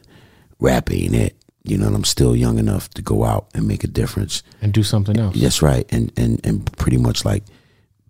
rap 0.60 0.92
ain't 0.92 1.16
it. 1.16 1.36
You 1.64 1.78
know, 1.78 1.88
and 1.88 1.96
I'm 1.96 2.06
still 2.06 2.36
young 2.36 2.60
enough 2.60 2.90
to 2.92 3.02
go 3.02 3.26
out 3.26 3.48
and 3.54 3.68
make 3.68 3.84
a 3.84 3.88
difference. 3.88 4.42
And 4.62 4.74
do 4.74 4.84
something 4.84 5.18
else. 5.20 5.36
That's 5.36 5.62
right, 5.62 5.86
and 5.90 6.14
and 6.16 6.40
and 6.46 6.78
pretty 6.78 6.98
much 6.98 7.26
like 7.26 7.44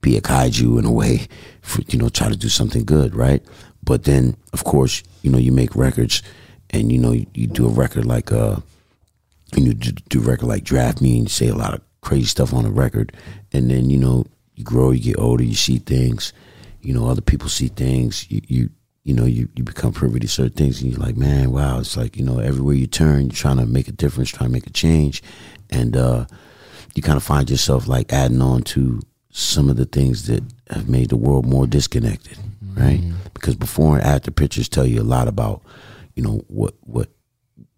be 0.02 0.16
a 0.16 0.22
kaiju 0.22 0.78
in 0.78 0.86
a 0.86 0.92
way, 0.92 1.28
for 1.62 1.82
you 1.88 1.98
know, 1.98 2.10
try 2.10 2.30
to 2.30 2.36
do 2.36 2.50
something 2.50 2.86
good, 2.86 3.16
right? 3.16 3.44
But 3.88 4.04
then, 4.04 4.36
of 4.52 4.66
course, 4.66 5.02
you 5.24 5.32
know, 5.32 5.38
you 5.38 5.54
make 5.54 5.74
records, 5.74 6.22
and 6.72 6.92
you 6.92 6.98
know, 6.98 7.14
you, 7.14 7.26
you 7.34 7.48
do 7.48 7.66
a 7.66 7.72
record 7.72 8.06
like 8.06 8.34
uh, 8.34 8.58
you 9.56 9.74
do, 9.74 9.92
do 10.10 10.20
a 10.20 10.24
record 10.24 10.48
like 10.48 10.66
Draft 10.66 11.02
Me, 11.02 11.14
and 11.14 11.24
you 11.24 11.30
say 11.30 11.48
a 11.48 11.56
lot 11.56 11.74
of 11.74 11.82
crazy 12.02 12.26
stuff 12.26 12.54
on 12.54 12.66
the 12.66 12.70
record, 12.70 13.16
and 13.54 13.72
then 13.72 13.90
you 13.90 13.98
know, 13.98 14.26
you 14.56 14.66
grow, 14.66 14.92
you 14.92 15.02
get 15.02 15.18
older, 15.18 15.42
you 15.42 15.56
see 15.56 15.78
things, 15.78 16.34
you 16.82 16.94
know, 16.94 17.08
other 17.08 17.22
people 17.22 17.48
see 17.48 17.70
things, 17.70 18.30
you 18.30 18.42
you 18.48 18.70
you 19.06 19.14
know, 19.14 19.24
you, 19.24 19.48
you 19.56 19.64
become 19.64 19.94
privy 19.94 20.20
to 20.20 20.28
certain 20.28 20.52
things, 20.52 20.82
and 20.82 20.92
you're 20.92 21.00
like, 21.00 21.16
man, 21.16 21.54
wow, 21.54 21.80
it's 21.80 21.96
like 21.96 22.18
you 22.18 22.26
know, 22.26 22.40
everywhere 22.40 22.76
you 22.76 22.88
turn, 22.88 23.22
you're 23.22 23.32
trying 23.32 23.56
to 23.56 23.66
make 23.66 23.88
a 23.88 23.94
difference, 23.94 24.30
trying 24.30 24.50
to 24.50 24.54
make 24.54 24.68
a 24.68 24.72
change, 24.72 25.24
and 25.70 25.96
uh, 25.96 26.26
you 26.94 27.02
kind 27.02 27.16
of 27.16 27.24
find 27.24 27.50
yourself 27.50 27.88
like 27.88 28.12
adding 28.12 28.42
on 28.42 28.64
to 28.64 29.00
some 29.38 29.70
of 29.70 29.78
the 29.78 29.86
things 29.86 30.26
that 30.26 30.44
have 30.72 30.90
made 30.90 31.10
the 31.10 31.16
world 31.16 31.46
more 31.46 31.68
disconnected, 31.68 32.38
right? 32.76 33.00
Mm-hmm. 33.00 33.18
Because 33.36 33.56
before 33.56 33.98
and 33.98 34.04
after 34.04 34.32
pictures 34.32 34.68
tell 34.68 34.86
you 34.86 35.00
a 35.00 35.04
lot 35.04 35.28
about, 35.28 35.62
you 36.16 36.24
know, 36.24 36.44
what 36.48 36.74
what 36.82 37.10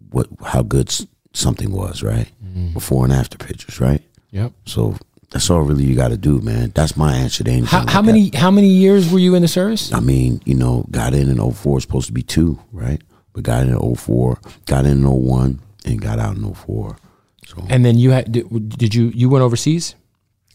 what 0.10 0.28
how 0.46 0.64
good 0.64 0.90
something 1.34 1.72
was, 1.72 2.02
right? 2.02 2.32
Mm-hmm. 2.44 2.74
Before 2.74 3.04
and 3.04 3.12
after 3.12 3.38
pictures, 3.38 3.82
right? 3.82 4.02
Yep. 4.32 4.54
So 4.66 4.96
that's 5.32 5.50
all 5.50 5.62
really 5.62 5.84
you 5.84 5.96
got 5.96 6.10
to 6.10 6.18
do, 6.18 6.40
man. 6.40 6.72
That's 6.74 6.96
my 6.96 7.14
answer 7.14 7.44
to 7.44 7.52
anything. 7.52 7.68
How, 7.68 7.80
like 7.80 7.90
how 7.90 8.02
that. 8.02 8.06
many 8.06 8.32
how 8.34 8.52
many 8.52 8.70
years 8.70 9.12
were 9.12 9.20
you 9.20 9.36
in 9.36 9.42
the 9.42 9.50
service? 9.50 9.92
I 9.92 10.00
mean, 10.00 10.42
you 10.46 10.56
know, 10.56 10.86
got 10.92 11.14
in 11.14 11.30
in 11.30 11.52
04, 11.52 11.82
supposed 11.82 12.08
to 12.08 12.14
be 12.14 12.24
two, 12.24 12.58
right? 12.72 13.02
But 13.34 13.44
got 13.44 13.64
in 13.64 13.74
in 13.74 13.96
04, 13.96 14.40
got 14.66 14.86
in 14.86 15.06
in 15.06 15.06
01, 15.06 15.60
and 15.84 16.02
got 16.02 16.20
out 16.20 16.38
in 16.38 16.54
04. 16.54 16.96
So, 17.46 17.66
And 17.70 17.84
then 17.84 17.98
you 17.98 18.12
had 18.12 18.32
did, 18.32 18.78
did 18.78 18.96
you 18.96 19.12
you 19.14 19.28
went 19.28 19.44
overseas? 19.44 19.96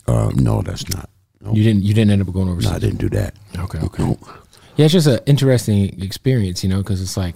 Uh, 0.06 0.30
no, 0.34 0.62
that's 0.62 0.88
not. 0.94 1.08
No, 1.40 1.52
You 1.54 1.62
didn't 1.62 1.82
you 1.82 1.94
didn't 1.94 2.10
end 2.10 2.22
up 2.22 2.32
going 2.32 2.48
overseas. 2.48 2.70
no, 2.70 2.76
I 2.76 2.78
didn't 2.78 2.98
do 2.98 3.08
that. 3.10 3.34
Okay, 3.58 3.78
okay. 3.78 4.02
No. 4.02 4.18
Yeah, 4.76 4.86
it's 4.86 4.92
just 4.92 5.06
an 5.06 5.20
interesting 5.26 6.02
experience, 6.02 6.62
you 6.64 6.68
know, 6.70 6.78
because 6.78 7.00
it's 7.00 7.16
like 7.16 7.34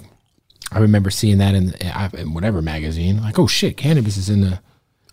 I 0.73 0.81
remember 0.81 1.11
seeing 1.11 1.39
that 1.39 1.55
in, 1.55 1.73
in 2.19 2.35
whatever 2.35 2.61
magazine. 2.61 3.21
Like, 3.23 3.39
oh 3.39 3.47
shit, 3.47 3.77
Canibus 3.77 4.19
is 4.19 4.29
in 4.29 4.41
the. 4.43 4.61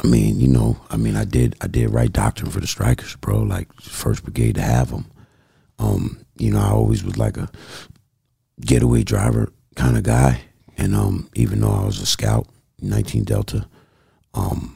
I 0.03 0.08
mean, 0.08 0.39
you 0.41 0.47
know, 0.49 0.78
I 0.89 0.97
mean, 0.97 1.16
I 1.16 1.24
did, 1.24 1.56
I 1.62 1.68
did 1.68 1.89
write 1.89 2.12
doctrine 2.12 2.51
for 2.51 2.60
the 2.60 2.66
Strykers, 2.68 3.20
bro. 3.22 3.39
Like 3.43 3.72
first 3.82 4.24
brigade 4.24 4.56
to 4.56 4.62
have 4.62 4.91
them. 4.91 5.06
Um, 5.80 6.26
you 6.38 6.51
know, 6.51 6.60
I 6.60 6.70
always 6.72 7.03
was 7.03 7.18
like 7.18 7.38
a 7.38 7.49
getaway 8.60 9.03
driver 9.03 9.53
kind 9.76 9.95
of 9.97 10.03
guy, 10.03 10.41
and 10.78 10.93
um, 10.95 11.30
even 11.36 11.62
though 11.62 11.72
I 11.72 11.86
was 11.86 12.01
a 12.01 12.06
scout, 12.06 12.47
19 12.82 13.24
Delta, 13.24 13.68
um, 14.34 14.75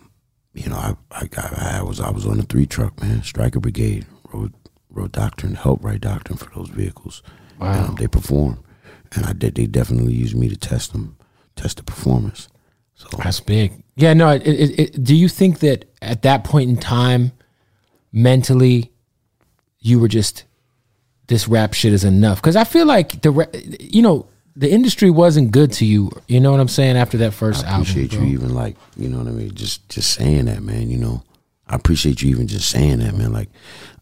you 0.60 0.70
know, 0.70 0.76
I, 0.76 0.95
I 1.12 1.28
got, 1.28 1.53
I 1.57 1.82
was, 1.82 2.01
I 2.01 2.10
was 2.10 2.26
on 2.26 2.38
the 2.38 2.43
three 2.43 2.66
truck, 2.66 3.01
man, 3.01 3.24
Stryker 3.24 3.62
brigade, 3.62 4.05
rode, 4.34 4.53
rode 4.89 5.14
doctrine, 5.14 5.55
help 5.55 5.84
write 5.84 6.01
doctrine 6.01 6.38
for 6.38 6.49
those 6.53 6.70
vehicles. 6.70 7.24
Wow. 7.60 7.72
And, 7.72 7.89
um, 7.89 7.95
they 7.95 8.07
perform, 8.07 8.64
and 9.14 9.26
I 9.26 9.32
did. 9.34 9.55
They 9.55 9.68
definitely 9.68 10.14
used 10.14 10.36
me 10.36 10.49
to 10.49 10.57
test 10.57 10.91
them, 10.91 11.18
test 11.55 11.78
the 11.78 11.84
performance. 11.84 12.49
So 12.95 13.07
That's 13.24 13.39
big. 13.39 13.82
Yeah, 13.95 14.14
no. 14.14 14.32
It, 14.32 14.45
it, 14.45 14.80
it, 14.80 15.03
do 15.03 15.16
you 15.16 15.30
think 15.30 15.60
that 15.60 15.86
at 16.01 16.24
that 16.24 16.43
point 16.43 16.70
in 16.70 16.76
time, 16.76 17.32
mentally, 18.12 18.91
you 19.80 19.99
were 19.99 20.10
just 20.10 20.43
this 21.28 21.47
rap 21.47 21.74
shit 21.74 21.93
is 21.93 22.03
enough? 22.03 22.41
Because 22.41 22.57
I 22.57 22.66
feel 22.66 22.86
like 22.86 23.22
the 23.22 23.78
you 23.80 24.01
know 24.01 24.28
the 24.60 24.70
industry 24.70 25.10
wasn't 25.10 25.51
good 25.51 25.72
to 25.74 25.86
you. 25.86 26.12
You 26.28 26.39
know 26.41 26.51
what 26.51 26.60
I'm 26.60 26.68
saying? 26.68 26.97
After 26.97 27.18
that 27.20 27.34
first 27.34 27.66
I 27.66 27.76
appreciate 27.80 28.12
bro. 28.12 28.22
you 28.22 28.34
even 28.34 28.53
like 28.53 28.76
you 28.97 29.07
know 29.10 29.20
what 29.20 29.28
I 29.28 29.32
mean. 29.32 29.55
Just 29.55 29.88
just 29.89 30.12
saying 30.14 30.45
that, 30.45 30.62
man. 30.62 30.89
You 30.89 30.97
know, 30.97 31.24
I 31.68 31.76
appreciate 31.76 32.22
you 32.22 32.30
even 32.30 32.47
just 32.47 32.70
saying 32.70 32.99
that, 32.99 33.16
man. 33.16 33.32
Like, 33.32 33.49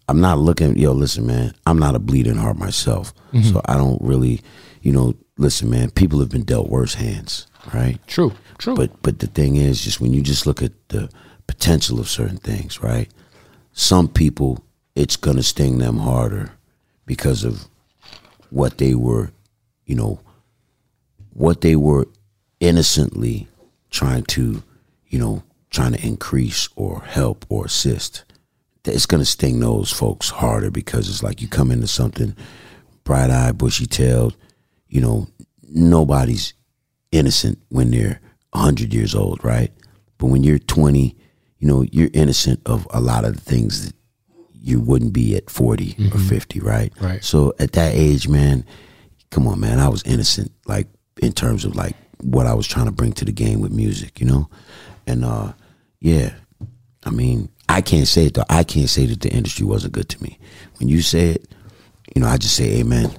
I'm 0.09 0.19
not 0.19 0.39
looking. 0.39 0.75
Yo, 0.77 0.91
listen, 0.93 1.25
man. 1.27 1.53
I'm 1.67 1.77
not 1.77 1.95
a 1.95 1.99
bleeding 1.99 2.35
heart 2.37 2.57
myself, 2.57 3.13
Mm-hmm. 3.33 3.49
so 3.53 3.61
I 3.65 3.75
don't 3.77 4.01
really, 4.01 4.41
you 4.81 4.91
know. 4.91 5.15
Listen, 5.37 5.69
man. 5.69 5.91
People 5.91 6.19
have 6.19 6.29
been 6.29 6.43
dealt 6.45 6.69
worse 6.69 6.95
hands, 6.95 7.45
right? 7.73 7.99
True, 8.07 8.33
true. 8.57 8.75
But 8.75 8.99
but 9.03 9.19
the 9.19 9.27
thing 9.27 9.55
is, 9.57 9.83
just 9.83 10.01
when 10.01 10.11
you 10.11 10.21
just 10.23 10.47
look 10.47 10.63
at 10.63 10.71
the 10.89 11.09
potential 11.45 11.99
of 11.99 12.09
certain 12.09 12.37
things, 12.37 12.81
right? 12.81 13.07
Some 13.73 14.07
people, 14.07 14.63
it's 14.95 15.15
gonna 15.15 15.43
sting 15.43 15.77
them 15.77 15.99
harder 15.99 16.53
because 17.05 17.43
of 17.43 17.67
what 18.49 18.79
they 18.79 18.95
were, 18.95 19.29
you 19.85 19.93
know, 19.95 20.19
what 21.37 21.61
they 21.61 21.75
were 21.75 22.07
innocently 22.59 23.47
trying 23.91 24.23
to, 24.23 24.63
you 25.07 25.19
know, 25.19 25.43
trying 25.69 25.93
to 25.93 26.03
increase 26.05 26.67
or 26.75 27.01
help 27.01 27.45
or 27.47 27.65
assist. 27.65 28.23
It's 28.83 29.05
gonna 29.05 29.23
sting 29.23 29.59
those 29.59 29.91
folks 29.91 30.31
harder 30.31 30.71
because 30.71 31.09
it's 31.09 31.21
like 31.21 31.39
you 31.39 31.47
come 31.47 31.71
into 31.71 31.87
something 31.87 32.35
bright 33.03 33.29
eyed, 33.29 33.57
bushy 33.57 33.85
tailed, 33.85 34.35
you 34.87 34.99
know, 34.99 35.27
nobody's 35.69 36.53
innocent 37.11 37.59
when 37.69 37.91
they're 37.91 38.19
100 38.53 38.91
years 38.91 39.13
old, 39.13 39.43
right? 39.43 39.71
But 40.17 40.27
when 40.27 40.43
you're 40.43 40.57
20, 40.57 41.15
you 41.59 41.67
know, 41.67 41.83
you're 41.91 42.09
innocent 42.13 42.61
of 42.65 42.87
a 42.89 42.99
lot 42.99 43.25
of 43.25 43.35
the 43.35 43.41
things 43.41 43.85
that 43.85 43.95
you 44.53 44.79
wouldn't 44.79 45.13
be 45.13 45.35
at 45.35 45.51
40 45.51 45.83
or 45.83 45.93
mm-hmm. 45.93 46.27
50, 46.27 46.59
right? 46.61 46.91
Right. 46.99 47.23
So 47.23 47.53
at 47.59 47.73
that 47.73 47.93
age, 47.93 48.27
man, 48.27 48.65
come 49.29 49.47
on, 49.47 49.59
man, 49.59 49.79
I 49.79 49.89
was 49.89 50.01
innocent, 50.03 50.51
like 50.65 50.87
in 51.19 51.31
terms 51.31 51.65
of 51.65 51.75
like 51.75 51.95
what 52.21 52.47
I 52.47 52.53
was 52.53 52.67
trying 52.67 52.85
to 52.85 52.91
bring 52.91 53.13
to 53.13 53.25
the 53.25 53.31
game 53.31 53.61
with 53.61 53.71
music, 53.71 54.19
you 54.19 54.25
know? 54.25 54.49
And 55.05 55.23
uh 55.25 55.53
yeah, 55.99 56.33
I 57.03 57.09
mean, 57.09 57.49
I 57.69 57.81
can't 57.81 58.07
say 58.07 58.27
it 58.27 58.33
though. 58.33 58.45
I 58.49 58.63
can't 58.63 58.89
say 58.89 59.05
that 59.05 59.21
the 59.21 59.29
industry 59.29 59.65
wasn't 59.65 59.93
good 59.93 60.09
to 60.09 60.23
me. 60.23 60.39
When 60.79 60.89
you 60.89 61.01
say 61.01 61.31
it, 61.31 61.47
you 62.15 62.21
know, 62.21 62.27
I 62.27 62.37
just 62.37 62.55
say 62.55 62.79
amen 62.79 63.11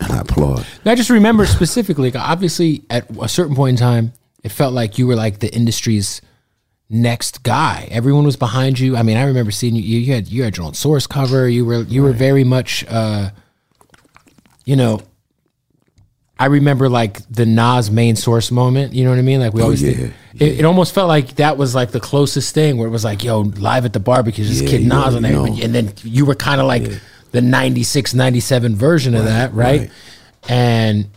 and 0.00 0.12
I 0.12 0.20
applaud. 0.20 0.66
I 0.84 0.94
just 0.94 1.10
remember 1.10 1.46
specifically, 1.46 2.14
obviously, 2.14 2.84
at 2.90 3.06
a 3.20 3.28
certain 3.28 3.54
point 3.54 3.74
in 3.74 3.76
time, 3.76 4.12
it 4.42 4.50
felt 4.50 4.74
like 4.74 4.98
you 4.98 5.06
were 5.06 5.14
like 5.14 5.38
the 5.38 5.54
industry's 5.54 6.20
next 6.88 7.42
guy. 7.42 7.88
Everyone 7.90 8.24
was 8.24 8.36
behind 8.36 8.78
you. 8.78 8.96
I 8.96 9.02
mean, 9.02 9.16
I 9.16 9.24
remember 9.24 9.50
seeing 9.50 9.74
you. 9.74 9.82
You, 9.82 9.98
you 10.00 10.14
had 10.14 10.28
you 10.28 10.42
had 10.42 10.56
your 10.56 10.66
own 10.66 10.74
source 10.74 11.06
cover. 11.06 11.48
You 11.48 11.64
were 11.64 11.82
you 11.82 12.02
were 12.02 12.12
very 12.12 12.44
much, 12.44 12.84
uh, 12.88 13.30
you 14.64 14.76
know. 14.76 15.00
I 16.42 16.46
remember 16.46 16.88
like 16.88 17.20
the 17.30 17.46
Nas 17.46 17.90
main 17.90 18.16
source 18.16 18.50
moment. 18.50 18.92
You 18.94 19.04
know 19.04 19.10
what 19.10 19.18
I 19.18 19.22
mean? 19.22 19.40
Like 19.40 19.54
we 19.54 19.60
Oh, 19.62 19.64
always 19.66 19.82
yeah, 19.82 19.92
think 19.92 20.14
it, 20.34 20.58
it 20.60 20.64
almost 20.64 20.94
felt 20.94 21.08
like 21.08 21.36
that 21.36 21.56
was 21.56 21.74
like 21.74 21.90
the 21.92 22.00
closest 22.00 22.54
thing 22.54 22.78
where 22.78 22.88
it 22.88 22.90
was 22.90 23.04
like, 23.04 23.22
yo, 23.22 23.40
live 23.40 23.84
at 23.84 23.92
the 23.92 24.00
barbecue, 24.00 24.44
this 24.44 24.60
Yeah, 24.62 24.68
kid 24.70 24.82
Nas 24.86 25.14
on 25.14 25.22
there, 25.22 25.32
know. 25.32 25.44
and 25.46 25.74
then 25.74 25.92
you 26.02 26.24
were 26.26 26.34
kind 26.34 26.60
of 26.60 26.66
like 26.66 26.84
the 27.30 27.40
96, 27.40 28.14
97 28.14 28.74
version 28.76 29.14
of 29.14 29.24
that, 29.26 29.52
right? 29.54 29.80
right. 29.82 29.90
And 30.48 31.08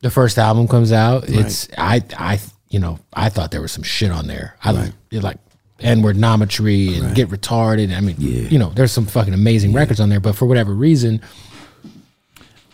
the 0.00 0.10
first 0.10 0.36
album 0.38 0.66
comes 0.68 0.90
out. 0.92 1.28
It's 1.28 1.68
I 1.78 2.02
I 2.18 2.40
you 2.70 2.80
know 2.80 2.98
I 3.12 3.28
thought 3.28 3.50
there 3.52 3.62
was 3.62 3.72
some 3.72 3.84
shit 3.84 4.10
on 4.10 4.26
there. 4.26 4.56
I 4.64 4.72
like 4.72 4.92
like 5.12 5.38
N 5.78 6.02
word 6.02 6.16
nometry 6.16 7.00
and 7.00 7.14
get 7.14 7.28
retarded. 7.28 7.96
I 7.96 8.00
mean, 8.00 8.16
Yeah. 8.18 8.48
you 8.48 8.58
know, 8.58 8.70
there's 8.70 8.92
some 8.92 9.06
fucking 9.06 9.34
amazing 9.34 9.72
records 9.72 10.00
on 10.00 10.08
there, 10.08 10.20
but 10.20 10.34
for 10.36 10.46
whatever 10.46 10.72
reason, 10.74 11.20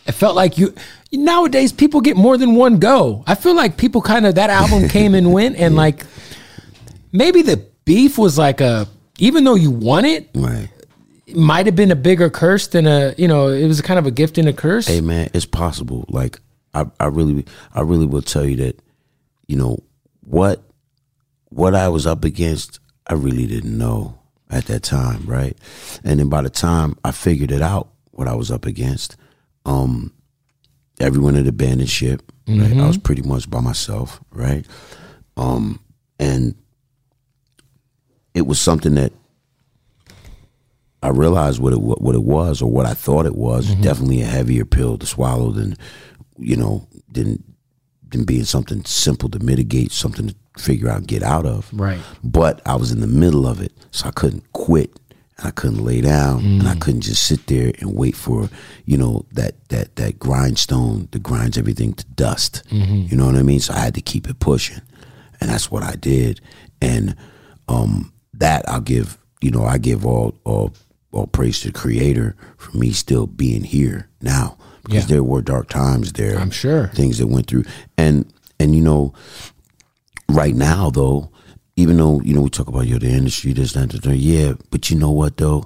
it 0.08 0.12
felt 0.12 0.34
like 0.34 0.58
you 0.58 0.74
nowadays 1.12 1.72
people 1.72 2.00
get 2.00 2.16
more 2.16 2.36
than 2.36 2.54
one 2.56 2.78
go. 2.78 3.22
I 3.26 3.34
feel 3.36 3.54
like 3.54 3.76
people 3.76 4.00
kind 4.02 4.26
of 4.26 4.34
that 4.36 4.50
album 4.50 4.88
came 4.96 5.14
and 5.14 5.32
went, 5.32 5.56
and 5.56 5.76
like 5.76 6.04
maybe 7.12 7.42
the 7.42 7.64
beef 7.84 8.18
was 8.18 8.36
like 8.38 8.60
a 8.60 8.88
even 9.18 9.44
though 9.44 9.54
you 9.54 9.70
won 9.70 10.04
it, 10.04 10.28
Right. 10.34 10.68
it 11.26 11.36
might 11.36 11.66
have 11.66 11.74
been 11.76 11.90
a 11.90 11.96
bigger 11.96 12.30
curse 12.30 12.68
than 12.68 12.86
a 12.86 13.14
you 13.18 13.28
know 13.28 13.48
it 13.48 13.66
was 13.66 13.80
kind 13.82 13.98
of 13.98 14.06
a 14.06 14.10
gift 14.10 14.38
and 14.38 14.48
a 14.48 14.52
curse. 14.52 14.86
Hey 14.88 15.00
man, 15.00 15.28
it's 15.34 15.46
possible. 15.46 16.04
Like 16.08 16.40
I, 16.74 16.86
I 16.98 17.06
really 17.06 17.44
I 17.74 17.82
really 17.82 18.06
will 18.06 18.22
tell 18.22 18.44
you 18.44 18.56
that, 18.56 18.80
you 19.46 19.56
know, 19.56 19.78
what 20.20 20.62
what 21.50 21.74
I 21.74 21.88
was 21.88 22.06
up 22.06 22.24
against, 22.24 22.78
I 23.06 23.14
really 23.14 23.46
didn't 23.46 23.76
know 23.76 24.18
at 24.50 24.66
that 24.66 24.82
time, 24.82 25.24
right? 25.26 25.56
And 26.04 26.20
then 26.20 26.28
by 26.28 26.42
the 26.42 26.50
time 26.50 26.96
I 27.04 27.10
figured 27.10 27.50
it 27.52 27.62
out, 27.62 27.88
what 28.12 28.28
I 28.28 28.34
was 28.34 28.50
up 28.50 28.66
against, 28.66 29.16
um, 29.68 30.12
everyone 30.98 31.34
had 31.34 31.46
abandoned 31.46 31.90
ship. 31.90 32.22
Right? 32.48 32.78
I 32.78 32.86
was 32.86 32.96
pretty 32.96 33.22
much 33.22 33.50
by 33.50 33.60
myself, 33.60 34.20
right? 34.30 34.66
Um, 35.36 35.80
and 36.18 36.54
it 38.32 38.46
was 38.46 38.58
something 38.58 38.94
that 38.94 39.12
I 41.02 41.10
realized 41.10 41.60
what 41.60 41.74
it 41.74 41.80
what 41.80 42.14
it 42.14 42.24
was 42.24 42.62
or 42.62 42.70
what 42.70 42.86
I 42.86 42.94
thought 42.94 43.26
it 43.26 43.36
was. 43.36 43.74
Definitely 43.74 44.22
a 44.22 44.26
heavier 44.26 44.64
pill 44.64 44.96
to 44.96 45.06
swallow 45.06 45.50
than 45.50 45.76
you 46.38 46.56
know 46.56 46.88
than 47.12 47.44
than 48.08 48.24
being 48.24 48.44
something 48.44 48.82
simple 48.84 49.28
to 49.28 49.38
mitigate, 49.38 49.92
something 49.92 50.28
to 50.28 50.34
figure 50.56 50.88
out, 50.88 50.98
and 50.98 51.06
get 51.06 51.22
out 51.22 51.44
of. 51.44 51.68
Right. 51.72 52.00
But 52.24 52.62
I 52.66 52.76
was 52.76 52.90
in 52.90 53.00
the 53.00 53.06
middle 53.06 53.46
of 53.46 53.60
it, 53.60 53.72
so 53.90 54.08
I 54.08 54.12
couldn't 54.12 54.50
quit. 54.54 54.90
And 55.38 55.46
I 55.46 55.50
couldn't 55.52 55.84
lay 55.84 56.00
down, 56.00 56.44
and 56.44 56.68
I 56.68 56.74
couldn't 56.74 57.02
just 57.02 57.24
sit 57.26 57.46
there 57.46 57.72
and 57.78 57.94
wait 57.94 58.16
for, 58.16 58.48
you 58.86 58.96
know, 58.96 59.24
that 59.32 59.54
that 59.68 59.94
that 59.96 60.18
grindstone 60.18 61.08
that 61.12 61.22
grinds 61.22 61.56
everything 61.56 61.92
to 61.94 62.04
dust. 62.06 62.62
You 62.70 63.16
know 63.16 63.26
what 63.26 63.36
I 63.36 63.42
mean? 63.42 63.60
So 63.60 63.72
I 63.74 63.78
had 63.78 63.94
to 63.94 64.00
keep 64.00 64.28
it 64.28 64.40
pushing, 64.40 64.80
and 65.40 65.48
that's 65.48 65.70
what 65.70 65.82
I 65.84 65.94
did. 65.94 66.40
And 66.82 67.14
um, 67.68 68.12
that 68.34 68.68
I'll 68.68 68.80
give, 68.80 69.16
you 69.40 69.50
know, 69.52 69.64
I 69.64 69.78
give 69.78 70.04
all 70.04 70.34
all 70.44 70.72
all 71.12 71.26
praise 71.28 71.60
to 71.60 71.68
the 71.68 71.72
Creator 71.78 72.34
for 72.56 72.76
me 72.76 72.90
still 72.92 73.26
being 73.26 73.62
here 73.64 74.08
now 74.20 74.56
because 74.82 75.04
Yeah. 75.04 75.06
there 75.16 75.22
were 75.24 75.40
dark 75.42 75.68
times 75.68 76.12
there. 76.14 76.38
I'm 76.38 76.50
sure. 76.50 76.88
things 76.88 77.18
that 77.18 77.28
went 77.28 77.46
through, 77.46 77.64
and 77.96 78.24
and 78.58 78.74
you 78.74 78.82
know, 78.82 79.14
right 80.28 80.54
now 80.56 80.90
though, 80.90 81.30
even 81.78 81.96
though 81.96 82.20
you 82.22 82.34
know 82.34 82.42
we 82.42 82.50
talk 82.50 82.66
about 82.66 82.88
yo 82.88 82.98
the 82.98 83.08
industry 83.08 83.52
this 83.52 83.72
that, 83.72 83.90
that, 83.90 84.02
that 84.02 84.16
yeah, 84.16 84.54
but 84.70 84.90
you 84.90 84.98
know 84.98 85.12
what 85.12 85.36
though, 85.36 85.64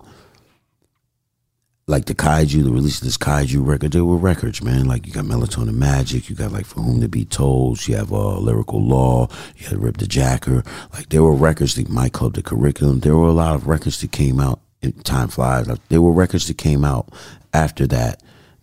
like 1.86 2.04
the 2.04 2.14
kaiju, 2.14 2.62
the 2.62 2.70
release 2.70 2.98
of 3.00 3.06
this 3.06 3.16
kaiju 3.16 3.66
record, 3.66 3.92
there 3.92 4.04
were 4.04 4.18
records, 4.18 4.62
man. 4.62 4.84
Like 4.86 5.06
you 5.06 5.12
got 5.14 5.24
Melatonin 5.24 5.74
Magic, 5.74 6.28
you 6.28 6.36
got 6.36 6.52
like 6.52 6.66
For 6.66 6.80
Whom 6.80 7.00
the 7.00 7.08
Beat 7.08 7.30
Tolls, 7.30 7.88
you 7.88 7.96
have 7.96 8.12
uh, 8.12 8.38
Lyrical 8.38 8.86
Law, 8.86 9.28
you 9.56 9.68
had 9.68 9.78
Rip 9.78 9.96
the 9.96 10.06
Jacker. 10.06 10.62
Like 10.92 11.08
there 11.08 11.22
were 11.22 11.34
records 11.34 11.76
that 11.76 11.88
Mic 11.88 12.12
Club, 12.12 12.34
the 12.34 12.42
Curriculum. 12.42 13.00
There 13.00 13.16
were 13.16 13.28
a 13.28 13.32
lot 13.32 13.54
of 13.54 13.66
records 13.66 14.00
that 14.02 14.12
came 14.12 14.38
out. 14.38 14.60
In 14.82 14.92
Time 14.92 15.28
flies. 15.28 15.68
Like, 15.68 15.78
there 15.90 16.02
were 16.02 16.12
records 16.12 16.48
that 16.48 16.58
came 16.58 16.84
out 16.84 17.08
after 17.54 17.86
that 17.86 18.20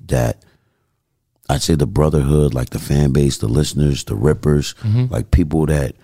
that 0.08 0.44
I'd 1.50 1.62
say 1.62 1.76
the 1.76 1.88
brotherhood, 1.88 2.54
like 2.54 2.72
the 2.72 2.78
fan 2.80 3.14
base, 3.14 3.38
the 3.38 3.48
listeners, 3.48 4.04
the 4.04 4.16
rippers, 4.16 4.76
like 5.10 5.32
people 5.32 5.66
that 5.68 5.96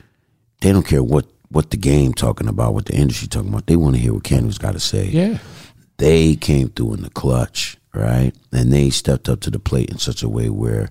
they 0.61 0.71
don't 0.71 0.87
care 0.87 1.03
what 1.03 1.25
what 1.49 1.71
the 1.71 1.77
game 1.77 2.13
talking 2.13 2.47
about, 2.47 2.73
what 2.73 2.85
the 2.85 2.95
industry 2.95 3.27
talking 3.27 3.49
about. 3.49 3.67
They 3.67 3.75
want 3.75 3.95
to 3.95 4.01
hear 4.01 4.13
what 4.13 4.23
Kendrick's 4.23 4.57
got 4.57 4.73
to 4.73 4.79
say. 4.79 5.05
Yeah. 5.07 5.37
They 5.97 6.35
came 6.35 6.69
through 6.69 6.95
in 6.95 7.01
the 7.03 7.09
clutch, 7.09 7.77
right? 7.93 8.33
And 8.51 8.71
they 8.73 8.89
stepped 8.89 9.29
up 9.29 9.41
to 9.41 9.49
the 9.49 9.59
plate 9.59 9.89
in 9.89 9.97
such 9.97 10.23
a 10.23 10.29
way 10.29 10.49
where, 10.49 10.89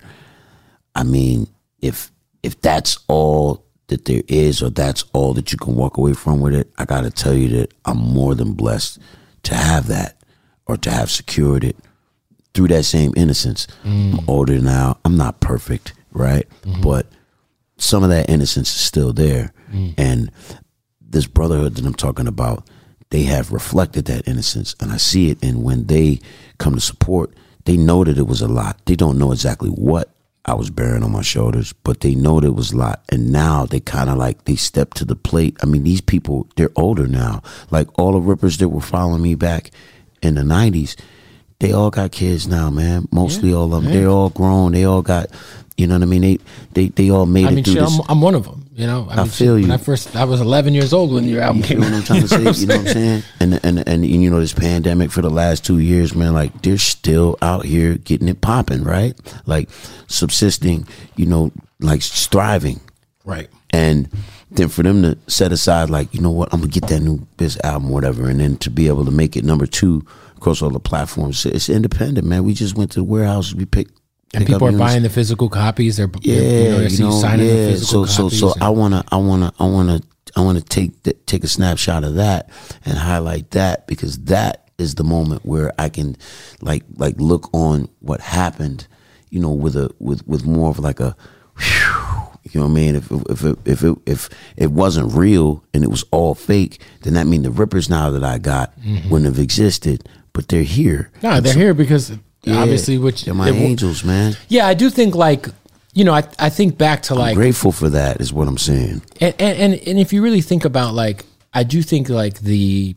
I 0.95 1.03
mean, 1.03 1.49
if 1.81 2.11
if 2.43 2.61
that's 2.61 2.99
all 3.09 3.65
that 3.89 4.07
there 4.07 4.23
is, 4.29 4.63
or 4.63 4.71
that's 4.71 5.05
all 5.13 5.35
that 5.35 5.53
you 5.53 5.59
can 5.59 5.75
walk 5.75 5.99
away 5.99 6.15
from 6.15 6.41
with 6.41 6.55
it, 6.55 6.71
I 6.79 6.85
got 6.85 7.03
to 7.03 7.11
tell 7.11 7.35
you 7.35 7.49
that 7.59 7.75
I'm 7.85 7.99
more 7.99 8.35
than 8.35 8.55
blessed 8.55 8.99
to 9.45 9.55
have 9.55 9.89
that, 9.89 10.17
or 10.67 10.77
to 10.79 10.91
have 10.91 11.11
secured 11.11 11.65
it 11.65 11.77
through 12.55 12.69
that 12.69 12.85
same 12.85 13.13
innocence. 13.17 13.67
Mm. 13.83 14.19
I'm 14.19 14.31
older 14.31 14.59
now. 14.59 14.99
I'm 15.05 15.17
not 15.17 15.41
perfect, 15.41 15.93
right? 16.13 16.49
Mm-hmm. 16.63 16.81
But 16.81 17.07
some 17.77 18.03
of 18.03 18.11
that 18.11 18.31
innocence 18.31 18.69
is 18.69 18.81
still 18.81 19.13
there. 19.13 19.53
Mm. 19.73 19.95
And 19.97 20.31
this 21.01 21.27
brotherhood 21.27 21.75
that 21.77 21.87
I'm 21.87 21.95
talking 21.95 22.27
about, 22.27 22.69
they 23.11 23.23
have 23.23 23.53
reflected 23.53 24.07
that 24.07 24.27
innocence. 24.27 24.75
And 24.81 24.93
I 24.93 24.97
see 24.97 25.31
it. 25.31 25.43
And 25.43 25.63
when 25.63 25.87
they 25.87 26.21
come 26.59 26.75
to 26.75 26.81
support, 26.81 27.33
they 27.65 27.77
know 27.77 28.05
that 28.05 28.19
it 28.19 28.27
was 28.27 28.41
a 28.41 28.49
lot. 28.49 28.85
They 28.87 28.97
don't 28.97 29.19
know 29.19 29.33
exactly 29.33 29.71
what 29.71 30.11
I 30.47 30.55
was 30.55 30.69
bearing 30.71 31.03
on 31.03 31.13
my 31.13 31.23
shoulders, 31.23 31.73
but 31.85 32.01
they 32.01 32.15
know 32.15 32.41
that 32.41 32.49
it 32.49 32.55
was 32.55 32.73
a 32.73 32.77
lot. 32.77 33.03
And 33.11 33.33
now 33.33 33.65
they 33.65 33.81
kind 33.81 34.11
of 34.11 34.19
like, 34.19 34.45
they 34.45 34.57
step 34.57 34.93
to 34.95 35.05
the 35.05 35.17
plate. 35.17 35.57
I 35.63 35.67
mean, 35.67 35.85
these 35.85 36.03
people, 36.03 36.49
they're 36.57 36.73
older 36.77 37.07
now. 37.07 37.43
Like 37.71 37.89
all 37.99 38.13
the 38.13 38.21
rippers 38.21 38.59
that 38.59 38.69
were 38.69 38.83
following 38.83 39.23
me 39.23 39.35
back 39.37 39.71
in 40.23 40.35
the 40.35 40.43
90s, 40.43 40.97
they 41.61 41.73
all 41.73 41.91
got 41.91 42.13
kids 42.13 42.47
now, 42.47 42.69
man. 42.69 43.09
Mostly 43.11 43.55
all 43.55 43.73
of 43.75 43.85
them. 43.85 43.93
They're 43.93 44.09
all 44.09 44.29
grown. 44.29 44.73
They 44.73 44.85
all 44.85 45.01
got, 45.03 45.29
you 45.77 45.87
know 45.87 45.95
what 45.95 46.03
I 46.03 46.07
mean? 46.07 46.21
They 46.21 46.39
they 46.73 46.89
they 46.89 47.11
all 47.11 47.27
made 47.27 47.47
I 47.47 47.53
it 47.53 47.55
mean, 47.55 47.65
through 47.65 47.75
shit, 47.75 47.83
this. 47.85 47.99
I'm, 48.01 48.05
I'm 48.09 48.21
one 48.21 48.35
of 48.35 48.45
them. 48.45 48.64
You 48.77 48.89
know, 48.89 49.07
I, 49.09 49.19
mean, 49.19 49.27
feel 49.29 49.57
you. 49.57 49.73
I 49.73 49.77
first, 49.77 50.17
I 50.17 50.25
was 50.25 50.41
11 50.41 50.75
years 50.75 50.93
old 50.93 51.13
when 51.13 51.23
your 51.25 51.41
album 51.43 51.59
You 51.59 51.63
came 51.69 51.81
know 51.81 51.87
out. 51.87 51.93
what 51.93 52.11
I'm 52.11 52.27
trying 52.27 52.43
to 52.43 52.55
say? 52.55 52.61
You 52.61 52.67
know 52.67 52.77
what 52.79 52.87
I'm 52.89 52.93
saying? 52.93 53.23
And 53.39 53.55
and 53.63 53.79
and, 53.79 53.89
and 53.89 54.05
you 54.05 54.29
know 54.31 54.41
this 54.41 54.53
pandemic 54.53 55.13
for 55.13 55.23
the 55.23 55.31
last 55.31 55.65
two 55.65 55.79
years, 55.79 56.15
man. 56.17 56.35
Like 56.35 56.63
they're 56.63 56.77
still 56.79 57.39
out 57.41 57.65
here 57.65 57.95
getting 57.99 58.27
it 58.29 58.41
popping, 58.41 58.83
right? 58.83 59.15
Like 59.47 59.69
subsisting, 60.09 60.89
you 61.15 61.27
know, 61.27 61.53
like 61.79 62.03
striving, 62.03 62.81
Right. 63.25 63.49
and 63.71 64.09
then 64.51 64.69
for 64.69 64.83
them 64.83 65.03
to 65.03 65.17
set 65.29 65.53
aside, 65.53 65.89
like 65.91 66.13
you 66.13 66.21
know 66.21 66.31
what, 66.33 66.53
I'm 66.53 66.61
gonna 66.61 66.73
get 66.73 66.89
that 66.89 67.01
new 67.01 67.19
biz 67.37 67.59
album, 67.63 67.91
whatever, 67.91 68.29
and 68.29 68.41
then 68.41 68.57
to 68.59 68.71
be 68.71 68.89
able 68.89 69.05
to 69.05 69.11
make 69.13 69.37
it 69.37 69.45
number 69.45 69.67
two 69.67 70.05
across 70.37 70.63
all 70.63 70.71
the 70.71 70.81
platforms, 70.81 71.47
it's 71.47 71.69
independent, 71.69 72.27
man. 72.27 72.43
We 72.45 72.55
just 72.55 72.77
went 72.77 72.91
to 72.93 73.01
the 73.01 73.05
warehouse, 73.05 73.55
we 73.55 73.65
picked. 73.67 73.93
And 74.35 74.47
people 74.47 74.69
are 74.69 74.73
buying 74.79 75.03
the 75.03 75.11
physical 75.11 75.49
copies. 75.49 75.97
They're, 75.97 76.11
Yeah, 76.21 76.35
you 76.35 76.71
know, 76.71 76.81
you 76.81 77.13
signing 77.21 77.47
the 77.47 77.53
yeah. 77.55 77.69
physical 77.71 78.07
So, 78.07 78.31
so, 78.31 78.47
copies. 78.49 78.61
so 78.61 78.65
I 78.67 78.69
wanna, 78.71 79.05
I 79.11 79.17
wanna, 79.17 79.53
I 79.59 79.65
wanna, 79.67 80.01
I 80.37 80.41
wanna 80.41 80.61
take 80.61 81.03
the, 81.05 81.13
take 81.27 81.45
a 81.45 81.49
snapshot 81.49 82.05
of 82.05 82.15
that 82.17 82.51
and 82.85 82.99
highlight 82.99 83.51
that 83.53 83.87
because 83.87 84.19
that 84.25 84.71
is 84.79 84.97
the 84.97 85.05
moment 85.05 85.45
where 85.45 85.73
I 85.79 85.89
can, 85.89 86.17
like, 86.61 86.83
like 86.97 87.15
look 87.19 87.49
on 87.53 87.89
what 88.01 88.21
happened, 88.21 88.87
you 89.31 89.41
know, 89.41 89.53
with 89.53 89.77
a 89.77 89.91
with 89.99 90.27
with 90.27 90.45
more 90.45 90.71
of 90.71 90.79
like 90.79 91.01
a, 91.01 91.17
whew, 91.59 92.29
you 92.45 92.61
know 92.61 92.67
what 92.67 92.73
I 92.73 92.75
mean? 92.75 92.97
If 92.97 93.11
if 93.11 93.45
it, 93.45 93.59
if 93.65 93.83
it 93.85 93.99
if 94.07 94.29
it 94.57 94.71
wasn't 94.73 95.13
real 95.15 95.65
and 95.73 95.83
it 95.83 95.91
was 95.91 96.05
all 96.11 96.35
fake, 96.35 96.81
then 97.03 97.15
that 97.15 97.27
mean 97.27 97.43
the 97.43 97.51
rippers 97.51 97.89
now 97.89 98.11
that 98.11 98.25
I 98.25 98.39
got 98.39 98.79
mm-hmm. 98.81 99.09
wouldn't 99.09 99.27
have 99.27 99.43
existed, 99.43 100.09
but 100.33 100.49
they're 100.49 100.63
here. 100.63 101.11
No, 101.23 101.41
they're 101.41 101.55
here 101.55 101.75
because 101.75 102.13
Yeah, 102.45 102.59
obviously, 102.63 102.99
which 102.99 103.25
they're 103.25 103.35
my 103.35 103.49
it- 103.49 103.55
angels, 103.55 104.05
man. 104.05 104.37
Yeah, 104.49 104.67
I 104.67 104.75
do 104.75 104.91
think 104.91 105.15
like 105.15 105.49
you 105.95 106.05
know, 106.05 106.13
I 106.13 106.25
I 106.39 106.49
think 106.51 106.77
back 106.77 107.03
to 107.05 107.15
like 107.15 107.35
Grateful 107.37 107.71
for 107.73 107.89
that 107.91 108.21
is 108.21 108.33
what 108.33 108.49
I'm 108.49 108.59
saying. 108.59 109.03
and, 109.21 109.35
and 109.39 109.59
and 109.59 109.89
and 109.89 109.99
if 109.99 110.13
you 110.13 110.23
really 110.23 110.41
think 110.41 110.65
about 110.65 110.95
like 110.95 111.25
I 111.53 111.63
do 111.63 111.83
think 111.83 112.09
like 112.09 112.41
the 112.41 112.97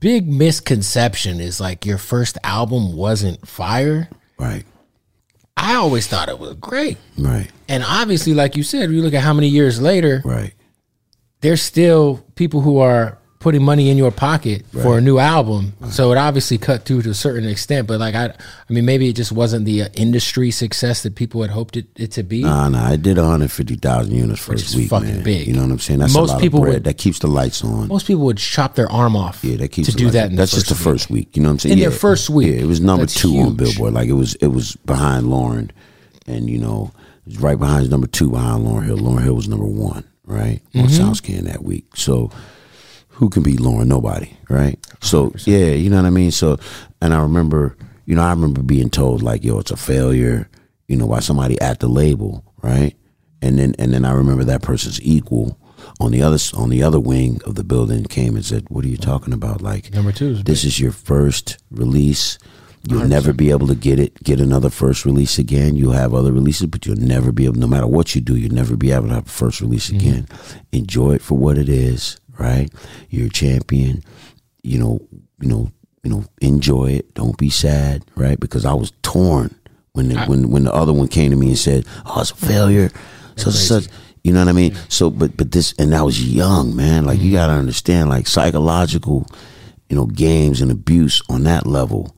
big 0.00 0.26
misconception 0.28 1.40
is 1.40 1.60
like 1.60 1.84
your 1.84 1.98
first 1.98 2.38
album 2.44 2.94
wasn't 2.96 3.46
fire. 3.46 4.08
Right, 4.38 4.64
I 5.56 5.74
always 5.74 6.06
thought 6.06 6.28
it 6.28 6.38
was 6.38 6.54
great. 6.54 6.96
right, 7.18 7.50
And 7.68 7.82
obviously, 7.84 8.32
like 8.32 8.56
you 8.56 8.62
said, 8.62 8.90
you 8.90 9.02
look 9.02 9.14
at 9.14 9.22
how 9.22 9.32
many 9.34 9.48
years 9.48 9.80
later, 9.80 10.22
right. 10.24 10.54
there's 11.40 11.60
still 11.60 12.24
people 12.36 12.60
who 12.60 12.78
are 12.78 13.17
putting 13.40 13.62
money 13.62 13.88
in 13.88 13.96
your 13.96 14.10
pocket 14.10 14.64
for 14.82 14.98
a 14.98 15.00
new 15.00 15.18
album. 15.18 15.72
So 15.90 16.10
it 16.10 16.18
obviously 16.18 16.58
cut 16.58 16.84
through 16.84 17.02
to 17.02 17.10
a 17.10 17.14
certain 17.14 17.48
extent. 17.48 17.86
But 17.86 18.00
like 18.00 18.14
I, 18.16 18.26
I 18.26 18.72
mean, 18.72 18.84
maybe 18.84 19.08
it 19.08 19.14
just 19.14 19.30
wasn't 19.30 19.64
the 19.64 19.82
uh, 19.82 19.88
industry 19.94 20.50
success 20.50 21.04
that 21.04 21.14
people 21.14 21.42
had 21.42 21.50
hoped 21.50 21.76
it, 21.76 21.86
it 21.96 22.10
to 22.12 22.24
be. 22.24 22.42
Nah, 22.42 22.68
nah. 22.68 22.84
I 22.84 22.96
did 22.96 23.16
150,000 23.16 24.12
units 24.12 24.40
first 24.44 24.74
week, 24.74 24.88
fucking 24.88 25.08
man. 25.08 25.22
big. 25.22 25.46
You 25.46 25.52
know 25.54 25.62
what 25.62 25.70
I'm 25.70 25.78
saying? 25.78 26.00
That's 26.00 26.14
Most 26.14 26.30
a 26.30 26.32
lot 26.32 26.40
people 26.40 26.58
of 26.60 26.64
bread. 26.64 26.74
would- 26.74 26.84
that 26.84 26.98
keeps 26.98 27.20
the 27.20 27.28
lights 27.28 27.62
on. 27.62 27.86
Most 27.88 28.06
people 28.08 28.24
would 28.24 28.38
chop 28.38 28.74
their 28.74 28.90
arm 28.90 29.14
off. 29.14 29.44
Yeah, 29.44 29.56
that 29.58 29.68
keeps 29.68 29.88
to 29.90 29.94
do 29.96 30.10
that. 30.10 30.30
In 30.30 30.36
That's 30.36 30.52
just 30.52 30.68
the 30.68 30.74
first 30.74 30.88
first 30.88 31.10
week. 31.10 31.36
You 31.36 31.42
know 31.42 31.50
what 31.50 31.52
I'm 31.54 31.58
saying? 31.60 31.72
In 31.74 31.78
yeah. 31.78 31.90
their 31.90 31.98
first 31.98 32.30
week. 32.30 32.48
Yeah, 32.54 32.62
it 32.62 32.66
was 32.66 32.80
number 32.80 33.06
two 33.06 33.36
on. 33.38 33.54
Billboard. 33.54 33.92
Like 33.94 34.08
it 34.08 34.14
was, 34.14 34.34
it 34.36 34.48
was 34.48 34.74
behind 34.84 35.26
Lauryn, 35.26 35.70
and 36.26 36.48
you 36.50 36.58
know, 36.58 36.90
it 37.26 37.26
was 37.34 37.38
right 37.40 37.58
behind 37.58 37.88
number 37.90 38.06
two 38.08 38.30
behind 38.30 38.66
Lauryn 38.66 38.84
Hill. 38.86 38.98
Lauryn 38.98 39.22
Hill 39.22 39.34
was 39.34 39.48
number 39.48 39.66
one, 39.66 40.02
right 40.24 40.60
Mm-hmm. 40.74 40.80
on 40.80 40.86
SoundScan 40.88 41.42
that 41.42 41.62
week. 41.62 41.84
So 41.94 42.30
who 43.18 43.28
can 43.28 43.42
beat 43.42 43.58
Lauryn? 43.58 43.88
Nobody, 43.88 44.32
right? 44.48 44.78
So 45.00 45.32
yeah, 45.44 45.70
you 45.70 45.90
know 45.90 45.96
what 45.96 46.04
I 46.04 46.10
mean. 46.10 46.30
So, 46.30 46.56
and 47.02 47.12
I 47.12 47.20
remember, 47.20 47.76
you 48.06 48.14
know, 48.14 48.22
I 48.22 48.30
remember 48.30 48.62
being 48.62 48.90
told 48.90 49.22
like, 49.22 49.42
"Yo, 49.42 49.58
it's 49.58 49.72
a 49.72 49.76
failure," 49.76 50.48
you 50.86 50.96
know, 50.96 51.08
by 51.08 51.18
somebody 51.18 51.60
at 51.60 51.80
the 51.80 51.88
label, 51.88 52.44
right? 52.62 52.94
And 53.42 53.58
then, 53.58 53.74
and 53.76 53.92
then 53.92 54.04
I 54.04 54.12
remember 54.12 54.44
that 54.44 54.62
person's 54.62 55.02
equal 55.02 55.58
on 55.98 56.12
the 56.12 56.22
other 56.22 56.38
on 56.56 56.68
the 56.68 56.84
other 56.84 57.00
wing 57.00 57.40
of 57.44 57.56
the 57.56 57.64
building 57.64 58.04
came 58.04 58.36
and 58.36 58.44
said, 58.44 58.66
"What 58.68 58.84
are 58.84 58.88
you 58.88 58.96
talking 58.96 59.32
about? 59.32 59.62
Like, 59.62 59.92
Number 59.92 60.12
two 60.12 60.28
is 60.28 60.44
this 60.44 60.62
is 60.64 60.78
your 60.78 60.92
first 60.92 61.58
release." 61.70 62.38
You'll 62.88 63.08
never 63.08 63.34
be 63.34 63.50
able 63.50 63.66
to 63.66 63.74
get 63.74 63.98
it, 63.98 64.14
get 64.22 64.40
another 64.40 64.70
first 64.70 65.04
release 65.04 65.36
again. 65.38 65.74
You'll 65.74 65.92
have 65.92 66.14
other 66.14 66.32
releases, 66.32 66.68
but 66.68 66.86
you'll 66.86 66.96
never 66.96 67.32
be 67.32 67.44
able, 67.44 67.56
no 67.56 67.66
matter 67.66 67.88
what 67.88 68.14
you 68.14 68.22
do, 68.22 68.36
you'll 68.36 68.54
never 68.54 68.76
be 68.76 68.92
able 68.92 69.08
to 69.08 69.14
have 69.14 69.26
a 69.26 69.28
first 69.28 69.60
release 69.60 69.90
mm-hmm. 69.90 70.08
again. 70.08 70.28
Enjoy 70.72 71.12
it 71.14 71.20
for 71.20 71.36
what 71.36 71.58
it 71.58 71.68
is, 71.68 72.18
right? 72.38 72.72
You're 73.10 73.26
a 73.26 73.30
champion. 73.30 74.02
You 74.62 74.78
know, 74.78 75.00
you 75.40 75.48
know, 75.48 75.70
you 76.02 76.10
know. 76.10 76.24
Enjoy 76.40 76.92
it. 76.92 77.14
Don't 77.14 77.36
be 77.36 77.50
sad, 77.50 78.04
right? 78.14 78.38
Because 78.38 78.64
I 78.64 78.74
was 78.74 78.92
torn 79.02 79.54
when 79.92 80.08
the, 80.08 80.24
when 80.26 80.50
when 80.50 80.64
the 80.64 80.72
other 80.72 80.92
one 80.92 81.08
came 81.08 81.30
to 81.30 81.36
me 81.36 81.48
and 81.48 81.58
said, 81.58 81.84
"Oh, 82.06 82.20
it's 82.20 82.30
a 82.30 82.36
failure." 82.36 82.90
So 83.36 83.50
such. 83.50 83.88
You 84.24 84.32
know 84.32 84.40
what 84.40 84.48
I 84.48 84.52
mean? 84.52 84.76
So, 84.88 85.10
but 85.10 85.36
but 85.36 85.52
this, 85.52 85.72
and 85.78 85.94
I 85.94 86.02
was 86.02 86.22
young, 86.22 86.74
man. 86.76 87.04
Like 87.04 87.20
you 87.20 87.32
gotta 87.32 87.52
understand, 87.52 88.10
like 88.10 88.26
psychological, 88.26 89.26
you 89.88 89.96
know, 89.96 90.06
games 90.06 90.60
and 90.60 90.70
abuse 90.70 91.22
on 91.28 91.44
that 91.44 91.66
level. 91.66 92.14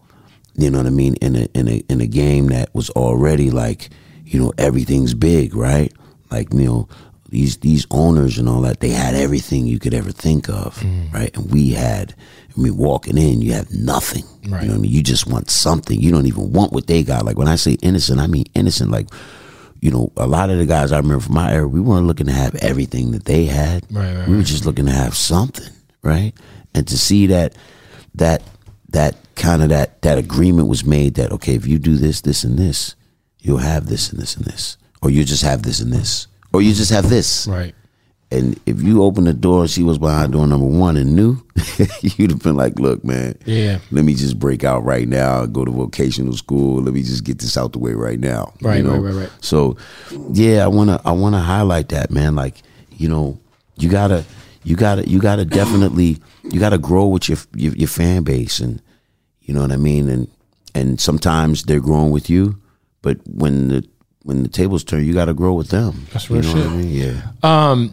You 0.56 0.70
know 0.70 0.78
what 0.78 0.86
I 0.86 0.90
mean? 0.90 1.14
In 1.16 1.36
a 1.36 1.46
in 1.54 1.68
a 1.68 1.82
in 1.88 2.00
a 2.00 2.06
game 2.06 2.48
that 2.48 2.74
was 2.74 2.90
already 2.90 3.50
like, 3.50 3.90
you 4.24 4.40
know, 4.40 4.52
everything's 4.58 5.14
big, 5.14 5.54
right? 5.54 5.92
Like 6.30 6.52
you 6.52 6.64
know, 6.64 6.88
these 7.30 7.58
these 7.58 7.86
owners 7.90 8.38
and 8.38 8.48
all 8.48 8.60
that, 8.62 8.80
they 8.80 8.90
had 8.90 9.14
everything 9.14 9.66
you 9.66 9.78
could 9.78 9.94
ever 9.94 10.12
think 10.12 10.48
of, 10.48 10.76
mm. 10.78 11.12
right? 11.12 11.34
And 11.36 11.50
we 11.50 11.70
had. 11.70 12.14
I 12.56 12.60
mean, 12.60 12.76
walking 12.76 13.16
in, 13.16 13.42
you 13.42 13.52
have 13.52 13.70
nothing. 13.70 14.24
Right. 14.48 14.62
You 14.62 14.68
know 14.68 14.74
what 14.74 14.78
I 14.80 14.82
mean? 14.82 14.90
You 14.90 15.04
just 15.04 15.28
want 15.28 15.50
something. 15.50 16.00
You 16.00 16.10
don't 16.10 16.26
even 16.26 16.52
want 16.52 16.72
what 16.72 16.88
they 16.88 17.04
got. 17.04 17.24
Like 17.24 17.38
when 17.38 17.46
I 17.46 17.54
say 17.54 17.74
innocent, 17.80 18.18
I 18.18 18.26
mean 18.26 18.44
innocent. 18.54 18.90
Like 18.90 19.06
you 19.80 19.90
know, 19.90 20.12
a 20.16 20.26
lot 20.26 20.50
of 20.50 20.58
the 20.58 20.66
guys 20.66 20.92
I 20.92 20.98
remember 20.98 21.24
from 21.24 21.34
my 21.34 21.52
era, 21.52 21.66
we 21.66 21.80
weren't 21.80 22.06
looking 22.06 22.26
to 22.26 22.32
have 22.32 22.54
everything 22.56 23.12
that 23.12 23.24
they 23.24 23.46
had. 23.46 23.86
Right, 23.90 24.14
right, 24.14 24.28
we 24.28 24.36
were 24.36 24.42
just 24.42 24.66
looking 24.66 24.86
to 24.86 24.92
have 24.92 25.16
something, 25.16 25.72
right? 26.02 26.32
And 26.74 26.86
to 26.88 26.98
see 26.98 27.26
that 27.28 27.54
that 28.14 28.42
that 28.90 29.16
kind 29.36 29.62
of 29.62 29.70
that 29.70 30.02
that 30.02 30.18
agreement 30.18 30.68
was 30.68 30.84
made 30.84 31.14
that 31.14 31.32
okay, 31.32 31.54
if 31.54 31.66
you 31.66 31.78
do 31.78 31.96
this, 31.96 32.20
this, 32.20 32.44
and 32.44 32.58
this, 32.58 32.94
you'll 33.38 33.58
have 33.58 33.86
this 33.86 34.10
and 34.10 34.20
this 34.20 34.36
and 34.36 34.44
this, 34.44 34.76
or 35.02 35.10
you 35.10 35.24
just 35.24 35.42
have 35.42 35.62
this 35.62 35.80
and 35.80 35.92
this, 35.92 36.26
or 36.52 36.62
you 36.62 36.72
just 36.74 36.90
have 36.90 37.08
this. 37.08 37.46
right. 37.46 37.74
And 38.32 38.60
if 38.64 38.80
you 38.80 39.02
open 39.02 39.24
the 39.24 39.32
door 39.32 39.62
and 39.62 39.70
see 39.70 39.82
what's 39.82 39.98
behind 39.98 40.34
door 40.34 40.46
number 40.46 40.64
one 40.66 40.96
and 40.96 41.16
knew, 41.16 41.42
you'd 42.00 42.30
have 42.30 42.40
been 42.40 42.54
like, 42.54 42.78
look, 42.78 43.02
man, 43.04 43.36
Yeah. 43.44 43.80
let 43.90 44.04
me 44.04 44.14
just 44.14 44.38
break 44.38 44.62
out 44.62 44.84
right 44.84 45.08
now, 45.08 45.46
go 45.46 45.64
to 45.64 45.70
vocational 45.72 46.34
school. 46.34 46.80
Let 46.80 46.94
me 46.94 47.02
just 47.02 47.24
get 47.24 47.40
this 47.40 47.56
out 47.56 47.72
the 47.72 47.80
way 47.80 47.92
right 47.94 48.20
now. 48.20 48.52
Right, 48.62 48.76
you 48.76 48.82
know? 48.84 48.92
right, 48.98 49.12
right, 49.12 49.22
right. 49.22 49.30
So, 49.40 49.76
yeah, 50.32 50.62
I 50.62 50.68
wanna 50.68 51.00
I 51.04 51.10
wanna 51.10 51.40
highlight 51.40 51.88
that, 51.88 52.12
man. 52.12 52.36
Like, 52.36 52.62
you 52.96 53.08
know, 53.08 53.36
you 53.78 53.88
gotta 53.88 54.24
you 54.62 54.76
gotta 54.76 55.08
you 55.08 55.18
gotta 55.18 55.44
definitely 55.44 56.18
you 56.44 56.60
gotta 56.60 56.78
grow 56.78 57.06
with 57.08 57.28
your 57.28 57.38
your, 57.56 57.74
your 57.74 57.88
fan 57.88 58.22
base, 58.22 58.60
and 58.60 58.80
you 59.40 59.52
know 59.54 59.62
what 59.62 59.72
I 59.72 59.76
mean. 59.76 60.08
And 60.08 60.28
and 60.72 61.00
sometimes 61.00 61.64
they're 61.64 61.80
growing 61.80 62.12
with 62.12 62.30
you, 62.30 62.60
but 63.02 63.16
when 63.26 63.68
the 63.68 63.88
when 64.22 64.42
the 64.42 64.48
tables 64.48 64.84
turn, 64.84 65.04
you 65.04 65.12
gotta 65.14 65.34
grow 65.34 65.54
with 65.54 65.68
them. 65.68 66.06
That's 66.12 66.28
you 66.28 66.36
real 66.36 66.44
know 66.44 66.54
shit. 66.54 66.66
what 66.66 66.72
I 66.74 66.76
mean? 66.76 66.90
Yeah. 66.90 67.22
Um, 67.42 67.92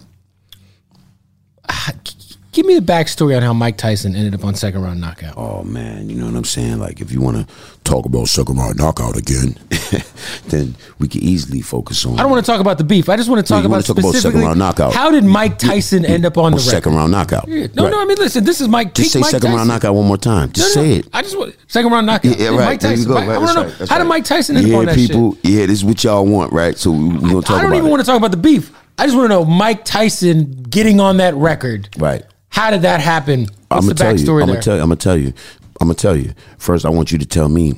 Give 2.57 2.65
me 2.65 2.73
the 2.73 2.81
backstory 2.81 3.37
on 3.37 3.43
how 3.43 3.53
Mike 3.53 3.77
Tyson 3.77 4.15
ended 4.15 4.33
up 4.33 4.43
on 4.43 4.55
second 4.55 4.81
round 4.81 4.99
knockout. 4.99 5.35
Oh 5.37 5.61
man, 5.63 6.09
you 6.09 6.15
know 6.15 6.25
what 6.25 6.33
I'm 6.33 6.43
saying? 6.43 6.79
Like 6.79 7.01
if 7.01 7.11
you 7.11 7.21
want 7.21 7.37
to 7.37 7.53
talk 7.83 8.07
about 8.07 8.27
second 8.29 8.57
round 8.57 8.77
knockout 8.77 9.15
again, 9.15 9.55
then 10.47 10.75
we 10.97 11.07
can 11.07 11.21
easily 11.23 11.61
focus 11.61 12.03
on. 12.03 12.15
I 12.19 12.23
don't 12.23 12.31
want 12.31 12.43
to 12.43 12.51
talk 12.51 12.59
about 12.59 12.79
the 12.79 12.83
beef. 12.83 13.09
I 13.09 13.15
just 13.15 13.29
want 13.29 13.45
to 13.45 13.47
talk 13.47 13.63
about 13.63 13.85
talk 13.85 13.99
about 13.99 14.15
second 14.15 14.41
round 14.41 14.57
knockout. 14.57 14.91
how 14.95 15.11
did 15.11 15.23
Mike 15.23 15.59
Tyson 15.59 16.03
end 16.03 16.25
up 16.25 16.35
on 16.39 16.51
the 16.53 16.59
second 16.59 16.93
record? 16.93 16.97
round 16.97 17.11
knockout. 17.11 17.47
Yeah. 17.47 17.67
No, 17.75 17.83
Right. 17.83 17.91
no. 17.91 18.01
I 18.01 18.05
mean, 18.05 18.17
listen. 18.17 18.43
This 18.43 18.59
is 18.59 18.67
Mike. 18.67 18.95
Just 18.95 19.11
say 19.11 19.19
Mike 19.19 19.29
second 19.29 19.53
round 19.53 19.67
knockout 19.67 19.93
one 19.93 20.07
more 20.07 20.17
time. 20.17 20.51
Just 20.51 20.75
No, 20.75 20.81
no, 20.81 20.87
say 20.89 20.95
it. 20.97 21.07
I 21.13 21.21
just 21.21 21.37
want 21.37 21.55
second 21.67 21.91
round 21.91 22.07
knockout. 22.07 22.39
Yeah, 22.39 22.43
Yeah, 22.45 22.57
right. 22.57 22.65
Mike 22.65 22.79
There 22.79 22.89
you 22.89 22.97
Tyson. 22.97 23.11
go. 23.11 23.17
I 23.19 23.27
Right, 23.27 23.37
want 23.37 23.49
to 23.49 23.53
know 23.53 23.63
right, 23.67 23.77
that's 23.77 23.91
how 23.91 23.97
did. 23.99 24.05
Mike 24.05 24.25
Tyson 24.25 24.57
end 24.57 24.65
up 24.65 24.71
Yeah, 24.71 24.77
on 24.79 24.85
that 24.87 24.95
people. 24.95 25.35
shit? 25.35 25.45
Yeah, 25.45 25.65
this 25.67 25.77
is 25.77 25.85
what 25.85 26.03
y'all 26.03 26.25
want, 26.25 26.51
right? 26.53 26.75
So 26.75 26.89
we, 26.89 27.07
we 27.09 27.19
gonna 27.29 27.41
talk 27.43 27.59
I 27.59 27.61
don't 27.61 27.75
even 27.75 27.91
want 27.91 27.99
to 27.99 28.05
talk 28.07 28.17
about 28.17 28.31
the 28.31 28.37
beef. 28.37 28.71
I 28.97 29.05
just 29.05 29.15
want 29.15 29.25
to 29.29 29.35
know 29.35 29.45
Mike 29.45 29.85
Tyson 29.85 30.63
getting 30.71 30.99
on 30.99 31.17
that 31.17 31.35
record. 31.35 31.89
Right. 31.99 32.23
How 32.57 32.71
did 32.71 32.81
that 32.81 33.01
happen? 33.01 33.41
What's 33.41 33.53
I'm 33.71 33.81
gonna 33.81 33.93
tell 33.93 34.17
you. 34.17 34.41
I'm 34.41 34.47
there? 34.47 34.47
gonna 34.47 34.61
tell 34.61 34.75
you. 34.75 34.81
I'm 34.81 34.89
gonna 34.89 34.95
tell 34.95 35.15
you. 35.17 35.33
I'm 35.79 35.87
gonna 35.87 35.93
tell 35.93 36.15
you. 36.15 36.33
First, 36.57 36.85
I 36.85 36.89
want 36.89 37.11
you 37.11 37.19
to 37.19 37.25
tell 37.25 37.49
me 37.49 37.73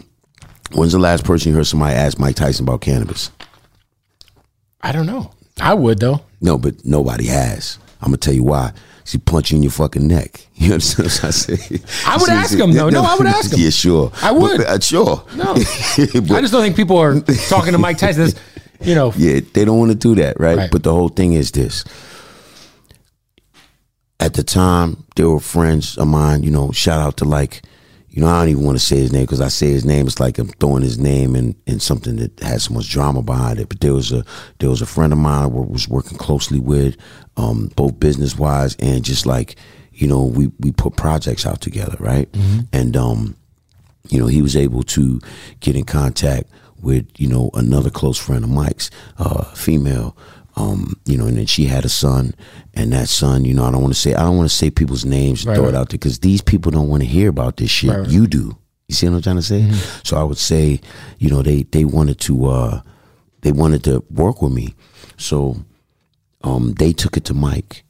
when's 0.72 0.94
the 0.94 1.00
last 1.00 1.26
person 1.26 1.52
you 1.52 1.58
heard 1.58 1.68
somebody 1.68 1.96
ask 1.96 2.18
Mike 2.18 2.38
Tyson 2.38 2.64
about 2.66 2.80
Canibus? 2.80 3.30
I 4.82 4.94
don't 4.94 5.06
know. 5.06 5.32
I 5.60 5.74
would 5.74 6.00
though. 6.00 6.22
No, 6.40 6.58
but 6.58 6.86
nobody 6.86 7.28
has. 7.28 7.78
I'm 8.02 8.08
gonna 8.08 8.18
tell 8.18 8.34
you 8.34 8.44
why. 8.46 8.72
She 9.04 9.18
punch 9.18 9.52
you 9.52 9.58
in 9.58 9.64
your 9.64 9.72
fucking 9.74 10.08
neck. 10.08 10.46
You 10.56 10.74
understand 10.74 11.08
what 11.10 11.24
I 11.24 11.30
say? 11.32 11.80
I 12.06 12.18
would 12.18 12.30
ask 12.30 12.58
him, 12.58 12.74
though. 12.74 12.90
No, 12.90 13.02
I 13.02 13.16
would 13.16 13.28
ask 13.28 13.52
him. 13.54 13.60
Yeah, 13.62 13.70
sure. 13.70 14.12
I 14.22 14.32
would. 14.32 14.58
But, 14.60 14.68
uh, 14.68 14.80
sure. 14.80 15.26
No. 15.36 15.54
But- 15.56 16.32
I 16.32 16.42
just 16.42 16.52
don't 16.52 16.62
think 16.62 16.76
people 16.76 16.98
are 16.98 17.20
talking 17.48 17.72
to 17.72 17.78
Mike 17.78 17.98
Tyson. 17.98 18.32
You 18.82 18.96
know, 18.96 19.14
yeah, 19.18 19.40
they 19.54 19.66
don't 19.66 19.78
want 19.78 19.92
to 19.92 19.98
do 19.98 20.16
that, 20.16 20.40
right? 20.40 20.58
Right. 20.58 20.72
But 20.72 20.84
the 20.84 20.94
whole 20.94 21.10
thing 21.10 21.34
is 21.34 21.52
this. 21.52 21.84
At 24.20 24.34
the 24.34 24.44
time, 24.44 25.06
there 25.16 25.30
were 25.30 25.40
friends 25.40 25.98
of 25.98 26.08
mine. 26.08 26.44
You 26.44 26.52
know, 26.52 26.72
shout 26.72 27.00
out 27.00 27.18
to 27.18 27.26
like, 27.26 27.62
you 28.10 28.22
know, 28.22 28.28
I 28.28 28.42
don't 28.42 28.50
even 28.50 28.66
want 28.66 28.78
to 28.78 28.84
say 28.84 28.98
his 28.98 29.14
name 29.14 29.24
because 29.24 29.40
I 29.40 29.48
say 29.48 29.68
his 29.68 29.86
name, 29.86 30.08
it's 30.08 30.20
like 30.20 30.38
I'm 30.38 30.50
throwing 30.50 30.84
his 30.84 30.98
name 30.98 31.36
in, 31.36 31.56
in 31.68 31.80
something 31.80 32.18
that 32.18 32.38
has 32.42 32.64
so 32.64 32.74
much 32.74 32.90
drama 32.90 33.22
behind 33.22 33.60
it. 33.60 33.70
But 33.70 33.80
there 33.80 33.94
was 33.94 34.12
a 34.12 34.26
there 34.60 34.70
was 34.70 34.82
a 34.82 34.86
friend 34.86 35.14
of 35.14 35.20
mine 35.20 35.44
I 35.44 35.48
was 35.48 35.88
working 35.88 36.18
closely 36.18 36.60
with, 36.60 36.98
um, 37.38 37.72
both 37.76 38.00
business 38.00 38.38
wise 38.38 38.76
and 38.80 39.06
just 39.06 39.26
like, 39.26 39.56
you 39.94 40.08
know, 40.08 40.26
we 40.26 40.52
we 40.60 40.72
put 40.72 40.96
projects 40.98 41.46
out 41.46 41.62
together, 41.62 41.96
right? 42.00 42.28
And 42.74 42.98
um, 42.98 43.36
you 44.10 44.20
know, 44.20 44.28
he 44.28 44.42
was 44.42 44.56
able 44.58 44.84
to 44.84 45.22
get 45.62 45.76
in 45.76 45.86
contact 45.86 46.50
with, 46.82 47.06
you 47.18 47.28
know, 47.28 47.52
another 47.54 47.90
close 47.90 48.18
friend 48.18 48.44
of 48.44 48.50
Mike's, 48.50 48.90
uh, 49.18 49.44
female, 49.54 50.16
um, 50.60 50.94
you 51.06 51.18
know, 51.18 51.26
and 51.26 51.38
then 51.38 51.46
she 51.46 51.66
had 51.66 51.86
a 51.86 51.90
son, 51.90 52.34
and 52.74 52.92
that 52.94 53.08
son, 53.08 53.46
you 53.46 53.54
know, 53.54 53.64
I 53.64 53.72
don't 53.72 53.82
want 53.82 53.94
to 53.94 54.00
say, 54.00 54.14
I 54.14 54.24
don't 54.24 54.38
want 54.38 54.50
to 54.50 54.56
say 54.56 54.70
people's 54.70 55.06
names 55.06 55.42
and 55.42 55.50
Right, 55.50 55.56
throw 55.56 55.66
right. 55.66 55.74
it 55.74 55.78
out 55.78 55.90
there 55.90 55.98
because 55.98 56.20
these 56.20 56.42
people 56.42 56.72
don't 56.72 56.90
want 56.90 57.02
to 57.02 57.08
hear 57.08 57.30
about 57.30 57.58
this 57.58 57.72
shit. 57.72 57.90
Right. 57.92 58.08
You 58.08 58.28
do. 58.28 58.58
You 58.88 58.96
see 58.96 59.08
what 59.08 59.16
I'm 59.16 59.22
trying 59.22 59.36
to 59.38 59.42
say? 59.42 59.72
So 60.04 60.18
I 60.18 60.24
would 60.24 60.38
say, 60.38 60.82
you 61.18 61.30
know, 61.30 61.42
they 61.42 61.64
they 61.64 61.86
wanted 61.86 62.20
to, 62.22 62.46
uh, 62.48 62.82
they 63.42 63.52
wanted 63.52 63.84
to 63.86 64.04
work 64.12 64.42
with 64.42 64.52
me, 64.52 64.76
so 65.18 65.58
um, 66.44 66.74
they 66.74 66.92
took 66.94 67.16
it 67.18 67.24
to 67.26 67.34
Mike, 67.34 67.84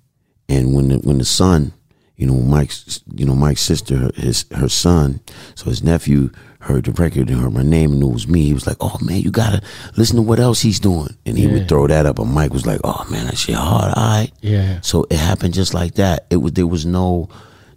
and 0.48 0.74
when 0.76 0.90
the, 0.90 0.98
when 1.00 1.18
the 1.18 1.26
son, 1.26 1.74
you 2.20 2.28
know, 2.28 2.36
Mike's, 2.36 3.00
you 3.16 3.26
know, 3.26 3.34
Mike's 3.36 3.62
sister, 3.62 4.12
his 4.16 4.46
her 4.54 4.70
son, 4.70 5.20
so 5.56 5.66
his 5.72 5.82
nephew 5.82 6.30
heard 6.60 6.84
the 6.86 6.92
record 6.92 7.30
and 7.30 7.40
heard 7.40 7.54
my 7.54 7.64
name 7.64 7.92
and 7.92 8.00
knew 8.02 8.10
it 8.10 8.14
was 8.14 8.28
me. 8.28 8.44
He 8.44 8.54
was 8.54 8.68
like, 8.68 8.76
"Oh 8.82 8.98
man, 9.02 9.22
you 9.22 9.32
gotta 9.32 9.62
listen 9.96 10.18
to 10.18 10.22
what 10.22 10.40
else 10.40 10.62
he's 10.62 10.80
doing," 10.80 11.16
and 11.26 11.38
he 11.38 11.46
Yeah. 11.46 11.54
would 11.54 11.70
throw 11.70 11.88
that 11.88 12.06
up, 12.06 12.20
and 12.20 12.32
Mike 12.34 12.52
was 12.54 12.66
like, 12.66 12.82
"Oh 12.84 13.06
man, 13.10 13.26
that 13.28 13.38
shit 13.38 13.56
hard, 13.56 13.94
all 13.96 14.04
right." 14.04 14.32
Yeah. 14.42 14.80
So 14.82 15.06
it 15.10 15.18
happened 15.18 15.54
just 15.54 15.74
like 15.74 15.96
that. 15.96 16.26
It 16.30 16.38
was 16.38 16.52
there 16.54 16.68
was 16.68 16.86
no 16.86 17.30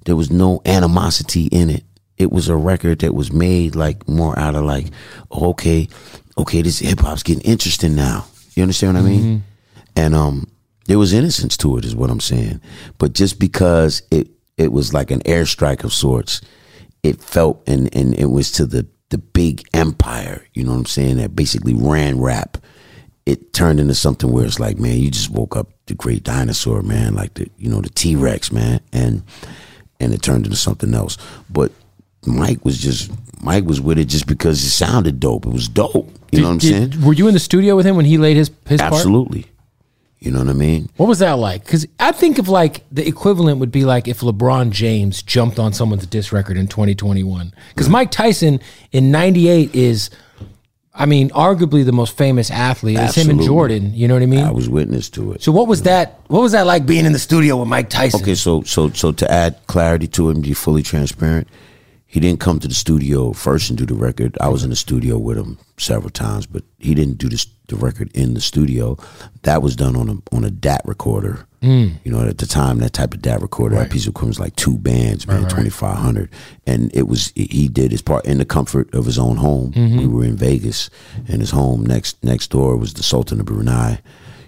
there 0.04 0.16
was 0.16 0.30
no 0.30 0.60
animosity 0.66 1.46
in 1.46 1.70
it. 1.70 1.84
it 2.18 2.30
was 2.30 2.48
a 2.48 2.56
record 2.56 2.98
that 3.00 3.14
was 3.14 3.32
made 3.32 3.74
like 3.74 4.06
more 4.08 4.38
out 4.38 4.54
of 4.54 4.64
like, 4.64 4.86
oh, 5.30 5.48
okay, 5.50 5.88
okay, 6.38 6.62
this 6.62 6.78
hip 6.80 7.00
hop's 7.00 7.22
getting 7.22 7.42
interesting 7.42 7.94
now. 7.96 8.24
You 8.54 8.62
understand 8.62 8.94
what 8.94 9.00
I 9.04 9.08
mean? 9.08 9.42
And 9.96 10.14
um, 10.14 10.46
there 10.86 10.98
was 10.98 11.12
innocence 11.12 11.56
to 11.58 11.76
it, 11.78 11.84
is 11.84 11.94
what 11.96 12.10
I'm 12.10 12.20
saying. 12.20 12.60
But 12.98 13.12
just 13.12 13.38
because 13.38 14.02
it 14.10 14.28
it 14.56 14.72
was 14.72 14.92
like 14.92 15.10
an 15.10 15.20
airstrike 15.20 15.84
of 15.84 15.92
sorts, 15.92 16.40
it 17.02 17.22
felt 17.22 17.62
and 17.68 17.94
and 17.94 18.14
it 18.18 18.26
was 18.30 18.50
to 18.52 18.66
the 18.66 18.86
the 19.10 19.18
big 19.18 19.62
empire. 19.74 20.46
You 20.54 20.64
know 20.64 20.72
what 20.72 20.78
I'm 20.78 20.86
saying? 20.86 21.16
That 21.18 21.36
basically 21.36 21.74
ran 21.74 22.20
rap. 22.20 22.58
It 23.24 23.52
turned 23.52 23.78
into 23.78 23.94
something 23.94 24.32
where 24.32 24.44
it's 24.44 24.58
like, 24.58 24.78
man, 24.80 24.98
you 24.98 25.08
just 25.10 25.30
woke 25.30 25.54
up 25.56 25.68
the 25.86 25.94
great 25.94 26.24
dinosaur, 26.24 26.82
man, 26.82 27.14
like 27.14 27.34
the 27.34 27.48
you 27.58 27.68
know 27.70 27.80
the 27.80 27.90
T 27.90 28.16
Rex, 28.16 28.50
man, 28.50 28.80
and 28.92 29.22
and 30.00 30.12
it 30.12 30.22
turned 30.22 30.44
into 30.46 30.56
something 30.56 30.92
else. 30.94 31.16
But 31.48 31.70
Mike 32.26 32.64
was 32.64 32.78
just 32.80 33.12
Mike 33.40 33.64
was 33.64 33.80
with 33.80 33.98
it 33.98 34.06
just 34.06 34.26
because 34.26 34.62
it 34.64 34.70
sounded 34.70 35.20
dope. 35.20 35.46
It 35.46 35.52
was 35.52 35.68
dope. 35.68 36.10
You 36.32 36.40
know 36.40 36.46
what 36.48 36.52
I'm 36.54 36.58
Did- 36.58 36.92
saying? 36.92 37.04
Were 37.04 37.12
you 37.12 37.28
in 37.28 37.34
the 37.34 37.40
studio 37.40 37.76
with 37.76 37.86
him 37.86 37.94
when 37.96 38.06
he 38.06 38.18
laid 38.18 38.36
his 38.36 38.50
his 38.66 38.80
part? 38.90 39.02
You 40.22 40.30
know 40.30 40.38
what 40.38 40.48
I 40.48 40.52
mean? 40.52 40.88
What 40.98 41.08
was 41.08 41.18
that 41.18 41.32
like? 41.32 41.64
Because 41.64 41.84
I 41.98 42.12
think 42.12 42.38
of 42.38 42.48
like 42.48 42.84
the 42.92 43.06
equivalent 43.06 43.58
would 43.58 43.72
be 43.72 43.84
like 43.84 44.06
if 44.06 44.20
LeBron 44.20 44.70
James 44.70 45.20
jumped 45.20 45.58
on 45.58 45.72
someone's 45.72 46.06
diss 46.06 46.32
record 46.32 46.56
in 46.56 46.68
2021. 46.68 47.52
Because 47.70 47.88
Mike 47.88 48.12
Tyson 48.12 48.60
in 48.92 49.10
'98 49.10 49.74
is, 49.74 50.10
I 50.94 51.06
mean, 51.06 51.30
arguably 51.30 51.84
the 51.84 51.92
most 51.92 52.16
famous 52.16 52.52
athlete. 52.52 53.00
It's 53.00 53.16
him 53.16 53.30
and 53.30 53.42
Jordan. 53.42 53.94
You 53.94 54.06
know 54.06 54.14
what 54.14 54.22
I 54.22 54.26
mean? 54.26 54.44
I 54.44 54.52
was 54.52 54.68
witness 54.68 55.10
to 55.10 55.32
it. 55.32 55.42
so 55.42 55.50
what 55.50 55.66
was 55.66 55.82
that? 55.82 56.20
What 56.28 56.40
was 56.40 56.52
that 56.52 56.66
like 56.66 56.86
being 56.86 57.04
in 57.04 57.12
the 57.12 57.18
studio 57.18 57.56
with 57.56 57.68
Mike 57.68 57.90
Tyson? 57.90 58.22
Okay, 58.22 58.36
so 58.36 58.62
so 58.62 58.90
so 58.90 59.10
to 59.10 59.28
add 59.28 59.56
clarity 59.66 60.06
to 60.06 60.30
and 60.30 60.40
be 60.40 60.54
fully 60.54 60.84
transparent, 60.84 61.48
he 62.06 62.20
didn't 62.20 62.38
come 62.38 62.60
to 62.60 62.68
the 62.68 62.74
studio 62.74 63.32
first 63.32 63.70
and 63.70 63.78
do 63.78 63.86
the 63.86 63.94
record. 63.94 64.38
I 64.40 64.50
was 64.50 64.62
in 64.62 64.70
the 64.70 64.76
studio 64.76 65.18
with 65.18 65.36
him 65.36 65.58
several 65.78 66.10
times, 66.10 66.46
but 66.46 66.62
he 66.78 66.94
didn't 66.94 67.18
do 67.18 67.28
this, 67.28 67.46
the 67.72 67.84
record 67.84 68.10
in 68.14 68.34
the 68.34 68.40
studio. 68.40 68.96
That 69.42 69.62
was 69.62 69.76
done 69.76 69.96
on 69.96 70.08
a 70.08 70.34
on 70.34 70.44
a 70.44 70.50
DAT 70.50 70.82
recorder. 70.84 71.46
Mm. 71.62 71.94
You 72.04 72.10
know, 72.10 72.26
at 72.26 72.38
the 72.38 72.46
time, 72.46 72.78
that 72.78 72.92
type 72.92 73.14
of 73.14 73.22
DAT 73.22 73.40
recorder, 73.40 73.76
that 73.76 73.90
piece 73.90 74.06
of 74.06 74.10
equipment 74.10 74.30
was 74.30 74.40
like 74.40 74.56
two 74.56 74.76
bands, 74.78 75.26
man, 75.26 75.48
twenty 75.48 75.70
five 75.70 75.96
hundred, 75.96 76.30
and 76.66 76.94
it 76.94 77.06
was 77.06 77.32
he 77.36 77.68
did 77.68 77.92
his 77.92 78.02
part 78.02 78.24
in 78.24 78.38
the 78.38 78.44
comfort 78.44 78.92
of 78.94 79.06
his 79.06 79.18
own 79.18 79.36
home. 79.36 79.72
Mm-hmm. 79.72 79.98
We 79.98 80.06
were 80.06 80.24
in 80.24 80.36
Vegas, 80.36 80.90
and 81.28 81.40
his 81.40 81.52
home 81.52 81.84
next 81.86 82.22
next 82.24 82.50
door 82.50 82.76
was 82.76 82.94
the 82.94 83.02
Sultan 83.02 83.40
of 83.40 83.46
Brunei. 83.46 84.00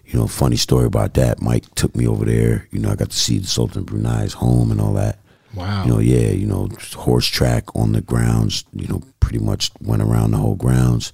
You 0.07 0.19
know, 0.19 0.27
funny 0.27 0.57
story 0.57 0.87
about 0.87 1.15
that. 1.15 1.41
Mike 1.41 1.73
took 1.75 1.95
me 1.97 2.07
over 2.07 2.25
there. 2.25 2.69
You 2.71 2.81
know, 2.81 2.91
I 2.91 2.95
got 2.95 3.11
to 3.11 3.17
see 3.17 3.39
the 3.39 3.47
Sultan 3.47 3.81
of 3.81 3.87
Brunei's 3.87 4.35
home 4.35 4.71
and 4.71 4.81
all 4.81 4.93
that. 4.95 5.19
Wow. 5.55 5.85
You 5.85 5.91
know, 5.91 5.99
yeah, 6.01 6.31
you 6.31 6.47
know, 6.47 6.69
horse 6.95 7.27
track 7.27 7.75
on 7.77 7.93
the 7.93 8.01
grounds. 8.01 8.65
You 8.73 8.89
know, 8.89 9.03
pretty 9.21 9.39
much 9.39 9.71
went 9.81 10.03
around 10.03 10.33
the 10.33 10.39
whole 10.39 10.57
grounds. 10.57 11.13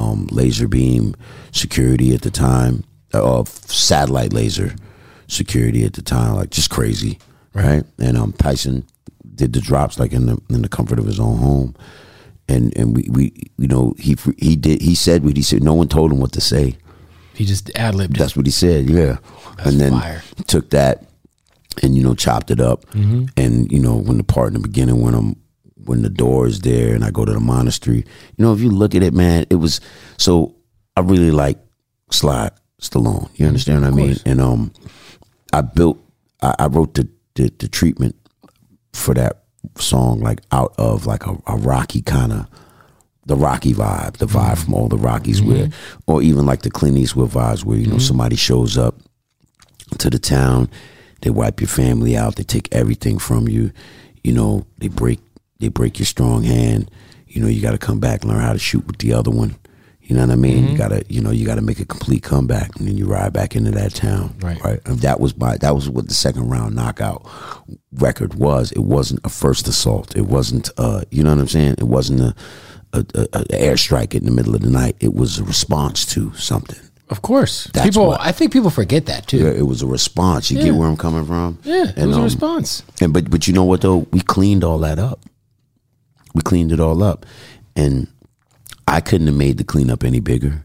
Um, 0.00 0.26
laser 0.30 0.66
beam 0.66 1.14
security 1.52 2.14
at 2.14 2.22
the 2.22 2.30
time, 2.30 2.84
uh, 3.12 3.44
satellite 3.44 4.32
laser 4.32 4.74
security 5.28 5.84
at 5.84 5.92
the 5.92 6.02
time, 6.02 6.34
like 6.34 6.50
just 6.50 6.70
crazy, 6.70 7.18
right? 7.54 7.84
And 7.98 8.16
um, 8.16 8.32
Tyson 8.32 8.86
did 9.34 9.52
the 9.52 9.60
drops 9.60 9.98
like 9.98 10.12
in 10.12 10.26
the 10.26 10.38
in 10.48 10.62
the 10.62 10.68
comfort 10.68 10.98
of 10.98 11.06
his 11.06 11.20
own 11.20 11.38
home, 11.38 11.76
and 12.48 12.76
and 12.76 12.96
we 12.96 13.08
we 13.10 13.50
you 13.58 13.68
know 13.68 13.94
he 13.98 14.16
he 14.38 14.56
did 14.56 14.80
he 14.82 14.94
said 14.94 15.24
what 15.24 15.36
he 15.36 15.42
said. 15.42 15.62
No 15.62 15.74
one 15.74 15.88
told 15.88 16.12
him 16.12 16.20
what 16.20 16.32
to 16.32 16.40
say. 16.40 16.76
he 17.34 17.44
just 17.44 17.70
ad 17.76 17.94
libbed. 17.94 18.16
That's 18.16 18.36
what 18.36 18.46
he 18.46 18.52
said, 18.52 18.88
yeah. 18.88 19.18
and 19.58 19.80
then 19.80 19.92
fire. 19.92 20.22
took 20.46 20.70
that 20.70 21.04
and 21.82 21.96
you 21.96 22.02
know 22.02 22.14
chopped 22.14 22.50
it 22.50 22.60
up. 22.60 22.84
Mm-hmm. 22.90 23.26
And 23.36 23.70
you 23.70 23.78
know 23.78 23.96
when 23.96 24.18
the 24.18 24.24
part 24.24 24.48
in 24.48 24.54
the 24.54 24.60
beginning 24.60 25.00
when 25.00 25.14
I'm 25.14 25.36
when 25.84 26.02
the 26.02 26.08
door 26.08 26.46
is 26.46 26.60
there 26.60 26.94
and 26.94 27.04
I 27.04 27.10
go 27.10 27.24
to 27.24 27.32
the 27.32 27.40
monastery, 27.40 27.98
you 27.98 28.44
know 28.44 28.52
if 28.52 28.60
you 28.60 28.70
look 28.70 28.94
at 28.94 29.02
it, 29.02 29.14
man, 29.14 29.46
it 29.50 29.56
was 29.56 29.80
so 30.16 30.54
I 30.96 31.00
really 31.00 31.30
like 31.30 31.58
Sly 32.10 32.50
Stallone. 32.80 33.30
You 33.34 33.46
understand 33.46 33.82
what 33.82 33.92
I 33.92 33.94
mean? 33.94 34.16
And 34.24 34.40
um, 34.40 34.72
I 35.52 35.60
built, 35.60 35.98
I, 36.42 36.54
I 36.60 36.66
wrote 36.66 36.94
the, 36.94 37.08
the 37.34 37.52
the 37.58 37.68
treatment 37.68 38.16
for 38.92 39.14
that 39.14 39.44
song 39.76 40.20
like 40.20 40.40
out 40.50 40.74
of 40.78 41.06
like 41.06 41.26
a, 41.26 41.36
a 41.46 41.56
rocky 41.56 42.02
kind 42.02 42.32
of 42.32 42.46
the 43.26 43.36
Rocky 43.36 43.72
vibe, 43.72 44.16
the 44.16 44.26
vibe 44.26 44.52
mm-hmm. 44.54 44.64
from 44.64 44.74
all 44.74 44.88
the 44.88 44.96
Rockies, 44.96 45.40
mm-hmm. 45.40 45.50
where, 45.50 45.68
or 46.08 46.20
even 46.20 46.46
like 46.46 46.62
the 46.62 46.70
Clint 46.70 46.98
Eastwood 46.98 47.30
vibes, 47.30 47.64
where 47.64 47.78
you 47.78 47.86
know 47.86 47.92
mm-hmm. 47.92 48.00
somebody 48.00 48.34
shows 48.34 48.76
up 48.76 48.96
to 49.98 50.10
the 50.10 50.18
town, 50.18 50.68
they 51.22 51.30
wipe 51.30 51.60
your 51.60 51.68
family 51.68 52.16
out, 52.16 52.36
they 52.36 52.42
take 52.42 52.68
everything 52.72 53.18
from 53.18 53.46
you, 53.48 53.70
you 54.24 54.32
know, 54.32 54.66
they 54.78 54.88
break 54.88 55.20
they 55.60 55.68
break 55.68 55.98
your 55.98 56.06
strong 56.06 56.42
hand, 56.42 56.90
you 57.28 57.40
know, 57.40 57.46
you 57.48 57.60
got 57.62 57.72
to 57.72 57.78
come 57.78 58.00
back 58.00 58.22
and 58.22 58.30
learn 58.32 58.40
how 58.40 58.52
to 58.52 58.58
shoot 58.58 58.86
with 58.86 58.98
the 58.98 59.12
other 59.12 59.30
one. 59.30 59.54
You 60.02 60.16
know 60.16 60.22
what 60.22 60.32
I 60.32 60.36
mean? 60.36 60.66
You 60.66 60.76
gotta, 60.76 61.04
you 61.08 61.20
know, 61.20 61.30
you 61.30 61.46
gotta 61.46 61.60
make 61.62 61.78
a 61.78 61.84
complete 61.84 62.24
comeback, 62.24 62.74
and 62.76 62.88
then 62.88 62.96
you 62.96 63.06
ride 63.06 63.32
back 63.32 63.54
into 63.54 63.70
that 63.70 63.94
town, 63.94 64.34
Right. 64.40 64.60
Right. 64.60 64.80
And 64.84 64.98
that 65.02 65.20
was 65.20 65.36
my, 65.36 65.56
that 65.58 65.72
was 65.72 65.88
what 65.88 66.08
the 66.08 66.14
second 66.14 66.48
round 66.50 66.74
knockout 66.74 67.24
record 67.92 68.34
was. 68.34 68.72
It 68.72 68.80
wasn't 68.80 69.20
a 69.24 69.28
first 69.28 69.68
assault. 69.68 70.16
It 70.16 70.22
wasn't, 70.26 70.68
uh, 70.78 71.02
you 71.12 71.22
know 71.22 71.30
what 71.30 71.38
I'm 71.38 71.46
saying? 71.46 71.74
It 71.78 71.84
wasn't 71.86 72.22
a, 72.22 72.34
a, 72.92 72.98
a, 73.14 73.22
a 73.32 73.44
airstrike 73.70 74.14
in 74.16 74.24
the 74.24 74.32
middle 74.32 74.56
of 74.56 74.62
the 74.62 74.70
night. 74.70 74.96
It 74.98 75.14
was 75.14 75.38
a 75.38 75.44
response 75.44 76.04
to 76.06 76.32
something. 76.34 76.80
Of 77.08 77.22
course, 77.22 77.68
That's 77.72 77.86
people. 77.86 78.08
what- 78.08 78.20
I 78.20 78.32
think 78.32 78.52
people 78.52 78.70
forget 78.70 79.06
that 79.06 79.28
too. 79.28 79.38
Yeah, 79.38 79.50
it 79.50 79.66
was 79.68 79.80
a 79.82 79.86
response. 79.86 80.50
You 80.50 80.58
Yeah. 80.58 80.64
get 80.64 80.74
where 80.74 80.88
I'm 80.88 80.96
coming 80.96 81.24
from? 81.24 81.58
Yeah, 81.62 81.84
it 81.88 81.96
And, 81.96 82.08
was 82.08 82.16
a 82.16 82.20
um, 82.20 82.24
response. 82.24 82.82
And 83.00 83.12
but 83.12 83.30
but 83.30 83.46
you 83.46 83.52
know 83.54 83.64
what 83.64 83.80
though? 83.80 84.06
We 84.12 84.20
cleaned 84.20 84.64
all 84.64 84.78
that 84.80 84.98
up. 84.98 85.20
We 86.34 86.42
cleaned 86.42 86.72
it 86.72 86.80
all 86.80 87.02
up, 87.02 87.26
and 87.76 88.06
I 88.86 89.00
couldn't 89.00 89.26
have 89.26 89.36
made 89.36 89.58
the 89.58 89.64
cleanup 89.64 90.04
any 90.04 90.20
bigger. 90.20 90.64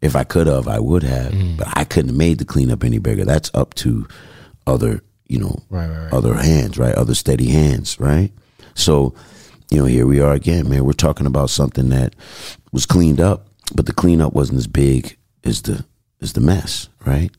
If 0.00 0.16
I 0.16 0.24
could 0.24 0.46
have, 0.46 0.68
I 0.68 0.78
would 0.80 1.02
have. 1.02 1.32
Mm. 1.32 1.56
But 1.56 1.68
I 1.74 1.84
couldn't 1.84 2.10
have 2.10 2.16
made 2.18 2.38
the 2.38 2.44
cleanup 2.44 2.84
any 2.84 2.98
bigger. 2.98 3.24
That's 3.24 3.50
up 3.54 3.72
to 3.74 4.06
other, 4.66 5.00
you 5.28 5.38
know, 5.38 5.62
Right, 5.70 5.88
right, 5.88 6.04
right. 6.04 6.12
other 6.12 6.34
hands, 6.34 6.76
right? 6.78 6.94
Other 6.94 7.14
steady 7.14 7.48
hands, 7.48 7.98
right? 7.98 8.30
So, 8.74 9.14
you 9.70 9.78
know, 9.78 9.86
here 9.86 10.06
we 10.06 10.20
are 10.20 10.32
again, 10.34 10.68
man. 10.68 10.84
We're 10.84 10.92
talking 10.92 11.26
about 11.26 11.48
something 11.50 11.88
that 11.90 12.14
was 12.72 12.84
cleaned 12.86 13.20
up, 13.20 13.48
but 13.74 13.86
the 13.86 13.92
cleanup 13.94 14.34
wasn't 14.34 14.58
as 14.58 14.66
big 14.66 15.16
as 15.44 15.62
the 15.62 15.84
as 16.20 16.32
the 16.34 16.40
mess, 16.40 16.88
right? 17.06 17.30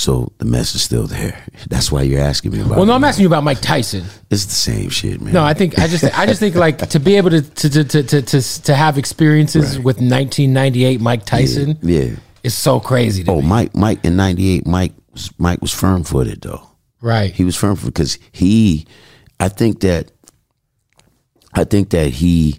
So 0.00 0.32
the 0.38 0.46
mess 0.46 0.74
is 0.74 0.80
still 0.82 1.06
there. 1.06 1.44
That's 1.68 1.92
why 1.92 2.00
you're 2.02 2.22
asking 2.22 2.52
me 2.52 2.62
about. 2.62 2.78
Well, 2.78 2.86
no. 2.86 2.94
I'm 2.94 3.04
asking 3.04 3.24
you 3.24 3.28
about 3.28 3.44
Mike 3.44 3.60
Tyson. 3.60 4.04
It's 4.30 4.46
the 4.46 4.52
same 4.52 4.88
shit, 4.88 5.20
man. 5.20 5.34
No, 5.34 5.44
I 5.44 5.52
think 5.52 5.78
I 5.78 5.88
just 5.88 6.04
I 6.18 6.24
just 6.24 6.40
think 6.40 6.54
like 6.54 6.78
to 6.88 6.98
be 6.98 7.16
able 7.16 7.28
to 7.28 7.42
to 7.42 7.68
to 7.68 7.84
to 7.84 8.02
to, 8.04 8.22
to, 8.22 8.62
to 8.62 8.74
have 8.74 8.96
experiences 8.96 9.76
Right. 9.76 9.84
with 9.84 9.96
1998 9.96 11.02
Mike 11.02 11.26
Tyson 11.26 11.78
yeah. 11.82 12.16
it's 12.42 12.54
so 12.54 12.80
crazy. 12.80 13.26
Oh, 13.28 13.42
me. 13.42 13.46
Mike, 13.48 13.76
Mike 13.76 14.02
in 14.02 14.16
'98, 14.16 14.66
Mike 14.66 14.92
was 15.12 15.30
Mike 15.38 15.60
was 15.60 15.72
firm 15.72 16.02
footed 16.02 16.40
though. 16.40 16.66
right. 17.02 17.30
He 17.34 17.44
was 17.44 17.54
firm 17.56 17.76
footed 17.76 17.92
because 17.92 18.18
he, 18.32 18.86
I 19.38 19.48
think 19.50 19.80
that, 19.80 20.10
I 21.52 21.64
think 21.64 21.90
that 21.90 22.08
he, 22.08 22.58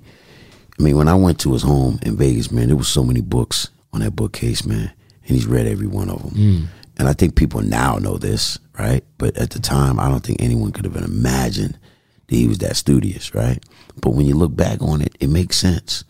I 0.80 0.84
mean, 0.84 0.96
when 0.96 1.08
I 1.08 1.16
went 1.16 1.40
to 1.40 1.54
his 1.54 1.64
home 1.64 1.98
in 2.04 2.18
Vegas, 2.18 2.52
man, 2.52 2.68
there 2.68 2.78
was 2.78 2.88
so 2.88 3.04
many 3.04 3.22
books 3.22 3.70
on 3.94 4.02
that 4.02 4.16
bookcase, 4.16 4.64
man, 4.66 4.92
and 5.26 5.36
he's 5.36 5.48
read 5.48 5.66
every 5.66 5.88
one 5.88 6.10
of 6.10 6.22
them. 6.22 6.32
Mm. 6.32 6.66
And 7.02 7.10
I 7.10 7.14
think 7.14 7.34
people 7.36 7.62
now 7.64 7.96
know 7.98 8.18
this, 8.18 8.60
right? 8.78 9.04
But 9.18 9.36
at 9.36 9.50
the 9.50 9.60
time, 9.60 10.00
I 10.00 10.08
don't 10.08 10.24
think 10.24 10.40
anyone 10.40 10.72
could 10.72 10.86
have 10.86 10.96
imagined 10.96 11.80
that 12.28 12.36
he 12.36 12.46
was 12.48 12.60
that 12.60 12.76
studious, 12.76 13.34
right? 13.34 13.58
But 14.00 14.12
when 14.12 14.28
you 14.28 14.36
look 14.36 14.56
back 14.56 14.84
on 14.84 15.02
it, 15.02 15.18
it 15.20 15.32
makes 15.32 15.58
sense. 15.58 16.04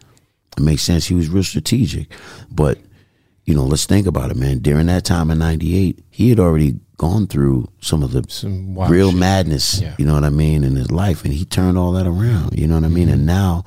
It 0.57 0.63
makes 0.63 0.83
sense. 0.83 1.05
He 1.05 1.15
was 1.15 1.29
real 1.29 1.43
strategic. 1.45 2.11
But, 2.51 2.77
you 3.45 3.55
know, 3.55 3.63
let's 3.63 3.85
think 3.85 4.05
about 4.05 4.31
it, 4.31 4.35
man. 4.35 4.59
During 4.59 4.87
that 4.87 5.05
time 5.05 5.31
in 5.31 5.39
98, 5.39 6.03
he 6.09 6.29
had 6.29 6.41
already 6.41 6.77
gone 6.97 7.25
through 7.27 7.69
some 7.79 8.03
of 8.03 8.11
the 8.11 8.25
Some 8.27 8.77
real 8.77 9.11
shit. 9.11 9.19
madness, 9.19 9.79
Yeah. 9.81 9.95
you 9.97 10.05
know 10.05 10.13
what 10.15 10.25
I 10.25 10.29
mean, 10.29 10.65
in 10.65 10.75
his 10.75 10.91
life. 10.91 11.23
And 11.23 11.33
he 11.33 11.45
turned 11.45 11.77
all 11.77 11.93
that 11.93 12.05
around, 12.05 12.59
you 12.59 12.67
know 12.67 12.75
what 12.75 12.83
I 12.83 12.89
mean? 12.89 13.05
Mm-hmm. 13.05 13.13
And 13.13 13.25
now 13.25 13.63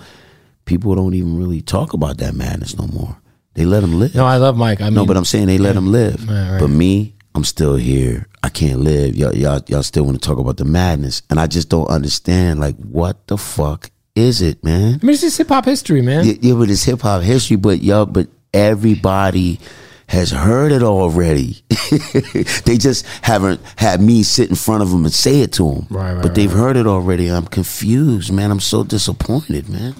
people 0.66 0.94
don't 0.94 1.14
even 1.14 1.38
really 1.38 1.62
talk 1.62 1.94
about 1.94 2.18
that 2.18 2.34
madness 2.34 2.76
no 2.76 2.86
more. 2.86 3.16
They 3.54 3.64
let 3.64 3.82
him 3.84 3.98
live. 4.00 4.14
No, 4.16 4.26
I 4.26 4.36
love 4.36 4.56
Mike. 4.58 4.80
I 4.80 4.86
mean, 4.86 4.94
No, 4.94 5.06
but 5.06 5.16
I'm 5.16 5.24
saying 5.24 5.46
they 5.46 5.58
let 5.58 5.76
him 5.76 5.90
live. 5.90 6.24
Yeah, 6.28 6.52
right. 6.54 6.60
But 6.60 6.68
me, 6.70 7.13
I'm 7.34 7.44
still 7.44 7.76
here. 7.76 8.26
I 8.42 8.48
can't 8.48 8.80
live. 8.80 9.16
Y'all, 9.16 9.34
y'all, 9.34 9.60
y'all 9.66 9.82
still 9.82 10.04
want 10.04 10.20
to 10.20 10.26
talk 10.26 10.38
about 10.38 10.56
the 10.56 10.64
madness, 10.64 11.22
and 11.28 11.40
I 11.40 11.46
just 11.46 11.68
don't 11.68 11.88
understand. 11.88 12.60
Like, 12.60 12.76
what 12.76 13.26
the 13.26 13.36
fuck 13.36 13.90
is 14.14 14.40
it, 14.40 14.62
man? 14.62 15.00
I 15.02 15.04
mean, 15.04 15.14
it's 15.14 15.22
just 15.22 15.38
hip 15.38 15.48
hop 15.48 15.64
history, 15.64 16.00
man. 16.00 16.24
Yeah, 16.24 16.34
yeah, 16.40 16.54
but 16.54 16.70
it's 16.70 16.84
hip 16.84 17.00
hop 17.00 17.22
history. 17.22 17.56
But 17.56 17.82
y'all, 17.82 18.06
but 18.06 18.28
everybody 18.52 19.58
has 20.06 20.30
heard 20.30 20.70
it 20.70 20.82
already. 20.82 21.62
they 22.64 22.76
just 22.76 23.04
haven't 23.22 23.60
had 23.76 24.00
me 24.00 24.22
sit 24.22 24.48
in 24.48 24.56
front 24.56 24.82
of 24.82 24.90
them 24.90 25.04
and 25.04 25.12
say 25.12 25.40
it 25.40 25.52
to 25.54 25.72
them. 25.72 25.86
Right, 25.90 26.12
right, 26.12 26.22
but 26.22 26.36
they've 26.36 26.52
right. 26.52 26.60
heard 26.60 26.76
it 26.76 26.86
already. 26.86 27.28
I'm 27.28 27.46
confused, 27.46 28.32
man. 28.32 28.52
I'm 28.52 28.60
so 28.60 28.84
disappointed, 28.84 29.68
man. 29.68 29.94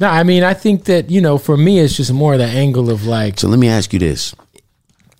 No, 0.00 0.08
I 0.08 0.22
mean, 0.22 0.42
I 0.42 0.54
think 0.54 0.84
that 0.84 1.10
you 1.10 1.20
know, 1.20 1.36
for 1.36 1.56
me, 1.56 1.78
it's 1.80 1.96
just 1.96 2.12
more 2.12 2.38
the 2.38 2.46
angle 2.46 2.90
of 2.90 3.04
like, 3.06 3.38
So 3.38 3.48
let 3.48 3.58
me 3.58 3.68
ask 3.68 3.92
you 3.92 3.98
this: 3.98 4.34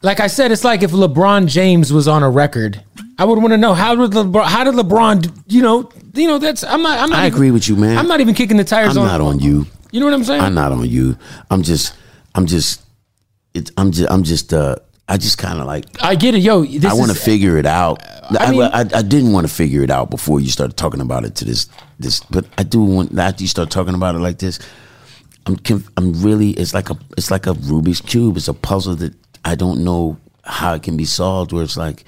like 0.05 0.21
I 0.21 0.27
said, 0.27 0.53
it's 0.53 0.65
like 0.65 0.83
if 0.83 0.91
LeBron 0.93 1.47
James 1.49 1.93
was 1.93 2.07
on 2.07 2.23
a 2.23 2.31
record, 2.31 2.83
I 3.19 3.25
would 3.25 3.39
want 3.39 3.53
to 3.53 3.57
know 3.57 3.73
how 3.75 3.95
did 3.95 4.11
LeBron, 4.11 4.45
how 4.45 4.63
did 4.65 4.75
LeBron, 4.75 5.43
you 5.49 5.63
know, 5.63 5.91
you 6.13 6.29
know, 6.29 6.39
that's 6.39 6.63
I'm 6.63 6.83
not. 6.83 6.99
I'm 6.99 7.09
not 7.11 7.19
I 7.21 7.27
even- 7.27 7.37
agree 7.37 7.51
with 7.51 7.69
you, 7.69 7.77
man. 7.77 7.97
I'm 7.99 8.07
not 8.07 8.21
even 8.21 8.35
kicking 8.35 8.57
the 8.59 8.65
tires. 8.65 8.97
I'm 8.97 9.03
on, 9.03 9.09
not 9.09 9.21
on 9.21 9.39
you. 9.41 9.67
You 9.91 10.01
know 10.01 10.07
what 10.07 10.15
I'm 10.15 10.25
saying? 10.25 10.41
I'm 10.43 10.55
not 10.55 10.73
on 10.73 10.89
you. 10.89 11.17
I'm 11.51 11.63
just, 11.63 11.95
I'm 12.35 12.47
just, 12.47 12.83
it's, 13.55 13.71
I'm 13.79 13.93
just, 13.93 14.11
I'm 14.11 14.25
just, 14.25 14.53
uh, 14.53 14.77
I 15.09 15.17
just 15.19 15.39
kind 15.39 15.59
of 15.61 15.67
like, 15.67 15.85
I 16.03 16.17
get 16.17 16.35
it, 16.35 16.39
yo. 16.41 16.65
This 16.65 16.85
I 16.85 16.95
want 16.95 17.11
to 17.13 17.17
figure 17.17 17.57
it 17.59 17.67
out. 17.67 18.03
I, 18.39 18.51
mean- 18.51 18.63
I, 18.63 18.81
I 18.81 19.03
didn't 19.03 19.33
want 19.33 19.47
to 19.49 19.53
figure 19.53 19.83
it 19.83 19.91
out 19.91 20.11
before 20.11 20.41
you 20.41 20.51
started 20.51 20.77
talking 20.77 21.01
about 21.01 21.25
it 21.25 21.35
to 21.37 21.45
this, 21.45 21.69
this, 21.99 22.21
but 22.21 22.45
I 22.59 22.63
do 22.65 22.83
want 22.83 23.17
after 23.19 23.43
you 23.43 23.49
start 23.49 23.71
talking 23.71 23.95
about 23.95 24.15
it 24.17 24.19
like 24.19 24.39
this. 24.39 24.59
I'm, 25.47 25.59
I'm 25.97 26.23
really, 26.23 26.51
it's 26.51 26.75
like 26.75 26.91
a, 26.91 26.97
it's 27.17 27.31
like 27.31 27.47
a 27.47 27.51
Rubik's 27.55 28.01
cube. 28.01 28.37
It's 28.37 28.49
a 28.49 28.55
puzzle 28.55 28.97
that 28.97 29.15
I 29.45 29.55
don't 29.55 29.85
know 29.85 30.19
how 30.45 30.75
it 30.75 30.83
can 30.83 30.97
be 30.97 31.05
solved. 31.05 31.53
Where 31.53 31.63
it's 31.63 31.77
like, 31.77 32.05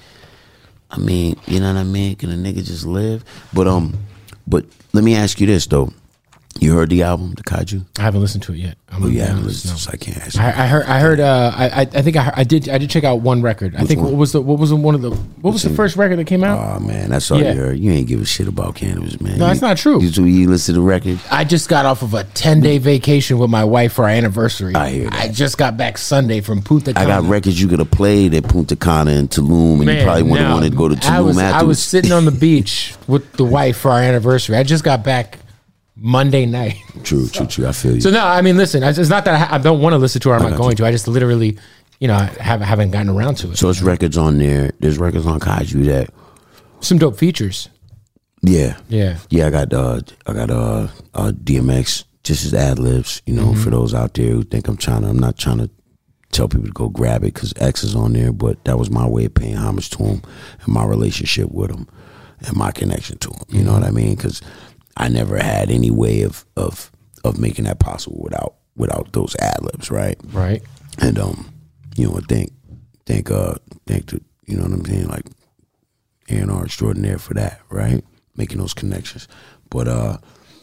I 0.91 0.97
mean, 0.97 1.39
you 1.45 1.59
know 1.59 1.73
what 1.73 1.79
I 1.79 1.83
mean? 1.83 2.15
Can 2.15 2.31
a 2.31 2.35
nigga 2.35 2.63
just 2.63 2.85
live? 2.85 3.23
But 3.53 3.67
um, 3.67 3.97
but 4.47 4.65
let 4.93 5.03
me 5.03 5.15
ask 5.15 5.39
you 5.39 5.47
this 5.47 5.67
though. 5.67 5.93
You 6.59 6.75
heard 6.75 6.89
the 6.89 7.03
album, 7.03 7.33
the 7.33 7.43
Kaiju? 7.43 7.85
I 7.99 8.01
haven't 8.03 8.21
listened 8.21 8.43
to 8.43 8.53
it 8.53 8.57
yet. 8.57 8.77
I'm 8.89 9.03
Oh, 9.03 9.07
you 9.07 9.21
haven't 9.21 9.45
listened, 9.45 9.73
no. 9.73 9.77
so 9.77 9.91
I 9.93 9.97
can't 9.97 10.17
ask 10.17 10.35
you. 10.35 10.41
I, 10.41 10.47
I 10.47 10.67
heard. 10.67 10.85
I 10.85 10.99
heard. 10.99 11.19
Uh, 11.19 11.51
I. 11.55 11.65
I 11.67 11.81
I 11.81 11.85
think 12.01 12.15
I, 12.15 12.23
heard- 12.23 12.33
I 12.37 12.43
did. 12.43 12.69
I 12.69 12.77
did 12.77 12.89
check 12.89 13.03
out 13.03 13.21
one 13.21 13.41
record. 13.41 13.75
I 13.75 13.83
think 13.83 14.01
one? 14.01 14.11
what 14.11 14.17
was 14.17 14.31
the 14.31 14.41
what 14.41 14.57
was 14.59 14.69
the, 14.69 14.75
one 14.75 14.95
of 14.95 15.01
the 15.01 15.11
what 15.11 15.51
was 15.53 15.63
the 15.63 15.69
first 15.71 15.95
record 15.97 16.17
that 16.19 16.25
came 16.25 16.43
out? 16.43 16.77
Oh 16.77 16.79
man, 16.79 17.09
that's 17.09 17.29
all 17.29 17.39
Yeah. 17.41 17.53
you 17.53 17.59
heard. 17.59 17.79
You 17.79 17.91
ain't 17.91 18.07
give 18.07 18.21
a 18.21 18.25
shit 18.25 18.47
about 18.47 18.75
Canibus, 18.75 19.19
man. 19.21 19.37
No, 19.39 19.47
that's 19.47 19.61
not 19.61 19.77
true. 19.77 20.01
You, 20.01 20.25
you 20.25 20.49
listen 20.49 20.73
to 20.75 20.81
the 20.81 20.85
record. 20.85 21.19
I 21.29 21.43
just 21.43 21.69
got 21.69 21.85
off 21.85 22.01
of 22.01 22.13
a 22.13 22.23
ten 22.23 22.59
day 22.61 22.77
vacation 22.77 23.37
with 23.37 23.49
my 23.49 23.63
wife 23.63 23.93
for 23.93 24.03
our 24.05 24.09
anniversary. 24.09 24.73
I 24.73 24.89
hear 24.89 25.09
that. 25.09 25.13
I 25.19 25.27
just 25.29 25.57
got 25.57 25.77
back 25.77 25.97
Sunday 25.97 26.41
from 26.41 26.61
Punta 26.61 26.93
I 26.95 27.05
got 27.05 27.23
records 27.25 27.61
you 27.61 27.67
could 27.67 27.79
have 27.79 27.91
played 27.91 28.33
at 28.33 28.45
Punta 28.45 28.75
Cana 28.75 29.11
and 29.11 29.29
Tulum, 29.29 29.81
and 29.81 29.89
you 29.97 30.03
probably 30.03 30.23
would 30.23 30.39
have 30.39 30.49
no. 30.49 30.53
wanted 30.55 30.71
to 30.71 30.77
go 30.77 30.87
to 30.89 30.95
Tulum 30.95 31.09
I 31.11 31.21
was, 31.21 31.37
afterwards. 31.37 31.63
I 31.63 31.65
was 31.65 31.83
sitting 31.83 32.11
on 32.11 32.25
the 32.25 32.31
beach 32.31 32.95
with 33.07 33.31
the 33.33 33.43
wife 33.45 33.77
for 33.77 33.91
our 33.91 34.01
anniversary. 34.01 34.55
I 34.55 34.63
just 34.63 34.83
got 34.83 35.03
back 35.03 35.39
Monday 35.99 36.45
night. 36.45 36.75
True, 37.03 37.27
true, 37.27 37.47
true. 37.47 37.67
I 37.67 37.71
feel 37.71 37.95
you. 37.95 38.01
So 38.01 38.11
no, 38.11 38.25
I 38.25 38.41
mean, 38.41 38.55
listen, 38.57 38.83
it's 38.83 38.97
not 39.09 39.25
that 39.25 39.51
I, 39.51 39.55
I 39.55 39.57
don't 39.57 39.81
want 39.81 39.93
to 39.93 39.97
listen 39.97 40.21
to 40.21 40.31
it. 40.31 40.35
I'm 40.35 40.45
I 40.45 40.49
not 40.51 40.57
going 40.57 40.75
to. 40.75 40.85
I 40.85 40.91
just 40.91 41.07
literally, 41.07 41.57
you 41.99 42.07
know, 42.07 42.15
I 42.15 42.25
haven't 42.41 42.91
gotten 42.91 43.09
around 43.09 43.35
to 43.37 43.51
it. 43.51 43.57
So 43.57 43.69
it's 43.69 43.81
records 43.81 44.17
on 44.17 44.37
there. 44.37 44.71
There's 44.79 44.97
records 44.99 45.25
on 45.25 45.39
Kaiju 45.39 45.85
that, 45.85 46.09
Some 46.81 46.97
dope 46.99 47.17
features. 47.17 47.69
yeah, 48.43 48.77
Yeah. 48.89 49.17
yeah. 49.29 49.47
I 49.47 49.49
got, 49.49 49.73
uh, 49.73 50.01
I 50.27 50.33
got 50.33 50.51
uh, 50.51 50.87
uh, 51.15 51.31
DMX, 51.31 52.03
just 52.23 52.45
as 52.45 52.53
ad 52.53 52.77
libs. 52.79 53.21
You 53.25 53.33
know, 53.33 53.47
Mm-hmm. 53.47 53.63
for 53.63 53.69
those 53.71 53.93
out 53.95 54.13
there 54.13 54.31
who 54.31 54.43
think 54.43 54.67
I'm 54.67 54.77
trying 54.77 55.01
to, 55.01 55.07
I'm 55.09 55.17
not 55.19 55.37
trying 55.37 55.57
to 55.57 55.69
tell 56.31 56.47
people 56.47 56.67
to 56.67 56.73
go 56.73 56.89
grab 56.89 57.23
it 57.23 57.33
because 57.33 57.53
X 57.57 57.83
is 57.83 57.95
on 57.95 58.13
there, 58.13 58.31
but 58.31 58.63
that 58.65 58.77
was 58.77 58.91
my 58.91 59.07
way 59.07 59.25
of 59.25 59.33
paying 59.33 59.55
homage 59.55 59.89
to 59.91 60.03
him 60.03 60.21
and 60.63 60.67
my 60.67 60.85
relationship 60.85 61.49
with 61.51 61.71
him 61.71 61.87
and 62.45 62.55
my 62.55 62.69
connection 62.71 63.17
to 63.19 63.29
him. 63.29 63.41
You 63.49 63.63
know 63.63 63.73
what 63.73 63.83
I 63.83 63.89
mean? 63.91 64.13
Because 64.15 64.41
I 64.97 65.07
never 65.09 65.37
had 65.37 65.69
any 65.69 65.91
way 65.91 66.23
of 66.23 66.45
of 66.55 66.91
of 67.23 67.39
making 67.39 67.65
that 67.65 67.79
possible 67.79 68.19
without 68.21 68.55
without 68.75 69.13
those 69.13 69.35
ad 69.37 69.61
libs, 69.61 69.89
right? 69.91 70.17
Right. 70.31 70.61
And 70.99 71.17
um, 71.19 71.51
you 71.95 72.07
know, 72.07 72.19
thank 72.27 72.51
thank 73.05 73.31
uh 73.31 73.55
thank 73.85 74.07
the 74.07 74.21
you 74.45 74.57
know 74.57 74.63
what 74.63 74.73
I'm 74.73 74.85
saying, 74.85 75.07
like 75.07 75.25
A&R 76.29 76.65
extraordinaire 76.65 77.19
for 77.19 77.33
that, 77.35 77.61
right? 77.69 78.03
Making 78.35 78.59
those 78.59 78.73
connections. 78.73 79.27
But 79.69 79.87
uh 79.87 80.17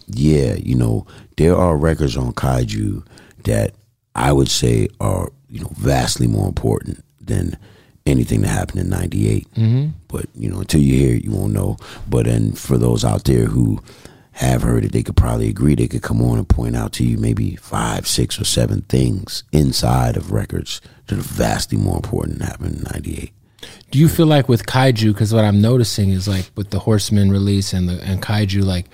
yeah, 0.07 0.55
you 0.55 0.75
know, 0.75 1.07
there 1.37 1.57
are 1.57 1.77
records 1.77 2.17
on 2.17 2.33
Kaiju 2.33 3.07
that 3.45 3.75
I 4.15 4.33
would 4.33 4.49
say 4.49 4.89
are, 5.01 5.31
you 5.49 5.61
know, 5.61 5.71
vastly 5.77 6.27
more 6.27 6.47
important 6.47 7.05
than 7.21 7.57
anything 8.07 8.43
that 8.43 8.49
happened 8.49 8.81
in 8.81 8.91
98. 8.91 9.55
Mm-hmm. 9.55 9.89
But, 10.09 10.27
you 10.35 10.51
know, 10.51 10.61
until 10.61 10.81
you 10.81 10.95
hear 10.95 11.17
it, 11.17 11.25
you 11.25 11.33
won't 11.33 11.53
know. 11.53 11.79
But 12.09 12.27
then 12.27 12.53
for 12.53 12.77
those 12.77 13.05
out 13.05 13.25
there 13.25 13.47
who 13.47 13.81
have 14.35 14.63
heard 14.63 14.85
it, 14.85 14.93
they 14.93 15.03
could 15.03 15.17
probably 15.17 15.49
agree. 15.49 15.77
They 15.77 15.87
could 15.87 16.03
come 16.03 16.21
on 16.21 16.39
and 16.39 16.49
point 16.49 16.75
out 16.75 16.93
to 16.95 17.05
you 17.05 17.19
maybe 17.19 17.55
five, 17.57 18.07
six, 18.07 18.41
or 18.41 18.45
seven 18.45 18.83
things 18.83 19.45
inside 19.53 20.17
of 20.17 20.33
records 20.33 20.81
that 21.07 21.19
are 21.19 21.23
vastly 21.23 21.79
more 21.79 21.97
important 21.97 22.39
than 22.39 22.49
happened 22.49 22.77
in 22.79 22.83
98. 22.83 23.33
Do 23.93 23.99
you 23.99 24.09
feel 24.09 24.27
like 24.27 24.49
with 24.49 24.67
Kaiju? 24.67 25.13
Because 25.13 25.33
what 25.33 25.45
I'm 25.45 25.61
noticing 25.61 26.11
is 26.11 26.27
like 26.27 26.51
with 26.57 26.71
the 26.71 26.81
Horseman 26.81 27.31
release 27.31 27.73
and 27.73 27.89
the 27.89 28.03
and 28.03 28.21
Kaiju, 28.21 28.65
like 28.65 28.87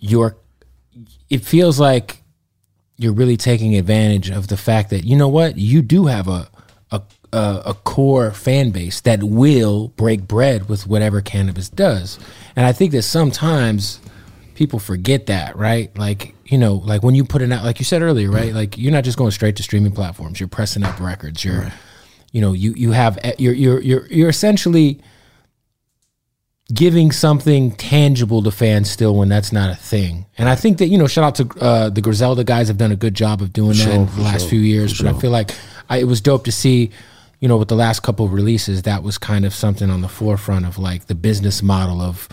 you're, 0.00 0.36
it 1.28 1.44
feels 1.44 1.78
like 1.78 2.22
you're 2.96 3.12
really 3.12 3.36
taking 3.36 3.76
advantage 3.76 4.28
of 4.28 4.48
the 4.48 4.56
fact 4.56 4.90
that 4.90 5.04
you 5.04 5.16
know 5.16 5.28
what 5.28 5.56
you 5.56 5.82
do 5.82 6.06
have 6.06 6.26
a 6.26 6.49
a 7.32 7.74
core 7.74 8.32
fan 8.32 8.70
base 8.70 9.00
that 9.02 9.22
will 9.22 9.88
break 9.88 10.26
bread 10.26 10.68
with 10.68 10.86
whatever 10.86 11.20
Canibus 11.22 11.74
does, 11.74 12.18
and 12.56 12.66
I 12.66 12.72
think 12.72 12.92
that 12.92 13.02
sometimes 13.02 14.00
people 14.54 14.78
forget 14.78 15.26
that, 15.26 15.56
right? 15.56 15.96
Like 15.96 16.34
you 16.44 16.58
know, 16.58 16.74
like 16.74 17.02
when 17.02 17.14
you 17.14 17.24
put 17.24 17.42
it 17.42 17.52
out, 17.52 17.64
like 17.64 17.78
you 17.78 17.84
said 17.84 18.02
earlier, 18.02 18.30
right? 18.30 18.52
Like 18.52 18.76
you're 18.76 18.92
not 18.92 19.04
just 19.04 19.16
going 19.16 19.30
straight 19.30 19.56
to 19.56 19.62
streaming 19.62 19.92
platforms. 19.92 20.40
You're 20.40 20.48
pressing 20.48 20.82
up 20.82 20.98
records. 21.00 21.44
You're 21.44 21.72
you 22.32 22.40
know 22.40 22.52
you 22.52 22.74
you 22.74 22.92
have 22.92 23.18
you're 23.38 23.54
you're 23.54 23.80
you're 23.80 24.06
you're 24.08 24.28
essentially 24.28 25.00
giving 26.72 27.10
something 27.10 27.72
tangible 27.72 28.42
to 28.42 28.50
fans 28.50 28.90
still 28.90 29.16
when 29.16 29.28
that's 29.28 29.52
not 29.52 29.70
a 29.70 29.74
thing. 29.74 30.26
And 30.38 30.48
I 30.48 30.54
think 30.54 30.78
that 30.78 30.86
you 30.86 30.98
know 30.98 31.06
shout 31.06 31.24
out 31.24 31.34
to 31.36 31.60
uh, 31.60 31.90
the 31.90 32.00
Griselda 32.00 32.44
guys 32.44 32.68
have 32.68 32.76
done 32.76 32.92
a 32.92 32.96
good 32.96 33.14
job 33.14 33.42
of 33.42 33.52
doing 33.52 33.76
that 33.78 33.88
in 33.88 34.06
the 34.06 34.22
last 34.22 34.42
sure, 34.42 34.50
few 34.50 34.60
years. 34.60 35.00
But 35.00 35.14
I 35.14 35.18
feel 35.18 35.30
like 35.30 35.52
I, 35.88 35.98
it 35.98 36.04
was 36.04 36.20
dope 36.20 36.44
to 36.44 36.52
see. 36.52 36.90
You 37.40 37.48
know, 37.48 37.56
with 37.56 37.68
the 37.68 37.76
last 37.76 38.00
couple 38.00 38.26
of 38.26 38.32
releases, 38.32 38.82
that 38.82 39.02
was 39.02 39.18
kind 39.18 39.44
of 39.44 39.54
something 39.54 39.90
on 39.90 40.02
the 40.02 40.08
forefront 40.08 40.66
of 40.66 40.78
like 40.78 41.06
the 41.06 41.14
business 41.14 41.62
model 41.62 42.00
of 42.00 42.28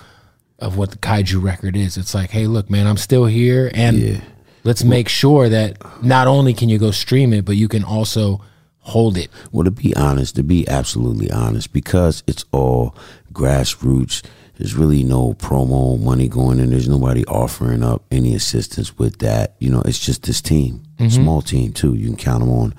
of 0.60 0.76
what 0.76 0.92
the 0.92 0.98
kaiju 0.98 1.42
record 1.42 1.76
is. 1.76 1.98
It's 1.98 2.16
like, 2.16 2.32
hey, 2.32 2.48
look, 2.48 2.70
man, 2.70 2.88
I'm 2.88 2.98
still 2.98 3.26
here, 3.26 3.70
and 3.74 3.98
Yeah. 3.98 4.22
let's 4.64 4.84
make 4.84 5.08
sure 5.08 5.50
that 5.50 5.78
not 6.04 6.28
only 6.28 6.54
can 6.54 6.68
you 6.68 6.80
go 6.80 6.92
stream 6.92 7.32
it, 7.32 7.46
but 7.46 7.56
you 7.56 7.68
can 7.68 7.84
also 7.84 8.42
hold 8.80 9.18
it. 9.18 9.30
Well, 9.52 9.66
to 9.66 9.72
be 9.72 9.96
honest, 9.96 10.36
to 10.38 10.44
be 10.44 10.68
absolutely 10.68 11.30
honest, 11.30 11.74
because 11.74 12.24
it's 12.26 12.44
all 12.52 12.96
grassroots, 13.32 14.24
there's 14.58 14.74
really 14.74 15.04
no 15.04 15.34
promo 15.36 16.00
money 16.02 16.28
going 16.28 16.60
in. 16.60 16.72
There's 16.72 16.90
nobody 16.90 17.24
offering 17.26 17.84
up 17.84 18.04
any 18.10 18.34
assistance 18.34 18.98
with 18.98 19.20
that. 19.20 19.56
You 19.60 19.70
know, 19.70 19.82
it's 19.86 20.00
just 20.00 20.24
this 20.24 20.42
team, 20.42 20.84
mm-hmm. 20.98 21.10
small 21.10 21.42
team 21.44 21.72
too. 21.72 21.94
You 21.94 22.08
can 22.08 22.18
count 22.18 22.40
them 22.40 22.50
on. 22.50 22.74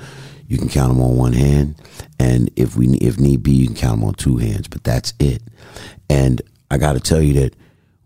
You 0.49 0.57
can 0.57 0.71
count 0.71 0.89
them 0.89 1.03
on 1.03 1.17
one 1.17 1.35
hand, 1.35 1.75
and 2.19 2.51
if 2.57 2.75
we 2.75 2.89
if 2.97 3.19
need 3.19 3.43
be, 3.43 3.53
you 3.53 3.67
can 3.67 3.77
count 3.77 4.01
them 4.01 4.09
on 4.09 4.15
two 4.15 4.39
hands. 4.39 4.67
But 4.67 4.83
that's 4.83 5.13
it. 5.21 5.43
And 6.09 6.41
I 6.71 6.79
got 6.79 6.95
to 6.95 7.01
tell 7.01 7.21
you 7.21 7.35
that 7.35 7.55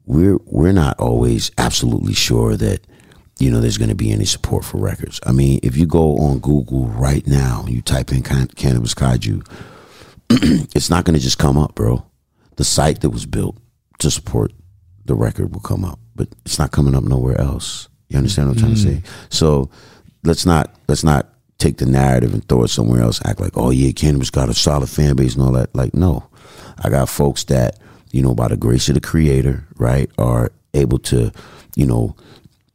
we're 0.07 0.39
we're 0.47 0.73
not 0.73 0.99
always 0.99 1.53
absolutely 1.57 2.15
sure 2.15 2.57
that 2.57 2.85
you 3.39 3.49
know 3.49 3.61
there's 3.61 3.79
going 3.79 3.91
to 3.91 3.95
be 3.95 4.11
any 4.11 4.25
support 4.25 4.65
for 4.65 4.79
records. 4.79 5.21
I 5.25 5.31
mean, 5.31 5.61
if 5.63 5.77
you 5.77 5.87
go 5.87 6.19
on 6.19 6.41
Google 6.41 6.87
right 6.89 7.25
now 7.29 7.65
you 7.69 7.81
type 7.81 8.11
in 8.11 8.23
can- 8.23 8.49
Canibus 8.49 8.95
kaiju, 8.95 9.47
it's 10.75 10.91
not 10.91 11.05
going 11.05 11.15
to 11.15 11.23
just 11.23 11.39
come 11.39 11.57
up, 11.57 11.77
bro. 11.77 12.05
The 12.57 12.65
site 12.65 13.03
that 13.03 13.11
was 13.11 13.25
built 13.25 13.57
to 14.01 14.11
support 14.11 14.53
the 15.05 15.15
record 15.15 15.55
will 15.55 15.61
come 15.61 15.85
up, 15.85 16.01
but 16.17 16.29
it's 16.45 16.59
not 16.59 16.73
coming 16.73 16.97
up 16.97 17.05
nowhere 17.05 17.41
else. 17.41 17.89
You 18.09 18.19
understand 18.19 18.49
what 18.49 18.57
I'm 18.57 18.63
trying 18.63 18.75
to 18.75 18.81
mm. 18.81 19.03
say? 19.03 19.03
So 19.31 19.71
let's 20.25 20.45
not 20.45 20.75
let's 20.89 21.05
not 21.05 21.32
take 21.63 21.79
the 21.79 21.87
narrative 21.87 22.35
and 22.35 22.47
throw 22.49 22.65
it 22.65 22.69
somewhere 22.69 23.03
else. 23.03 23.21
Act 23.25 23.41
like, 23.41 23.57
oh 23.57 23.71
yeah, 23.71 23.91
Canibus 23.91 24.33
got 24.33 24.49
a 24.49 24.55
solid 24.55 24.89
fan 24.89 25.17
base 25.17 25.35
and 25.35 25.43
all 25.43 25.53
that. 25.53 25.75
Like, 25.75 25.95
no, 25.95 26.29
I 26.83 26.91
got 26.91 27.09
folks 27.09 27.45
that 27.45 27.79
you 28.13 28.23
know, 28.23 28.35
by 28.35 28.49
the 28.49 28.57
grace 28.57 28.89
of 28.89 28.95
the 28.95 29.01
Creator, 29.01 29.67
right, 29.79 30.09
are 30.19 30.53
able 30.75 30.99
to, 30.99 31.33
you 31.75 31.87
know, 31.87 32.15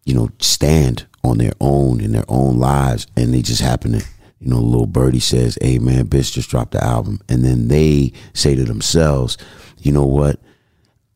you 0.03 0.13
know, 0.13 0.29
stand 0.39 1.05
on 1.23 1.37
their 1.37 1.53
own 1.61 2.01
in 2.01 2.11
their 2.11 2.25
own 2.27 2.57
lives, 2.57 3.07
and 3.15 3.33
they 3.33 3.41
just 3.41 3.61
happen 3.61 3.93
to, 3.93 4.05
you 4.39 4.49
know, 4.49 4.59
little 4.59 4.87
birdie 4.87 5.19
says, 5.19 5.57
"Hey 5.61 5.77
man, 5.77 6.07
Bitch 6.07 6.33
just 6.33 6.49
dropped 6.49 6.71
the 6.71 6.83
album," 6.83 7.21
and 7.29 7.45
then 7.45 7.67
they 7.67 8.11
say 8.33 8.55
to 8.55 8.63
themselves, 8.63 9.37
"You 9.77 9.91
know 9.91 10.05
what? 10.05 10.39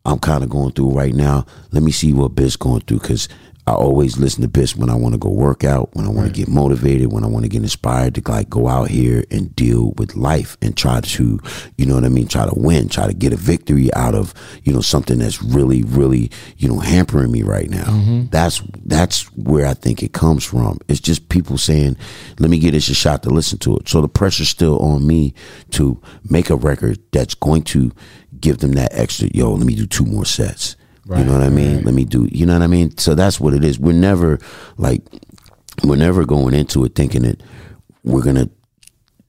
I'm 0.05 0.19
kind 0.19 0.43
of 0.43 0.49
going 0.49 0.71
through 0.71 0.91
right 0.91 1.13
now. 1.13 1.45
Let 1.71 1.83
me 1.83 1.91
see 1.91 2.13
what 2.13 2.35
Biss 2.35 2.57
going 2.57 2.81
through 2.81 2.99
because 2.99 3.27
I 3.71 3.73
always 3.75 4.17
listen 4.17 4.41
to 4.41 4.49
Biss 4.49 4.75
when 4.75 4.89
I 4.89 4.95
want 4.95 5.13
to 5.13 5.17
go 5.17 5.29
work 5.29 5.63
out, 5.63 5.95
when 5.95 6.05
I 6.05 6.09
want 6.09 6.27
to 6.27 6.33
get 6.33 6.49
motivated, 6.49 7.13
when 7.13 7.23
I 7.23 7.27
want 7.27 7.45
to 7.45 7.49
get 7.49 7.61
inspired 7.61 8.15
to 8.15 8.21
like 8.29 8.49
go 8.49 8.67
out 8.67 8.89
here 8.89 9.23
and 9.31 9.55
deal 9.55 9.93
with 9.95 10.17
life 10.17 10.57
and 10.61 10.75
try 10.75 10.99
to, 10.99 11.39
you 11.77 11.85
know 11.85 11.95
what 11.95 12.03
I 12.03 12.09
mean, 12.09 12.27
try 12.27 12.45
to 12.45 12.53
win, 12.53 12.89
try 12.89 13.07
to 13.07 13.13
get 13.13 13.31
a 13.31 13.37
victory 13.37 13.93
out 13.93 14.13
of, 14.13 14.33
you 14.63 14.73
know, 14.73 14.81
something 14.81 15.19
that's 15.19 15.41
really, 15.41 15.83
really, 15.83 16.31
you 16.57 16.67
know, 16.67 16.79
hampering 16.79 17.31
me 17.31 17.43
right 17.43 17.69
now. 17.69 17.85
Mm-hmm. 17.85 18.25
That's 18.25 18.61
that's 18.85 19.23
where 19.37 19.65
I 19.65 19.73
think 19.73 20.03
it 20.03 20.11
comes 20.11 20.43
from. 20.43 20.77
It's 20.89 20.99
just 20.99 21.29
people 21.29 21.57
saying, 21.57 21.95
"Let 22.39 22.49
me 22.49 22.59
get 22.59 22.71
this 22.71 22.89
a 22.89 22.93
shot 22.93 23.23
to 23.23 23.29
listen 23.29 23.57
to 23.59 23.77
it." 23.77 23.87
So 23.87 24.01
the 24.01 24.09
pressure's 24.09 24.49
still 24.49 24.79
on 24.79 25.07
me 25.07 25.33
to 25.71 26.01
make 26.29 26.49
a 26.49 26.57
record 26.57 26.99
that's 27.13 27.35
going 27.35 27.63
to 27.63 27.93
give 28.37 28.57
them 28.57 28.73
that 28.73 28.93
extra. 28.93 29.29
Yo, 29.33 29.53
let 29.53 29.65
me 29.65 29.75
do 29.75 29.87
two 29.87 30.05
more 30.05 30.25
sets. 30.25 30.75
You 31.09 31.23
know 31.23 31.33
what 31.33 31.41
I 31.41 31.49
mean? 31.49 31.83
Let 31.83 31.93
me 31.93 32.05
do. 32.05 32.27
You 32.31 32.45
know 32.45 32.53
what 32.53 32.61
I 32.61 32.67
mean? 32.67 32.97
So 32.97 33.15
that's 33.15 33.39
what 33.39 33.53
it 33.53 33.63
is. 33.63 33.79
We're 33.79 33.93
never 33.93 34.39
like 34.77 35.01
we're 35.83 35.95
never 35.95 36.25
going 36.25 36.53
into 36.53 36.83
it 36.85 36.95
thinking 36.95 37.23
that 37.23 37.41
we're 38.03 38.23
gonna 38.23 38.49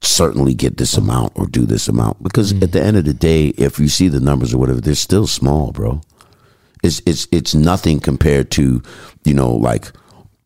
certainly 0.03 0.53
get 0.55 0.77
this 0.77 0.97
amount 0.97 1.33
or 1.37 1.47
do 1.47 1.65
this 1.65 1.89
amount 1.89 2.23
because 2.23 2.53
at 2.63 2.73
the 2.73 2.83
end 2.83 2.97
of 2.97 3.05
the 3.05 3.15
day, 3.15 3.49
if 3.57 3.79
you 3.79 3.89
see 3.89 4.09
the 4.09 4.21
numbers 4.21 4.53
or 4.53 4.59
whatever, 4.59 4.81
they're 4.81 4.95
still 4.95 5.27
small, 5.27 5.73
bro. 5.73 6.01
It's 6.83 7.01
it's 7.07 7.27
it's 7.33 7.55
nothing 7.55 8.01
compared 8.01 8.51
to 8.53 8.83
you 9.25 9.35
know 9.35 9.53
like 9.55 9.93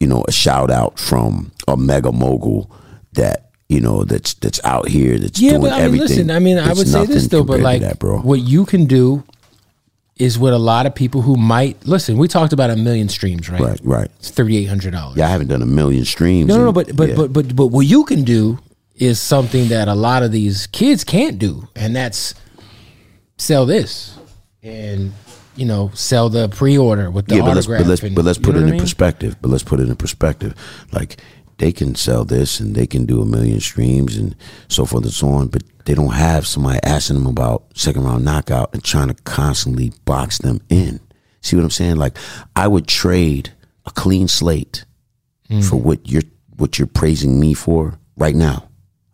you 0.01 0.07
know 0.07 0.25
a 0.29 0.33
shout 0.33 0.71
out 0.71 0.99
from 0.99 1.51
a 1.67 1.77
mega 1.77 2.13
mogul 2.13 2.71
that 3.15 3.51
you 3.69 3.81
know 3.81 4.05
that's 4.05 4.35
that's 4.35 4.61
out 4.63 4.87
here 4.89 5.19
that's 5.19 5.41
Yeah, 5.41 5.53
doing 5.53 5.63
but 5.63 5.73
I 5.73 5.77
mean, 5.77 5.85
everything. 5.87 6.09
listen. 6.09 6.31
I 6.31 6.39
mean, 6.39 6.59
I 6.59 6.73
would 6.75 6.87
say 6.87 7.07
this 7.07 7.27
though, 7.29 7.43
but 7.43 7.61
like, 7.61 7.81
that, 7.81 7.99
bro. 7.99 8.21
what 8.21 8.41
you 8.41 8.65
can 8.67 8.85
do 8.85 9.25
is 10.17 10.39
what 10.39 10.53
a 10.53 10.59
lot 10.59 10.87
of 10.87 10.95
people 10.95 11.21
who 11.23 11.37
might 11.37 11.85
listen. 11.87 12.17
We 12.17 12.27
talked 12.29 12.53
about 12.53 12.71
a 12.71 12.77
million 12.77 13.09
streams, 13.09 13.51
right? 13.51 13.61
right, 13.61 13.81
right. 13.85 14.11
It's 14.19 14.31
thirty 14.31 14.57
eight 14.57 14.65
hundred 14.67 14.93
dollars. 14.93 15.17
Yeah, 15.17 15.27
I 15.27 15.31
haven't 15.31 15.49
done 15.49 15.63
a 15.63 15.67
million 15.67 16.05
streams. 16.05 16.49
No, 16.49 16.57
no, 16.57 16.65
no, 16.67 16.73
but 16.73 16.97
but, 16.97 17.09
yeah. 17.11 17.15
but 17.17 17.33
but 17.33 17.55
but 17.57 17.67
what 17.67 17.87
you 17.87 18.05
can 18.05 18.25
do 18.25 18.59
is 18.95 19.21
something 19.21 19.69
that 19.69 19.89
a 19.89 19.95
lot 19.95 20.23
of 20.23 20.33
these 20.33 20.67
kids 20.69 21.05
can't 21.05 21.39
do, 21.39 21.69
and 21.77 21.95
that's 21.95 22.35
sell 23.39 23.67
this 23.67 24.19
and 24.63 25.13
you 25.55 25.67
know 25.67 25.91
sell 25.93 26.31
the 26.31 26.49
pre 26.49 26.79
order 26.79 27.11
with 27.11 27.27
the 27.27 27.37
yeah, 27.37 27.43
but 27.43 27.55
let's 27.55 27.67
but 27.67 27.87
let's 27.87 28.03
and- 28.03 28.15
but 28.17 28.25
let's 28.25 28.39
you 28.39 28.45
put 28.45 28.55
know 28.55 28.61
it 28.61 28.65
in 28.65 28.69
I 28.69 28.73
mean? 28.73 28.81
perspective. 28.81 29.37
But 29.43 29.51
let's 29.51 29.65
put 29.65 29.81
it 29.81 29.89
in 29.89 29.97
perspective. 29.97 30.55
Like 30.93 31.19
they 31.59 31.73
can 31.73 31.95
sell 31.95 32.25
this 32.25 32.61
and 32.61 32.75
they 32.75 32.87
can 32.87 33.07
do 33.07 33.23
a 33.23 33.27
million 33.27 33.61
streams 33.61 34.17
and 34.17 34.37
so 34.69 34.85
forth 34.85 35.05
and 35.05 35.13
so 35.13 35.29
on, 35.29 35.49
but 35.49 35.63
they 35.85 35.95
don't 35.95 36.13
have 36.15 36.47
somebody 36.47 36.79
asking 36.83 37.17
them 37.17 37.27
about 37.27 37.65
second 37.75 38.05
round 38.05 38.25
knockout 38.25 38.73
and 38.75 38.83
trying 38.85 39.09
to 39.09 39.15
constantly 39.25 39.93
box 40.05 40.39
them 40.39 40.61
in. 40.69 41.01
See 41.41 41.57
what 41.57 41.63
I'm 41.65 41.71
saying? 41.71 41.97
Like 41.97 42.17
I 42.55 42.67
would 42.69 42.87
trade 42.87 43.53
a 43.87 43.91
clean 43.91 44.29
slate 44.29 44.85
Mm. 45.49 45.63
for 45.63 45.77
what 45.77 46.09
you're 46.09 46.25
what 46.57 46.77
you're 46.77 46.89
praising 46.89 47.39
me 47.39 47.55
for 47.55 48.01
right 48.17 48.35
now. 48.35 48.69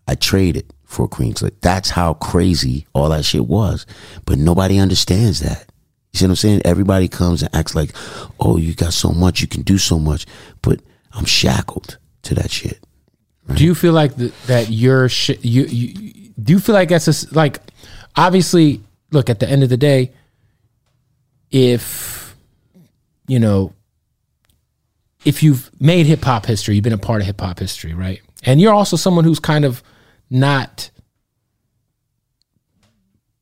I 0.09 0.14
trade 0.14 0.56
it 0.56 0.73
for 0.86 1.05
a 1.05 1.09
clean 1.09 1.36
slate. 1.36 1.60
That's 1.60 1.90
how 1.90 2.14
crazy 2.14 2.86
all 2.94 3.10
that 3.10 3.27
shit 3.27 3.44
was. 3.47 3.85
But 4.24 4.39
nobody 4.39 4.78
understands 4.78 5.40
that. 5.40 5.70
You 6.12 6.19
see 6.19 6.24
what 6.24 6.31
I'm 6.31 6.36
saying? 6.36 6.62
Everybody 6.64 7.06
comes 7.09 7.43
and 7.43 7.55
acts 7.55 7.74
like, 7.74 7.90
oh, 8.40 8.56
you 8.56 8.74
got 8.74 8.94
so 8.94 9.10
much, 9.10 9.43
you 9.43 9.47
can 9.47 9.60
do 9.60 9.77
so 9.77 9.98
much. 9.98 10.24
But 10.62 10.81
I'm 11.12 11.27
shackled 11.27 11.98
to 12.23 12.35
that 12.35 12.51
shit. 12.51 12.78
Do 13.55 13.65
you 13.65 13.74
feel 13.74 13.93
like 13.93 14.16
th- 14.16 14.32
that 14.47 14.70
you're 14.70 15.09
sh- 15.09 15.40
you, 15.43 15.65
you 15.65 16.31
do 16.43 16.53
you 16.53 16.61
feel 16.61 16.74
like 16.74 16.89
that's 16.89 17.09
a 17.09 17.35
like 17.35 17.61
obviously 18.16 18.81
look 19.11 19.28
at 19.28 19.40
the 19.40 19.49
end 19.49 19.62
of 19.62 19.69
the 19.69 19.77
day 19.77 20.12
if 21.51 22.35
you 23.27 23.39
know 23.39 23.73
if 25.24 25.43
you've 25.43 25.70
made 25.81 26.07
hip 26.07 26.23
hop 26.23 26.47
history 26.47 26.74
you've 26.74 26.85
been 26.85 26.93
a 26.93 26.99
part 26.99 27.20
of 27.20 27.27
hip 27.27 27.40
hop 27.40 27.59
history 27.59 27.94
right 27.94 28.23
and 28.44 28.61
you're 28.61 28.73
also 28.73 28.97
someone 28.97 29.24
who's 29.24 29.39
kind 29.40 29.65
of 29.65 29.82
not 30.31 30.90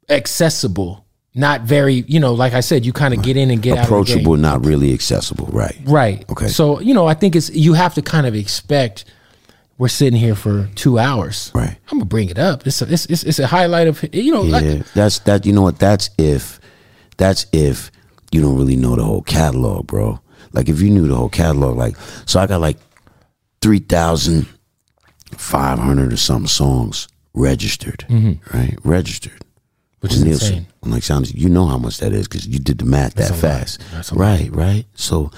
accessible 0.09 1.05
not 1.35 1.63
very 1.63 2.05
you 2.09 2.19
know 2.19 2.35
like 2.35 2.55
I 2.55 2.61
said 2.61 2.85
you 2.85 2.93
kind 2.93 3.15
of 3.15 3.23
get 3.23 3.37
in 3.37 3.51
and 3.51 3.63
get 3.63 3.79
out 3.79 3.85
of 3.85 3.89
the 3.89 3.95
game. 3.95 4.03
Approachable, 4.03 4.37
not 4.37 4.65
really 4.67 4.93
accessible. 4.93 5.47
Right. 5.47 5.77
Right. 5.85 6.29
Okay. 6.31 6.49
So, 6.49 6.81
you 6.81 6.93
know, 6.95 7.07
I 7.07 7.15
think 7.15 7.37
it's 7.37 7.51
you 7.51 7.75
have 7.75 7.95
to 7.95 8.03
kind 8.03 8.27
of 8.27 8.35
expect 8.35 9.05
we're 9.79 9.89
sitting 9.89 10.19
here 10.19 10.35
for 10.35 10.69
two 10.75 10.99
hours. 10.99 11.51
Right. 11.55 11.77
I'm 11.91 11.99
gonna 11.99 12.05
bring 12.05 12.29
it 12.29 12.39
up. 12.39 12.67
It's 12.67 12.83
a, 12.83 12.93
it's, 12.93 13.07
it's, 13.07 13.23
it's 13.23 13.39
a 13.39 13.47
highlight 13.47 13.89
of 13.89 14.03
you 14.13 14.33
know. 14.33 14.43
Yeah. 14.43 14.53
Like, 14.53 14.93
that's 14.93 15.21
that 15.21 15.47
you 15.47 15.53
know 15.53 15.63
what? 15.63 15.79
That's 15.79 16.11
if 16.19 16.61
that's 17.17 17.47
if 17.53 17.91
you 18.33 18.43
don't 18.43 18.57
really 18.57 18.77
know 18.77 18.97
the 18.97 19.05
whole 19.05 19.23
catalog, 19.23 19.87
bro. 19.87 20.21
Like 20.53 20.69
if 20.69 20.81
you 20.81 20.91
knew 20.91 21.07
the 21.07 21.15
whole 21.15 21.29
catalog, 21.29 21.77
like 21.77 21.97
so 22.27 22.41
I 22.41 22.47
got 22.47 22.61
like 22.61 22.77
three 23.63 23.79
thousand 23.79 24.47
five 25.37 25.79
hundred 25.79 26.13
or 26.13 26.17
some 26.17 26.47
songs 26.47 27.09
registered. 27.35 28.05
Mm-hmm. 28.09 28.57
Right? 28.57 28.77
Registered. 28.83 29.45
Which 30.01 30.13
is 30.15 30.25
Nielsen. 30.25 30.55
insane. 30.55 30.67
I'm 30.83 30.91
like, 30.91 31.03
sounds 31.03 31.35
you 31.35 31.49
know 31.49 31.67
how 31.67 31.79
much 31.79 31.99
that 31.99 32.13
is 32.13 32.27
because 32.29 32.47
you 32.47 32.59
did 32.59 32.79
the 32.79 32.85
math 32.85 33.15
that 33.15 33.35
fast. 33.35 33.81
That's 33.93 34.11
a 34.11 34.15
lot. 34.15 34.21
right, 34.23 34.55
right. 34.55 34.85
So 34.95 35.31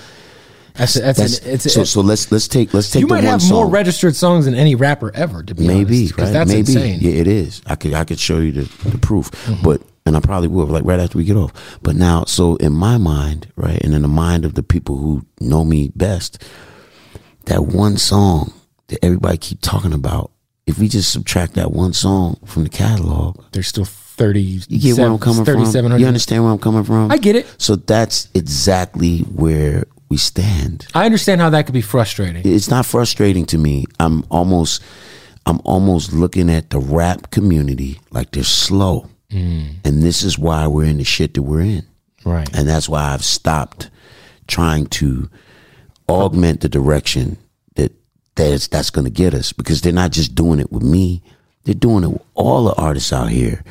That's 0.75 0.95
that's, 0.95 1.19
that's 1.19 1.39
an, 1.41 1.51
it's 1.51 1.73
so 1.73 1.85
so 1.85 2.01
let's 2.01 2.31
let's 2.33 2.49
take 2.49 2.73
let's 2.73 2.91
take 2.91 3.01
you 3.01 3.07
might 3.07 3.25
have 3.25 3.43
song. 3.43 3.51
more 3.57 3.67
registered 3.69 4.15
songs 4.17 4.45
than 4.47 4.55
any 4.55 4.75
rapper 4.75 5.11
ever. 5.15 5.43
To 5.43 5.55
be 5.55 5.67
Maybe, 5.67 5.99
honest, 6.05 6.19
right? 6.19 6.33
that's 6.33 6.49
Maybe. 6.49 6.61
insane. 6.73 6.99
Yeah, 7.01 7.13
it 7.13 7.27
is. 7.27 7.61
I 7.67 7.75
could 7.77 7.93
I 7.95 8.05
could 8.05 8.19
show 8.19 8.39
you 8.39 8.53
the, 8.53 8.89
the 8.89 8.99
proof. 8.99 9.31
Mm-hmm. 9.33 9.63
But 9.63 9.83
and 10.07 10.17
I 10.17 10.21
probably 10.21 10.49
will, 10.49 10.67
like 10.67 10.85
right 10.85 10.99
after 10.99 11.17
we 11.19 11.25
get 11.25 11.37
off. 11.37 11.79
But 11.83 11.95
now, 11.95 12.25
so 12.25 12.57
in 12.57 12.73
my 12.73 12.99
mind, 12.99 13.49
right, 13.57 13.81
and 13.85 13.95
in 13.95 14.03
the 14.03 14.09
mind 14.09 14.45
of 14.45 14.55
the 14.55 14.63
people 14.63 14.97
who 14.97 15.25
know 15.41 15.65
me 15.65 15.93
best, 15.95 16.43
that 17.45 17.67
one 17.67 17.97
song 17.99 18.53
that 18.89 18.99
everybody 19.05 19.39
keep 19.39 19.61
talking 19.61 19.93
about, 19.93 20.33
if 20.67 20.79
we 20.79 20.89
just 20.89 21.13
subtract 21.13 21.55
that 21.55 21.71
one 21.73 21.93
song 21.93 22.37
from 22.45 22.65
the 22.65 22.69
catalog, 22.69 23.45
There's 23.53 23.69
still 23.69 23.85
thirty. 24.23 24.41
you 24.41 24.79
get 24.79 24.99
where 24.99 25.09
I'm 25.09 25.19
coming 25.19 25.45
from. 25.45 25.99
You 25.99 26.07
understand 26.07 26.45
where 26.45 26.53
I'm 26.53 26.59
coming 26.59 26.85
from? 26.85 27.11
I 27.11 27.19
get 27.19 27.37
it. 27.37 27.47
So 27.59 27.77
that's 27.77 28.29
exactly 28.35 29.21
where 29.21 29.85
we 30.09 30.19
stand. 30.19 30.87
I 30.95 31.07
understand 31.07 31.41
how 31.41 31.49
that 31.51 31.65
could 31.65 31.73
be 31.73 31.81
frustrating. 31.81 32.43
It's 32.45 32.69
not 32.69 32.85
frustrating 32.85 33.47
to 33.47 33.59
me. 33.59 33.87
I'm 33.99 34.25
almost 34.31 34.83
I'm 35.47 35.61
almost 35.65 36.13
looking 36.13 36.51
at 36.51 36.71
the 36.71 36.79
rap 36.79 37.31
community 37.31 37.99
like 38.11 38.31
they're 38.33 38.45
slow. 38.45 39.09
Hmm. 39.31 39.63
And 39.85 40.03
this 40.03 40.23
is 40.23 40.39
why 40.39 40.67
we're 40.67 40.85
in 40.85 40.99
the 40.99 41.05
shit 41.05 41.35
that 41.35 41.43
we're 41.43 41.63
in. 41.63 41.87
Right. 42.25 42.49
And 42.55 42.69
that's 42.69 42.89
why 42.89 43.13
I've 43.13 43.25
stopped 43.25 43.91
trying 44.47 44.87
to 44.87 45.31
augment 46.09 46.61
the 46.61 46.69
direction 46.69 47.39
that 47.77 47.93
that's 48.35 48.69
that's 48.69 48.91
going 48.91 49.07
to 49.07 49.11
get 49.11 49.35
us 49.35 49.53
because 49.53 49.81
they're 49.81 49.93
not 49.93 50.13
just 50.13 50.35
doing 50.35 50.61
it 50.61 50.71
with 50.71 50.83
me. 50.83 51.23
They're 51.65 51.75
doing 51.75 52.05
it 52.05 52.09
with 52.09 52.23
all 52.35 52.65
the 52.65 52.75
artists 52.75 53.13
out 53.13 53.31
here. 53.31 53.65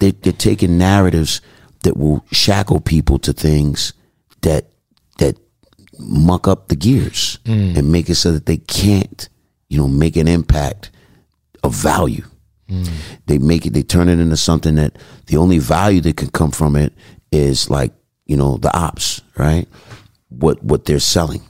They, 0.00 0.10
they're 0.10 0.32
taking 0.32 0.78
narratives 0.78 1.40
that 1.82 1.96
will 1.96 2.24
shackle 2.32 2.80
people 2.80 3.18
to 3.20 3.32
things 3.32 3.92
that 4.42 4.66
that 5.18 5.36
muck 5.98 6.48
up 6.48 6.68
the 6.68 6.76
gears 6.76 7.38
mm. 7.44 7.76
and 7.76 7.92
make 7.92 8.08
it 8.08 8.14
so 8.16 8.32
that 8.32 8.46
they 8.46 8.56
can't, 8.56 9.28
you 9.68 9.78
know, 9.78 9.88
make 9.88 10.16
an 10.16 10.28
impact 10.28 10.90
of 11.62 11.74
value. 11.74 12.24
Mm. 12.68 12.88
They 13.26 13.38
make 13.38 13.66
it, 13.66 13.72
they 13.72 13.82
turn 13.82 14.08
it 14.08 14.18
into 14.18 14.36
something 14.36 14.76
that 14.76 14.96
the 15.26 15.36
only 15.36 15.58
value 15.58 16.00
that 16.02 16.16
can 16.16 16.30
come 16.30 16.50
from 16.50 16.76
it 16.76 16.94
is 17.30 17.68
like, 17.68 17.92
you 18.26 18.36
know, 18.36 18.56
the 18.56 18.74
ops, 18.76 19.20
right? 19.36 19.68
What 20.28 20.62
what 20.62 20.84
they're 20.84 21.00
selling 21.00 21.42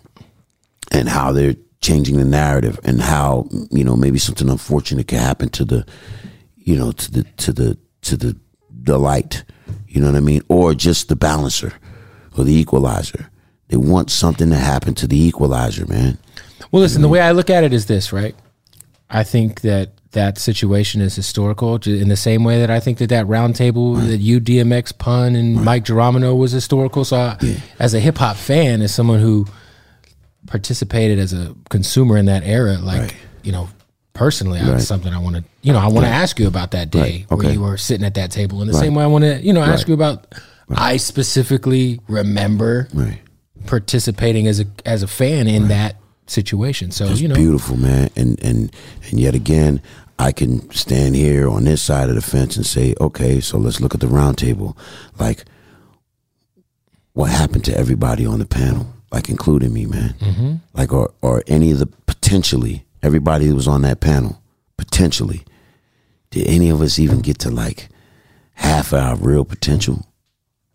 and 0.90 1.08
how 1.08 1.32
they're 1.32 1.56
changing 1.80 2.16
the 2.16 2.24
narrative 2.24 2.80
and 2.84 3.00
how, 3.00 3.48
you 3.70 3.84
know, 3.84 3.96
maybe 3.96 4.18
something 4.18 4.48
unfortunate 4.48 5.08
can 5.08 5.18
happen 5.18 5.48
to 5.50 5.64
the, 5.64 5.86
you 6.56 6.76
know, 6.76 6.92
to 6.92 7.10
the 7.10 7.22
to 7.36 7.52
the 7.52 7.78
to 8.02 8.16
the 8.16 8.36
the 8.82 8.98
light. 8.98 9.44
You 9.88 10.00
know 10.00 10.08
what 10.08 10.16
I 10.16 10.20
mean? 10.20 10.42
Or 10.48 10.74
just 10.74 11.08
the 11.08 11.16
balancer 11.16 11.74
or 12.36 12.44
the 12.44 12.54
equalizer. 12.54 13.30
They 13.68 13.76
want 13.76 14.10
something 14.10 14.50
to 14.50 14.56
happen 14.56 14.94
to 14.94 15.06
the 15.06 15.20
equalizer, 15.20 15.86
man. 15.86 16.18
Well, 16.70 16.82
listen, 16.82 17.02
the 17.02 17.06
mm-hmm. 17.06 17.12
way 17.12 17.20
I 17.20 17.32
look 17.32 17.50
at 17.50 17.64
it 17.64 17.72
is 17.72 17.86
this, 17.86 18.12
right? 18.12 18.34
I 19.08 19.24
think 19.24 19.60
that 19.62 19.90
that 20.12 20.38
situation 20.38 21.00
is 21.00 21.14
historical 21.14 21.76
in 21.86 22.08
the 22.08 22.16
same 22.16 22.42
way 22.42 22.58
that 22.60 22.70
I 22.70 22.80
think 22.80 22.98
that 22.98 23.08
that 23.10 23.26
roundtable 23.26 23.96
that 24.08 24.18
you 24.18 24.40
DMX 24.40 24.96
pun 24.96 25.36
and 25.36 25.64
Mic 25.64 25.84
Geronimo 25.84 26.34
was 26.34 26.50
historical. 26.50 27.04
So, 27.04 27.16
I, 27.16 27.62
as 27.78 27.94
a 27.94 28.00
hip 28.00 28.18
hop 28.18 28.36
fan, 28.36 28.82
as 28.82 28.92
someone 28.92 29.20
who 29.20 29.46
participated 30.46 31.18
as 31.18 31.32
a 31.32 31.54
consumer 31.68 32.16
in 32.16 32.26
that 32.26 32.42
era, 32.44 32.78
like 32.78 33.00
Right. 33.00 33.16
you 33.42 33.52
know, 33.52 33.68
personally, 34.12 34.58
Right. 34.60 34.66
that's 34.72 34.86
something 34.86 35.12
I 35.12 35.18
want 35.18 35.36
to, 35.36 35.44
you 35.62 35.72
know, 35.72 35.78
I 35.78 35.86
want 35.86 36.04
to 36.06 36.12
ask 36.12 36.38
you 36.38 36.46
about 36.46 36.72
that 36.72 36.90
day 36.90 37.26
Right. 37.30 37.38
where 37.38 37.52
you 37.52 37.60
were 37.60 37.76
sitting 37.76 38.04
at 38.04 38.14
that 38.14 38.30
table. 38.30 38.60
In 38.62 38.68
the 38.68 38.74
Right. 38.74 38.80
same 38.82 38.94
way, 38.94 39.04
I 39.04 39.06
want 39.06 39.24
to, 39.24 39.40
you 39.42 39.52
know, 39.52 39.62
ask 39.62 39.86
you 39.88 39.94
about. 39.94 40.26
I 40.72 40.98
specifically 40.98 42.00
remember 42.08 42.88
participating 43.66 44.46
as 44.46 44.60
a 44.60 44.66
as 44.86 45.02
a 45.02 45.06
fan 45.08 45.46
in 45.48 45.68
that 45.68 45.96
situation. 46.26 46.90
So 46.92 47.06
It's 47.08 47.20
you 47.20 47.28
know, 47.28 47.34
beautiful, 47.34 47.76
man. 47.76 48.10
And 48.16 48.38
and 48.42 48.70
and 49.10 49.18
yet 49.20 49.34
again, 49.34 49.80
I 50.18 50.32
can 50.32 50.70
stand 50.72 51.16
here 51.16 51.48
on 51.48 51.64
this 51.64 51.82
side 51.82 52.08
of 52.08 52.14
the 52.14 52.20
fence 52.22 52.56
and 52.56 52.64
say, 52.66 52.94
okay, 53.00 53.40
so 53.40 53.58
let's 53.58 53.80
look 53.80 53.94
at 53.94 54.00
the 54.00 54.06
round 54.08 54.38
table. 54.38 54.76
Like, 55.18 55.44
what 57.14 57.30
happened 57.30 57.64
to 57.64 57.76
everybody 57.76 58.24
on 58.26 58.38
the 58.38 58.46
panel, 58.46 58.86
like 59.12 59.28
including 59.28 59.72
me, 59.72 59.86
man? 59.86 60.14
Mm-hmm. 60.20 60.54
Like, 60.74 60.92
or 60.92 61.10
or 61.22 61.42
any 61.46 61.70
of 61.72 61.78
the 61.78 61.86
potentially 61.86 62.84
everybody 63.02 63.46
that 63.48 63.54
was 63.54 63.68
on 63.68 63.82
that 63.82 64.00
panel, 64.00 64.40
potentially, 64.76 65.42
did 66.30 66.46
any 66.46 66.70
of 66.70 66.80
us 66.80 66.98
even 66.98 67.20
get 67.20 67.38
to 67.40 67.50
like 67.50 67.88
half 68.54 68.92
our 68.92 69.16
real 69.16 69.44
potential? 69.44 70.06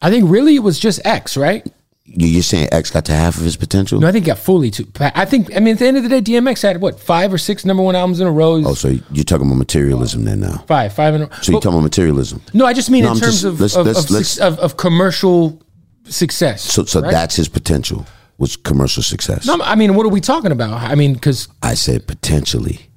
I 0.02 0.10
think 0.10 0.30
really 0.30 0.56
it 0.56 0.60
was 0.64 0.80
just 0.80 0.99
X, 1.06 1.38
right? 1.38 1.65
You- 2.07 2.27
You're 2.27 2.43
saying 2.43 2.69
X 2.72 2.91
got 2.91 3.06
to 3.06 3.14
half 3.14 3.38
of 3.38 3.43
his 3.43 3.56
potential? 3.57 3.99
No, 3.99 4.07
I 4.07 4.11
think 4.11 4.26
it 4.26 4.27
got 4.27 4.38
fully 4.38 4.69
to. 4.72 4.88
I 4.99 5.26
think. 5.26 5.56
I 5.56 5.60
mean, 5.60 5.73
at 5.73 5.80
the 5.80 5.88
end 5.88 5.97
of 5.97 6.03
the 6.03 6.10
day, 6.10 6.22
DMX 6.22 6.61
had 6.61 6.80
what 6.80 6.99
five 6.99 7.34
or 7.34 7.38
six 7.39 7.65
number 7.65 7.81
one 7.81 7.95
albums 7.95 8.19
in 8.19 8.27
a 8.27 8.31
row. 8.31 8.61
oh, 8.64 8.73
so 8.76 8.89
you're 9.11 9.23
talking 9.23 9.47
about 9.47 9.56
materialism 9.57 10.23
then 10.26 10.41
now? 10.41 10.64
five, 10.68 10.93
five 10.93 11.15
in 11.15 11.23
a. 11.23 11.26
row. 11.26 11.31
So 11.41 11.52
you're 11.53 11.61
talking 11.61 11.77
about 11.77 11.84
materialism? 11.84 12.41
no, 12.53 12.65
I 12.65 12.73
just 12.73 12.91
mean 12.91 13.03
No, 13.06 13.11
in 13.11 13.15
I'm 13.15 13.22
terms 13.22 13.41
just- 13.41 13.45
of, 13.45 13.60
let's- 13.60 13.76
of, 13.76 13.85
let's- 13.88 14.03
of, 14.06 14.11
let's- 14.11 14.38
of 14.38 14.60
of 14.60 14.77
commercial 14.77 15.60
success. 16.03 16.61
So, 16.61 16.85
so 16.85 17.02
right? 17.02 17.10
that's 17.11 17.35
his 17.38 17.49
potential 17.49 18.06
was 18.37 18.55
commercial 18.57 19.01
success. 19.03 19.45
No, 19.45 19.57
I 19.63 19.75
mean, 19.75 19.95
what 19.95 20.05
are 20.05 20.09
we 20.09 20.21
talking 20.21 20.51
about? 20.51 20.73
I 20.81 20.95
mean, 20.95 21.13
because 21.13 21.47
I 21.63 21.73
said 21.73 22.07
potentially. 22.07 22.89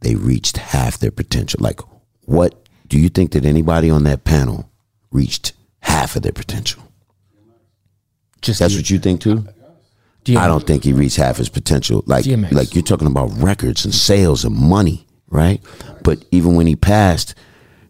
they 0.00 0.14
reached 0.16 0.56
half 0.58 0.98
their 0.98 1.10
potential. 1.12 1.60
Like, 1.62 1.80
what 2.26 2.68
do 2.88 2.98
you 2.98 3.08
think 3.08 3.32
that 3.32 3.44
anybody 3.44 3.90
on 3.90 4.04
that 4.04 4.24
panel 4.24 4.68
reached 5.12 5.52
half 5.80 6.16
of 6.16 6.22
their 6.22 6.32
potential? 6.32 6.82
Just 8.42 8.60
That's 8.60 8.74
D- 8.74 8.78
what 8.78 8.90
you 8.90 8.98
think 8.98 9.20
too. 9.20 9.46
DMX. 10.24 10.36
I 10.38 10.46
don't 10.46 10.66
think 10.66 10.84
he 10.84 10.92
reached 10.92 11.16
half 11.16 11.36
his 11.36 11.48
potential. 11.48 12.02
Like, 12.06 12.24
DMX. 12.24 12.52
like 12.52 12.74
you're 12.74 12.82
talking 12.82 13.06
about 13.06 13.30
records 13.36 13.84
and 13.84 13.94
sales 13.94 14.44
and 14.44 14.54
money, 14.56 15.06
right? 15.28 15.62
But 16.02 16.24
even 16.30 16.54
when 16.54 16.66
he 16.66 16.76
passed, 16.76 17.34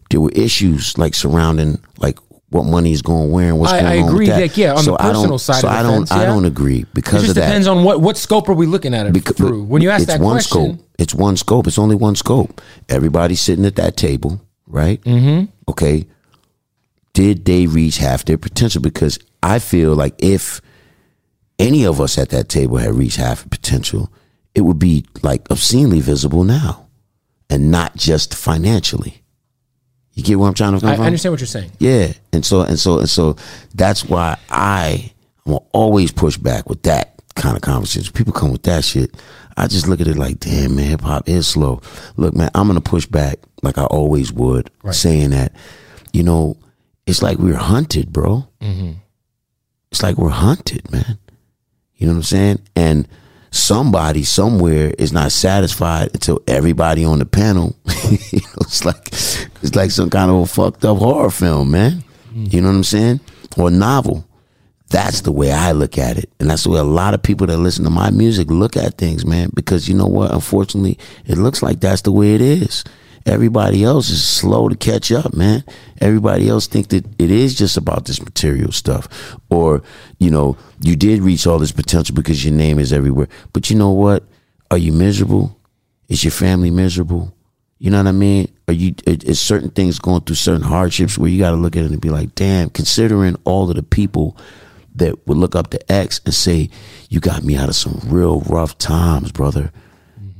there 0.09 0.21
were 0.21 0.31
issues 0.31 0.97
like 0.97 1.15
surrounding 1.15 1.81
like 1.97 2.19
what 2.55 2.65
money 2.65 2.91
is 2.91 3.01
going 3.01 3.31
where 3.31 3.49
and 3.49 3.59
what's 3.59 3.73
I- 3.73 3.81
going 3.81 3.91
I 3.93 3.97
on. 4.01 4.03
I 4.03 4.07
agree 4.07 4.27
that. 4.27 4.39
that, 4.39 4.57
yeah, 4.57 4.69
on 4.71 4.75
the 4.77 4.81
so 4.83 4.93
I 4.95 5.03
personal 5.03 5.27
don't, 5.29 5.39
side 5.39 5.61
so 5.61 5.67
of 5.67 5.73
the 5.73 5.79
I 5.79 5.83
don't, 5.83 5.97
fence, 6.07 6.11
I 6.11 6.25
don't 6.25 6.45
agree 6.45 6.79
It 6.79 6.93
because 6.93 7.21
just 7.21 7.29
of 7.31 7.35
that. 7.35 7.47
depends 7.47 7.67
on 7.67 7.83
what 7.83 8.01
what 8.01 8.17
scope 8.17 8.49
are 8.49 8.53
we 8.53 8.65
looking 8.65 8.93
at 8.93 9.05
it 9.07 9.13
Because- 9.13 9.35
through. 9.37 9.63
When 9.63 9.81
you 9.81 9.89
ask 9.89 10.07
that 10.07 10.19
question. 10.19 10.21
it's 10.21 10.21
that 10.21 10.23
one 10.23 10.35
question, 10.35 10.77
scope. 10.79 10.89
It's 10.99 11.13
one 11.15 11.37
scope. 11.37 11.67
It's 11.67 11.77
only 11.79 11.95
one 11.95 12.15
scope. 12.15 12.61
Everybody's 12.89 13.41
sitting 13.41 13.65
at 13.65 13.75
that 13.75 13.97
table, 13.97 14.41
right? 14.67 15.01
Mm-hmm. 15.03 15.45
Okay. 15.69 16.05
Did 17.13 17.45
they 17.45 17.65
reach 17.67 17.97
half 17.97 18.25
their 18.25 18.37
potential? 18.37 18.81
Because 18.81 19.19
I 19.41 19.59
feel 19.59 19.93
like 19.95 20.15
if 20.19 20.61
any 21.59 21.85
of 21.85 22.01
us 22.01 22.17
at 22.17 22.29
that 22.29 22.49
table 22.49 22.77
had 22.77 22.93
reached 22.93 23.17
half 23.17 23.43
the 23.43 23.49
potential, 23.49 24.11
it 24.53 24.61
would 24.61 24.79
be 24.79 25.05
like 25.23 25.49
obscenely 25.49 25.99
visible 26.01 26.43
now, 26.43 26.87
and 27.49 27.71
not 27.71 27.95
just 27.95 28.33
financially. 28.35 29.21
You 30.15 30.23
get 30.23 30.39
where 30.39 30.47
I'm 30.47 30.53
trying 30.53 30.73
to 30.73 30.79
come 30.79 30.89
I, 30.89 30.95
from? 30.95 31.03
I 31.03 31.07
understand 31.07 31.33
what 31.33 31.41
you're 31.41 31.47
saying. 31.47 31.71
Yeah, 31.77 32.13
and 32.33 32.45
so 32.45 32.61
and 32.61 32.79
so 32.79 32.99
and 32.99 33.09
so 33.09 33.35
that's 33.73 34.05
why 34.05 34.37
I 34.49 35.11
will 35.45 35.67
always 35.73 36.11
push 36.11 36.37
back 36.37 36.69
with 36.69 36.83
that 36.83 37.21
kind 37.35 37.55
of 37.55 37.61
conversation. 37.61 38.11
People 38.13 38.33
come 38.33 38.51
with 38.51 38.63
that 38.63 38.83
shit. 38.85 39.13
I 39.57 39.67
just 39.67 39.87
look 39.87 40.01
at 40.01 40.07
it 40.07 40.17
like, 40.17 40.39
damn 40.39 40.75
man, 40.75 40.85
hip 40.85 41.01
hop 41.01 41.29
is 41.29 41.47
slow. 41.47 41.81
Look, 42.17 42.33
man, 42.33 42.49
I'm 42.55 42.67
gonna 42.67 42.81
push 42.81 43.05
back 43.05 43.39
like 43.61 43.77
I 43.77 43.85
always 43.85 44.31
would, 44.31 44.69
saying 44.91 45.31
that, 45.31 45.53
you 46.13 46.23
know, 46.23 46.57
it's 47.05 47.21
like 47.21 47.37
we're 47.37 47.55
hunted, 47.55 48.11
bro. 48.11 48.47
Mm-hmm. 48.61 48.93
It's 49.91 50.03
like 50.03 50.17
we're 50.17 50.29
hunted, 50.29 50.91
man. 50.91 51.17
You 51.95 52.07
know 52.07 52.13
what 52.13 52.17
I'm 52.17 52.23
saying? 52.23 52.59
And 52.75 53.07
somebody 53.55 54.23
somewhere 54.23 54.93
is 54.97 55.13
not 55.13 55.31
satisfied 55.31 56.09
until 56.13 56.41
everybody 56.47 57.05
on 57.05 57.19
the 57.19 57.25
panel. 57.25 57.75
you 58.09 58.39
know, 58.39 58.61
it's 58.61 58.85
like 58.85 59.07
it's 59.07 59.75
like 59.75 59.91
some 59.91 60.09
kind 60.09 60.29
of 60.29 60.37
a 60.37 60.45
fucked 60.45 60.85
up 60.85 60.97
horror 60.97 61.31
film, 61.31 61.71
man. 61.71 62.03
Mm. 62.33 62.53
You 62.53 62.61
know 62.61 62.69
what 62.69 62.75
I'm 62.75 62.83
saying? 62.83 63.19
Or 63.57 63.71
novel. 63.71 64.27
That's 64.89 65.21
the 65.21 65.31
way 65.31 65.51
I 65.51 65.71
look 65.71 65.97
at 65.97 66.17
it. 66.17 66.29
And 66.39 66.49
that's 66.49 66.63
the 66.63 66.69
way 66.69 66.79
a 66.79 66.83
lot 66.83 67.15
of 67.15 67.23
people 67.23 67.47
that 67.47 67.57
listen 67.57 67.83
to 67.85 67.89
my 67.89 68.11
music 68.11 68.49
look 68.51 68.77
at 68.77 68.97
things, 68.97 69.25
man. 69.25 69.49
Because 69.53 69.89
you 69.89 69.95
know 69.95 70.05
what? 70.05 70.31
Unfortunately, 70.31 70.99
it 71.25 71.37
looks 71.37 71.63
like 71.63 71.79
that's 71.79 72.03
the 72.03 72.11
way 72.11 72.35
it 72.35 72.41
is. 72.41 72.83
Everybody 73.25 73.83
else 73.83 74.11
is 74.11 74.23
slow 74.23 74.69
to 74.69 74.75
catch 74.75 75.11
up, 75.11 75.33
man. 75.33 75.63
Everybody 75.99 76.47
else 76.47 76.67
think 76.67 76.89
that 76.89 77.05
it 77.19 77.31
is 77.31 77.55
just 77.55 77.75
about 77.75 78.05
this 78.05 78.21
material 78.21 78.71
stuff. 78.71 79.37
Or, 79.49 79.81
you 80.19 80.29
know, 80.29 80.57
you 80.79 80.95
did 80.95 81.21
reach 81.21 81.47
all 81.47 81.57
this 81.57 81.71
potential 81.71 82.15
because 82.15 82.45
your 82.45 82.53
name 82.53 82.77
is 82.77 82.93
everywhere. 82.93 83.27
But 83.51 83.71
you 83.71 83.77
know 83.77 83.89
what? 83.91 84.23
Are 84.69 84.77
you 84.77 84.93
miserable? 84.93 85.59
Is 86.07 86.23
your 86.23 86.31
family 86.31 86.69
miserable? 86.69 87.33
You 87.79 87.89
know 87.89 87.97
what 87.97 88.07
I 88.07 88.11
mean? 88.11 88.47
Are 88.67 88.73
you 88.73 88.95
is 89.05 89.39
certain 89.39 89.69
things 89.69 89.99
going 89.99 90.21
through 90.21 90.35
certain 90.35 90.61
hardships 90.61 91.17
where 91.17 91.29
you 91.29 91.39
got 91.39 91.51
to 91.51 91.55
look 91.55 91.75
at 91.75 91.83
it 91.83 91.91
and 91.91 92.01
be 92.01 92.09
like, 92.09 92.35
damn, 92.35 92.69
considering 92.69 93.35
all 93.43 93.69
of 93.69 93.75
the 93.75 93.83
people 93.83 94.37
that 94.95 95.27
would 95.27 95.37
look 95.37 95.55
up 95.55 95.71
to 95.71 95.91
X 95.91 96.21
and 96.25 96.33
say, 96.33 96.69
you 97.09 97.19
got 97.19 97.43
me 97.43 97.57
out 97.57 97.69
of 97.69 97.75
some 97.75 97.99
real 98.05 98.41
rough 98.41 98.77
times, 98.77 99.31
brother, 99.31 99.71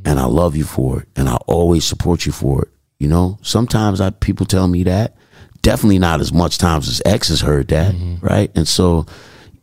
and 0.06 0.20
I 0.20 0.26
love 0.26 0.56
you 0.56 0.64
for 0.64 1.02
it, 1.02 1.08
and 1.16 1.28
I 1.28 1.36
always 1.46 1.84
support 1.84 2.26
you 2.26 2.32
for 2.32 2.64
it. 2.64 2.70
You 3.00 3.08
know, 3.08 3.38
sometimes 3.42 4.00
I 4.02 4.10
people 4.10 4.46
tell 4.46 4.68
me 4.68 4.84
that. 4.84 5.16
Definitely 5.62 6.00
not 6.00 6.22
as 6.22 6.32
much 6.32 6.58
times 6.58 6.88
as 6.88 7.02
X 7.06 7.30
has 7.30 7.42
heard 7.42 7.70
that, 7.70 7.94
mm-hmm. 7.94 8.26
right? 8.26 8.52
And 8.56 8.68
so, 8.68 9.06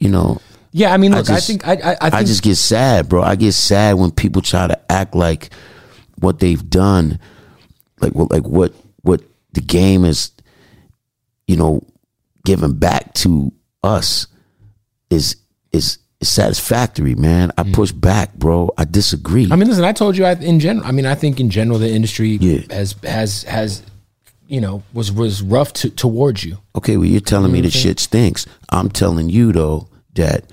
you 0.01 0.09
know, 0.09 0.41
Yeah, 0.73 0.93
I 0.93 0.97
mean, 0.97 1.15
I 1.15 1.19
look, 1.19 1.31
I, 1.31 1.35
just- 1.35 1.47
think 1.47 1.67
I, 1.67 1.73
I, 1.73 1.91
I 1.93 1.95
think 2.11 2.15
I 2.15 2.25
just 2.25 2.43
get 2.43 2.57
sad, 2.57 3.09
bro. 3.09 3.23
I 3.23 3.37
get 3.37 3.53
sad 3.53 3.95
when 3.95 4.11
people 4.11 4.43
try 4.43 4.67
to 4.67 4.93
act 4.93 5.15
like 5.15 5.51
what 6.19 6.41
they've 6.41 6.69
done, 6.69 7.21
like 8.01 8.15
what, 8.15 8.31
like 8.31 8.45
what, 8.45 8.75
what 9.03 9.23
the 9.53 9.61
game 9.61 10.05
is, 10.05 10.33
you 11.47 11.57
know, 11.57 11.87
giving 12.45 12.75
back 12.75 13.15
to 13.15 13.53
us 13.83 14.27
is 15.11 15.37
is, 15.71 15.99
is 16.23 16.33
satisfactory, 16.33 17.15
man. 17.15 17.53
I 17.59 17.65
mm. 17.65 17.75
push 17.75 17.93
back, 17.93 18.35
bro. 18.35 18.71
I 18.79 18.85
disagree. 18.85 19.49
I 19.51 19.57
mean, 19.57 19.69
listen, 19.69 19.85
I 19.85 19.93
told 19.93 20.17
you 20.17 20.25
I, 20.25 20.33
in 20.33 20.61
general. 20.61 20.87
I 20.87 20.93
mean, 20.93 21.07
I 21.07 21.15
think 21.15 21.41
in 21.41 21.51
general 21.51 21.79
the 21.79 21.91
industry 21.91 22.39
Yeah. 22.41 22.61
has 22.71 22.95
has 23.03 23.43
has 23.45 23.83
you 24.47 24.61
know 24.61 24.83
was 24.93 25.13
was 25.13 25.43
rough 25.43 25.73
to, 25.75 25.91
towards 25.91 26.45
you. 26.45 26.59
Okay, 26.77 26.97
well, 26.97 27.07
you're 27.07 27.21
telling 27.21 27.53
me 27.53 27.61
the 27.61 27.71
shit 27.71 28.01
stinks. 28.01 28.47
I'm 28.71 28.89
telling 28.89 29.29
you 29.29 29.53
though 29.53 29.89
that 30.15 30.45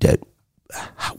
that 0.00 0.20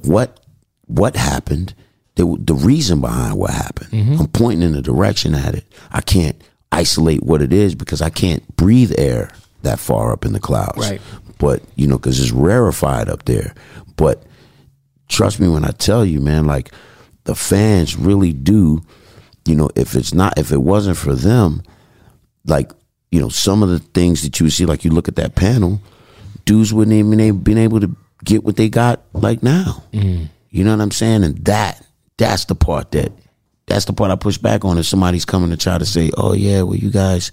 what 0.04 0.40
what 0.88 1.16
happened, 1.16 1.74
the 2.16 2.38
the 2.40 2.56
reason 2.56 3.02
behind 3.02 3.38
what 3.38 3.52
happened. 3.52 3.92
Mm-hmm. 3.92 4.22
I'm 4.22 4.28
pointing 4.28 4.70
in 4.70 4.76
a 4.76 4.82
direction 4.82 5.36
at 5.36 5.56
it. 5.56 5.66
I 5.92 6.02
can't 6.02 6.42
isolate 6.72 7.24
what 7.24 7.42
it 7.42 7.54
is 7.54 7.74
because 7.76 8.02
I 8.02 8.10
can't 8.10 8.44
breathe 8.56 8.94
air 8.98 9.32
that 9.64 9.80
far 9.80 10.12
up 10.12 10.26
in 10.26 10.34
the 10.34 10.40
clouds. 10.40 10.78
Right. 10.78 11.02
But 11.38 11.62
you 11.76 11.88
know, 11.88 11.98
because 11.98 12.20
it's 12.20 12.32
rarefied 12.32 13.10
up 13.10 13.26
there. 13.26 13.54
But 13.96 14.24
trust 15.08 15.40
me 15.40 15.48
when 15.48 15.66
I 15.66 15.72
tell 15.72 16.06
you, 16.06 16.20
man, 16.20 16.46
like 16.46 16.72
the 17.24 17.36
fans 17.36 17.96
really 17.96 18.34
do. 18.34 18.82
You 19.46 19.56
know, 19.56 19.70
if 19.76 19.96
it's 19.96 20.14
not, 20.14 20.40
if 20.40 20.52
it 20.52 20.62
wasn't 20.62 20.98
for 20.98 21.14
them, 21.14 21.62
like 22.46 22.72
you 23.12 23.20
know 23.20 23.30
some 23.30 23.64
of 23.64 23.70
the 23.70 23.80
things 23.80 24.24
that 24.24 24.40
you 24.40 24.50
see 24.50 24.66
like 24.66 24.84
you 24.84 24.92
look 24.92 25.08
at 25.08 25.16
that 25.16 25.36
panel 25.36 25.82
dudes 26.46 26.74
wouldn't 26.74 26.96
even 26.96 27.18
have 27.20 27.44
been 27.44 27.58
able 27.58 27.80
to 27.80 27.96
get 28.24 28.44
what 28.44 28.56
they 28.56 28.70
got 28.70 29.02
like 29.14 29.44
now 29.44 29.84
mm. 29.92 30.28
you 30.50 30.64
know 30.64 30.72
what 30.72 30.82
i'm 30.82 30.92
saying 30.92 31.24
and 31.24 31.38
that 31.46 31.82
that's 32.18 32.46
the 32.46 32.56
part 32.56 32.92
that 32.92 33.12
that's 33.68 33.86
the 33.86 33.94
part 33.94 34.12
i 34.12 34.16
push 34.16 34.38
back 34.38 34.66
on 34.66 34.78
if 34.78 34.86
somebody's 34.86 35.26
coming 35.26 35.50
to 35.50 35.58
try 35.58 35.78
to 35.78 35.86
say 35.86 36.12
oh 36.18 36.34
yeah 36.34 36.62
well 36.62 36.76
you 36.76 36.92
guys 36.92 37.32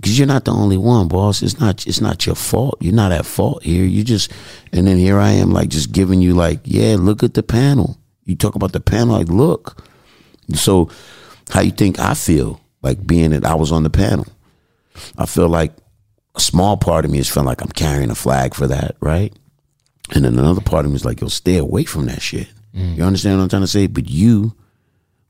because 0.00 0.18
you're 0.18 0.26
not 0.26 0.44
the 0.44 0.52
only 0.52 0.76
one 0.76 1.08
boss 1.08 1.42
it's 1.42 1.60
not 1.60 1.86
it's 1.86 2.00
not 2.00 2.24
your 2.26 2.34
fault 2.34 2.76
you're 2.80 2.94
not 2.94 3.12
at 3.12 3.26
fault 3.26 3.62
here 3.62 3.84
you 3.84 4.02
just 4.02 4.32
and 4.72 4.86
then 4.86 4.96
here 4.96 5.18
i 5.18 5.30
am 5.30 5.50
like 5.50 5.68
just 5.68 5.92
giving 5.92 6.20
you 6.20 6.34
like 6.34 6.60
yeah 6.64 6.96
look 6.98 7.22
at 7.22 7.34
the 7.34 7.42
panel 7.42 7.98
you 8.24 8.34
talk 8.34 8.54
about 8.54 8.72
the 8.72 8.80
panel 8.80 9.18
like 9.18 9.28
look 9.28 9.84
so 10.54 10.88
how 11.50 11.60
you 11.60 11.70
think 11.70 11.98
i 11.98 12.14
feel 12.14 12.60
like 12.82 13.06
being 13.06 13.30
that 13.30 13.44
i 13.44 13.54
was 13.54 13.72
on 13.72 13.82
the 13.82 13.90
panel 13.90 14.26
I 15.16 15.26
feel 15.26 15.48
like 15.48 15.72
a 16.34 16.40
small 16.40 16.76
part 16.76 17.04
of 17.04 17.10
me 17.10 17.18
is 17.18 17.28
feeling 17.28 17.46
like 17.46 17.60
I'm 17.60 17.68
carrying 17.68 18.10
a 18.10 18.14
flag 18.14 18.54
for 18.54 18.66
that, 18.66 18.96
right? 19.00 19.32
And 20.14 20.24
then 20.24 20.38
another 20.38 20.60
part 20.60 20.84
of 20.84 20.90
me 20.90 20.96
is 20.96 21.04
like, 21.04 21.20
yo, 21.20 21.28
stay 21.28 21.56
away 21.56 21.84
from 21.84 22.06
that 22.06 22.22
shit. 22.22 22.48
Mm. 22.74 22.96
You 22.96 23.04
understand 23.04 23.38
what 23.38 23.44
I'm 23.44 23.48
trying 23.48 23.62
to 23.62 23.68
say? 23.68 23.86
But 23.86 24.08
you 24.08 24.54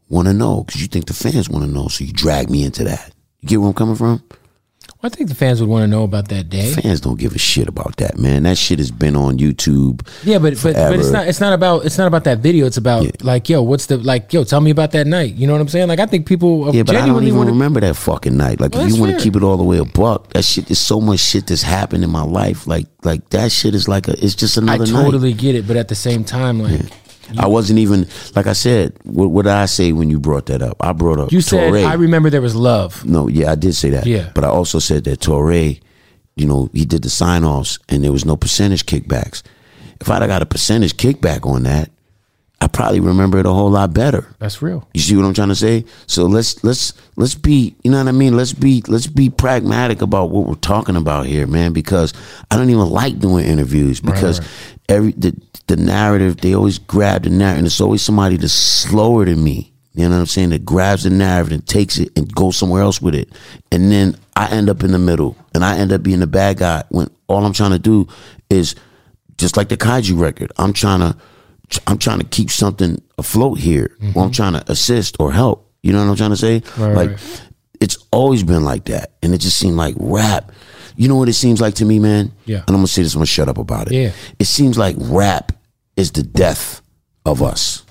want 0.08 0.28
to 0.28 0.34
know 0.34 0.64
because 0.64 0.80
you 0.80 0.88
think 0.88 1.06
the 1.06 1.14
fans 1.14 1.48
want 1.48 1.64
to 1.64 1.70
know, 1.70 1.88
so 1.88 2.04
you 2.04 2.12
drag 2.12 2.50
me 2.50 2.64
into 2.64 2.84
that. 2.84 3.12
You 3.40 3.48
get 3.48 3.56
where 3.58 3.68
I'm 3.68 3.74
coming 3.74 3.96
from? 3.96 4.22
I 5.02 5.08
think 5.08 5.30
the 5.30 5.34
fans 5.34 5.60
would 5.62 5.70
want 5.70 5.82
to 5.82 5.86
know 5.86 6.04
about 6.04 6.28
that 6.28 6.50
day. 6.50 6.74
Fans 6.74 7.00
don't 7.00 7.18
give 7.18 7.34
a 7.34 7.38
shit 7.38 7.68
about 7.68 7.96
that, 7.96 8.18
man. 8.18 8.42
That 8.42 8.58
shit 8.58 8.78
has 8.78 8.90
been 8.90 9.16
on 9.16 9.38
YouTube. 9.38 10.06
Yeah, 10.24 10.38
but 10.38 10.60
but, 10.62 10.74
but 10.74 10.98
it's 10.98 11.08
not 11.10 11.26
it's 11.26 11.40
not 11.40 11.54
about 11.54 11.86
it's 11.86 11.96
not 11.96 12.06
about 12.06 12.24
that 12.24 12.40
video. 12.40 12.66
It's 12.66 12.76
about 12.76 13.04
Yeah. 13.04 13.10
like 13.22 13.48
yo, 13.48 13.62
what's 13.62 13.86
the 13.86 13.96
like 13.96 14.30
yo? 14.30 14.44
Tell 14.44 14.60
me 14.60 14.70
about 14.70 14.90
that 14.92 15.06
night. 15.06 15.36
You 15.36 15.46
know 15.46 15.54
what 15.54 15.62
I'm 15.62 15.68
saying? 15.68 15.88
Like 15.88 16.00
I 16.00 16.06
think 16.06 16.26
people 16.26 16.74
Yeah, 16.74 16.82
but 16.82 16.96
I 16.96 17.06
don't 17.06 17.22
even 17.24 17.36
want 17.38 17.46
to. 17.48 17.52
remember 17.52 17.80
that 17.80 17.96
fucking 17.96 18.36
night. 18.36 18.60
Like, 18.60 18.74
Well, 18.74 18.84
if 18.86 18.92
you 18.92 19.00
want 19.00 19.16
to 19.16 19.22
keep 19.24 19.36
it 19.36 19.42
all 19.42 19.56
the 19.56 19.64
way 19.64 19.78
a 19.78 19.86
buck, 19.86 20.30
that 20.34 20.44
shit. 20.44 20.70
is 20.70 20.78
so 20.78 21.00
much 21.00 21.20
shit 21.20 21.46
that's 21.46 21.62
happened 21.62 22.04
in 22.04 22.10
my 22.10 22.22
life. 22.22 22.66
Like, 22.66 22.86
like 23.02 23.26
that 23.30 23.52
shit 23.52 23.74
is 23.74 23.88
like 23.88 24.06
a. 24.06 24.22
It's 24.22 24.34
just 24.34 24.58
another. 24.58 24.84
I 24.84 24.86
totally 24.86 25.32
get 25.32 25.54
it, 25.54 25.66
but 25.66 25.78
at 25.78 25.88
the 25.88 25.94
same 25.94 26.24
time, 26.24 26.60
like 26.60 26.82
I 27.38 27.46
wasn't 27.46 27.78
even 27.78 28.06
like 28.34 28.46
I 28.46 28.52
said. 28.52 28.96
What, 29.04 29.30
what 29.30 29.42
did 29.44 29.52
I 29.52 29.66
say 29.66 29.92
when 29.92 30.10
you 30.10 30.18
brought 30.20 30.46
that 30.46 30.62
up? 30.62 30.76
I 30.80 30.92
brought 30.92 31.18
up 31.18 31.32
you 31.32 31.40
said, 31.40 31.72
Touré. 31.72 31.86
I 31.86 31.94
remember 31.94 32.30
there 32.30 32.40
was 32.42 32.54
love. 32.56 33.04
no, 33.04 33.28
yeah, 33.28 33.52
I 33.52 33.54
did 33.54 33.74
say 33.74 33.90
that. 33.90 34.06
Yeah. 34.06 34.30
but 34.34 34.44
I 34.44 34.48
also 34.48 34.78
said 34.78 35.04
that 35.04 35.20
Touré, 35.20 35.80
you 36.36 36.46
know, 36.46 36.70
he 36.72 36.84
did 36.84 37.02
the 37.02 37.10
sign 37.10 37.44
offs 37.44 37.78
and 37.88 38.02
there 38.04 38.12
was 38.12 38.24
no 38.24 38.36
percentage 38.36 38.86
kickbacks. 38.86 39.42
If 40.00 40.10
I'd 40.10 40.22
have 40.22 40.28
got 40.28 40.42
a 40.42 40.46
percentage 40.46 40.96
kickback 40.96 41.46
on 41.46 41.64
that, 41.64 41.90
I 42.62 42.66
probably 42.66 43.00
remember 43.00 43.38
it 43.38 43.46
a 43.46 43.52
whole 43.52 43.70
lot 43.70 43.94
better. 43.94 44.34
That's 44.38 44.60
real. 44.60 44.86
You 44.92 45.00
see 45.00 45.16
what 45.16 45.24
I'm 45.24 45.32
trying 45.32 45.48
to 45.48 45.54
say? 45.54 45.86
So 46.06 46.26
let's 46.26 46.62
let's 46.62 46.92
let's 47.16 47.34
be, 47.34 47.74
you 47.82 47.90
know 47.90 47.98
what 47.98 48.08
I 48.08 48.12
mean? 48.12 48.36
Let's 48.36 48.52
be 48.52 48.82
let's 48.86 49.06
be 49.06 49.30
pragmatic 49.30 50.02
about 50.02 50.30
what 50.30 50.46
we're 50.46 50.54
talking 50.56 50.96
about 50.96 51.24
here, 51.24 51.46
man. 51.46 51.72
Because 51.72 52.12
I 52.50 52.56
don't 52.56 52.68
even 52.68 52.90
like 52.90 53.18
doing 53.18 53.46
interviews 53.46 54.00
because 54.00 54.40
every 54.90 55.12
the 55.12 55.34
the 55.68 55.76
narrative 55.76 56.38
they 56.42 56.54
always 56.54 56.78
grab 56.78 57.22
the 57.22 57.30
narrative, 57.30 57.58
and 57.58 57.66
it's 57.66 57.80
always 57.80 58.02
somebody 58.02 58.36
that's 58.36 58.52
slower 58.52 59.24
than 59.24 59.42
me. 59.42 59.72
You 59.94 60.04
know 60.08 60.16
what 60.16 60.20
I'm 60.20 60.26
saying? 60.26 60.50
That 60.50 60.64
grabs 60.64 61.04
the 61.04 61.10
narrative 61.10 61.52
and 61.52 61.66
takes 61.66 61.98
it 61.98 62.10
and 62.16 62.32
goes 62.34 62.56
somewhere 62.56 62.82
else 62.82 63.00
with 63.00 63.14
it, 63.14 63.30
and 63.72 63.90
then 63.90 64.16
I 64.36 64.50
end 64.50 64.68
up 64.68 64.82
in 64.82 64.92
the 64.92 64.98
middle, 64.98 65.34
and 65.54 65.64
I 65.64 65.78
end 65.78 65.92
up 65.92 66.02
being 66.02 66.20
the 66.20 66.26
bad 66.26 66.58
guy 66.58 66.84
when 66.90 67.08
all 67.26 67.44
I'm 67.44 67.54
trying 67.54 67.72
to 67.72 67.78
do 67.78 68.06
is 68.50 68.74
just 69.38 69.56
like 69.56 69.70
the 69.70 69.76
kaiju 69.78 70.20
record. 70.20 70.52
I'm 70.58 70.74
trying 70.74 71.00
to 71.00 71.16
I'm 71.86 71.98
trying 71.98 72.18
to 72.18 72.24
keep 72.24 72.50
something 72.50 73.02
afloat 73.18 73.58
here. 73.58 73.96
Or 74.00 74.06
I'm 74.06 74.12
mm-hmm. 74.12 74.30
trying 74.30 74.52
to 74.54 74.72
assist 74.72 75.16
or 75.20 75.32
help. 75.32 75.70
You 75.82 75.92
know 75.92 76.04
what 76.04 76.10
I'm 76.10 76.16
trying 76.16 76.30
to 76.30 76.36
say? 76.36 76.62
Right, 76.76 76.94
like 76.94 77.10
right. 77.10 77.42
it's 77.80 77.96
always 78.10 78.42
been 78.42 78.64
like 78.64 78.84
that, 78.86 79.12
and 79.22 79.32
it 79.32 79.38
just 79.38 79.56
seemed 79.56 79.76
like 79.76 79.94
rap. 79.98 80.52
You 80.96 81.08
know 81.08 81.16
what 81.16 81.28
it 81.28 81.34
seems 81.34 81.60
like 81.60 81.74
to 81.76 81.84
me, 81.84 81.98
man? 81.98 82.32
Yeah. 82.44 82.58
And 82.58 82.70
I'm 82.70 82.76
gonna 82.76 82.86
say 82.88 83.02
this. 83.02 83.14
I'm 83.14 83.20
gonna 83.20 83.26
shut 83.26 83.48
up 83.48 83.58
about 83.58 83.86
it. 83.90 83.94
Yeah. 83.94 84.12
It 84.38 84.44
seems 84.46 84.76
like 84.76 84.96
rap 84.98 85.52
is 85.96 86.12
the 86.12 86.22
death 86.22 86.82
of 87.24 87.42
us. 87.42 87.84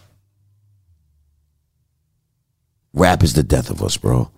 Rap 2.94 3.24
is 3.24 3.34
the 3.34 3.44
death 3.44 3.70
of 3.70 3.82
us, 3.82 3.98
bro. 3.98 4.30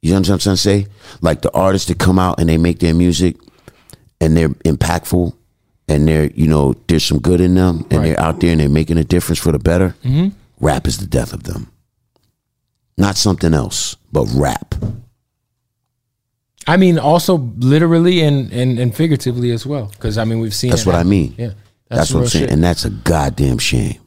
You 0.00 0.10
know 0.12 0.20
what 0.20 0.30
I'm 0.30 0.38
trying 0.38 0.54
to 0.54 0.56
say? 0.56 0.86
Like 1.20 1.42
the 1.42 1.52
artists 1.52 1.88
that 1.88 1.98
come 1.98 2.18
out 2.18 2.38
and 2.40 2.48
they 2.48 2.56
make 2.56 2.78
their 2.78 2.94
music 2.94 3.36
and 4.20 4.36
they're 4.36 4.50
impactful 4.50 5.34
and 5.88 6.06
they're, 6.06 6.30
you 6.32 6.46
know, 6.46 6.74
there's 6.86 7.04
some 7.04 7.18
good 7.18 7.40
in 7.40 7.54
them 7.54 7.86
and 7.90 8.04
they're 8.04 8.20
out 8.20 8.40
there 8.40 8.50
and 8.52 8.60
they're 8.60 8.68
making 8.68 8.98
a 8.98 9.04
difference 9.04 9.38
for 9.38 9.52
the 9.52 9.58
better. 9.58 9.94
Mm-hmm. 10.04 10.28
Rap 10.60 10.86
is 10.86 10.98
the 10.98 11.06
death 11.06 11.32
of 11.32 11.44
them. 11.44 11.70
Not 12.96 13.16
something 13.16 13.54
else, 13.54 13.96
but 14.12 14.26
rap. 14.34 14.74
I 16.66 16.76
mean, 16.76 16.98
also 16.98 17.36
literally 17.58 18.20
and 18.20 18.52
and, 18.52 18.78
and 18.78 18.94
figuratively 18.94 19.52
as 19.52 19.64
well. 19.64 19.86
Because 19.86 20.18
I 20.18 20.24
mean, 20.24 20.40
we've 20.40 20.54
seen. 20.54 20.70
That's 20.70 20.84
what 20.84 20.96
I 20.96 21.02
mean. 21.04 21.34
Yeah, 21.38 21.52
That's, 21.88 22.12
what 22.12 22.20
I'm 22.20 22.26
saying. 22.26 22.44
shit. 22.46 22.52
And 22.52 22.62
that's 22.62 22.84
a 22.84 22.90
goddamn 22.90 23.58
shame. 23.58 24.00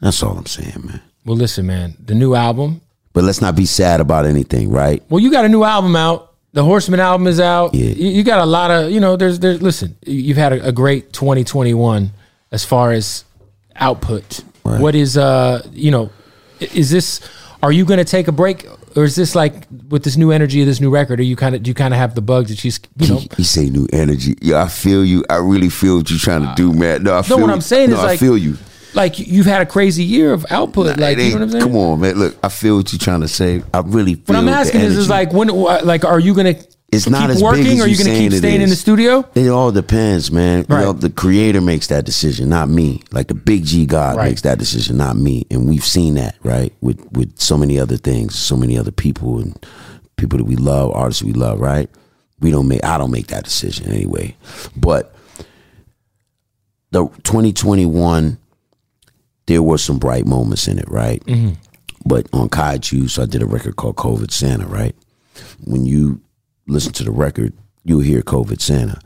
That's 0.00 0.22
all 0.22 0.36
I'm 0.36 0.46
saying, 0.46 0.84
man. 0.84 1.00
well, 1.24 1.36
listen, 1.36 1.66
man, 1.66 1.96
the 2.04 2.14
new 2.14 2.34
album. 2.34 2.80
But 3.12 3.22
let's 3.22 3.40
not 3.40 3.54
be 3.54 3.64
sad 3.64 4.00
about 4.00 4.26
anything, 4.26 4.70
right? 4.70 5.02
Well, 5.08 5.20
you 5.20 5.30
got 5.30 5.44
a 5.44 5.48
new 5.48 5.62
album 5.62 5.94
out. 5.94 6.33
The 6.54 6.62
Horseman 6.64 7.00
album 7.00 7.26
is 7.26 7.40
out. 7.40 7.74
Yeah. 7.74 7.90
You, 7.90 8.10
you 8.10 8.22
got 8.22 8.38
a 8.38 8.46
lot 8.46 8.70
of, 8.70 8.90
you 8.92 9.00
know, 9.00 9.16
there's, 9.16 9.40
there's. 9.40 9.60
Listen, 9.60 9.96
you've 10.06 10.36
had 10.36 10.52
a, 10.52 10.68
a 10.68 10.72
great 10.72 11.12
2021 11.12 12.12
as 12.52 12.64
far 12.64 12.92
as 12.92 13.24
output. 13.74 14.42
Right. 14.64 14.80
What 14.80 14.94
is, 14.94 15.16
uh, 15.16 15.66
you 15.72 15.90
know, 15.90 16.10
is 16.60 16.90
this? 16.90 17.20
Are 17.60 17.72
you 17.72 17.84
going 17.84 17.98
to 17.98 18.04
take 18.04 18.28
a 18.28 18.32
break, 18.32 18.66
or 18.94 19.02
is 19.02 19.16
this 19.16 19.34
like 19.34 19.66
with 19.88 20.04
this 20.04 20.16
new 20.16 20.30
energy 20.30 20.60
of 20.60 20.66
this 20.66 20.80
new 20.80 20.90
record? 20.90 21.18
Are 21.18 21.24
you 21.24 21.34
kind 21.34 21.54
of, 21.56 21.62
do 21.64 21.70
you 21.70 21.74
kind 21.74 21.92
of 21.92 21.98
have 21.98 22.14
the 22.14 22.22
bug 22.22 22.46
that 22.46 22.58
she's, 22.58 22.78
you 22.98 23.08
know? 23.08 23.20
You 23.36 23.42
say 23.44 23.68
new 23.68 23.88
energy. 23.92 24.36
Yeah, 24.40 24.62
I 24.62 24.68
feel 24.68 25.04
you. 25.04 25.24
I 25.28 25.36
really 25.36 25.70
feel 25.70 25.96
what 25.96 26.08
you're 26.08 26.18
trying 26.20 26.42
to 26.42 26.52
do, 26.56 26.72
man. 26.72 27.02
No, 27.02 27.18
I 27.18 27.22
feel 27.22 27.40
what. 27.40 27.50
I'm 27.50 27.60
saying 27.62 27.90
no, 27.90 27.96
is 27.96 28.02
I 28.02 28.06
like- 28.06 28.20
feel 28.20 28.38
you. 28.38 28.56
Like 28.94 29.18
you've 29.18 29.46
had 29.46 29.62
a 29.62 29.66
crazy 29.66 30.04
year 30.04 30.32
of 30.32 30.46
output. 30.50 30.98
like 30.98 31.18
you 31.18 31.30
know 31.30 31.34
what 31.34 31.42
I'm 31.42 31.50
saying? 31.50 31.64
Come 31.64 31.76
on, 31.76 32.00
man. 32.00 32.14
Look, 32.16 32.36
I 32.42 32.48
feel 32.48 32.76
what 32.76 32.92
you're 32.92 32.98
trying 32.98 33.20
to 33.22 33.28
say. 33.28 33.62
I 33.72 33.80
really 33.80 34.14
feel 34.14 34.24
What 34.26 34.36
I'm 34.36 34.48
asking 34.48 34.80
is, 34.82 34.96
is 34.96 35.08
like 35.08 35.32
when, 35.32 35.48
like, 35.48 36.04
are 36.04 36.20
you 36.20 36.34
gonna 36.34 36.54
It's 36.92 37.04
keep 37.04 37.12
not 37.12 37.30
as 37.30 37.36
big 37.36 37.44
working? 37.44 37.66
as 37.66 37.80
or 37.80 37.84
are 37.84 37.86
you 37.88 37.96
you 37.96 38.04
gonna 38.04 38.16
keep 38.18 38.32
staying 38.32 38.60
in 38.60 38.68
the 38.68 38.76
studio? 38.76 39.28
It 39.34 39.48
all 39.48 39.72
depends, 39.72 40.30
man. 40.30 40.64
You 40.68 40.76
know, 40.76 40.92
the 40.92 41.10
creator 41.10 41.60
makes 41.60 41.88
that 41.88 42.04
decision, 42.04 42.48
not 42.48 42.68
me. 42.68 43.02
Like 43.10 43.26
the 43.28 43.34
big 43.34 43.64
G 43.64 43.84
God 43.86 44.16
Right. 44.16 44.28
makes 44.28 44.42
that 44.42 44.58
decision, 44.58 44.96
not 44.96 45.16
me. 45.16 45.44
And 45.50 45.68
we've 45.68 45.84
seen 45.84 46.14
that, 46.14 46.36
right? 46.44 46.72
With 46.80 47.00
with 47.12 47.38
so 47.40 47.56
many 47.58 47.78
other 47.80 47.96
things, 47.96 48.36
so 48.36 48.56
many 48.56 48.78
other 48.78 48.92
people 48.92 49.40
and 49.40 49.66
people 50.16 50.38
that 50.38 50.44
we 50.44 50.54
love, 50.56 50.92
artists 50.94 51.22
we 51.22 51.32
love, 51.32 51.58
right? 51.60 51.90
We 52.40 52.50
don't 52.52 52.68
make 52.68 52.84
I 52.84 52.96
don't 52.98 53.10
make 53.10 53.26
that 53.28 53.42
decision 53.44 53.90
anyway. 53.90 54.36
But 54.76 55.14
the 56.92 57.08
2021 57.24 58.38
there 59.46 59.62
were 59.62 59.78
some 59.78 59.98
bright 59.98 60.26
moments 60.26 60.68
in 60.68 60.78
it, 60.78 60.88
right? 60.88 61.24
Mm-hmm. 61.26 61.54
But 62.06 62.28
on 62.32 62.48
Kaiju, 62.48 63.08
so 63.08 63.22
I 63.22 63.26
did 63.26 63.42
a 63.42 63.46
record 63.46 63.76
called 63.76 63.96
COVID 63.96 64.30
Santa, 64.30 64.66
right? 64.66 64.94
When 65.64 65.86
you 65.86 66.20
listen 66.66 66.92
to 66.94 67.04
the 67.04 67.10
record, 67.10 67.52
you'll 67.84 68.00
hear 68.00 68.22
COVID 68.22 68.60
Santa. 68.60 69.00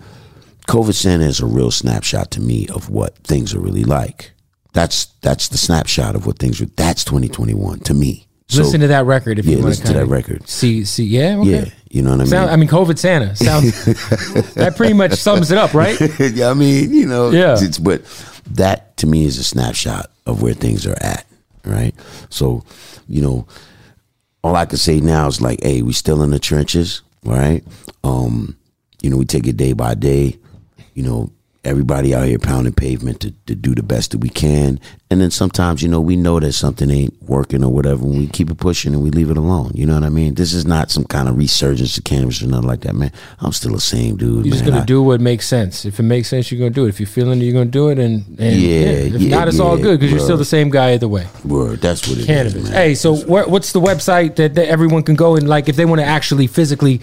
COVID 0.67 0.95
Santa 0.95 1.25
is 1.25 1.41
a 1.41 1.47
real 1.47 1.71
snapshot 1.71 2.31
to 2.33 2.41
me 2.41 2.69
of 2.69 2.91
what 2.91 3.17
things 3.19 3.55
are 3.55 3.61
really 3.61 3.85
like. 3.85 4.33
That's 4.75 5.07
that's 5.23 5.49
the 5.49 5.59
snapshot 5.59 6.15
of 6.15 6.27
what 6.27 6.39
things 6.39 6.61
are. 6.61 6.67
That's 6.67 7.05
2021 7.05 7.81
to 7.81 7.95
me. 7.95 8.27
So, 8.49 8.63
listen 8.63 8.81
to 8.81 8.87
that 8.89 9.05
record 9.05 9.39
if 9.39 9.45
yeah, 9.45 9.53
you 9.53 9.57
want 9.59 9.69
listen 9.69 9.87
to 9.89 9.93
that 9.95 10.07
record. 10.07 10.49
See, 10.49 10.85
see, 10.85 11.05
yeah, 11.05 11.37
okay. 11.39 11.51
Yeah, 11.51 11.65
you 11.91 12.01
know 12.01 12.11
what 12.11 12.21
I 12.21 12.23
mean. 12.23 12.27
Sound, 12.29 12.51
I 12.51 12.57
mean, 12.57 12.69
COVID 12.69 12.99
Santa 12.99 13.37
sounds. 13.37 13.85
that 14.55 14.75
pretty 14.77 14.95
much 14.95 15.13
sums 15.15 15.51
it 15.51 15.59
up, 15.59 15.75
right? 15.75 15.99
yeah, 16.19 16.49
I 16.49 16.55
mean, 16.55 16.93
you 16.95 17.07
know, 17.07 17.31
Yeah. 17.31 17.57
It's, 17.59 17.79
but 17.79 18.03
that 18.53 18.97
to 18.99 19.07
me 19.07 19.27
is 19.27 19.37
a 19.37 19.45
snapshot 19.45 20.11
of 20.29 20.43
where 20.43 20.55
things 20.55 20.87
are 20.87 20.97
at, 21.01 21.27
right? 21.65 21.95
So, 22.29 22.63
you 23.09 23.23
know, 23.23 23.47
all 24.45 24.55
I 24.55 24.67
can 24.67 24.79
say 24.79 25.01
now 25.01 25.27
is 25.27 25.41
like, 25.41 25.61
hey, 25.63 25.83
we 25.83 25.93
still 25.93 26.23
in 26.23 26.31
the 26.31 26.39
trenches, 26.39 27.03
right? 27.25 27.65
Um, 28.05 28.57
you 29.03 29.11
know, 29.11 29.17
we 29.17 29.25
take 29.25 29.47
it 29.47 29.57
day 29.57 29.73
by 29.73 29.95
day. 29.95 30.39
You 30.95 31.03
know, 31.03 31.33
everybody 31.69 32.15
out 32.15 32.27
here 32.27 32.39
pounding 32.39 32.73
pavement 32.73 33.21
to, 33.21 33.31
to 33.47 33.55
do 33.55 33.75
the 33.75 33.83
best 33.83 34.11
that 34.13 34.19
we 34.19 34.29
can. 34.29 34.81
And 35.11 35.21
then 35.21 35.31
sometimes, 35.31 35.83
you 35.83 35.89
know, 35.89 36.01
we 36.01 36.17
know 36.17 36.39
that 36.41 36.53
something 36.53 36.91
ain't 36.91 37.15
working 37.23 37.65
or 37.65 37.73
whatever, 37.73 38.05
and 38.05 38.19
we 38.19 38.27
keep 38.27 38.51
it 38.51 38.57
pushing 38.59 38.93
and 38.93 39.03
we 39.03 39.11
leave 39.11 39.31
it 39.31 39.37
alone. 39.39 39.71
You 39.75 39.87
know 39.87 39.95
what 39.95 40.03
I 40.05 40.09
mean? 40.11 40.35
This 40.35 40.53
is 40.53 40.67
not 40.67 40.91
some 40.91 41.05
kind 41.05 41.29
of 41.29 41.37
resurgence 41.39 41.97
of 41.97 42.05
Canibus 42.05 42.43
or 42.43 42.47
nothing 42.49 42.67
like 42.67 42.81
that, 42.83 42.95
man. 42.95 43.13
I'm 43.41 43.53
still 43.53 43.73
the 43.73 43.81
same 43.81 44.17
dude. 44.17 44.45
You're 44.45 44.53
just 44.55 44.65
gonna 44.67 44.81
I- 44.81 44.85
do 44.85 45.03
what 45.03 45.21
makes 45.21 45.47
sense. 45.47 45.85
If 45.85 45.99
it 45.99 46.03
makes 46.03 46.29
sense, 46.29 46.51
you're 46.51 46.59
gonna 46.59 46.71
do 46.71 46.87
it. 46.87 46.89
If 46.91 47.01
you're 47.01 47.07
feeling 47.07 47.41
it, 47.41 47.45
you're 47.45 47.55
gonna 47.55 47.67
do 47.71 47.89
it. 47.89 47.99
And, 47.99 48.25
and 48.39 48.57
Yeah, 48.61 48.79
If 49.17 49.21
yeah, 49.23 49.39
not, 49.39 49.49
it's 49.49 49.61
all 49.61 49.77
good 49.79 49.99
because 49.99 50.11
you're 50.11 50.21
still 50.21 50.37
the 50.37 50.45
same 50.45 50.69
guy 50.71 50.93
either 50.93 51.09
way. 51.09 51.27
Word, 51.45 51.81
that's 51.81 52.07
what 52.07 52.19
it 52.19 52.29
is, 52.29 52.55
Canibus. 52.55 52.65
man. 52.65 52.73
Hey, 52.73 52.95
so 52.95 53.15
what, 53.17 53.49
what's 53.51 53.73
the 53.73 53.81
website 53.81 54.37
that, 54.37 54.55
that 54.57 54.69
everyone 54.69 55.03
can 55.03 55.17
go 55.17 55.37
and 55.37 55.49
like 55.49 55.69
if 55.69 55.77
they 55.77 55.85
want 55.87 56.01
to 56.01 56.07
actually 56.07 56.47
physically 56.49 57.01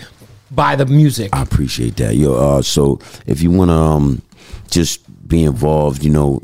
buy 0.51 0.75
the 0.75 0.85
music? 0.85 1.31
I 1.33 1.41
appreciate 1.41 1.95
that. 1.97 2.15
Yo, 2.15 2.35
uh, 2.35 2.61
so 2.61 2.99
if 3.25 3.41
you 3.41 3.49
want 3.49 3.69
to 3.69 3.75
um, 3.75 4.21
just 4.69 5.01
be 5.27 5.43
involved, 5.43 6.03
you 6.03 6.09
know, 6.09 6.41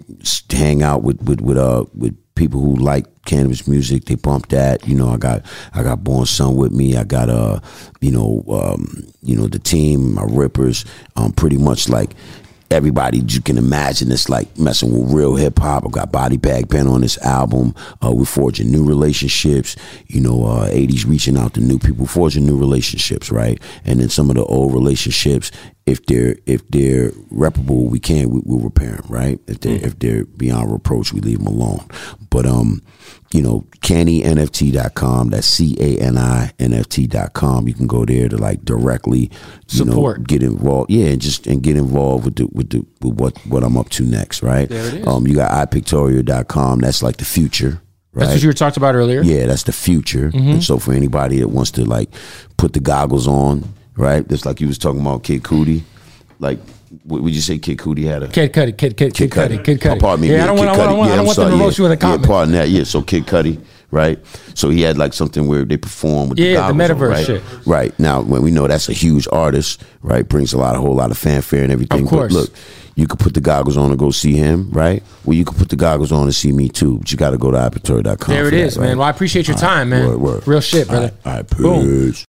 hang 0.49 0.83
out 0.83 1.03
with 1.03 1.21
with 1.21 1.41
with 1.41 1.57
uh 1.57 1.85
with 1.95 2.17
people 2.35 2.59
who 2.59 2.75
like 2.75 3.05
Canibus 3.23 3.67
music, 3.67 4.05
they 4.05 4.15
bump 4.15 4.49
that. 4.49 4.87
You 4.87 4.95
know, 4.95 5.09
I 5.09 5.17
got 5.17 5.45
I 5.73 5.83
got 5.83 6.03
Born 6.03 6.25
Son 6.25 6.55
with 6.55 6.71
me. 6.71 6.97
I 6.97 7.03
got 7.03 7.29
uh, 7.29 7.59
you 7.99 8.11
know, 8.11 8.43
um, 8.49 9.07
you 9.21 9.35
know 9.35 9.47
the 9.47 9.59
team, 9.59 10.15
my 10.15 10.25
rippers. 10.27 10.85
Um, 11.15 11.31
pretty 11.31 11.57
much 11.57 11.87
like 11.89 12.15
everybody 12.71 13.19
you 13.27 13.41
can 13.41 13.57
imagine 13.57 14.09
it's 14.11 14.29
like 14.29 14.57
messing 14.57 14.91
with 14.91 15.13
real 15.13 15.35
hip 15.35 15.59
hop. 15.59 15.85
I've 15.85 15.91
got 15.91 16.11
Body 16.11 16.37
Bag 16.37 16.69
Ben 16.69 16.87
on 16.87 17.01
this 17.01 17.17
album. 17.19 17.75
Uh, 18.03 18.11
we're 18.11 18.25
forging 18.25 18.71
new 18.71 18.83
relationships. 18.83 19.75
You 20.07 20.21
know, 20.21 20.45
uh, 20.45 20.69
80s 20.69 21.05
reaching 21.05 21.37
out 21.37 21.53
to 21.55 21.61
new 21.61 21.77
people, 21.77 22.07
forging 22.07 22.45
new 22.45 22.57
relationships, 22.57 23.29
right? 23.29 23.61
And 23.85 23.99
then 23.99 24.09
some 24.09 24.29
of 24.29 24.35
the 24.35 24.45
old 24.45 24.73
relationships, 24.73 25.51
if 25.91 26.05
they're 26.05 26.37
if 26.45 26.65
they're 26.69 27.11
reparable, 27.29 27.85
we 27.85 27.99
can 27.99 28.29
we, 28.29 28.41
we'll 28.45 28.59
repair 28.59 28.91
them, 28.91 29.05
right? 29.09 29.39
If 29.47 29.59
they 29.59 29.81
are 29.81 29.85
if 29.87 29.99
they're 29.99 30.25
beyond 30.25 30.71
reproach, 30.71 31.11
we 31.11 31.19
leave 31.19 31.39
them 31.39 31.47
alone. 31.47 31.85
But 32.29 32.45
um, 32.45 32.81
you 33.33 33.41
know, 33.41 33.65
caninft.com. 33.79 35.29
That's 35.29 35.47
C 35.47 35.75
A 35.79 36.01
N 36.01 36.17
I 36.17 36.53
NFT.com. 36.59 37.67
You 37.67 37.73
can 37.73 37.87
go 37.87 38.05
there 38.05 38.29
to 38.29 38.37
like 38.37 38.63
directly 38.63 39.29
you 39.69 39.85
know, 39.85 39.91
Support. 39.91 40.27
get 40.27 40.43
involved. 40.43 40.89
Yeah, 40.89 41.07
and 41.07 41.21
just 41.21 41.45
and 41.45 41.61
get 41.61 41.75
involved 41.75 42.23
with 42.23 42.35
the 42.37 42.47
with 42.47 42.69
the 42.69 42.85
with 43.01 43.19
what 43.19 43.37
what 43.45 43.63
I'm 43.63 43.77
up 43.77 43.89
to 43.89 44.03
next, 44.03 44.41
right? 44.43 44.69
There 44.69 44.85
it 44.85 44.93
is. 44.93 45.07
Um, 45.07 45.27
you 45.27 45.35
got 45.35 45.51
ipictoria.com. 45.69 46.79
That's 46.79 47.03
like 47.03 47.17
the 47.17 47.25
future, 47.25 47.81
right? 48.13 48.25
That's 48.25 48.35
what 48.35 48.41
you 48.43 48.47
were 48.47 48.53
talked 48.53 48.77
about 48.77 48.95
earlier. 48.95 49.21
Yeah, 49.23 49.45
that's 49.47 49.63
the 49.63 49.73
future. 49.73 50.29
Mm-hmm. 50.31 50.49
And 50.51 50.63
so 50.63 50.79
for 50.79 50.93
anybody 50.93 51.39
that 51.39 51.49
wants 51.49 51.71
to 51.71 51.83
like 51.83 52.09
put 52.55 52.71
the 52.71 52.79
goggles 52.79 53.27
on, 53.27 53.65
right? 53.95 54.27
Just 54.27 54.45
like 54.45 54.61
you 54.61 54.67
was 54.67 54.77
talking 54.77 55.01
about 55.01 55.23
Kid 55.23 55.43
Cudi. 55.43 55.83
Like 56.39 56.59
would 57.05 57.33
you 57.33 57.39
say 57.41 57.57
Kid 57.57 57.77
Cudi 57.77 58.03
had 58.03 58.23
a 58.23 58.27
Kid 58.27 58.51
Cudi, 58.51 58.77
Kid 58.77 58.97
Kid 58.97 59.13
Kid 59.13 59.31
Cudi, 59.31 59.63
Kid 59.63 59.85
Oh, 59.87 59.95
Cudi. 59.95 59.99
pardon 59.99 60.21
me. 60.21 60.31
Yeah, 60.31 60.43
I 60.43 60.47
don't 60.47 60.57
Kid 60.57 60.65
want. 60.65 60.79
I 60.79 60.85
don't 60.85 60.97
want. 60.97 61.11
I 61.11 61.13
Yeah, 61.13 61.15
don't 61.15 61.19
I'm 61.19 61.25
them 61.25 61.33
sorry, 61.35 61.51
to 61.51 61.57
yeah. 61.57 61.63
roast 61.63 61.77
you 61.77 61.85
in 61.85 61.99
the 61.99 62.07
Yeah, 62.07 62.17
pardon 62.27 62.53
that. 62.53 62.69
Yeah, 62.69 62.83
so 62.83 63.01
Kid 63.01 63.25
Cudi, 63.27 63.63
right? 63.91 64.19
So 64.55 64.69
he 64.69 64.81
had 64.81 64.97
like 64.97 65.13
something 65.13 65.47
where 65.47 65.63
they 65.63 65.77
perform 65.77 66.29
with 66.29 66.39
Yeah, 66.39 66.67
the 66.67 66.73
the 66.73 66.77
goggles 66.87 67.01
on, 67.01 67.09
right? 67.09 67.25
shit. 67.25 67.43
Right 67.65 67.97
now, 67.99 68.21
when 68.21 68.41
we 68.41 68.51
know 68.51 68.67
that's 68.67 68.89
a 68.89 68.93
huge 68.93 69.27
artist, 69.31 69.83
right? 70.01 70.27
Brings 70.27 70.51
a 70.53 70.57
lot, 70.57 70.75
a 70.75 70.79
whole 70.79 70.95
lot 70.95 71.11
of 71.11 71.17
fanfare 71.17 71.63
and 71.63 71.71
everything. 71.71 72.03
Of 72.03 72.09
course. 72.09 72.33
But 72.33 72.39
look, 72.39 72.49
you 72.95 73.07
could 73.07 73.19
put 73.19 73.33
the 73.35 73.41
goggles 73.41 73.77
on 73.77 73.89
and 73.89 73.97
go 73.97 74.11
see 74.11 74.33
him, 74.33 74.69
right? 74.71 75.01
Well, 75.23 75.37
you 75.37 75.45
could 75.45 75.57
put 75.57 75.69
the 75.69 75.77
goggles 75.77 76.11
on 76.11 76.23
and 76.23 76.35
see 76.35 76.51
me 76.51 76.67
too. 76.67 76.97
But 76.97 77.09
you 77.11 77.17
got 77.17 77.29
to 77.31 77.37
go 77.37 77.51
to 77.51 77.57
ipatory.com. 77.57 78.33
There 78.35 78.47
it 78.47 78.53
is, 78.53 78.73
that, 78.73 78.81
man. 78.81 78.89
right? 78.89 78.97
Well, 78.97 79.07
I 79.07 79.11
appreciate 79.11 79.47
your 79.47 79.55
All 79.55 79.61
right, 79.63 79.69
time, 79.69 79.89
man. 79.89 80.07
word, 80.09 80.17
word. 80.19 80.47
Real 80.47 80.59
shit, 80.61 80.89
brother. 80.89 81.13
All 81.25 81.33
right, 81.35 81.47
Boom. 81.47 81.85
peace. 82.11 82.25